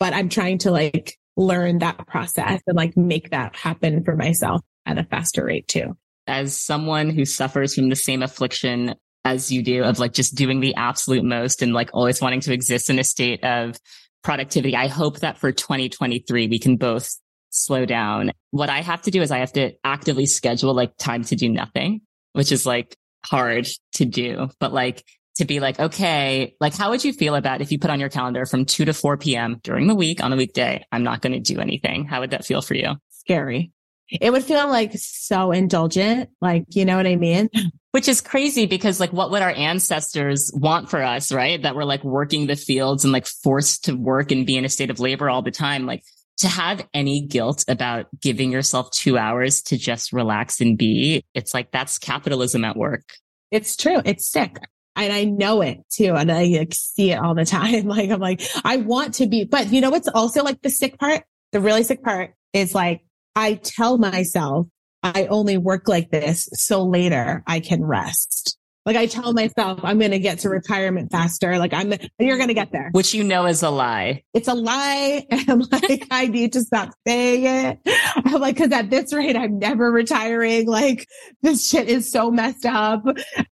but 0.00 0.12
I'm 0.12 0.28
trying 0.28 0.58
to 0.58 0.72
like 0.72 1.16
learn 1.38 1.78
that 1.78 2.04
process 2.06 2.60
and 2.66 2.76
like 2.76 2.96
make 2.96 3.30
that 3.30 3.54
happen 3.54 4.02
for 4.04 4.16
myself 4.16 4.60
at 4.84 4.98
a 4.98 5.04
faster 5.04 5.44
rate 5.44 5.68
too. 5.68 5.96
As 6.26 6.60
someone 6.60 7.10
who 7.10 7.24
suffers 7.24 7.74
from 7.74 7.88
the 7.88 7.96
same 7.96 8.22
affliction 8.22 8.96
as 9.24 9.52
you 9.52 9.62
do 9.62 9.84
of 9.84 9.98
like 9.98 10.12
just 10.12 10.34
doing 10.34 10.60
the 10.60 10.74
absolute 10.74 11.24
most 11.24 11.62
and 11.62 11.72
like 11.72 11.90
always 11.94 12.20
wanting 12.20 12.40
to 12.40 12.52
exist 12.52 12.90
in 12.90 12.98
a 12.98 13.04
state 13.04 13.44
of 13.44 13.78
productivity, 14.22 14.74
I 14.74 14.88
hope 14.88 15.20
that 15.20 15.38
for 15.38 15.52
2023, 15.52 16.48
we 16.48 16.58
can 16.58 16.76
both 16.76 17.08
slow 17.50 17.86
down. 17.86 18.32
What 18.50 18.68
I 18.68 18.82
have 18.82 19.02
to 19.02 19.10
do 19.10 19.22
is 19.22 19.30
I 19.30 19.38
have 19.38 19.52
to 19.52 19.72
actively 19.84 20.26
schedule 20.26 20.74
like 20.74 20.96
time 20.98 21.22
to 21.24 21.36
do 21.36 21.48
nothing, 21.48 22.00
which 22.32 22.50
is 22.50 22.66
like 22.66 22.96
hard 23.24 23.68
to 23.94 24.04
do, 24.04 24.50
but 24.58 24.72
like 24.72 25.04
to 25.38 25.44
be 25.44 25.60
like, 25.60 25.78
okay, 25.80 26.54
like 26.60 26.76
how 26.76 26.90
would 26.90 27.04
you 27.04 27.12
feel 27.12 27.34
about 27.34 27.60
if 27.60 27.72
you 27.72 27.78
put 27.78 27.90
on 27.90 28.00
your 28.00 28.08
calendar 28.08 28.44
from 28.44 28.64
2 28.64 28.84
to 28.84 28.92
4 28.92 29.16
p.m. 29.16 29.60
during 29.62 29.86
the 29.86 29.94
week 29.94 30.22
on 30.22 30.32
a 30.32 30.36
weekday, 30.36 30.84
I'm 30.92 31.04
not 31.04 31.22
going 31.22 31.32
to 31.32 31.40
do 31.40 31.60
anything. 31.60 32.04
How 32.04 32.20
would 32.20 32.30
that 32.30 32.44
feel 32.44 32.60
for 32.60 32.74
you? 32.74 32.96
Scary. 33.10 33.72
It 34.10 34.32
would 34.32 34.44
feel 34.44 34.68
like 34.68 34.92
so 34.94 35.52
indulgent. 35.52 36.30
Like, 36.40 36.64
you 36.70 36.84
know 36.84 36.96
what 36.96 37.06
I 37.06 37.16
mean? 37.16 37.48
Which 37.92 38.08
is 38.08 38.20
crazy 38.20 38.66
because 38.66 39.00
like 39.00 39.12
what 39.12 39.30
would 39.30 39.42
our 39.42 39.50
ancestors 39.50 40.50
want 40.54 40.90
for 40.90 41.02
us, 41.02 41.32
right? 41.32 41.62
That 41.62 41.74
we're 41.74 41.84
like 41.84 42.04
working 42.04 42.46
the 42.46 42.56
fields 42.56 43.04
and 43.04 43.12
like 43.12 43.26
forced 43.26 43.84
to 43.84 43.94
work 43.94 44.30
and 44.30 44.46
be 44.46 44.56
in 44.56 44.64
a 44.64 44.68
state 44.68 44.90
of 44.90 45.00
labor 45.00 45.30
all 45.30 45.42
the 45.42 45.50
time. 45.50 45.86
Like 45.86 46.02
to 46.38 46.48
have 46.48 46.86
any 46.92 47.26
guilt 47.26 47.64
about 47.66 48.06
giving 48.20 48.52
yourself 48.52 48.90
two 48.90 49.16
hours 49.18 49.62
to 49.62 49.78
just 49.78 50.12
relax 50.12 50.60
and 50.60 50.76
be, 50.76 51.24
it's 51.34 51.54
like 51.54 51.70
that's 51.70 51.98
capitalism 51.98 52.64
at 52.64 52.76
work. 52.76 53.14
It's 53.50 53.76
true. 53.76 54.02
It's 54.04 54.28
sick. 54.28 54.58
And 54.98 55.12
I 55.12 55.24
know 55.24 55.62
it 55.62 55.78
too. 55.90 56.14
And 56.14 56.30
I 56.30 56.44
like, 56.44 56.74
see 56.74 57.12
it 57.12 57.18
all 57.18 57.34
the 57.34 57.44
time. 57.44 57.86
Like, 57.98 58.10
I'm 58.10 58.20
like, 58.20 58.42
I 58.64 58.76
want 58.76 59.14
to 59.14 59.26
be, 59.26 59.44
but 59.44 59.72
you 59.72 59.80
know, 59.80 59.90
what's 59.90 60.08
also 60.08 60.42
like 60.42 60.60
the 60.60 60.70
sick 60.70 60.98
part? 60.98 61.24
The 61.52 61.60
really 61.60 61.84
sick 61.84 62.02
part 62.02 62.34
is 62.52 62.74
like, 62.74 63.02
I 63.34 63.54
tell 63.54 63.96
myself 63.96 64.66
I 65.02 65.26
only 65.26 65.56
work 65.56 65.88
like 65.88 66.10
this 66.10 66.48
so 66.52 66.84
later 66.84 67.42
I 67.46 67.60
can 67.60 67.84
rest. 67.84 68.57
Like 68.88 68.96
I 68.96 69.04
tell 69.04 69.34
myself 69.34 69.80
I'm 69.82 69.98
going 69.98 70.12
to 70.12 70.18
get 70.18 70.38
to 70.38 70.48
retirement 70.48 71.12
faster. 71.12 71.58
Like 71.58 71.74
I'm, 71.74 71.92
you're 72.18 72.38
going 72.38 72.48
to 72.48 72.54
get 72.54 72.72
there. 72.72 72.88
Which 72.92 73.12
you 73.12 73.22
know 73.22 73.44
is 73.44 73.62
a 73.62 73.68
lie. 73.68 74.22
It's 74.32 74.48
a 74.48 74.54
lie. 74.54 75.26
I'm 75.30 75.60
like, 75.70 76.06
I 76.10 76.26
need 76.26 76.54
to 76.54 76.62
stop 76.62 76.94
saying 77.06 77.44
it. 77.44 77.80
I'm 78.16 78.40
like, 78.40 78.56
cause 78.56 78.72
at 78.72 78.88
this 78.88 79.12
rate, 79.12 79.36
I'm 79.36 79.58
never 79.58 79.92
retiring. 79.92 80.66
Like 80.66 81.06
this 81.42 81.68
shit 81.68 81.86
is 81.90 82.10
so 82.10 82.30
messed 82.30 82.64
up. 82.64 83.02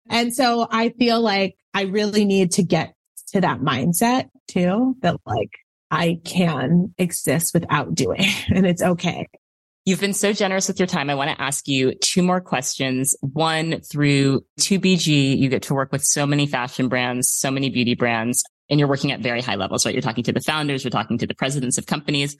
And 0.09 0.33
so 0.33 0.67
I 0.71 0.89
feel 0.97 1.21
like 1.21 1.55
I 1.71 1.83
really 1.83 2.25
need 2.25 2.53
to 2.53 2.63
get 2.63 2.95
to 3.33 3.41
that 3.41 3.59
mindset 3.59 4.29
too, 4.47 4.95
that 5.01 5.17
like 5.23 5.51
I 5.91 6.19
can 6.25 6.95
exist 6.97 7.53
without 7.53 7.93
doing 7.93 8.25
and 8.49 8.65
it's 8.65 8.81
okay. 8.81 9.27
You've 9.87 10.01
been 10.01 10.13
so 10.13 10.33
generous 10.33 10.67
with 10.67 10.81
your 10.81 10.87
time. 10.87 11.09
I 11.09 11.15
want 11.15 11.31
to 11.31 11.41
ask 11.41 11.65
you 11.65 11.93
two 12.01 12.21
more 12.21 12.41
questions. 12.41 13.15
One 13.21 13.79
through 13.79 14.43
2BG, 14.59 15.37
you 15.37 15.47
get 15.47 15.61
to 15.61 15.73
work 15.73 15.93
with 15.93 16.03
so 16.03 16.27
many 16.27 16.45
fashion 16.45 16.89
brands, 16.89 17.29
so 17.29 17.49
many 17.49 17.69
beauty 17.69 17.95
brands, 17.95 18.43
and 18.69 18.81
you're 18.81 18.89
working 18.89 19.13
at 19.13 19.21
very 19.21 19.39
high 19.39 19.55
levels, 19.55 19.85
right? 19.85 19.95
You're 19.95 20.01
talking 20.01 20.25
to 20.25 20.33
the 20.33 20.41
founders, 20.41 20.83
you're 20.83 20.91
talking 20.91 21.17
to 21.19 21.25
the 21.25 21.33
presidents 21.33 21.77
of 21.77 21.85
companies. 21.85 22.35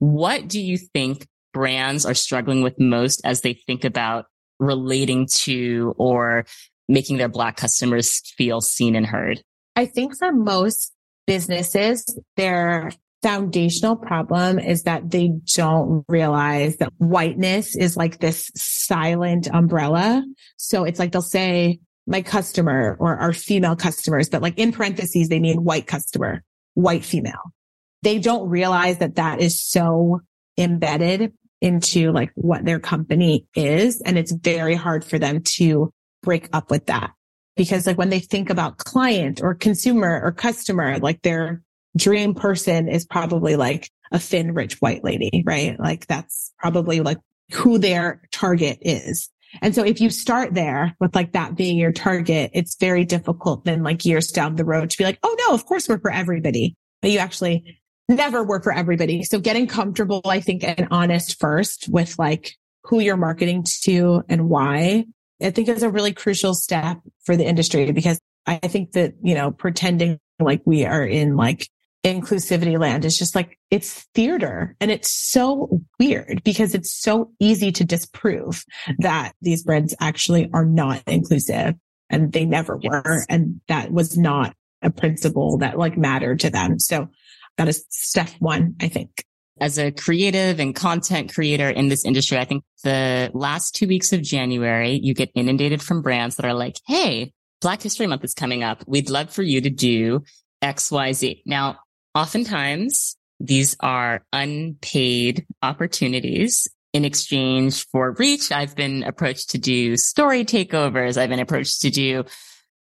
What 0.00 0.48
do 0.48 0.60
you 0.60 0.76
think 0.76 1.28
brands 1.54 2.04
are 2.04 2.14
struggling 2.14 2.62
with 2.62 2.80
most 2.80 3.20
as 3.24 3.42
they 3.42 3.52
think 3.52 3.84
about 3.84 4.24
relating 4.58 5.28
to 5.42 5.94
or 5.98 6.46
making 6.88 7.18
their 7.18 7.28
black 7.28 7.56
customers 7.56 8.22
feel 8.36 8.60
seen 8.60 8.96
and 8.96 9.06
heard? 9.06 9.40
I 9.76 9.86
think 9.86 10.18
for 10.18 10.32
most 10.32 10.92
businesses, 11.28 12.18
they're 12.36 12.90
foundational 13.22 13.96
problem 13.96 14.58
is 14.58 14.84
that 14.84 15.10
they 15.10 15.32
don't 15.54 16.04
realize 16.08 16.76
that 16.76 16.92
whiteness 16.98 17.76
is 17.76 17.96
like 17.96 18.18
this 18.18 18.50
silent 18.54 19.48
umbrella. 19.52 20.24
So 20.56 20.84
it's 20.84 20.98
like 20.98 21.12
they'll 21.12 21.22
say 21.22 21.80
my 22.06 22.22
customer 22.22 22.96
or 22.98 23.16
our 23.16 23.32
female 23.32 23.76
customers, 23.76 24.28
but 24.28 24.42
like 24.42 24.58
in 24.58 24.72
parentheses, 24.72 25.28
they 25.28 25.40
mean 25.40 25.64
white 25.64 25.86
customer, 25.86 26.42
white 26.74 27.04
female. 27.04 27.52
They 28.02 28.18
don't 28.18 28.48
realize 28.48 28.98
that 28.98 29.16
that 29.16 29.40
is 29.40 29.60
so 29.60 30.20
embedded 30.56 31.32
into 31.60 32.12
like 32.12 32.30
what 32.34 32.64
their 32.64 32.78
company 32.78 33.46
is. 33.54 34.00
And 34.00 34.16
it's 34.16 34.32
very 34.32 34.74
hard 34.74 35.04
for 35.04 35.18
them 35.18 35.42
to 35.56 35.92
break 36.22 36.48
up 36.52 36.70
with 36.70 36.86
that 36.86 37.10
because 37.56 37.86
like 37.86 37.98
when 37.98 38.10
they 38.10 38.20
think 38.20 38.48
about 38.48 38.78
client 38.78 39.40
or 39.42 39.54
consumer 39.54 40.20
or 40.22 40.32
customer, 40.32 40.98
like 41.00 41.20
they're 41.22 41.62
dream 41.96 42.34
person 42.34 42.88
is 42.88 43.04
probably 43.04 43.56
like 43.56 43.90
a 44.12 44.18
thin, 44.18 44.54
rich 44.54 44.80
white 44.80 45.04
lady, 45.04 45.42
right? 45.46 45.78
Like 45.78 46.06
that's 46.06 46.52
probably 46.58 47.00
like 47.00 47.18
who 47.52 47.78
their 47.78 48.22
target 48.32 48.78
is. 48.82 49.30
And 49.62 49.74
so 49.74 49.84
if 49.84 50.00
you 50.00 50.10
start 50.10 50.54
there 50.54 50.94
with 51.00 51.14
like 51.14 51.32
that 51.32 51.56
being 51.56 51.78
your 51.78 51.92
target, 51.92 52.50
it's 52.52 52.76
very 52.76 53.04
difficult 53.04 53.64
then 53.64 53.82
like 53.82 54.04
years 54.04 54.28
down 54.28 54.56
the 54.56 54.64
road 54.64 54.90
to 54.90 54.98
be 54.98 55.04
like, 55.04 55.18
Oh 55.22 55.36
no, 55.46 55.54
of 55.54 55.64
course 55.64 55.88
we're 55.88 56.00
for 56.00 56.10
everybody, 56.10 56.76
but 57.00 57.10
you 57.10 57.18
actually 57.18 57.78
never 58.08 58.44
work 58.44 58.64
for 58.64 58.72
everybody. 58.72 59.22
So 59.22 59.38
getting 59.38 59.66
comfortable, 59.66 60.22
I 60.24 60.40
think, 60.40 60.64
and 60.64 60.88
honest 60.90 61.38
first 61.38 61.88
with 61.88 62.18
like 62.18 62.54
who 62.84 63.00
you're 63.00 63.16
marketing 63.16 63.64
to 63.84 64.22
and 64.28 64.48
why, 64.48 65.04
I 65.42 65.50
think 65.50 65.68
is 65.68 65.82
a 65.82 65.90
really 65.90 66.12
crucial 66.12 66.54
step 66.54 67.00
for 67.24 67.36
the 67.36 67.44
industry 67.44 67.90
because 67.92 68.20
I 68.46 68.56
think 68.56 68.92
that, 68.92 69.14
you 69.22 69.34
know, 69.34 69.50
pretending 69.50 70.18
like 70.40 70.62
we 70.64 70.84
are 70.84 71.04
in 71.04 71.36
like 71.36 71.68
inclusivity 72.08 72.78
land. 72.78 73.04
Is 73.04 73.18
just 73.18 73.34
like 73.34 73.58
it's 73.70 74.06
theater. 74.14 74.76
And 74.80 74.90
it's 74.90 75.10
so 75.10 75.80
weird 75.98 76.42
because 76.44 76.74
it's 76.74 76.92
so 76.92 77.32
easy 77.40 77.72
to 77.72 77.84
disprove 77.84 78.64
that 78.98 79.32
these 79.40 79.62
brands 79.62 79.94
actually 80.00 80.50
are 80.52 80.64
not 80.64 81.02
inclusive 81.06 81.74
and 82.10 82.32
they 82.32 82.44
never 82.44 82.78
yes. 82.80 82.90
were. 82.90 83.24
And 83.28 83.60
that 83.68 83.90
was 83.90 84.16
not 84.16 84.54
a 84.82 84.90
principle 84.90 85.58
that 85.58 85.78
like 85.78 85.96
mattered 85.96 86.40
to 86.40 86.50
them. 86.50 86.78
So 86.78 87.08
that 87.58 87.68
is 87.68 87.84
step 87.90 88.30
one 88.38 88.76
i 88.80 88.88
think. 88.88 89.10
As 89.60 89.76
a 89.76 89.90
creative 89.90 90.60
and 90.60 90.74
content 90.74 91.34
creator 91.34 91.68
in 91.68 91.88
this 91.88 92.04
industry 92.04 92.38
i 92.38 92.44
think 92.44 92.64
the 92.84 93.30
last 93.34 93.74
two 93.74 93.86
weeks 93.86 94.12
of 94.12 94.22
january 94.22 94.98
you 95.02 95.12
get 95.12 95.30
inundated 95.34 95.82
from 95.82 96.00
brands 96.00 96.36
that 96.36 96.46
are 96.46 96.54
like 96.54 96.76
hey 96.86 97.32
black 97.60 97.82
history 97.82 98.06
month 98.06 98.24
is 98.24 98.34
coming 98.34 98.62
up. 98.62 98.84
We'd 98.86 99.10
love 99.10 99.30
for 99.30 99.42
you 99.42 99.60
to 99.60 99.70
do 99.70 100.22
xyz 100.62 101.42
now 101.44 101.78
Oftentimes, 102.14 103.16
these 103.40 103.76
are 103.80 104.24
unpaid 104.32 105.46
opportunities 105.62 106.68
in 106.92 107.04
exchange 107.04 107.86
for 107.86 108.12
reach. 108.12 108.50
I've 108.50 108.74
been 108.74 109.02
approached 109.04 109.50
to 109.50 109.58
do 109.58 109.96
story 109.96 110.44
takeovers. 110.44 111.16
I've 111.16 111.28
been 111.28 111.38
approached 111.38 111.82
to 111.82 111.90
do 111.90 112.24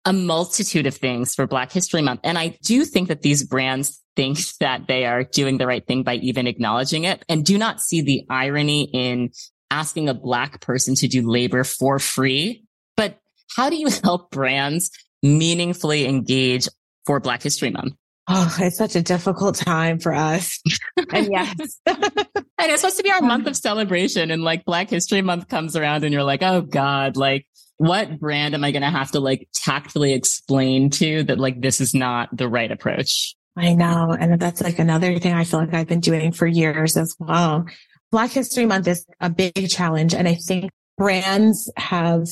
a 0.05 0.13
multitude 0.13 0.87
of 0.87 0.95
things 0.95 1.35
for 1.35 1.45
Black 1.45 1.71
History 1.71 2.01
Month. 2.01 2.21
And 2.23 2.37
I 2.37 2.57
do 2.63 2.85
think 2.85 3.09
that 3.09 3.21
these 3.21 3.45
brands 3.45 4.01
think 4.15 4.39
that 4.59 4.87
they 4.87 5.05
are 5.05 5.23
doing 5.23 5.57
the 5.57 5.67
right 5.67 5.85
thing 5.85 6.03
by 6.03 6.15
even 6.15 6.47
acknowledging 6.47 7.03
it 7.03 7.23
and 7.29 7.45
do 7.45 7.57
not 7.57 7.81
see 7.81 8.01
the 8.01 8.25
irony 8.29 8.89
in 8.93 9.31
asking 9.69 10.09
a 10.09 10.13
Black 10.13 10.61
person 10.61 10.95
to 10.95 11.07
do 11.07 11.29
labor 11.29 11.63
for 11.63 11.99
free. 11.99 12.63
But 12.97 13.19
how 13.55 13.69
do 13.69 13.75
you 13.75 13.89
help 14.03 14.31
brands 14.31 14.89
meaningfully 15.21 16.07
engage 16.07 16.67
for 17.05 17.19
Black 17.19 17.43
History 17.43 17.69
Month? 17.69 17.93
Oh, 18.31 18.55
it's 18.59 18.77
such 18.77 18.95
a 18.95 19.01
difficult 19.01 19.55
time 19.55 19.97
for 19.97 20.13
us. 20.13 20.61
and 21.13 21.29
yes. 21.31 21.79
and 21.87 21.97
it's 22.59 22.81
supposed 22.81 22.97
to 22.97 23.03
be 23.03 23.11
our 23.11 23.21
month 23.21 23.43
of 23.43 23.49
um, 23.49 23.53
celebration 23.55 24.29
and 24.29 24.43
like 24.43 24.65
Black 24.65 24.91
History 24.91 25.23
Month 25.23 25.47
comes 25.47 25.75
around 25.75 26.03
and 26.03 26.13
you're 26.13 26.23
like, 26.23 26.43
oh 26.43 26.61
God, 26.61 27.17
like 27.17 27.47
what 27.77 28.19
brand 28.19 28.53
am 28.53 28.63
I 28.63 28.71
going 28.71 28.83
to 28.83 28.89
have 28.89 29.11
to 29.11 29.19
like 29.19 29.47
tactfully 29.53 30.13
explain 30.13 30.91
to 30.91 31.23
that 31.23 31.39
like 31.39 31.59
this 31.59 31.81
is 31.81 31.95
not 31.95 32.29
the 32.35 32.47
right 32.47 32.71
approach? 32.71 33.35
I 33.57 33.73
know. 33.73 34.15
And 34.17 34.39
that's 34.39 34.61
like 34.61 34.77
another 34.77 35.17
thing 35.17 35.33
I 35.33 35.43
feel 35.43 35.61
like 35.61 35.73
I've 35.73 35.87
been 35.87 35.99
doing 35.99 36.31
for 36.31 36.45
years 36.45 36.97
as 36.97 37.15
well. 37.17 37.65
Black 38.11 38.29
History 38.29 38.67
Month 38.67 38.87
is 38.87 39.05
a 39.19 39.29
big 39.31 39.69
challenge. 39.69 40.13
And 40.13 40.27
I 40.27 40.35
think 40.35 40.71
brands 40.97 41.71
have 41.77 42.27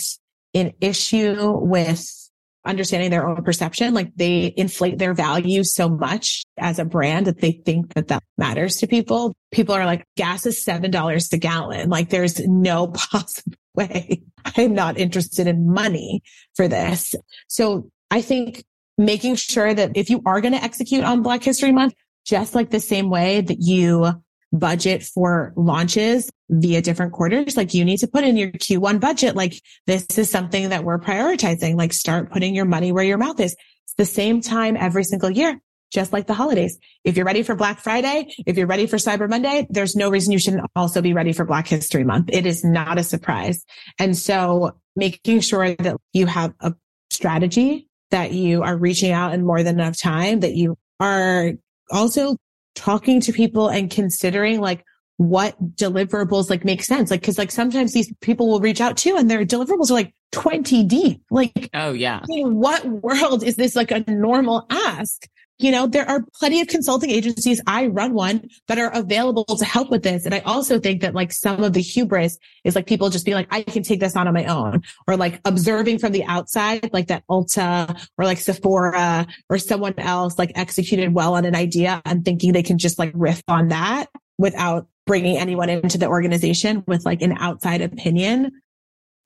an 0.53 0.73
issue 0.79 1.57
with 1.57 2.26
understanding 2.65 3.09
their 3.09 3.27
own 3.27 3.43
perception. 3.43 3.93
Like 3.93 4.13
they 4.15 4.53
inflate 4.57 4.97
their 4.97 5.13
value 5.13 5.63
so 5.63 5.89
much 5.89 6.43
as 6.57 6.79
a 6.79 6.85
brand 6.85 7.27
that 7.27 7.39
they 7.39 7.51
think 7.51 7.93
that 7.93 8.09
that 8.09 8.23
matters 8.37 8.77
to 8.77 8.87
people. 8.87 9.35
People 9.51 9.75
are 9.75 9.85
like, 9.85 10.05
gas 10.15 10.45
is 10.45 10.63
$7 10.65 11.33
a 11.33 11.37
gallon. 11.37 11.89
Like 11.89 12.09
there's 12.09 12.39
no 12.45 12.87
possible 13.11 13.57
way. 13.75 14.21
I'm 14.55 14.73
not 14.73 14.97
interested 14.97 15.47
in 15.47 15.71
money 15.71 16.21
for 16.55 16.67
this. 16.67 17.15
So 17.47 17.89
I 18.11 18.21
think 18.21 18.63
making 18.97 19.35
sure 19.35 19.73
that 19.73 19.91
if 19.95 20.09
you 20.09 20.21
are 20.25 20.41
going 20.41 20.53
to 20.53 20.63
execute 20.63 21.03
on 21.03 21.21
Black 21.21 21.43
History 21.43 21.71
Month, 21.71 21.93
just 22.25 22.55
like 22.55 22.71
the 22.71 22.79
same 22.79 23.09
way 23.09 23.41
that 23.41 23.57
you 23.59 24.21
budget 24.51 25.03
for 25.03 25.53
launches 25.55 26.29
via 26.49 26.81
different 26.81 27.13
quarters. 27.13 27.57
Like 27.57 27.73
you 27.73 27.83
need 27.85 27.97
to 27.97 28.07
put 28.07 28.23
in 28.23 28.37
your 28.37 28.51
Q1 28.51 28.99
budget. 28.99 29.35
Like 29.35 29.61
this 29.85 30.05
is 30.17 30.29
something 30.29 30.69
that 30.69 30.83
we're 30.83 30.99
prioritizing. 30.99 31.75
Like 31.75 31.93
start 31.93 32.31
putting 32.31 32.55
your 32.55 32.65
money 32.65 32.91
where 32.91 33.03
your 33.03 33.17
mouth 33.17 33.39
is. 33.39 33.55
It's 33.83 33.93
the 33.97 34.05
same 34.05 34.41
time 34.41 34.77
every 34.77 35.03
single 35.03 35.29
year, 35.29 35.59
just 35.91 36.13
like 36.13 36.27
the 36.27 36.33
holidays. 36.33 36.77
If 37.03 37.17
you're 37.17 37.25
ready 37.25 37.43
for 37.43 37.55
Black 37.55 37.79
Friday, 37.79 38.33
if 38.45 38.57
you're 38.57 38.67
ready 38.67 38.87
for 38.87 38.97
Cyber 38.97 39.29
Monday, 39.29 39.67
there's 39.69 39.95
no 39.95 40.09
reason 40.09 40.31
you 40.31 40.39
shouldn't 40.39 40.69
also 40.75 41.01
be 41.01 41.13
ready 41.13 41.33
for 41.33 41.45
Black 41.45 41.67
History 41.67 42.03
Month. 42.03 42.29
It 42.31 42.45
is 42.45 42.63
not 42.63 42.97
a 42.97 43.03
surprise. 43.03 43.65
And 43.99 44.17
so 44.17 44.77
making 44.95 45.41
sure 45.41 45.75
that 45.75 45.97
you 46.13 46.25
have 46.25 46.53
a 46.61 46.73
strategy 47.09 47.87
that 48.11 48.31
you 48.31 48.63
are 48.63 48.77
reaching 48.77 49.11
out 49.11 49.33
in 49.33 49.45
more 49.45 49.63
than 49.63 49.79
enough 49.79 49.99
time, 49.99 50.39
that 50.39 50.55
you 50.55 50.77
are 50.99 51.51
also 51.91 52.37
talking 52.77 53.19
to 53.21 53.33
people 53.33 53.67
and 53.67 53.89
considering 53.89 54.61
like 54.61 54.85
what 55.17 55.55
deliverables 55.75 56.49
like 56.49 56.63
make 56.63 56.83
sense. 56.83 57.09
Like, 57.11 57.23
cause 57.23 57.37
like 57.37 57.51
sometimes 57.51 57.91
these 57.91 58.13
people 58.21 58.47
will 58.47 58.59
reach 58.59 58.79
out 58.79 58.97
to 58.97 59.15
and 59.17 59.29
their 59.29 59.45
deliverables 59.45 59.89
are 59.89 59.95
like 59.95 60.13
20 60.31 60.83
deep. 60.83 61.21
Like, 61.31 61.69
oh 61.73 61.91
yeah. 61.91 62.21
In 62.29 62.55
what 62.55 62.85
world 62.85 63.43
is 63.43 63.55
this 63.55 63.75
like 63.75 63.91
a 63.91 64.03
normal 64.07 64.67
ask? 64.69 65.27
You 65.59 65.71
know, 65.71 65.87
there 65.87 66.07
are 66.07 66.23
plenty 66.35 66.61
of 66.61 66.67
consulting 66.67 67.09
agencies. 67.09 67.61
I 67.65 67.87
run 67.87 68.13
one 68.13 68.47
that 68.67 68.77
are 68.77 68.91
available 68.93 69.43
to 69.45 69.65
help 69.65 69.89
with 69.89 70.03
this. 70.03 70.25
And 70.25 70.33
I 70.33 70.39
also 70.39 70.79
think 70.79 71.01
that 71.01 71.15
like 71.15 71.31
some 71.31 71.63
of 71.63 71.73
the 71.73 71.81
hubris 71.81 72.37
is 72.63 72.75
like 72.75 72.85
people 72.85 73.09
just 73.09 73.25
being 73.25 73.35
like, 73.35 73.47
I 73.49 73.63
can 73.63 73.81
take 73.81 73.99
this 73.99 74.15
on 74.15 74.27
on 74.27 74.33
my 74.33 74.45
own 74.45 74.83
or 75.07 75.17
like 75.17 75.41
observing 75.45 75.99
from 75.99 76.11
the 76.11 76.23
outside, 76.25 76.91
like 76.93 77.07
that 77.07 77.23
Ulta 77.29 78.07
or 78.17 78.25
like 78.25 78.37
Sephora 78.37 79.25
or 79.49 79.57
someone 79.57 79.95
else 79.97 80.37
like 80.37 80.51
executed 80.55 81.13
well 81.13 81.33
on 81.33 81.45
an 81.45 81.55
idea 81.55 82.01
and 82.05 82.23
thinking 82.23 82.53
they 82.53 82.63
can 82.63 82.77
just 82.77 82.99
like 82.99 83.11
riff 83.15 83.41
on 83.47 83.69
that 83.69 84.07
without 84.37 84.87
bringing 85.07 85.37
anyone 85.37 85.69
into 85.69 85.97
the 85.97 86.07
organization 86.07 86.83
with 86.85 87.05
like 87.05 87.21
an 87.21 87.35
outside 87.39 87.81
opinion 87.81 88.51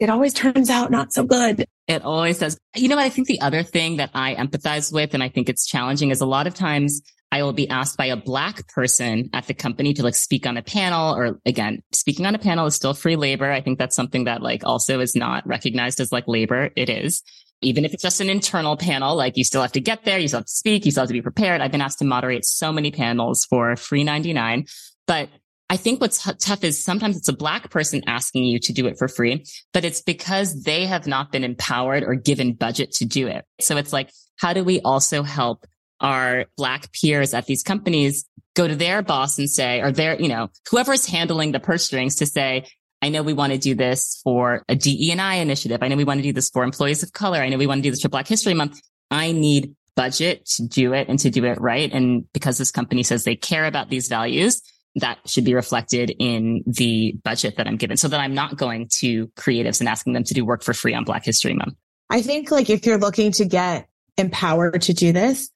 it 0.02 0.10
always 0.10 0.34
turns 0.34 0.72
out 0.72 0.90
not 0.90 1.14
so 1.14 1.24
good. 1.24 1.64
It 1.88 2.04
always 2.04 2.40
does. 2.40 2.58
You 2.76 2.90
know 2.90 2.96
what? 2.96 3.06
I 3.06 3.10
think 3.10 3.28
the 3.28 3.40
other 3.40 3.62
thing 3.62 3.98
that 3.98 4.10
I 4.16 4.34
empathize 4.34 4.92
with 4.92 5.14
and 5.14 5.22
I 5.22 5.30
think 5.30 5.48
it's 5.48 5.68
challenging 5.68 6.10
is 6.10 6.22
a 6.22 6.26
lot 6.26 6.48
of 6.48 6.56
times 6.56 7.02
I 7.32 7.44
will 7.44 7.54
be 7.54 7.70
asked 7.70 7.98
by 7.98 8.08
a 8.08 8.18
black 8.18 8.68
person 8.68 9.30
at 9.32 9.46
the 9.46 9.54
company 9.54 9.94
to 9.94 10.04
like 10.04 10.16
speak 10.16 10.48
on 10.48 10.58
a 10.58 10.64
panel 10.64 11.16
or 11.16 11.40
again, 11.46 11.84
speaking 11.92 12.26
on 12.26 12.34
a 12.34 12.40
panel 12.40 12.66
is 12.66 12.76
still 12.76 12.96
free 12.96 13.16
labor. 13.16 13.52
I 13.52 13.62
think 13.62 13.78
that's 13.78 13.96
something 13.96 14.24
that 14.24 14.42
like 14.42 14.66
also 14.66 15.00
is 15.02 15.16
not 15.16 15.46
recognized 15.46 16.00
as 16.02 16.12
like 16.12 16.28
labor. 16.28 16.72
It 16.76 16.90
is. 16.90 17.22
Even 17.62 17.86
if 17.86 17.94
it's 17.94 18.02
just 18.02 18.22
an 18.22 18.30
internal 18.30 18.76
panel, 18.76 19.16
like 19.16 19.38
you 19.38 19.44
still 19.44 19.62
have 19.62 19.72
to 19.74 19.82
get 19.82 20.04
there, 20.04 20.18
you 20.18 20.28
still 20.28 20.40
have 20.40 20.48
to 20.48 20.52
speak, 20.52 20.84
you 20.84 20.90
still 20.90 21.04
have 21.04 21.10
to 21.10 21.14
be 21.14 21.22
prepared. 21.22 21.62
I've 21.62 21.72
been 21.72 21.80
asked 21.80 22.00
to 22.00 22.06
moderate 22.06 22.44
so 22.44 22.74
many 22.74 22.90
panels 22.90 23.46
for 23.46 23.76
free 23.76 24.04
99, 24.04 24.66
but 25.06 25.30
I 25.72 25.78
think 25.78 26.02
what's 26.02 26.22
tough 26.22 26.66
is 26.66 26.84
sometimes 26.84 27.16
it's 27.16 27.30
a 27.30 27.34
black 27.34 27.70
person 27.70 28.04
asking 28.06 28.44
you 28.44 28.60
to 28.60 28.74
do 28.74 28.88
it 28.88 28.98
for 28.98 29.08
free, 29.08 29.46
but 29.72 29.86
it's 29.86 30.02
because 30.02 30.64
they 30.64 30.86
have 30.86 31.08
not 31.08 31.32
been 31.32 31.46
empowered 31.46 32.04
or 32.04 32.16
given 32.16 32.56
budget 32.56 32.92
to 32.96 33.06
do 33.06 33.28
it. 33.28 33.46
So 33.62 33.78
it's 33.78 33.94
like, 33.94 34.12
how 34.36 34.52
do 34.52 34.66
we 34.66 34.82
also 34.82 35.24
help 35.24 35.66
our 36.02 36.48
black 36.58 36.92
peers 36.92 37.34
at 37.34 37.46
these 37.46 37.64
companies 37.64 38.26
go 38.54 38.68
to 38.68 38.76
their 38.76 39.02
boss 39.02 39.40
and 39.40 39.50
say, 39.50 39.80
or 39.80 39.94
their, 39.94 40.22
you 40.22 40.28
know, 40.28 40.50
whoever's 40.70 41.06
handling 41.06 41.54
the 41.54 41.60
purse 41.62 41.86
strings 41.86 42.16
to 42.16 42.26
say, 42.26 42.66
I 43.02 43.08
know 43.08 43.24
we 43.24 43.32
want 43.32 43.54
to 43.54 43.58
do 43.58 43.74
this 43.74 44.20
for 44.26 44.66
a 44.68 44.76
DE&I 44.76 45.36
initiative. 45.36 45.82
I 45.82 45.88
know 45.88 45.96
we 45.96 46.04
want 46.04 46.18
to 46.18 46.24
do 46.24 46.34
this 46.34 46.50
for 46.50 46.66
employees 46.66 47.02
of 47.02 47.14
color. 47.14 47.40
I 47.40 47.48
know 47.48 47.56
we 47.56 47.66
want 47.66 47.78
to 47.78 47.84
do 47.84 47.92
this 47.92 48.02
for 48.02 48.10
Black 48.10 48.28
History 48.28 48.54
Month. 48.54 48.82
I 49.10 49.32
need 49.32 49.74
budget 49.96 50.46
to 50.58 50.68
do 50.68 50.92
it 50.92 51.08
and 51.08 51.18
to 51.20 51.30
do 51.30 51.46
it 51.46 51.62
right. 51.62 51.90
And 51.94 52.26
because 52.34 52.58
this 52.58 52.72
company 52.72 53.04
says 53.04 53.24
they 53.24 53.38
care 53.38 53.66
about 53.66 53.90
these 53.90 54.10
values, 54.10 54.62
that 54.96 55.20
should 55.26 55.46
be 55.46 55.54
reflected 55.54 56.14
in 56.20 56.64
the 56.66 57.16
budget 57.24 57.56
that 57.58 57.68
I'm 57.68 57.78
given 57.78 57.98
so 57.98 58.08
that 58.08 58.20
I'm 58.20 58.34
not 58.34 58.58
going 58.58 58.90
to 59.00 59.28
creatives 59.30 59.80
and 59.80 59.88
asking 59.88 60.14
them 60.14 60.24
to 60.26 60.34
do 60.34 60.44
work 60.44 60.64
for 60.64 60.74
free 60.74 60.94
on 60.94 61.04
Black 61.04 61.24
History 61.24 61.54
Month. 61.54 61.76
I 62.10 62.22
think 62.22 62.52
like 62.52 62.70
if 62.70 62.86
you're 62.86 62.98
looking 62.98 63.32
to 63.34 63.46
get 63.46 63.88
empowered 64.18 64.82
to 64.84 64.94
do 64.94 65.14
this, 65.14 65.50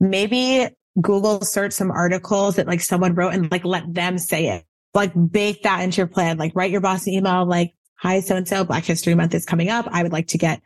maybe 0.00 0.68
Google 1.00 1.42
search 1.42 1.72
some 1.72 1.90
articles 1.90 2.56
that 2.56 2.66
like 2.66 2.80
someone 2.80 3.14
wrote 3.14 3.34
and 3.34 3.50
like 3.50 3.64
let 3.64 3.92
them 3.92 4.18
say 4.18 4.48
it. 4.48 4.64
Like 4.94 5.12
bake 5.30 5.64
that 5.64 5.82
into 5.82 5.98
your 5.98 6.06
plan. 6.06 6.38
Like 6.38 6.52
write 6.54 6.70
your 6.70 6.80
boss 6.80 7.06
an 7.06 7.12
email 7.12 7.44
like, 7.44 7.74
hi, 7.96 8.20
so 8.20 8.36
and 8.36 8.48
so 8.48 8.64
Black 8.64 8.84
History 8.84 9.14
Month 9.14 9.34
is 9.34 9.44
coming 9.44 9.68
up. 9.68 9.86
I 9.90 10.02
would 10.02 10.12
like 10.12 10.28
to 10.28 10.38
get 10.38 10.62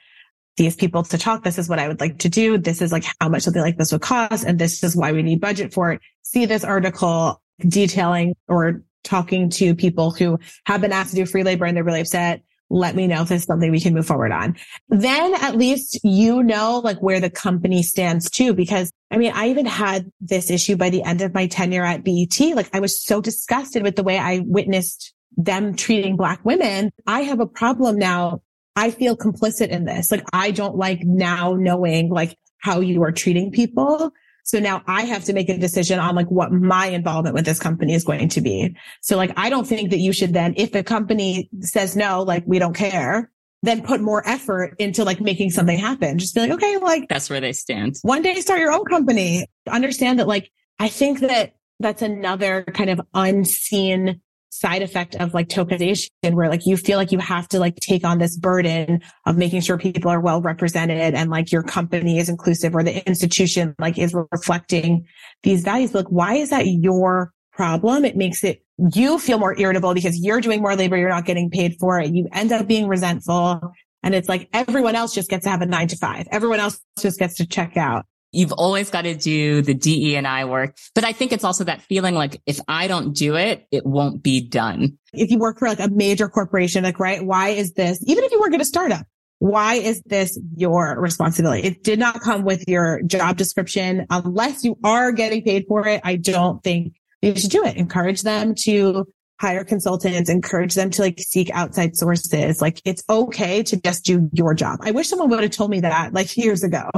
these 0.57 0.77
people 0.77 1.03
to 1.03 1.19
talk. 1.19 1.43
This 1.43 1.59
is 1.59 1.69
what 1.69 1.81
I 1.81 1.89
would 1.89 1.99
like 1.99 2.21
to 2.21 2.29
do. 2.29 2.57
This 2.57 2.81
is 2.81 2.93
like 2.93 3.05
how 3.21 3.29
much 3.29 3.43
something 3.43 3.63
like 3.63 3.79
this 3.79 3.91
would 3.91 4.03
cost. 4.03 4.45
And 4.45 4.59
this 4.59 4.85
is 4.85 4.95
why 4.95 5.11
we 5.11 5.23
need 5.23 5.41
budget 5.41 5.75
for 5.75 5.93
it. 5.93 6.01
See 6.23 6.47
this 6.47 6.63
article 6.63 7.42
detailing 7.69 8.35
or 8.49 8.83
talking 9.05 9.51
to 9.51 9.75
people 9.75 10.11
who 10.11 10.39
have 10.67 10.81
been 10.81 10.93
asked 10.93 11.11
to 11.11 11.17
do 11.17 11.27
free 11.27 11.43
labor 11.43 11.65
and 11.65 11.77
they're 11.77 11.85
really 11.85 12.01
upset. 12.01 12.43
Let 12.71 12.95
me 12.95 13.07
know 13.07 13.23
if 13.23 13.29
there's 13.29 13.45
something 13.45 13.71
we 13.71 13.81
can 13.81 13.93
move 13.93 14.07
forward 14.07 14.33
on. 14.33 14.57
Then 14.89 15.35
at 15.43 15.57
least 15.57 16.01
you 16.03 16.43
know 16.43 16.81
like 16.83 16.99
where 17.03 17.21
the 17.21 17.29
company 17.29 17.83
stands 17.83 18.31
too, 18.31 18.55
because 18.55 18.91
I 19.11 19.19
mean, 19.19 19.33
I 19.35 19.49
even 19.49 19.67
had 19.67 20.11
this 20.21 20.51
issue 20.51 20.77
by 20.77 20.89
the 20.89 21.03
end 21.03 21.21
of 21.21 21.35
my 21.35 21.47
tenure 21.47 21.85
at 21.85 22.03
BET. 22.03 22.41
Like 22.55 22.71
I 22.73 22.81
was 22.81 23.05
so 23.05 23.21
disgusted 23.21 23.83
with 23.83 23.97
the 23.97 24.03
way 24.03 24.19
I 24.19 24.41
witnessed 24.47 25.13
them 25.37 25.75
treating 25.75 26.17
black 26.17 26.43
women. 26.45 26.91
I 27.07 27.23
have 27.23 27.41
a 27.41 27.47
problem 27.47 27.99
now. 27.99 28.41
I 28.75 28.91
feel 28.91 29.19
complicit 29.19 29.69
in 29.69 29.85
this. 29.85 30.11
Like 30.11 30.25
I 30.33 30.51
don't 30.51 30.77
like 30.77 31.03
now 31.03 31.53
knowing 31.53 32.09
like 32.09 32.39
how 32.59 32.81
you 32.81 33.03
are 33.03 33.13
treating 33.13 33.51
people. 33.51 34.13
So 34.45 34.59
now 34.59 34.83
I 34.87 35.03
have 35.03 35.25
to 35.25 35.33
make 35.33 35.49
a 35.49 35.57
decision 35.57 35.99
on 35.99 36.15
like 36.15 36.29
what 36.29 36.53
my 36.53 36.87
involvement 36.87 37.35
with 37.35 37.45
this 37.45 37.59
company 37.59 37.95
is 37.95 38.05
going 38.05 38.29
to 38.29 38.41
be. 38.41 38.77
So 39.01 39.17
like, 39.17 39.33
I 39.37 39.51
don't 39.51 39.67
think 39.67 39.91
that 39.91 39.99
you 39.99 40.13
should 40.13 40.33
then, 40.33 40.55
if 40.57 40.73
the 40.73 40.83
company 40.83 41.49
says 41.61 41.97
no, 41.97 42.23
like 42.23 42.45
we 42.47 42.59
don't 42.59 42.75
care, 42.75 43.31
then 43.63 43.83
put 43.83 44.01
more 44.01 44.27
effort 44.29 44.75
into 44.79 45.05
like 45.05 45.21
making 45.21 45.51
something 45.51 45.79
happen. 45.79 46.19
Just 46.19 46.35
be 46.35 46.41
like, 46.41 46.51
okay, 46.51 46.77
like 46.79 47.09
that's 47.09 47.31
where 47.31 47.41
they 47.41 47.53
stand. 47.53 47.97
One 48.03 48.23
day 48.23 48.35
start 48.41 48.61
your 48.61 48.73
own 48.73 48.85
company. 48.87 49.47
Understand 49.69 50.19
that 50.19 50.27
like, 50.27 50.51
I 50.79 50.89
think 50.89 51.21
that 51.21 51.55
that's 51.79 52.03
another 52.03 52.65
kind 52.75 52.91
of 52.91 53.01
unseen 53.15 54.21
side 54.53 54.83
effect 54.83 55.15
of 55.15 55.33
like 55.33 55.49
tokenization 55.49 56.11
where 56.33 56.51
like 56.51 56.67
you 56.67 56.77
feel 56.77 56.99
like 56.99 57.11
you 57.11 57.19
have 57.19 57.49
to 57.49 57.59
like 57.59 57.75
take 57.77 58.05
on 58.05 58.19
this 58.19 58.37
burden 58.37 59.01
of 59.25 59.39
making 59.39 59.63
sure 59.63 59.79
people 59.79 60.11
are 60.11 60.21
well 60.21 60.43
represented 60.43 61.15
and 61.15 61.31
like 61.31 61.51
your 61.51 61.63
company 61.63 62.19
is 62.19 62.29
inclusive 62.29 62.75
or 62.75 62.83
the 62.83 63.05
institution 63.09 63.75
like 63.79 63.99
is 63.99 64.15
reflecting 64.31 65.07
these 65.43 65.63
values. 65.63 65.95
Like, 65.95 66.09
why 66.09 66.35
is 66.35 66.51
that 66.51 66.67
your 66.67 67.33
problem? 67.53 68.05
It 68.05 68.15
makes 68.15 68.45
it 68.45 68.63
you 68.95 69.19
feel 69.19 69.39
more 69.39 69.59
irritable 69.59 69.95
because 69.95 70.19
you're 70.19 70.43
doing 70.43 70.61
more 70.61 70.77
labor. 70.77 70.99
You're 70.99 71.09
not 71.09 71.25
getting 71.25 71.49
paid 71.49 71.77
for 71.81 71.99
it. 71.99 72.13
You 72.13 72.29
end 72.33 72.53
up 72.53 72.67
being 72.67 72.89
resentful. 72.89 73.73
And 74.03 74.15
it's 74.15 74.29
like 74.29 74.51
everyone 74.53 74.97
else 74.97 75.15
just 75.15 75.31
gets 75.31 75.45
to 75.45 75.51
have 75.51 75.63
a 75.63 75.67
nine 75.67 75.89
to 75.89 75.97
five. 75.97 76.29
Everyone 76.31 76.61
else 76.61 76.79
just 76.99 77.19
gets 77.19 77.37
to 77.37 77.47
check 77.47 77.79
out. 77.79 78.05
You've 78.33 78.53
always 78.53 78.91
got 78.91 79.03
to 79.03 79.15
do 79.15 79.63
the 79.63 79.75
DE 79.75 80.17
and 80.17 80.27
I 80.27 80.47
work. 80.47 80.77
But 80.95 81.05
I 81.05 81.13
think 81.13 81.33
it's 81.33 81.45
also 81.45 81.65
that 81.65 81.83
feeling 81.83 82.15
like 82.15 82.41
if 82.47 82.61
I 82.67 82.89
don't 82.89 83.15
do 83.15 83.37
it, 83.37 83.67
it 83.71 83.85
won't 83.85 84.23
be 84.23 84.41
done. 84.49 84.99
If 85.13 85.31
you 85.31 85.39
work 85.39 85.59
for 85.59 85.69
like 85.69 85.81
a 85.81 85.89
major 85.89 86.29
corporation, 86.29 86.83
like, 86.83 86.99
right, 86.99 87.25
why 87.25 87.51
is 87.51 87.75
this, 87.75 88.03
even 88.07 88.25
if 88.25 88.33
you 88.33 88.41
work 88.41 88.55
at 88.55 88.61
a 88.61 88.65
startup, 88.65 89.07
why 89.39 89.75
is 89.75 90.01
this 90.07 90.39
your 90.57 90.99
responsibility? 91.01 91.63
It 91.63 91.83
did 91.83 91.99
not 91.99 92.21
come 92.21 92.45
with 92.45 92.65
your 92.69 93.03
job 93.03 93.37
description. 93.37 94.07
Unless 94.09 94.65
you 94.65 94.79
are 94.85 95.13
getting 95.13 95.43
paid 95.43 95.67
for 95.69 95.87
it, 95.87 96.01
I 96.05 96.17
don't 96.17 96.63
think 96.63 96.95
you 97.21 97.35
should 97.37 97.51
do 97.51 97.65
it. 97.65 97.77
Encourage 97.77 98.23
them 98.23 98.55
to 98.61 99.05
hire 99.41 99.65
consultants, 99.65 100.31
encourage 100.31 100.75
them 100.75 100.91
to 100.91 101.03
like 101.03 101.19
seek 101.19 101.51
outside 101.51 101.97
sources. 101.97 102.63
Like 102.63 102.81
it's 102.85 103.03
okay 103.11 103.65
to 103.65 103.81
just 103.81 104.05
do 104.05 104.31
your 104.33 104.55
job. 104.55 104.79
I 104.83 104.93
wish 104.93 105.09
someone 105.09 105.29
would 105.31 105.43
have 105.43 105.51
told 105.51 105.71
me 105.71 105.81
that 105.81 106.15
like 106.15 106.37
years 106.37 106.63
ago. 106.63 106.89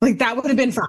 Like 0.00 0.18
that 0.18 0.36
would 0.36 0.46
have 0.46 0.56
been 0.56 0.72
fun. 0.72 0.88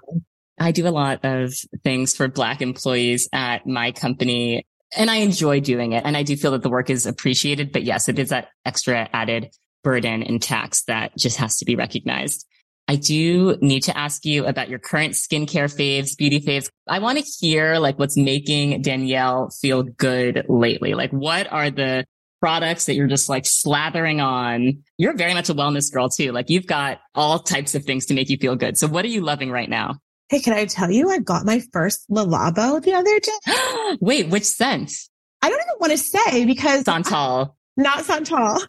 I 0.59 0.71
do 0.71 0.87
a 0.87 0.89
lot 0.89 1.23
of 1.23 1.53
things 1.83 2.15
for 2.15 2.27
black 2.27 2.61
employees 2.61 3.27
at 3.33 3.67
my 3.67 3.91
company 3.91 4.65
and 4.95 5.09
I 5.09 5.17
enjoy 5.17 5.59
doing 5.59 5.93
it. 5.93 6.03
And 6.05 6.15
I 6.15 6.23
do 6.23 6.35
feel 6.35 6.51
that 6.51 6.63
the 6.63 6.69
work 6.69 6.89
is 6.89 7.05
appreciated. 7.05 7.71
But 7.71 7.83
yes, 7.83 8.07
it 8.07 8.19
is 8.19 8.29
that 8.29 8.49
extra 8.65 9.09
added 9.13 9.49
burden 9.83 10.23
and 10.23 10.41
tax 10.41 10.83
that 10.83 11.15
just 11.17 11.37
has 11.37 11.57
to 11.57 11.65
be 11.65 11.75
recognized. 11.75 12.47
I 12.87 12.95
do 12.97 13.57
need 13.61 13.81
to 13.83 13.97
ask 13.97 14.25
you 14.25 14.45
about 14.45 14.69
your 14.69 14.79
current 14.79 15.13
skincare 15.13 15.73
faves, 15.73 16.15
beauty 16.15 16.39
faves. 16.39 16.69
I 16.87 16.99
want 16.99 17.17
to 17.17 17.23
hear 17.23 17.77
like 17.79 17.97
what's 17.97 18.15
making 18.15 18.83
Danielle 18.83 19.49
feel 19.49 19.83
good 19.83 20.45
lately. 20.47 20.93
Like 20.93 21.11
what 21.11 21.51
are 21.51 21.71
the 21.71 22.05
products 22.45 22.85
that 22.85 22.93
you're 22.93 23.07
just 23.07 23.27
like 23.27 23.43
slathering 23.43 24.23
on. 24.23 24.83
You're 24.99 25.17
very 25.17 25.33
much 25.33 25.49
a 25.49 25.55
wellness 25.55 25.91
girl 25.91 26.09
too. 26.09 26.31
Like 26.31 26.51
you've 26.51 26.67
got 26.67 26.99
all 27.15 27.39
types 27.39 27.73
of 27.73 27.85
things 27.85 28.05
to 28.05 28.13
make 28.13 28.29
you 28.29 28.37
feel 28.37 28.55
good. 28.55 28.77
So 28.77 28.85
what 28.85 29.03
are 29.03 29.07
you 29.07 29.21
loving 29.21 29.49
right 29.49 29.67
now? 29.67 29.95
Hey, 30.29 30.41
can 30.41 30.53
I 30.53 30.65
tell 30.65 30.91
you, 30.91 31.09
I 31.09 31.17
got 31.17 31.43
my 31.43 31.63
first 31.73 32.05
Le 32.07 32.23
Labo 32.23 32.79
the 32.83 32.93
other 32.93 33.19
day. 33.19 33.97
Wait, 33.99 34.29
which 34.29 34.43
scent? 34.43 34.93
I 35.41 35.49
don't 35.49 35.59
even 35.59 35.79
want 35.79 35.93
to 35.93 35.97
say 35.97 36.45
because 36.45 36.83
Santal. 36.83 37.57
Not 37.77 38.05
Santal. 38.05 38.59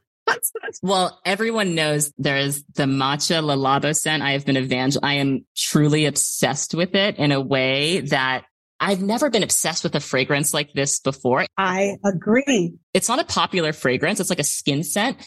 well, 0.82 1.20
everyone 1.27 1.74
knows 1.74 2.15
there's 2.16 2.65
the 2.77 2.85
matcha 2.85 3.44
Le 3.44 3.57
Labo 3.57 3.94
scent. 3.94 4.23
I 4.23 4.32
have 4.32 4.47
been 4.47 4.57
evangel. 4.57 5.03
I 5.05 5.16
am 5.16 5.44
truly 5.55 6.07
obsessed 6.07 6.74
with 6.74 6.94
it 6.94 7.19
in 7.19 7.31
a 7.31 7.43
way 7.43 8.01
that 8.01 8.47
I've 8.78 9.03
never 9.03 9.31
been 9.31 9.43
obsessed 9.43 9.85
with 9.85 9.94
a 9.94 10.01
fragrance 10.01 10.53
like 10.53 10.73
this 10.73 11.01
before. 11.01 11.47
I 11.57 11.97
agree. 12.05 12.74
It's 12.93 13.09
not 13.09 13.20
a 13.20 13.24
popular 13.24 13.73
fragrance. 13.73 14.20
It's 14.20 14.31
like 14.31 14.39
a 14.39 14.44
skin 14.44 14.85
scent, 14.85 15.19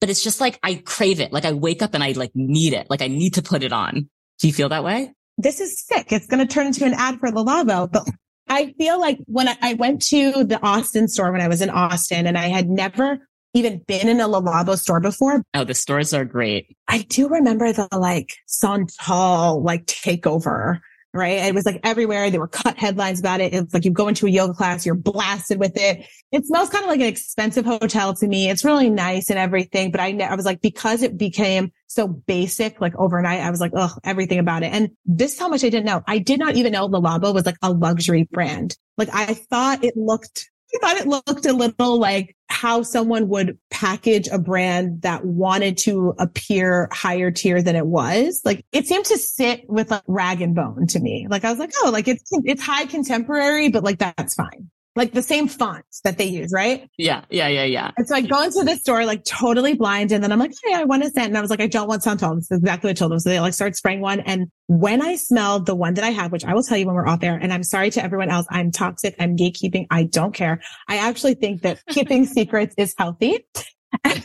but 0.00 0.10
it's 0.10 0.22
just 0.22 0.40
like 0.40 0.58
I 0.62 0.74
crave 0.76 1.20
it. 1.20 1.32
Like 1.32 1.44
I 1.44 1.52
wake 1.52 1.82
up 1.82 1.94
and 1.94 2.04
I 2.04 2.12
like 2.12 2.32
need 2.34 2.74
it. 2.74 2.88
Like 2.90 3.02
I 3.02 3.08
need 3.08 3.34
to 3.34 3.42
put 3.42 3.62
it 3.62 3.72
on. 3.72 4.08
Do 4.38 4.46
you 4.46 4.52
feel 4.52 4.68
that 4.68 4.84
way? 4.84 5.12
This 5.38 5.60
is 5.60 5.84
sick. 5.86 6.12
It's 6.12 6.26
going 6.26 6.46
to 6.46 6.52
turn 6.52 6.66
into 6.66 6.84
an 6.84 6.94
ad 6.94 7.20
for 7.20 7.30
Le 7.30 7.44
Labo, 7.44 7.90
but 7.90 8.06
I 8.48 8.74
feel 8.78 9.00
like 9.00 9.18
when 9.26 9.48
I, 9.48 9.74
went 9.74 10.02
to 10.08 10.44
the 10.44 10.58
Austin 10.62 11.06
store 11.06 11.30
when 11.30 11.40
I 11.40 11.48
was 11.48 11.62
in 11.62 11.70
Austin 11.70 12.26
and 12.26 12.36
I 12.36 12.48
had 12.48 12.68
never 12.68 13.18
even 13.54 13.82
been 13.86 14.08
in 14.08 14.20
a 14.20 14.28
Le 14.28 14.76
store 14.76 15.00
before. 15.00 15.42
Oh, 15.54 15.64
the 15.64 15.74
stores 15.74 16.12
are 16.12 16.24
great. 16.24 16.76
I 16.88 16.98
do 16.98 17.28
remember 17.28 17.72
the 17.72 17.88
like 17.92 18.34
Santal 18.46 19.62
like 19.62 19.86
takeover 19.86 20.80
right? 21.18 21.44
It 21.44 21.54
was 21.54 21.66
like 21.66 21.80
everywhere. 21.82 22.30
There 22.30 22.40
were 22.40 22.48
cut 22.48 22.78
headlines 22.78 23.20
about 23.20 23.40
it. 23.40 23.52
It's 23.52 23.74
like 23.74 23.84
you 23.84 23.90
go 23.90 24.08
into 24.08 24.26
a 24.26 24.30
yoga 24.30 24.54
class, 24.54 24.86
you're 24.86 24.94
blasted 24.94 25.58
with 25.58 25.76
it. 25.76 26.06
It 26.32 26.46
smells 26.46 26.70
kind 26.70 26.84
of 26.84 26.88
like 26.88 27.00
an 27.00 27.06
expensive 27.06 27.64
hotel 27.64 28.14
to 28.14 28.26
me. 28.26 28.48
It's 28.48 28.64
really 28.64 28.90
nice 28.90 29.30
and 29.30 29.38
everything, 29.38 29.90
but 29.90 30.00
I, 30.00 30.16
I 30.18 30.34
was 30.34 30.44
like, 30.44 30.60
because 30.60 31.02
it 31.02 31.18
became 31.18 31.72
so 31.86 32.06
basic, 32.06 32.80
like 32.80 32.94
overnight, 32.96 33.40
I 33.40 33.50
was 33.50 33.60
like, 33.60 33.72
oh, 33.74 33.94
everything 34.04 34.38
about 34.38 34.62
it. 34.62 34.72
And 34.72 34.90
this 35.04 35.34
is 35.34 35.38
how 35.38 35.48
much 35.48 35.64
I 35.64 35.68
didn't 35.68 35.86
know. 35.86 36.02
I 36.06 36.18
did 36.18 36.38
not 36.38 36.56
even 36.56 36.72
know 36.72 36.86
Le 36.86 37.00
Labo 37.00 37.34
was 37.34 37.46
like 37.46 37.58
a 37.62 37.72
luxury 37.72 38.28
brand. 38.30 38.76
Like 38.96 39.08
I 39.12 39.34
thought 39.34 39.84
it 39.84 39.96
looked 39.96 40.50
I 40.74 40.78
thought 40.80 40.96
it 41.00 41.06
looked 41.06 41.46
a 41.46 41.52
little 41.52 41.98
like 41.98 42.36
how 42.48 42.82
someone 42.82 43.28
would 43.28 43.58
package 43.70 44.28
a 44.28 44.38
brand 44.38 45.02
that 45.02 45.24
wanted 45.24 45.78
to 45.78 46.14
appear 46.18 46.88
higher 46.92 47.30
tier 47.30 47.62
than 47.62 47.76
it 47.76 47.86
was. 47.86 48.42
Like 48.44 48.64
it 48.72 48.86
seemed 48.86 49.06
to 49.06 49.18
sit 49.18 49.68
with 49.68 49.90
like 49.90 50.02
rag 50.06 50.42
and 50.42 50.54
bone 50.54 50.86
to 50.88 51.00
me. 51.00 51.26
Like 51.28 51.44
I 51.44 51.50
was 51.50 51.58
like, 51.58 51.72
oh, 51.82 51.90
like 51.90 52.08
it's, 52.08 52.24
it's 52.44 52.62
high 52.62 52.86
contemporary, 52.86 53.68
but 53.68 53.84
like 53.84 53.98
that's 53.98 54.34
fine 54.34 54.70
like 54.98 55.12
the 55.12 55.22
same 55.22 55.46
fonts 55.48 56.00
that 56.02 56.18
they 56.18 56.26
use, 56.26 56.50
right? 56.52 56.90
Yeah, 56.98 57.24
yeah, 57.30 57.46
yeah, 57.46 57.64
yeah. 57.64 57.92
And 57.96 58.06
so 58.06 58.16
I 58.16 58.20
go 58.20 58.42
into 58.42 58.64
the 58.64 58.76
store 58.76 59.06
like 59.06 59.24
totally 59.24 59.74
blind. 59.74 60.12
And 60.12 60.22
then 60.22 60.32
I'm 60.32 60.40
like, 60.40 60.52
hey, 60.64 60.74
I 60.74 60.84
want 60.84 61.04
a 61.04 61.10
scent. 61.10 61.28
And 61.28 61.38
I 61.38 61.40
was 61.40 61.50
like, 61.50 61.60
I 61.60 61.68
don't 61.68 61.88
want 61.88 62.02
Santal. 62.02 62.34
This 62.34 62.50
is 62.50 62.58
exactly 62.58 62.88
what 62.88 62.90
I 62.90 62.94
told 62.94 63.12
them. 63.12 63.20
So 63.20 63.30
they 63.30 63.40
like 63.40 63.54
start 63.54 63.76
spraying 63.76 64.00
one. 64.00 64.20
And 64.20 64.48
when 64.66 65.00
I 65.00 65.14
smelled 65.14 65.66
the 65.66 65.76
one 65.76 65.94
that 65.94 66.04
I 66.04 66.10
have, 66.10 66.32
which 66.32 66.44
I 66.44 66.52
will 66.52 66.64
tell 66.64 66.76
you 66.76 66.86
when 66.86 66.96
we're 66.96 67.06
off 67.06 67.20
there, 67.20 67.36
and 67.36 67.52
I'm 67.52 67.62
sorry 67.62 67.90
to 67.90 68.02
everyone 68.02 68.28
else, 68.28 68.46
I'm 68.50 68.72
toxic. 68.72 69.14
I'm 69.20 69.36
gatekeeping. 69.36 69.86
I 69.90 70.02
don't 70.02 70.34
care. 70.34 70.60
I 70.88 70.96
actually 70.98 71.34
think 71.34 71.62
that 71.62 71.80
keeping 71.88 72.26
secrets 72.26 72.74
is 72.76 72.94
healthy. 72.98 73.46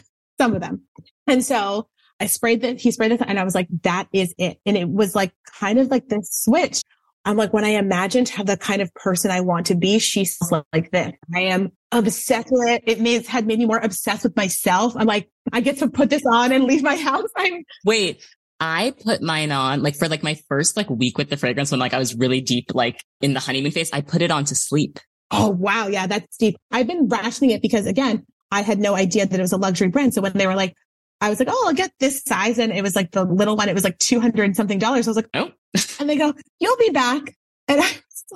Some 0.41 0.55
of 0.55 0.61
them. 0.61 0.81
And 1.27 1.45
so 1.45 1.87
I 2.19 2.25
sprayed 2.25 2.61
the, 2.61 2.73
he 2.73 2.91
sprayed 2.91 3.11
it 3.11 3.21
and 3.25 3.39
I 3.39 3.43
was 3.43 3.53
like, 3.53 3.67
that 3.83 4.07
is 4.11 4.33
it. 4.39 4.59
And 4.65 4.75
it 4.75 4.89
was 4.89 5.13
like 5.13 5.33
kind 5.59 5.79
of 5.79 5.87
like 5.91 6.09
this 6.09 6.29
switch 6.31 6.81
I'm 7.25 7.37
like, 7.37 7.53
when 7.53 7.63
I 7.63 7.69
imagined 7.69 8.27
how 8.27 8.43
the 8.43 8.57
kind 8.57 8.81
of 8.81 8.93
person 8.93 9.31
I 9.31 9.41
want 9.41 9.67
to 9.67 9.75
be, 9.75 9.99
she's 9.99 10.37
like 10.73 10.91
this. 10.91 11.13
I 11.33 11.41
am 11.41 11.71
obsessed 11.91 12.49
with 12.51 12.67
it. 12.67 12.83
It 12.85 12.99
may, 12.99 13.23
had 13.23 13.47
made 13.47 13.59
me 13.59 13.65
more 13.65 13.79
obsessed 13.79 14.23
with 14.23 14.35
myself. 14.35 14.93
I'm 14.97 15.07
like, 15.07 15.29
I 15.51 15.61
get 15.61 15.77
to 15.77 15.89
put 15.89 16.09
this 16.09 16.23
on 16.29 16.51
and 16.51 16.65
leave 16.65 16.83
my 16.83 16.95
house. 16.95 17.29
I'm 17.37 17.63
wait. 17.85 18.21
I 18.59 18.93
put 19.03 19.21
mine 19.21 19.51
on 19.51 19.81
like 19.81 19.95
for 19.95 20.07
like 20.07 20.23
my 20.23 20.35
first 20.47 20.77
like 20.77 20.89
week 20.89 21.17
with 21.17 21.29
the 21.29 21.37
fragrance 21.37 21.71
when 21.71 21.79
like 21.79 21.93
I 21.93 21.97
was 21.97 22.15
really 22.15 22.39
deep 22.39 22.73
like 22.73 23.03
in 23.21 23.33
the 23.33 23.39
honeymoon 23.39 23.71
phase. 23.71 23.91
I 23.91 24.01
put 24.01 24.21
it 24.21 24.31
on 24.31 24.45
to 24.45 24.55
sleep. 24.55 24.99
Oh 25.31 25.49
wow, 25.49 25.87
yeah, 25.87 26.07
that's 26.07 26.37
deep. 26.37 26.55
I've 26.71 26.87
been 26.87 27.07
rationing 27.07 27.51
it 27.51 27.61
because 27.61 27.87
again, 27.87 28.25
I 28.51 28.61
had 28.61 28.79
no 28.79 28.95
idea 28.95 29.25
that 29.25 29.37
it 29.37 29.41
was 29.41 29.51
a 29.51 29.57
luxury 29.57 29.87
brand. 29.87 30.13
So 30.13 30.21
when 30.21 30.33
they 30.33 30.47
were 30.47 30.55
like, 30.55 30.75
I 31.19 31.29
was 31.29 31.39
like, 31.39 31.49
oh, 31.51 31.63
I'll 31.67 31.73
get 31.73 31.91
this 31.99 32.21
size, 32.23 32.59
and 32.59 32.71
it 32.71 32.83
was 32.83 32.95
like 32.95 33.11
the 33.11 33.23
little 33.23 33.55
one. 33.55 33.67
It 33.67 33.73
was 33.73 33.83
like 33.83 33.97
two 33.97 34.19
hundred 34.19 34.55
something 34.55 34.77
dollars. 34.77 35.07
I 35.07 35.11
was 35.11 35.17
like, 35.17 35.29
oh, 35.33 35.51
and 35.99 36.09
they 36.09 36.17
go, 36.17 36.33
you'll 36.59 36.77
be 36.77 36.89
back. 36.89 37.35
And 37.67 37.81
I 37.81 37.89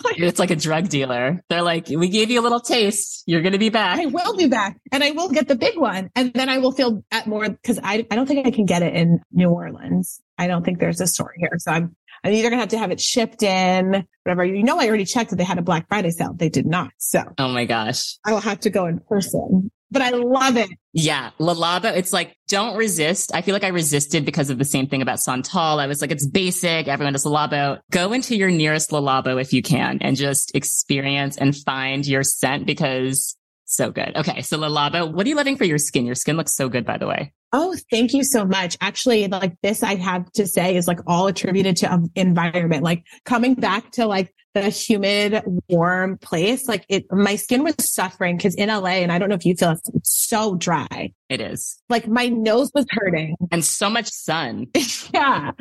like, 0.04 0.20
it's 0.20 0.40
like 0.40 0.52
a 0.52 0.56
drug 0.56 0.90
dealer. 0.90 1.44
They're 1.50 1.62
like, 1.62 1.88
we 1.90 2.10
gave 2.10 2.30
you 2.30 2.40
a 2.40 2.44
little 2.44 2.60
taste. 2.60 3.24
You're 3.26 3.42
going 3.42 3.54
to 3.54 3.60
be 3.60 3.70
back. 3.70 4.00
I 4.00 4.06
will 4.06 4.36
be 4.36 4.48
back 4.48 4.78
and 4.92 5.04
I 5.04 5.12
will 5.12 5.30
get 5.30 5.48
the 5.48 5.56
big 5.56 5.78
one. 5.78 6.10
And 6.16 6.34
then 6.34 6.50
I 6.50 6.58
will 6.60 6.72
feel 6.72 7.04
at 7.12 7.28
more 7.28 7.50
because 7.50 7.80
I, 7.84 8.06
I 8.10 8.16
don't 8.16 8.28
think 8.28 8.46
I 8.46 8.52
can 8.52 8.66
get 8.66 8.82
it 8.82 8.94
in 8.96 9.20
New 9.32 9.50
Orleans. 9.50 10.22
I 10.38 10.48
don't 10.48 10.64
think 10.64 10.80
there's 10.80 11.02
a 11.02 11.08
store 11.08 11.34
here. 11.38 11.52
So 11.58 11.72
I'm, 11.72 11.96
I'm 12.24 12.34
either 12.34 12.50
going 12.50 12.58
to 12.58 12.62
have 12.62 12.70
to 12.70 12.78
have 12.78 12.92
it 12.92 13.00
shipped 13.00 13.44
in, 13.44 14.06
whatever. 14.24 14.44
You 14.46 14.64
know, 14.64 14.80
I 14.80 14.88
already 14.88 15.06
checked 15.06 15.32
that 15.32 15.36
they 15.38 15.44
had 15.44 15.58
a 15.58 15.64
Black 15.64 15.88
Friday 15.88 16.12
sale. 16.12 16.34
They 16.34 16.50
did 16.50 16.66
not. 16.66 16.92
So, 16.98 17.24
oh 17.38 17.50
my 17.50 17.66
gosh, 17.66 18.18
I 18.26 18.34
will 18.34 18.42
have 18.42 18.60
to 18.62 18.70
go 18.70 18.86
in 18.86 19.00
person 19.00 19.72
but 19.92 20.02
I 20.02 20.10
love 20.10 20.58
it. 20.58 20.70
Yeah. 20.94 21.32
Le 21.40 21.54
Labo, 21.54 21.96
it's 21.96 22.12
like, 22.12 22.36
don't 22.48 22.76
resist. 22.76 23.32
I 23.34 23.42
feel 23.42 23.54
like 23.54 23.64
I 23.64 23.70
resisted 23.70 24.26
because 24.26 24.50
of 24.50 24.58
the 24.58 24.66
same 24.66 24.88
thing 24.88 25.02
about 25.02 25.20
Santal. 25.20 25.80
I 25.80 25.88
was 25.88 26.02
like, 26.02 26.12
it's 26.12 26.26
basic. 26.26 26.88
Everyone 26.88 27.14
does 27.14 27.26
Le 27.26 27.32
Labo. 27.32 27.80
Go 27.92 28.14
into 28.14 28.36
your 28.36 28.50
nearest 28.50 28.92
Le 28.92 29.02
Labo 29.02 29.40
if 29.40 29.54
you 29.54 29.62
can 29.62 30.00
and 30.02 30.18
just 30.18 30.56
experience 30.56 31.38
and 31.38 31.56
find 31.56 32.06
your 32.06 32.24
scent 32.24 32.66
because 32.66 33.38
so 33.66 33.92
good. 33.92 34.16
Okay. 34.16 34.42
So 34.42 34.58
Le 34.58 34.70
Labo, 34.70 35.12
what 35.12 35.26
are 35.26 35.30
you 35.30 35.36
loving 35.36 35.58
for 35.58 35.66
your 35.66 35.78
skin? 35.78 36.06
Your 36.06 36.16
skin 36.16 36.38
looks 36.38 36.56
so 36.56 36.70
good, 36.70 36.86
by 36.86 36.98
the 36.98 37.08
way. 37.08 37.34
Oh, 37.54 37.76
thank 37.90 38.14
you 38.14 38.24
so 38.24 38.46
much. 38.46 38.78
Actually, 38.82 39.28
like 39.28 39.56
this, 39.62 39.82
I 39.82 39.96
have 39.96 40.30
to 40.34 40.46
say 40.46 40.76
is 40.76 40.88
like 40.88 41.00
all 41.08 41.28
attributed 41.28 41.78
to 41.78 41.94
um, 41.94 42.12
environment, 42.16 42.84
like 42.84 43.04
coming 43.26 43.54
back 43.54 43.92
to 43.94 44.06
like 44.06 44.34
the 44.54 44.70
humid, 44.70 45.44
warm 45.70 46.18
place. 46.18 46.68
Like 46.68 46.86
it, 46.90 47.06
my 47.12 47.36
skin 47.36 47.64
was 47.64 47.76
suffering 47.80 48.38
because 48.38 48.56
in 48.56 48.68
LA, 48.68 49.00
and 49.00 49.12
I 49.12 49.18
don't 49.18 49.30
know 49.30 49.36
if 49.36 49.46
you 49.46 49.56
feel 49.56 49.72
it, 49.72 49.80
it's 49.94 50.28
so 50.28 50.56
dry. 50.56 51.14
It 51.30 51.40
is. 51.40 51.82
Like 51.90 52.08
my 52.08 52.28
nose 52.28 52.72
was 52.74 52.86
hurting. 52.90 53.36
And 53.52 53.64
so 53.64 53.90
much 53.90 54.08
sun. 54.10 54.68
yeah. 55.14 55.52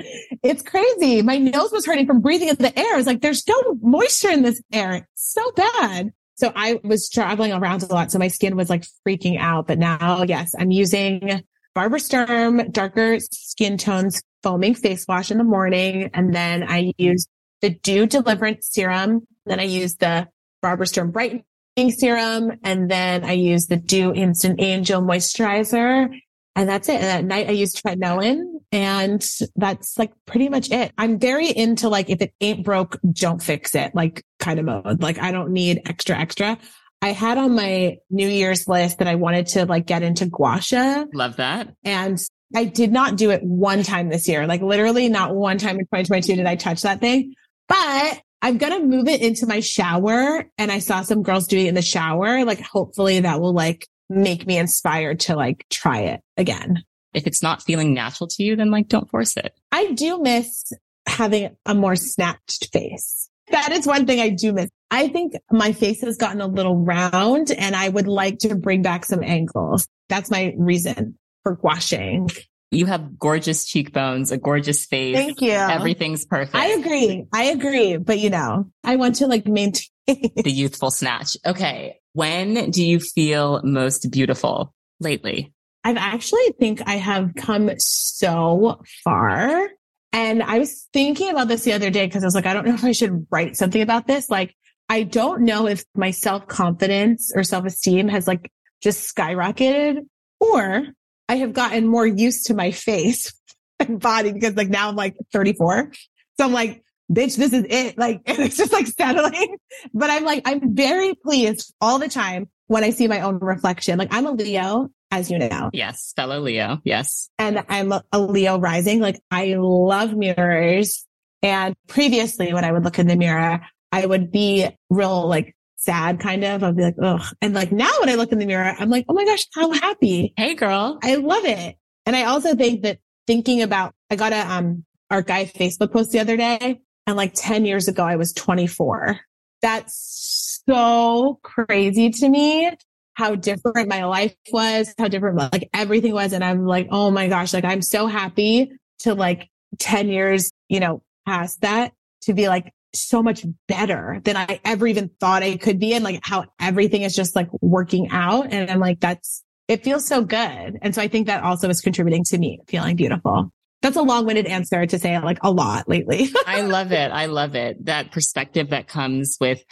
It's 0.42 0.62
crazy. 0.62 1.22
My 1.22 1.38
nose 1.38 1.70
was 1.72 1.86
hurting 1.86 2.06
from 2.06 2.20
breathing 2.20 2.48
in 2.48 2.56
the 2.56 2.76
air. 2.76 2.98
It's 2.98 3.06
like, 3.06 3.20
there's 3.20 3.46
no 3.46 3.76
moisture 3.80 4.30
in 4.30 4.42
this 4.42 4.60
air. 4.72 4.94
It's 4.94 5.06
so 5.14 5.52
bad. 5.52 6.12
So 6.34 6.52
I 6.54 6.80
was 6.84 7.08
traveling 7.08 7.52
around 7.52 7.82
a 7.82 7.86
lot. 7.86 8.10
So 8.10 8.18
my 8.18 8.28
skin 8.28 8.56
was 8.56 8.68
like 8.68 8.84
freaking 9.06 9.38
out. 9.38 9.66
But 9.66 9.78
now, 9.78 10.22
yes, 10.22 10.52
I'm 10.58 10.70
using 10.70 11.42
Barbara 11.76 12.00
Sturm 12.00 12.70
darker 12.70 13.20
skin 13.20 13.76
tones 13.76 14.22
foaming 14.42 14.74
face 14.74 15.04
wash 15.06 15.30
in 15.30 15.36
the 15.36 15.44
morning. 15.44 16.08
And 16.14 16.34
then 16.34 16.62
I 16.62 16.94
use 16.96 17.26
the 17.60 17.68
Dieux 17.68 18.06
Deliverance 18.06 18.70
Serum. 18.72 19.26
Then 19.44 19.60
I 19.60 19.64
use 19.64 19.96
the 19.96 20.26
Barbara 20.62 20.86
Sturm 20.86 21.10
Brightening 21.10 21.90
Serum. 21.90 22.52
And 22.64 22.90
then 22.90 23.24
I 23.24 23.32
use 23.32 23.66
the 23.66 23.76
Dieux 23.76 24.14
Instant 24.14 24.58
Angel 24.58 25.02
Moisturizer. 25.02 26.08
And 26.54 26.66
that's 26.66 26.88
it. 26.88 26.94
And 26.94 27.04
at 27.04 27.24
night 27.26 27.48
I 27.48 27.52
use 27.52 27.74
tretinoin 27.74 28.42
and 28.72 29.22
that's 29.54 29.98
like 29.98 30.12
pretty 30.24 30.48
much 30.48 30.70
it. 30.70 30.92
I'm 30.96 31.18
very 31.18 31.50
into 31.50 31.90
like, 31.90 32.08
if 32.08 32.22
it 32.22 32.32
ain't 32.40 32.64
broke, 32.64 32.98
don't 33.12 33.42
fix 33.42 33.74
it, 33.74 33.94
like 33.94 34.24
kind 34.38 34.58
of 34.58 34.64
mode. 34.64 35.02
Like 35.02 35.18
I 35.18 35.30
don't 35.30 35.50
need 35.50 35.82
extra, 35.84 36.16
extra. 36.16 36.56
I 37.02 37.12
had 37.12 37.38
on 37.38 37.54
my 37.54 37.98
New 38.10 38.28
Year's 38.28 38.66
list 38.66 38.98
that 38.98 39.08
I 39.08 39.16
wanted 39.16 39.48
to 39.48 39.66
like 39.66 39.86
get 39.86 40.02
into 40.02 40.26
gua 40.26 40.60
sha. 40.60 41.04
Love 41.12 41.36
that. 41.36 41.74
And 41.84 42.18
I 42.54 42.64
did 42.64 42.92
not 42.92 43.16
do 43.16 43.30
it 43.30 43.42
one 43.42 43.82
time 43.82 44.08
this 44.08 44.28
year. 44.28 44.46
Like 44.46 44.62
literally 44.62 45.08
not 45.08 45.34
one 45.34 45.58
time 45.58 45.78
in 45.78 45.84
2022 45.86 46.36
did 46.36 46.46
I 46.46 46.56
touch 46.56 46.82
that 46.82 47.00
thing, 47.00 47.34
but 47.68 48.20
I'm 48.42 48.58
going 48.58 48.80
to 48.80 48.86
move 48.86 49.08
it 49.08 49.22
into 49.22 49.46
my 49.46 49.60
shower. 49.60 50.44
And 50.58 50.70
I 50.70 50.78
saw 50.78 51.02
some 51.02 51.22
girls 51.22 51.48
doing 51.48 51.66
it 51.66 51.70
in 51.70 51.74
the 51.74 51.82
shower. 51.82 52.44
Like 52.44 52.60
hopefully 52.60 53.20
that 53.20 53.40
will 53.40 53.52
like 53.52 53.86
make 54.08 54.46
me 54.46 54.58
inspired 54.58 55.20
to 55.20 55.36
like 55.36 55.66
try 55.70 56.00
it 56.00 56.20
again. 56.36 56.84
If 57.12 57.26
it's 57.26 57.42
not 57.42 57.62
feeling 57.62 57.94
natural 57.94 58.28
to 58.28 58.42
you, 58.42 58.56
then 58.56 58.70
like 58.70 58.88
don't 58.88 59.10
force 59.10 59.36
it. 59.36 59.52
I 59.72 59.92
do 59.92 60.20
miss 60.20 60.72
having 61.06 61.56
a 61.64 61.74
more 61.74 61.96
snatched 61.96 62.72
face. 62.72 63.28
That 63.50 63.72
is 63.72 63.86
one 63.86 64.06
thing 64.06 64.20
I 64.20 64.30
do 64.30 64.52
miss. 64.52 64.70
I 64.90 65.08
think 65.08 65.34
my 65.50 65.72
face 65.72 66.02
has 66.02 66.16
gotten 66.16 66.40
a 66.40 66.46
little 66.46 66.76
round 66.76 67.50
and 67.50 67.74
I 67.74 67.88
would 67.88 68.06
like 68.06 68.38
to 68.38 68.54
bring 68.54 68.82
back 68.82 69.04
some 69.04 69.22
angles. 69.22 69.88
That's 70.08 70.30
my 70.30 70.54
reason 70.56 71.18
for 71.42 71.58
washing. 71.62 72.28
You 72.70 72.86
have 72.86 73.18
gorgeous 73.18 73.64
cheekbones, 73.64 74.32
a 74.32 74.38
gorgeous 74.38 74.86
face. 74.86 75.16
Thank 75.16 75.40
you. 75.40 75.52
Everything's 75.52 76.24
perfect. 76.24 76.56
I 76.56 76.68
agree. 76.68 77.24
I 77.32 77.44
agree. 77.44 77.96
But 77.96 78.18
you 78.18 78.30
know, 78.30 78.70
I 78.82 78.96
want 78.96 79.16
to 79.16 79.26
like 79.26 79.46
maintain 79.46 79.86
the 80.06 80.50
youthful 80.50 80.90
snatch. 80.90 81.36
Okay. 81.46 82.00
When 82.12 82.70
do 82.70 82.84
you 82.84 82.98
feel 82.98 83.60
most 83.62 84.10
beautiful 84.10 84.74
lately? 85.00 85.52
I've 85.84 85.96
actually 85.96 86.52
think 86.58 86.82
I 86.84 86.96
have 86.96 87.34
come 87.36 87.70
so 87.78 88.82
far. 89.04 89.68
And 90.16 90.42
I 90.42 90.58
was 90.58 90.88
thinking 90.94 91.28
about 91.28 91.46
this 91.46 91.64
the 91.64 91.74
other 91.74 91.90
day 91.90 92.06
because 92.06 92.24
I 92.24 92.26
was 92.26 92.34
like, 92.34 92.46
I 92.46 92.54
don't 92.54 92.66
know 92.66 92.72
if 92.72 92.84
I 92.84 92.92
should 92.92 93.26
write 93.30 93.54
something 93.54 93.82
about 93.82 94.06
this. 94.06 94.30
Like, 94.30 94.56
I 94.88 95.02
don't 95.02 95.42
know 95.42 95.66
if 95.66 95.84
my 95.94 96.10
self 96.10 96.48
confidence 96.48 97.30
or 97.36 97.44
self 97.44 97.66
esteem 97.66 98.08
has 98.08 98.26
like 98.26 98.50
just 98.82 99.14
skyrocketed 99.14 100.06
or 100.40 100.86
I 101.28 101.36
have 101.36 101.52
gotten 101.52 101.86
more 101.86 102.06
used 102.06 102.46
to 102.46 102.54
my 102.54 102.70
face 102.70 103.34
and 103.78 104.00
body 104.00 104.32
because 104.32 104.56
like 104.56 104.70
now 104.70 104.88
I'm 104.88 104.96
like 104.96 105.16
34. 105.34 105.92
So 106.38 106.46
I'm 106.46 106.52
like, 106.54 106.82
bitch, 107.12 107.36
this 107.36 107.52
is 107.52 107.66
it. 107.68 107.98
Like, 107.98 108.22
and 108.24 108.38
it's 108.42 108.56
just 108.56 108.72
like 108.72 108.86
settling. 108.86 109.58
But 109.92 110.08
I'm 110.08 110.24
like, 110.24 110.42
I'm 110.46 110.74
very 110.74 111.12
pleased 111.12 111.74
all 111.78 111.98
the 111.98 112.08
time 112.08 112.48
when 112.68 112.84
I 112.84 112.90
see 112.90 113.06
my 113.06 113.20
own 113.20 113.38
reflection. 113.38 113.98
Like 113.98 114.14
I'm 114.14 114.24
a 114.24 114.30
Leo, 114.30 114.88
as 115.10 115.30
you 115.30 115.38
know. 115.38 115.70
Yes. 115.72 116.12
Fellow 116.16 116.40
Leo. 116.40 116.80
Yes. 116.84 117.28
And 117.38 117.64
I'm 117.68 117.92
a 117.92 118.18
Leo 118.18 118.58
rising. 118.58 119.00
Like 119.00 119.20
I 119.30 119.54
love 119.58 120.14
mirrors. 120.14 121.06
And 121.42 121.76
previously 121.86 122.52
when 122.52 122.64
I 122.64 122.72
would 122.72 122.84
look 122.84 122.98
in 122.98 123.06
the 123.06 123.16
mirror, 123.16 123.60
I 123.92 124.04
would 124.04 124.32
be 124.32 124.68
real 124.90 125.28
like 125.28 125.54
sad 125.76 126.20
kind 126.20 126.44
of. 126.44 126.64
I'd 126.64 126.76
be 126.76 126.82
like, 126.82 126.96
ugh. 127.00 127.22
And 127.40 127.54
like 127.54 127.72
now 127.72 127.90
when 128.00 128.08
I 128.08 128.14
look 128.14 128.32
in 128.32 128.38
the 128.38 128.46
mirror, 128.46 128.74
I'm 128.78 128.90
like, 128.90 129.06
oh 129.08 129.14
my 129.14 129.24
gosh, 129.24 129.46
how 129.54 129.70
happy. 129.70 130.34
Hey 130.36 130.54
girl. 130.54 130.98
I 131.02 131.16
love 131.16 131.44
it. 131.44 131.76
And 132.04 132.16
I 132.16 132.24
also 132.24 132.54
think 132.54 132.82
that 132.82 132.98
thinking 133.26 133.62
about, 133.62 133.94
I 134.10 134.16
got 134.16 134.32
a, 134.32 134.52
um, 134.52 134.84
our 135.10 135.22
guy 135.22 135.44
Facebook 135.44 135.92
post 135.92 136.10
the 136.10 136.20
other 136.20 136.36
day 136.36 136.80
and 137.06 137.16
like 137.16 137.32
10 137.34 137.64
years 137.64 137.88
ago, 137.88 138.04
I 138.04 138.16
was 138.16 138.32
24. 138.32 139.20
That's 139.62 140.62
so 140.66 141.38
crazy 141.42 142.10
to 142.10 142.28
me 142.28 142.70
how 143.16 143.34
different 143.34 143.88
my 143.88 144.04
life 144.04 144.34
was, 144.52 144.94
how 144.98 145.08
different 145.08 145.36
like 145.38 145.70
everything 145.72 146.12
was. 146.12 146.34
And 146.34 146.44
I'm 146.44 146.66
like, 146.66 146.88
oh 146.90 147.10
my 147.10 147.28
gosh, 147.28 147.54
like 147.54 147.64
I'm 147.64 147.80
so 147.80 148.06
happy 148.06 148.70
to 149.00 149.14
like 149.14 149.48
10 149.78 150.08
years, 150.08 150.52
you 150.68 150.80
know, 150.80 151.02
past 151.26 151.62
that 151.62 151.92
to 152.22 152.34
be 152.34 152.48
like 152.48 152.72
so 152.94 153.22
much 153.22 153.44
better 153.68 154.20
than 154.24 154.36
I 154.36 154.60
ever 154.66 154.86
even 154.86 155.10
thought 155.18 155.42
I 155.42 155.56
could 155.56 155.80
be. 155.80 155.94
And 155.94 156.04
like 156.04 156.20
how 156.22 156.44
everything 156.60 157.02
is 157.02 157.14
just 157.14 157.34
like 157.34 157.48
working 157.62 158.10
out. 158.10 158.52
And 158.52 158.70
I'm 158.70 158.80
like, 158.80 159.00
that's, 159.00 159.42
it 159.66 159.82
feels 159.82 160.06
so 160.06 160.22
good. 160.22 160.78
And 160.82 160.94
so 160.94 161.00
I 161.00 161.08
think 161.08 161.26
that 161.26 161.42
also 161.42 161.70
is 161.70 161.80
contributing 161.80 162.22
to 162.24 162.38
me 162.38 162.60
feeling 162.68 162.96
beautiful. 162.96 163.50
That's 163.80 163.96
a 163.96 164.02
long 164.02 164.26
winded 164.26 164.46
answer 164.46 164.84
to 164.84 164.98
say 164.98 165.18
like 165.20 165.38
a 165.42 165.50
lot 165.50 165.88
lately. 165.88 166.28
I 166.46 166.60
love 166.60 166.92
it. 166.92 167.10
I 167.10 167.26
love 167.26 167.54
it. 167.54 167.86
That 167.86 168.12
perspective 168.12 168.70
that 168.70 168.88
comes 168.88 169.38
with 169.40 169.62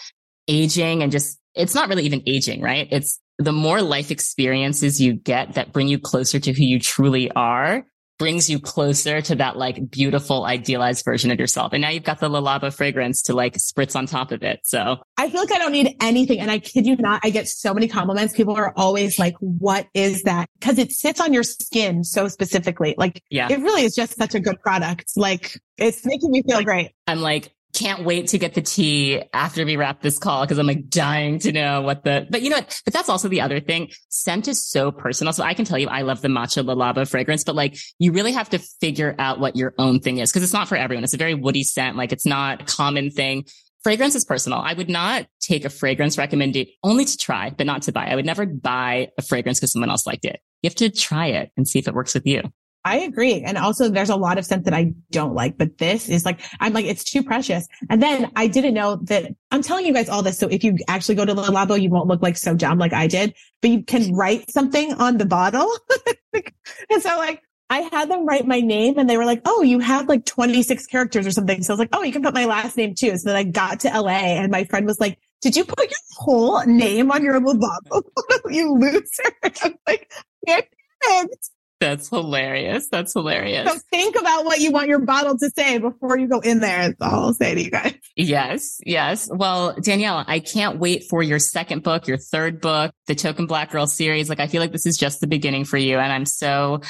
aging 0.49 1.03
and 1.03 1.13
just, 1.13 1.39
it's 1.55 1.75
not 1.75 1.91
really 1.91 2.05
even 2.05 2.23
aging, 2.27 2.63
right? 2.63 2.89
It's 2.91 3.21
the 3.39 3.53
more 3.53 3.83
life 3.83 4.11
experiences 4.11 5.01
you 5.01 5.15
get 5.15 5.55
that 5.55 5.73
bring 5.73 5.89
you 5.89 5.99
closer 5.99 6.39
to 6.39 6.53
who 6.53 6.63
you 6.63 6.79
truly 6.79 7.31
are 7.33 7.85
brings 8.19 8.49
you 8.49 8.61
closer 8.61 9.21
to 9.21 9.35
that 9.35 9.57
like 9.57 9.91
beautiful 9.91 10.45
idealized 10.45 11.05
version 11.05 11.31
of 11.31 11.39
yourself. 11.39 11.73
And 11.73 11.83
now 11.83 11.89
you've 11.89 12.05
got 12.05 12.21
the 12.21 12.29
Le 12.29 12.41
Labo 12.41 12.73
fragrance 12.73 13.23
to 13.23 13.35
like 13.35 13.55
spritz 13.55 13.97
on 13.97 14.07
top 14.07 14.31
of 14.31 14.43
it. 14.43 14.61
So 14.65 14.99
I 15.17 15.29
feel 15.29 15.41
like 15.41 15.53
I 15.53 15.59
don't 15.59 15.73
need 15.73 15.97
anything. 16.01 16.39
And 16.41 16.51
I 16.51 16.59
kid 16.59 16.87
you 16.87 16.97
not, 16.97 17.21
I 17.25 17.31
get 17.31 17.49
so 17.49 17.75
many 17.75 17.89
compliments. 17.89 18.35
People 18.35 18.55
are 18.55 18.73
always 18.77 19.19
like, 19.19 19.35
what 19.41 19.89
is 19.95 20.23
that? 20.23 20.49
Cause 20.61 20.79
it 20.79 20.93
sits 20.93 21.21
on 21.21 21.33
your 21.33 21.43
skin 21.43 22.05
so 22.05 22.29
specifically. 22.29 22.95
Like, 22.97 23.23
yeah, 23.31 23.49
it 23.51 23.59
really 23.61 23.83
is 23.83 23.95
just 23.95 24.17
such 24.17 24.35
a 24.35 24.41
good 24.41 24.61
product. 24.61 25.11
Like 25.17 25.59
it's 25.77 26.07
making 26.07 26.31
me 26.31 26.43
feel 26.49 26.63
great. 26.63 26.93
I'm 27.07 27.21
like, 27.21 27.53
can't 27.75 28.05
wait 28.05 28.29
to 28.29 28.39
get 28.39 28.55
the 28.55 28.63
tea 28.63 29.23
after 29.33 29.65
we 29.65 29.77
wrap 29.77 30.01
this 30.01 30.19
call 30.19 30.43
because 30.43 30.59
I'm 30.59 30.67
like 30.67 30.89
dying 30.89 31.41
to 31.41 31.53
know 31.53 31.83
what 31.83 32.05
the, 32.05 32.27
but 32.31 32.43
you 32.43 32.51
know 32.51 32.57
what? 32.57 32.81
But 32.85 32.95
that's 32.95 33.09
also 33.09 33.29
the 33.29 33.41
other 33.41 33.61
thing. 33.61 33.91
Scent 34.09 34.49
is 34.49 34.67
so 34.67 34.93
personal. 34.93 35.33
So 35.33 35.43
I 35.43 35.55
can 35.55 35.65
tell 35.65 35.79
you, 35.79 35.89
I 35.89 36.03
love 36.03 36.23
the 36.23 36.29
matcha 36.29 36.65
Le 36.65 36.75
Labo 36.75 37.09
fragrance, 37.09 37.45
but 37.45 37.55
like 37.55 37.77
you 37.99 38.13
really 38.13 38.33
have 38.33 38.49
to 38.51 38.59
figure 38.59 39.15
out 39.19 39.41
what 39.41 39.57
your 39.57 39.75
own 39.79 40.01
thing 40.01 40.19
is 40.19 40.31
because 40.31 40.45
it's 40.45 40.53
not 40.53 40.69
for 40.69 40.77
everyone. 40.77 41.05
It's 41.05 41.15
a 41.15 41.19
very 41.19 41.35
woody 41.35 41.65
scent. 41.65 41.97
Like 41.97 42.13
it's 42.13 42.27
not 42.27 42.63
a 42.63 42.65
common 42.65 43.11
thing. 43.11 43.45
Fragrance 43.83 44.15
is 44.15 44.25
personal. 44.25 44.61
I 44.61 44.73
would 44.73 44.89
not 44.89 45.27
take 45.41 45.67
a 45.67 45.71
fragrance 45.71 46.17
recommended 46.17 46.69
only 46.83 47.05
to 47.05 47.17
try, 47.19 47.51
but 47.51 47.67
not 47.67 47.83
to 47.83 47.93
buy. 47.93 48.07
I 48.07 48.15
would 48.15 48.25
never 48.25 48.47
buy 48.47 49.09
a 49.19 49.23
fragrance 49.23 49.59
because 49.59 49.73
someone 49.73 49.91
else 49.91 50.07
liked 50.07 50.25
it. 50.25 50.41
You 50.63 50.69
have 50.69 50.77
to 50.77 50.89
try 50.89 51.27
it 51.27 51.53
and 51.57 51.69
see 51.69 51.81
if 51.81 51.87
it 51.87 51.95
works 51.95 52.15
with 52.15 52.27
you. 52.27 52.41
I 52.85 52.99
agree. 52.99 53.43
And 53.43 53.57
also 53.57 53.89
there's 53.89 54.11
a 54.11 54.17
lot 54.17 54.39
of 54.39 54.45
scent 54.45 54.65
that 54.65 54.75
I 54.75 54.93
don't 55.11 55.35
like, 55.35 55.57
but 55.57 55.79
this 55.79 56.09
is 56.09 56.25
like, 56.25 56.41
I'm 56.61 56.73
like, 56.73 56.85
it's 56.85 57.05
too 57.05 57.23
precious. 57.23 57.67
And 57.89 58.03
then 58.03 58.31
I 58.37 58.47
didn't 58.47 58.75
know 58.75 58.97
that 59.05 59.33
I'm 59.51 59.63
telling 59.63 59.87
you 59.87 59.95
guys 59.95 60.09
all 60.09 60.23
this. 60.23 60.39
So 60.39 60.49
if 60.49 60.63
you 60.63 60.77
actually 60.87 61.15
go 61.15 61.25
to 61.25 61.33
the 61.33 61.43
Labo, 61.43 61.81
you 61.81 61.89
won't 61.89 62.09
look 62.09 62.23
like 62.23 62.37
so 62.37 62.55
dumb 62.55 62.79
like 62.79 62.93
I 62.93 63.07
did, 63.07 63.35
but 63.63 63.71
you 63.71 63.83
can 63.83 64.15
write 64.15 64.51
something 64.51 64.93
on 64.95 65.17
the 65.17 65.25
bottle. 65.25 65.71
and 66.91 67.03
so 67.03 67.17
like, 67.17 67.41
I 67.71 67.79
had 67.91 68.11
them 68.11 68.27
write 68.27 68.47
my 68.47 68.61
name 68.61 68.99
and 68.99 69.09
they 69.09 69.17
were 69.17 69.25
like, 69.25 69.41
Oh, 69.47 69.63
you 69.63 69.79
have 69.79 70.07
like 70.07 70.27
26 70.27 70.87
characters 70.87 71.27
or 71.27 71.31
something. 71.31 71.63
So 71.63 71.73
I 71.73 71.75
was 71.75 71.79
like, 71.79 71.89
Oh, 71.95 72.03
you 72.03 72.13
can 72.13 72.23
put 72.23 72.35
my 72.35 72.45
last 72.45 72.77
name 72.77 72.95
too. 72.95 73.17
So 73.17 73.31
then 73.31 73.37
I 73.37 73.45
got 73.45 73.81
to 73.81 73.89
LA 73.89 74.11
and 74.11 74.53
my 74.53 74.65
friend 74.65 74.87
was 74.87 75.01
like, 75.01 75.19
did 75.45 75.57
you 75.57 75.65
put 75.67 75.91
your 75.91 75.99
whole 76.17 76.65
name 76.65 77.11
on 77.11 77.23
your 77.23 77.39
bottle? 77.39 78.03
you 78.49 78.73
loser. 78.79 79.05
I'm 79.63 79.75
like, 79.87 80.11
yeah, 80.47 80.63
that's 81.81 82.09
hilarious. 82.09 82.89
That's 82.91 83.13
hilarious. 83.13 83.71
So 83.71 83.79
think 83.91 84.17
about 84.17 84.45
what 84.45 84.61
you 84.61 84.71
want 84.71 84.89
your 84.89 85.01
bottle 85.01 85.37
to 85.37 85.51
say 85.57 85.79
before 85.79 86.19
you 86.19 86.29
go 86.29 86.41
in 86.41 86.61
there. 86.61 86.89
That's 86.89 87.01
all 87.01 87.27
I'll 87.27 87.35
say 87.35 87.55
to 87.55 87.63
you 87.63 87.71
guys. 87.71 87.95
Yes. 88.17 88.79
Yes. 88.87 89.29
Well, 89.31 89.75
Danielle, 89.83 90.25
I 90.27 90.41
can't 90.41 90.79
wait 90.79 91.05
for 91.11 91.23
your 91.23 91.39
second 91.39 91.83
book, 91.83 92.07
your 92.07 92.17
third 92.17 92.61
book, 92.61 92.93
the 93.07 93.15
Token 93.15 93.47
Black 93.47 93.71
Girl 93.71 93.87
series. 93.87 94.29
Like, 94.29 94.41
I 94.41 94.47
feel 94.47 94.61
like 94.61 94.73
this 94.73 94.87
is 94.87 94.97
just 94.97 95.21
the 95.21 95.27
beginning 95.27 95.65
for 95.65 95.77
you. 95.77 95.99
And 95.99 96.13
I'm 96.13 96.27
so 96.27 96.81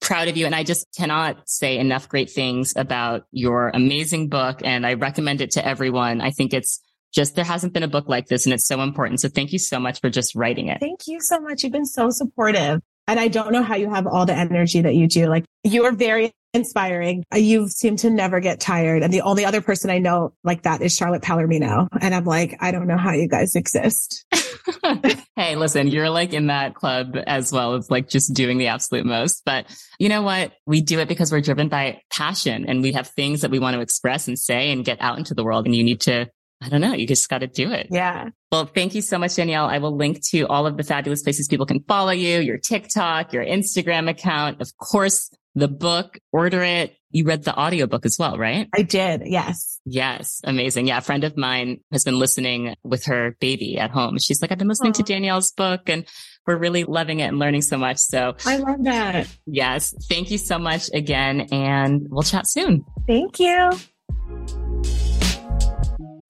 proud 0.00 0.28
of 0.28 0.36
you. 0.36 0.46
And 0.46 0.54
I 0.54 0.64
just 0.64 0.86
cannot 0.96 1.48
say 1.48 1.78
enough 1.78 2.08
great 2.08 2.30
things 2.30 2.74
about 2.76 3.24
your 3.30 3.70
amazing 3.72 4.28
book. 4.28 4.60
And 4.64 4.86
I 4.86 4.94
recommend 4.94 5.40
it 5.40 5.52
to 5.52 5.66
everyone. 5.66 6.20
I 6.20 6.30
think 6.30 6.52
it's 6.52 6.80
just 7.12 7.34
there 7.34 7.44
hasn't 7.44 7.72
been 7.72 7.82
a 7.82 7.88
book 7.88 8.08
like 8.08 8.26
this 8.26 8.46
and 8.46 8.52
it's 8.52 8.66
so 8.66 8.80
important. 8.82 9.20
So 9.20 9.28
thank 9.28 9.52
you 9.52 9.58
so 9.58 9.80
much 9.80 10.00
for 10.00 10.10
just 10.10 10.34
writing 10.34 10.68
it. 10.68 10.78
Thank 10.80 11.00
you 11.06 11.20
so 11.20 11.40
much. 11.40 11.62
You've 11.62 11.72
been 11.72 11.84
so 11.84 12.10
supportive. 12.10 12.80
And 13.10 13.18
I 13.18 13.26
don't 13.26 13.50
know 13.50 13.64
how 13.64 13.74
you 13.74 13.92
have 13.92 14.06
all 14.06 14.24
the 14.24 14.36
energy 14.36 14.82
that 14.82 14.94
you 14.94 15.08
do. 15.08 15.26
Like 15.26 15.44
you 15.64 15.84
are 15.86 15.90
very 15.90 16.30
inspiring. 16.54 17.24
You 17.34 17.66
seem 17.66 17.96
to 17.96 18.10
never 18.10 18.38
get 18.38 18.60
tired. 18.60 19.02
And 19.02 19.12
the 19.12 19.22
only 19.22 19.44
other 19.44 19.60
person 19.60 19.90
I 19.90 19.98
know 19.98 20.32
like 20.44 20.62
that 20.62 20.80
is 20.80 20.94
Charlotte 20.94 21.20
Palermino. 21.20 21.88
And 22.00 22.14
I'm 22.14 22.24
like, 22.24 22.56
I 22.60 22.70
don't 22.70 22.86
know 22.86 22.96
how 22.96 23.10
you 23.10 23.26
guys 23.26 23.56
exist. 23.56 24.24
hey, 25.36 25.56
listen, 25.56 25.88
you're 25.88 26.08
like 26.08 26.32
in 26.32 26.46
that 26.46 26.76
club 26.76 27.16
as 27.26 27.52
well 27.52 27.74
as 27.74 27.90
like 27.90 28.08
just 28.08 28.32
doing 28.32 28.58
the 28.58 28.68
absolute 28.68 29.04
most. 29.04 29.42
But 29.44 29.66
you 29.98 30.08
know 30.08 30.22
what? 30.22 30.52
We 30.66 30.80
do 30.80 31.00
it 31.00 31.08
because 31.08 31.32
we're 31.32 31.40
driven 31.40 31.68
by 31.68 32.02
passion 32.12 32.66
and 32.68 32.80
we 32.80 32.92
have 32.92 33.08
things 33.08 33.40
that 33.40 33.50
we 33.50 33.58
want 33.58 33.74
to 33.74 33.80
express 33.80 34.28
and 34.28 34.38
say 34.38 34.70
and 34.70 34.84
get 34.84 35.00
out 35.00 35.18
into 35.18 35.34
the 35.34 35.42
world. 35.42 35.66
And 35.66 35.74
you 35.74 35.82
need 35.82 36.02
to 36.02 36.28
I 36.62 36.68
don't 36.68 36.80
know. 36.80 36.92
You 36.92 37.06
just 37.06 37.28
got 37.28 37.38
to 37.38 37.46
do 37.46 37.72
it. 37.72 37.88
Yeah. 37.90 38.28
Well, 38.52 38.66
thank 38.66 38.94
you 38.94 39.00
so 39.00 39.18
much, 39.18 39.34
Danielle. 39.36 39.66
I 39.66 39.78
will 39.78 39.96
link 39.96 40.20
to 40.30 40.46
all 40.48 40.66
of 40.66 40.76
the 40.76 40.82
fabulous 40.84 41.22
places 41.22 41.48
people 41.48 41.66
can 41.66 41.82
follow 41.84 42.10
you, 42.10 42.40
your 42.40 42.58
TikTok, 42.58 43.32
your 43.32 43.44
Instagram 43.44 44.10
account, 44.10 44.60
of 44.60 44.76
course, 44.76 45.30
the 45.54 45.68
book, 45.68 46.18
order 46.32 46.62
it. 46.62 46.96
You 47.12 47.24
read 47.24 47.42
the 47.42 47.58
audiobook 47.58 48.06
as 48.06 48.16
well, 48.20 48.38
right? 48.38 48.68
I 48.74 48.82
did. 48.82 49.22
Yes. 49.24 49.80
Yes. 49.84 50.40
Amazing. 50.44 50.86
Yeah. 50.86 50.98
A 50.98 51.00
friend 51.00 51.24
of 51.24 51.36
mine 51.36 51.80
has 51.90 52.04
been 52.04 52.18
listening 52.18 52.76
with 52.84 53.06
her 53.06 53.36
baby 53.40 53.78
at 53.78 53.90
home. 53.90 54.16
She's 54.18 54.40
like, 54.40 54.52
I've 54.52 54.58
been 54.58 54.68
listening 54.68 54.92
Aww. 54.92 54.96
to 54.96 55.02
Danielle's 55.02 55.50
book 55.50 55.88
and 55.88 56.06
we're 56.46 56.56
really 56.58 56.84
loving 56.84 57.18
it 57.18 57.24
and 57.24 57.38
learning 57.38 57.62
so 57.62 57.78
much. 57.78 57.98
So 57.98 58.36
I 58.46 58.58
love 58.58 58.84
that. 58.84 59.26
Yes. 59.46 59.92
Thank 60.08 60.30
you 60.30 60.38
so 60.38 60.58
much 60.58 60.88
again. 60.94 61.48
And 61.50 62.06
we'll 62.10 62.22
chat 62.22 62.48
soon. 62.48 62.84
Thank 63.08 63.40
you. 63.40 63.70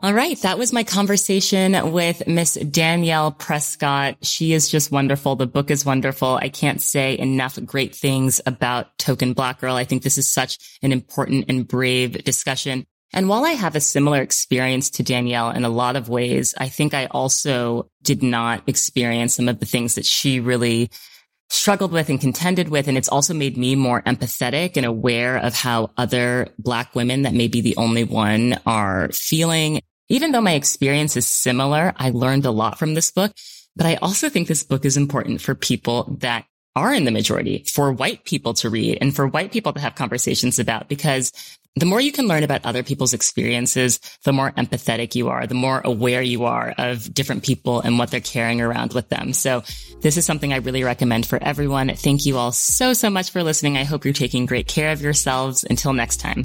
All 0.00 0.14
right. 0.14 0.40
That 0.42 0.58
was 0.58 0.72
my 0.72 0.84
conversation 0.84 1.90
with 1.90 2.28
Miss 2.28 2.54
Danielle 2.54 3.32
Prescott. 3.32 4.18
She 4.22 4.52
is 4.52 4.68
just 4.68 4.92
wonderful. 4.92 5.34
The 5.34 5.48
book 5.48 5.72
is 5.72 5.84
wonderful. 5.84 6.36
I 6.36 6.50
can't 6.50 6.80
say 6.80 7.18
enough 7.18 7.58
great 7.64 7.96
things 7.96 8.40
about 8.46 8.96
Token 8.98 9.32
Black 9.32 9.60
Girl. 9.60 9.74
I 9.74 9.82
think 9.82 10.04
this 10.04 10.16
is 10.16 10.30
such 10.30 10.78
an 10.82 10.92
important 10.92 11.46
and 11.48 11.66
brave 11.66 12.22
discussion. 12.22 12.86
And 13.12 13.28
while 13.28 13.44
I 13.44 13.52
have 13.52 13.74
a 13.74 13.80
similar 13.80 14.22
experience 14.22 14.90
to 14.90 15.02
Danielle 15.02 15.50
in 15.50 15.64
a 15.64 15.68
lot 15.68 15.96
of 15.96 16.08
ways, 16.08 16.54
I 16.56 16.68
think 16.68 16.94
I 16.94 17.06
also 17.06 17.90
did 18.02 18.22
not 18.22 18.62
experience 18.68 19.34
some 19.34 19.48
of 19.48 19.58
the 19.58 19.66
things 19.66 19.96
that 19.96 20.06
she 20.06 20.38
really 20.38 20.90
struggled 21.50 21.90
with 21.90 22.08
and 22.08 22.20
contended 22.20 22.68
with. 22.68 22.86
And 22.86 22.96
it's 22.96 23.08
also 23.08 23.34
made 23.34 23.56
me 23.56 23.74
more 23.74 24.02
empathetic 24.02 24.76
and 24.76 24.86
aware 24.86 25.38
of 25.38 25.54
how 25.54 25.90
other 25.96 26.50
black 26.58 26.94
women 26.94 27.22
that 27.22 27.34
may 27.34 27.48
be 27.48 27.62
the 27.62 27.76
only 27.76 28.04
one 28.04 28.60
are 28.64 29.10
feeling 29.12 29.80
even 30.08 30.32
though 30.32 30.40
my 30.40 30.52
experience 30.52 31.16
is 31.16 31.26
similar, 31.26 31.92
I 31.96 32.10
learned 32.10 32.46
a 32.46 32.50
lot 32.50 32.78
from 32.78 32.94
this 32.94 33.10
book, 33.10 33.32
but 33.76 33.86
I 33.86 33.96
also 33.96 34.28
think 34.28 34.48
this 34.48 34.64
book 34.64 34.84
is 34.84 34.96
important 34.96 35.40
for 35.40 35.54
people 35.54 36.16
that 36.20 36.46
are 36.74 36.94
in 36.94 37.04
the 37.04 37.10
majority, 37.10 37.64
for 37.66 37.92
white 37.92 38.24
people 38.24 38.54
to 38.54 38.70
read 38.70 38.98
and 39.00 39.14
for 39.14 39.26
white 39.26 39.52
people 39.52 39.72
to 39.72 39.80
have 39.80 39.94
conversations 39.96 40.58
about 40.58 40.88
because 40.88 41.32
the 41.76 41.86
more 41.86 42.00
you 42.00 42.12
can 42.12 42.26
learn 42.26 42.42
about 42.42 42.64
other 42.64 42.82
people's 42.82 43.14
experiences, 43.14 44.00
the 44.24 44.32
more 44.32 44.52
empathetic 44.52 45.14
you 45.14 45.28
are, 45.28 45.46
the 45.46 45.54
more 45.54 45.80
aware 45.84 46.22
you 46.22 46.44
are 46.44 46.74
of 46.78 47.12
different 47.12 47.44
people 47.44 47.80
and 47.80 47.98
what 47.98 48.10
they're 48.10 48.20
carrying 48.20 48.60
around 48.60 48.94
with 48.94 49.08
them. 49.10 49.32
So 49.32 49.62
this 50.00 50.16
is 50.16 50.24
something 50.24 50.52
I 50.52 50.56
really 50.56 50.82
recommend 50.84 51.26
for 51.26 51.42
everyone. 51.42 51.94
Thank 51.94 52.26
you 52.26 52.36
all 52.36 52.52
so, 52.52 52.94
so 52.94 53.10
much 53.10 53.30
for 53.30 53.42
listening. 53.42 53.76
I 53.76 53.84
hope 53.84 54.04
you're 54.04 54.14
taking 54.14 54.46
great 54.46 54.66
care 54.66 54.90
of 54.92 55.00
yourselves. 55.00 55.64
Until 55.68 55.92
next 55.92 56.16
time. 56.18 56.44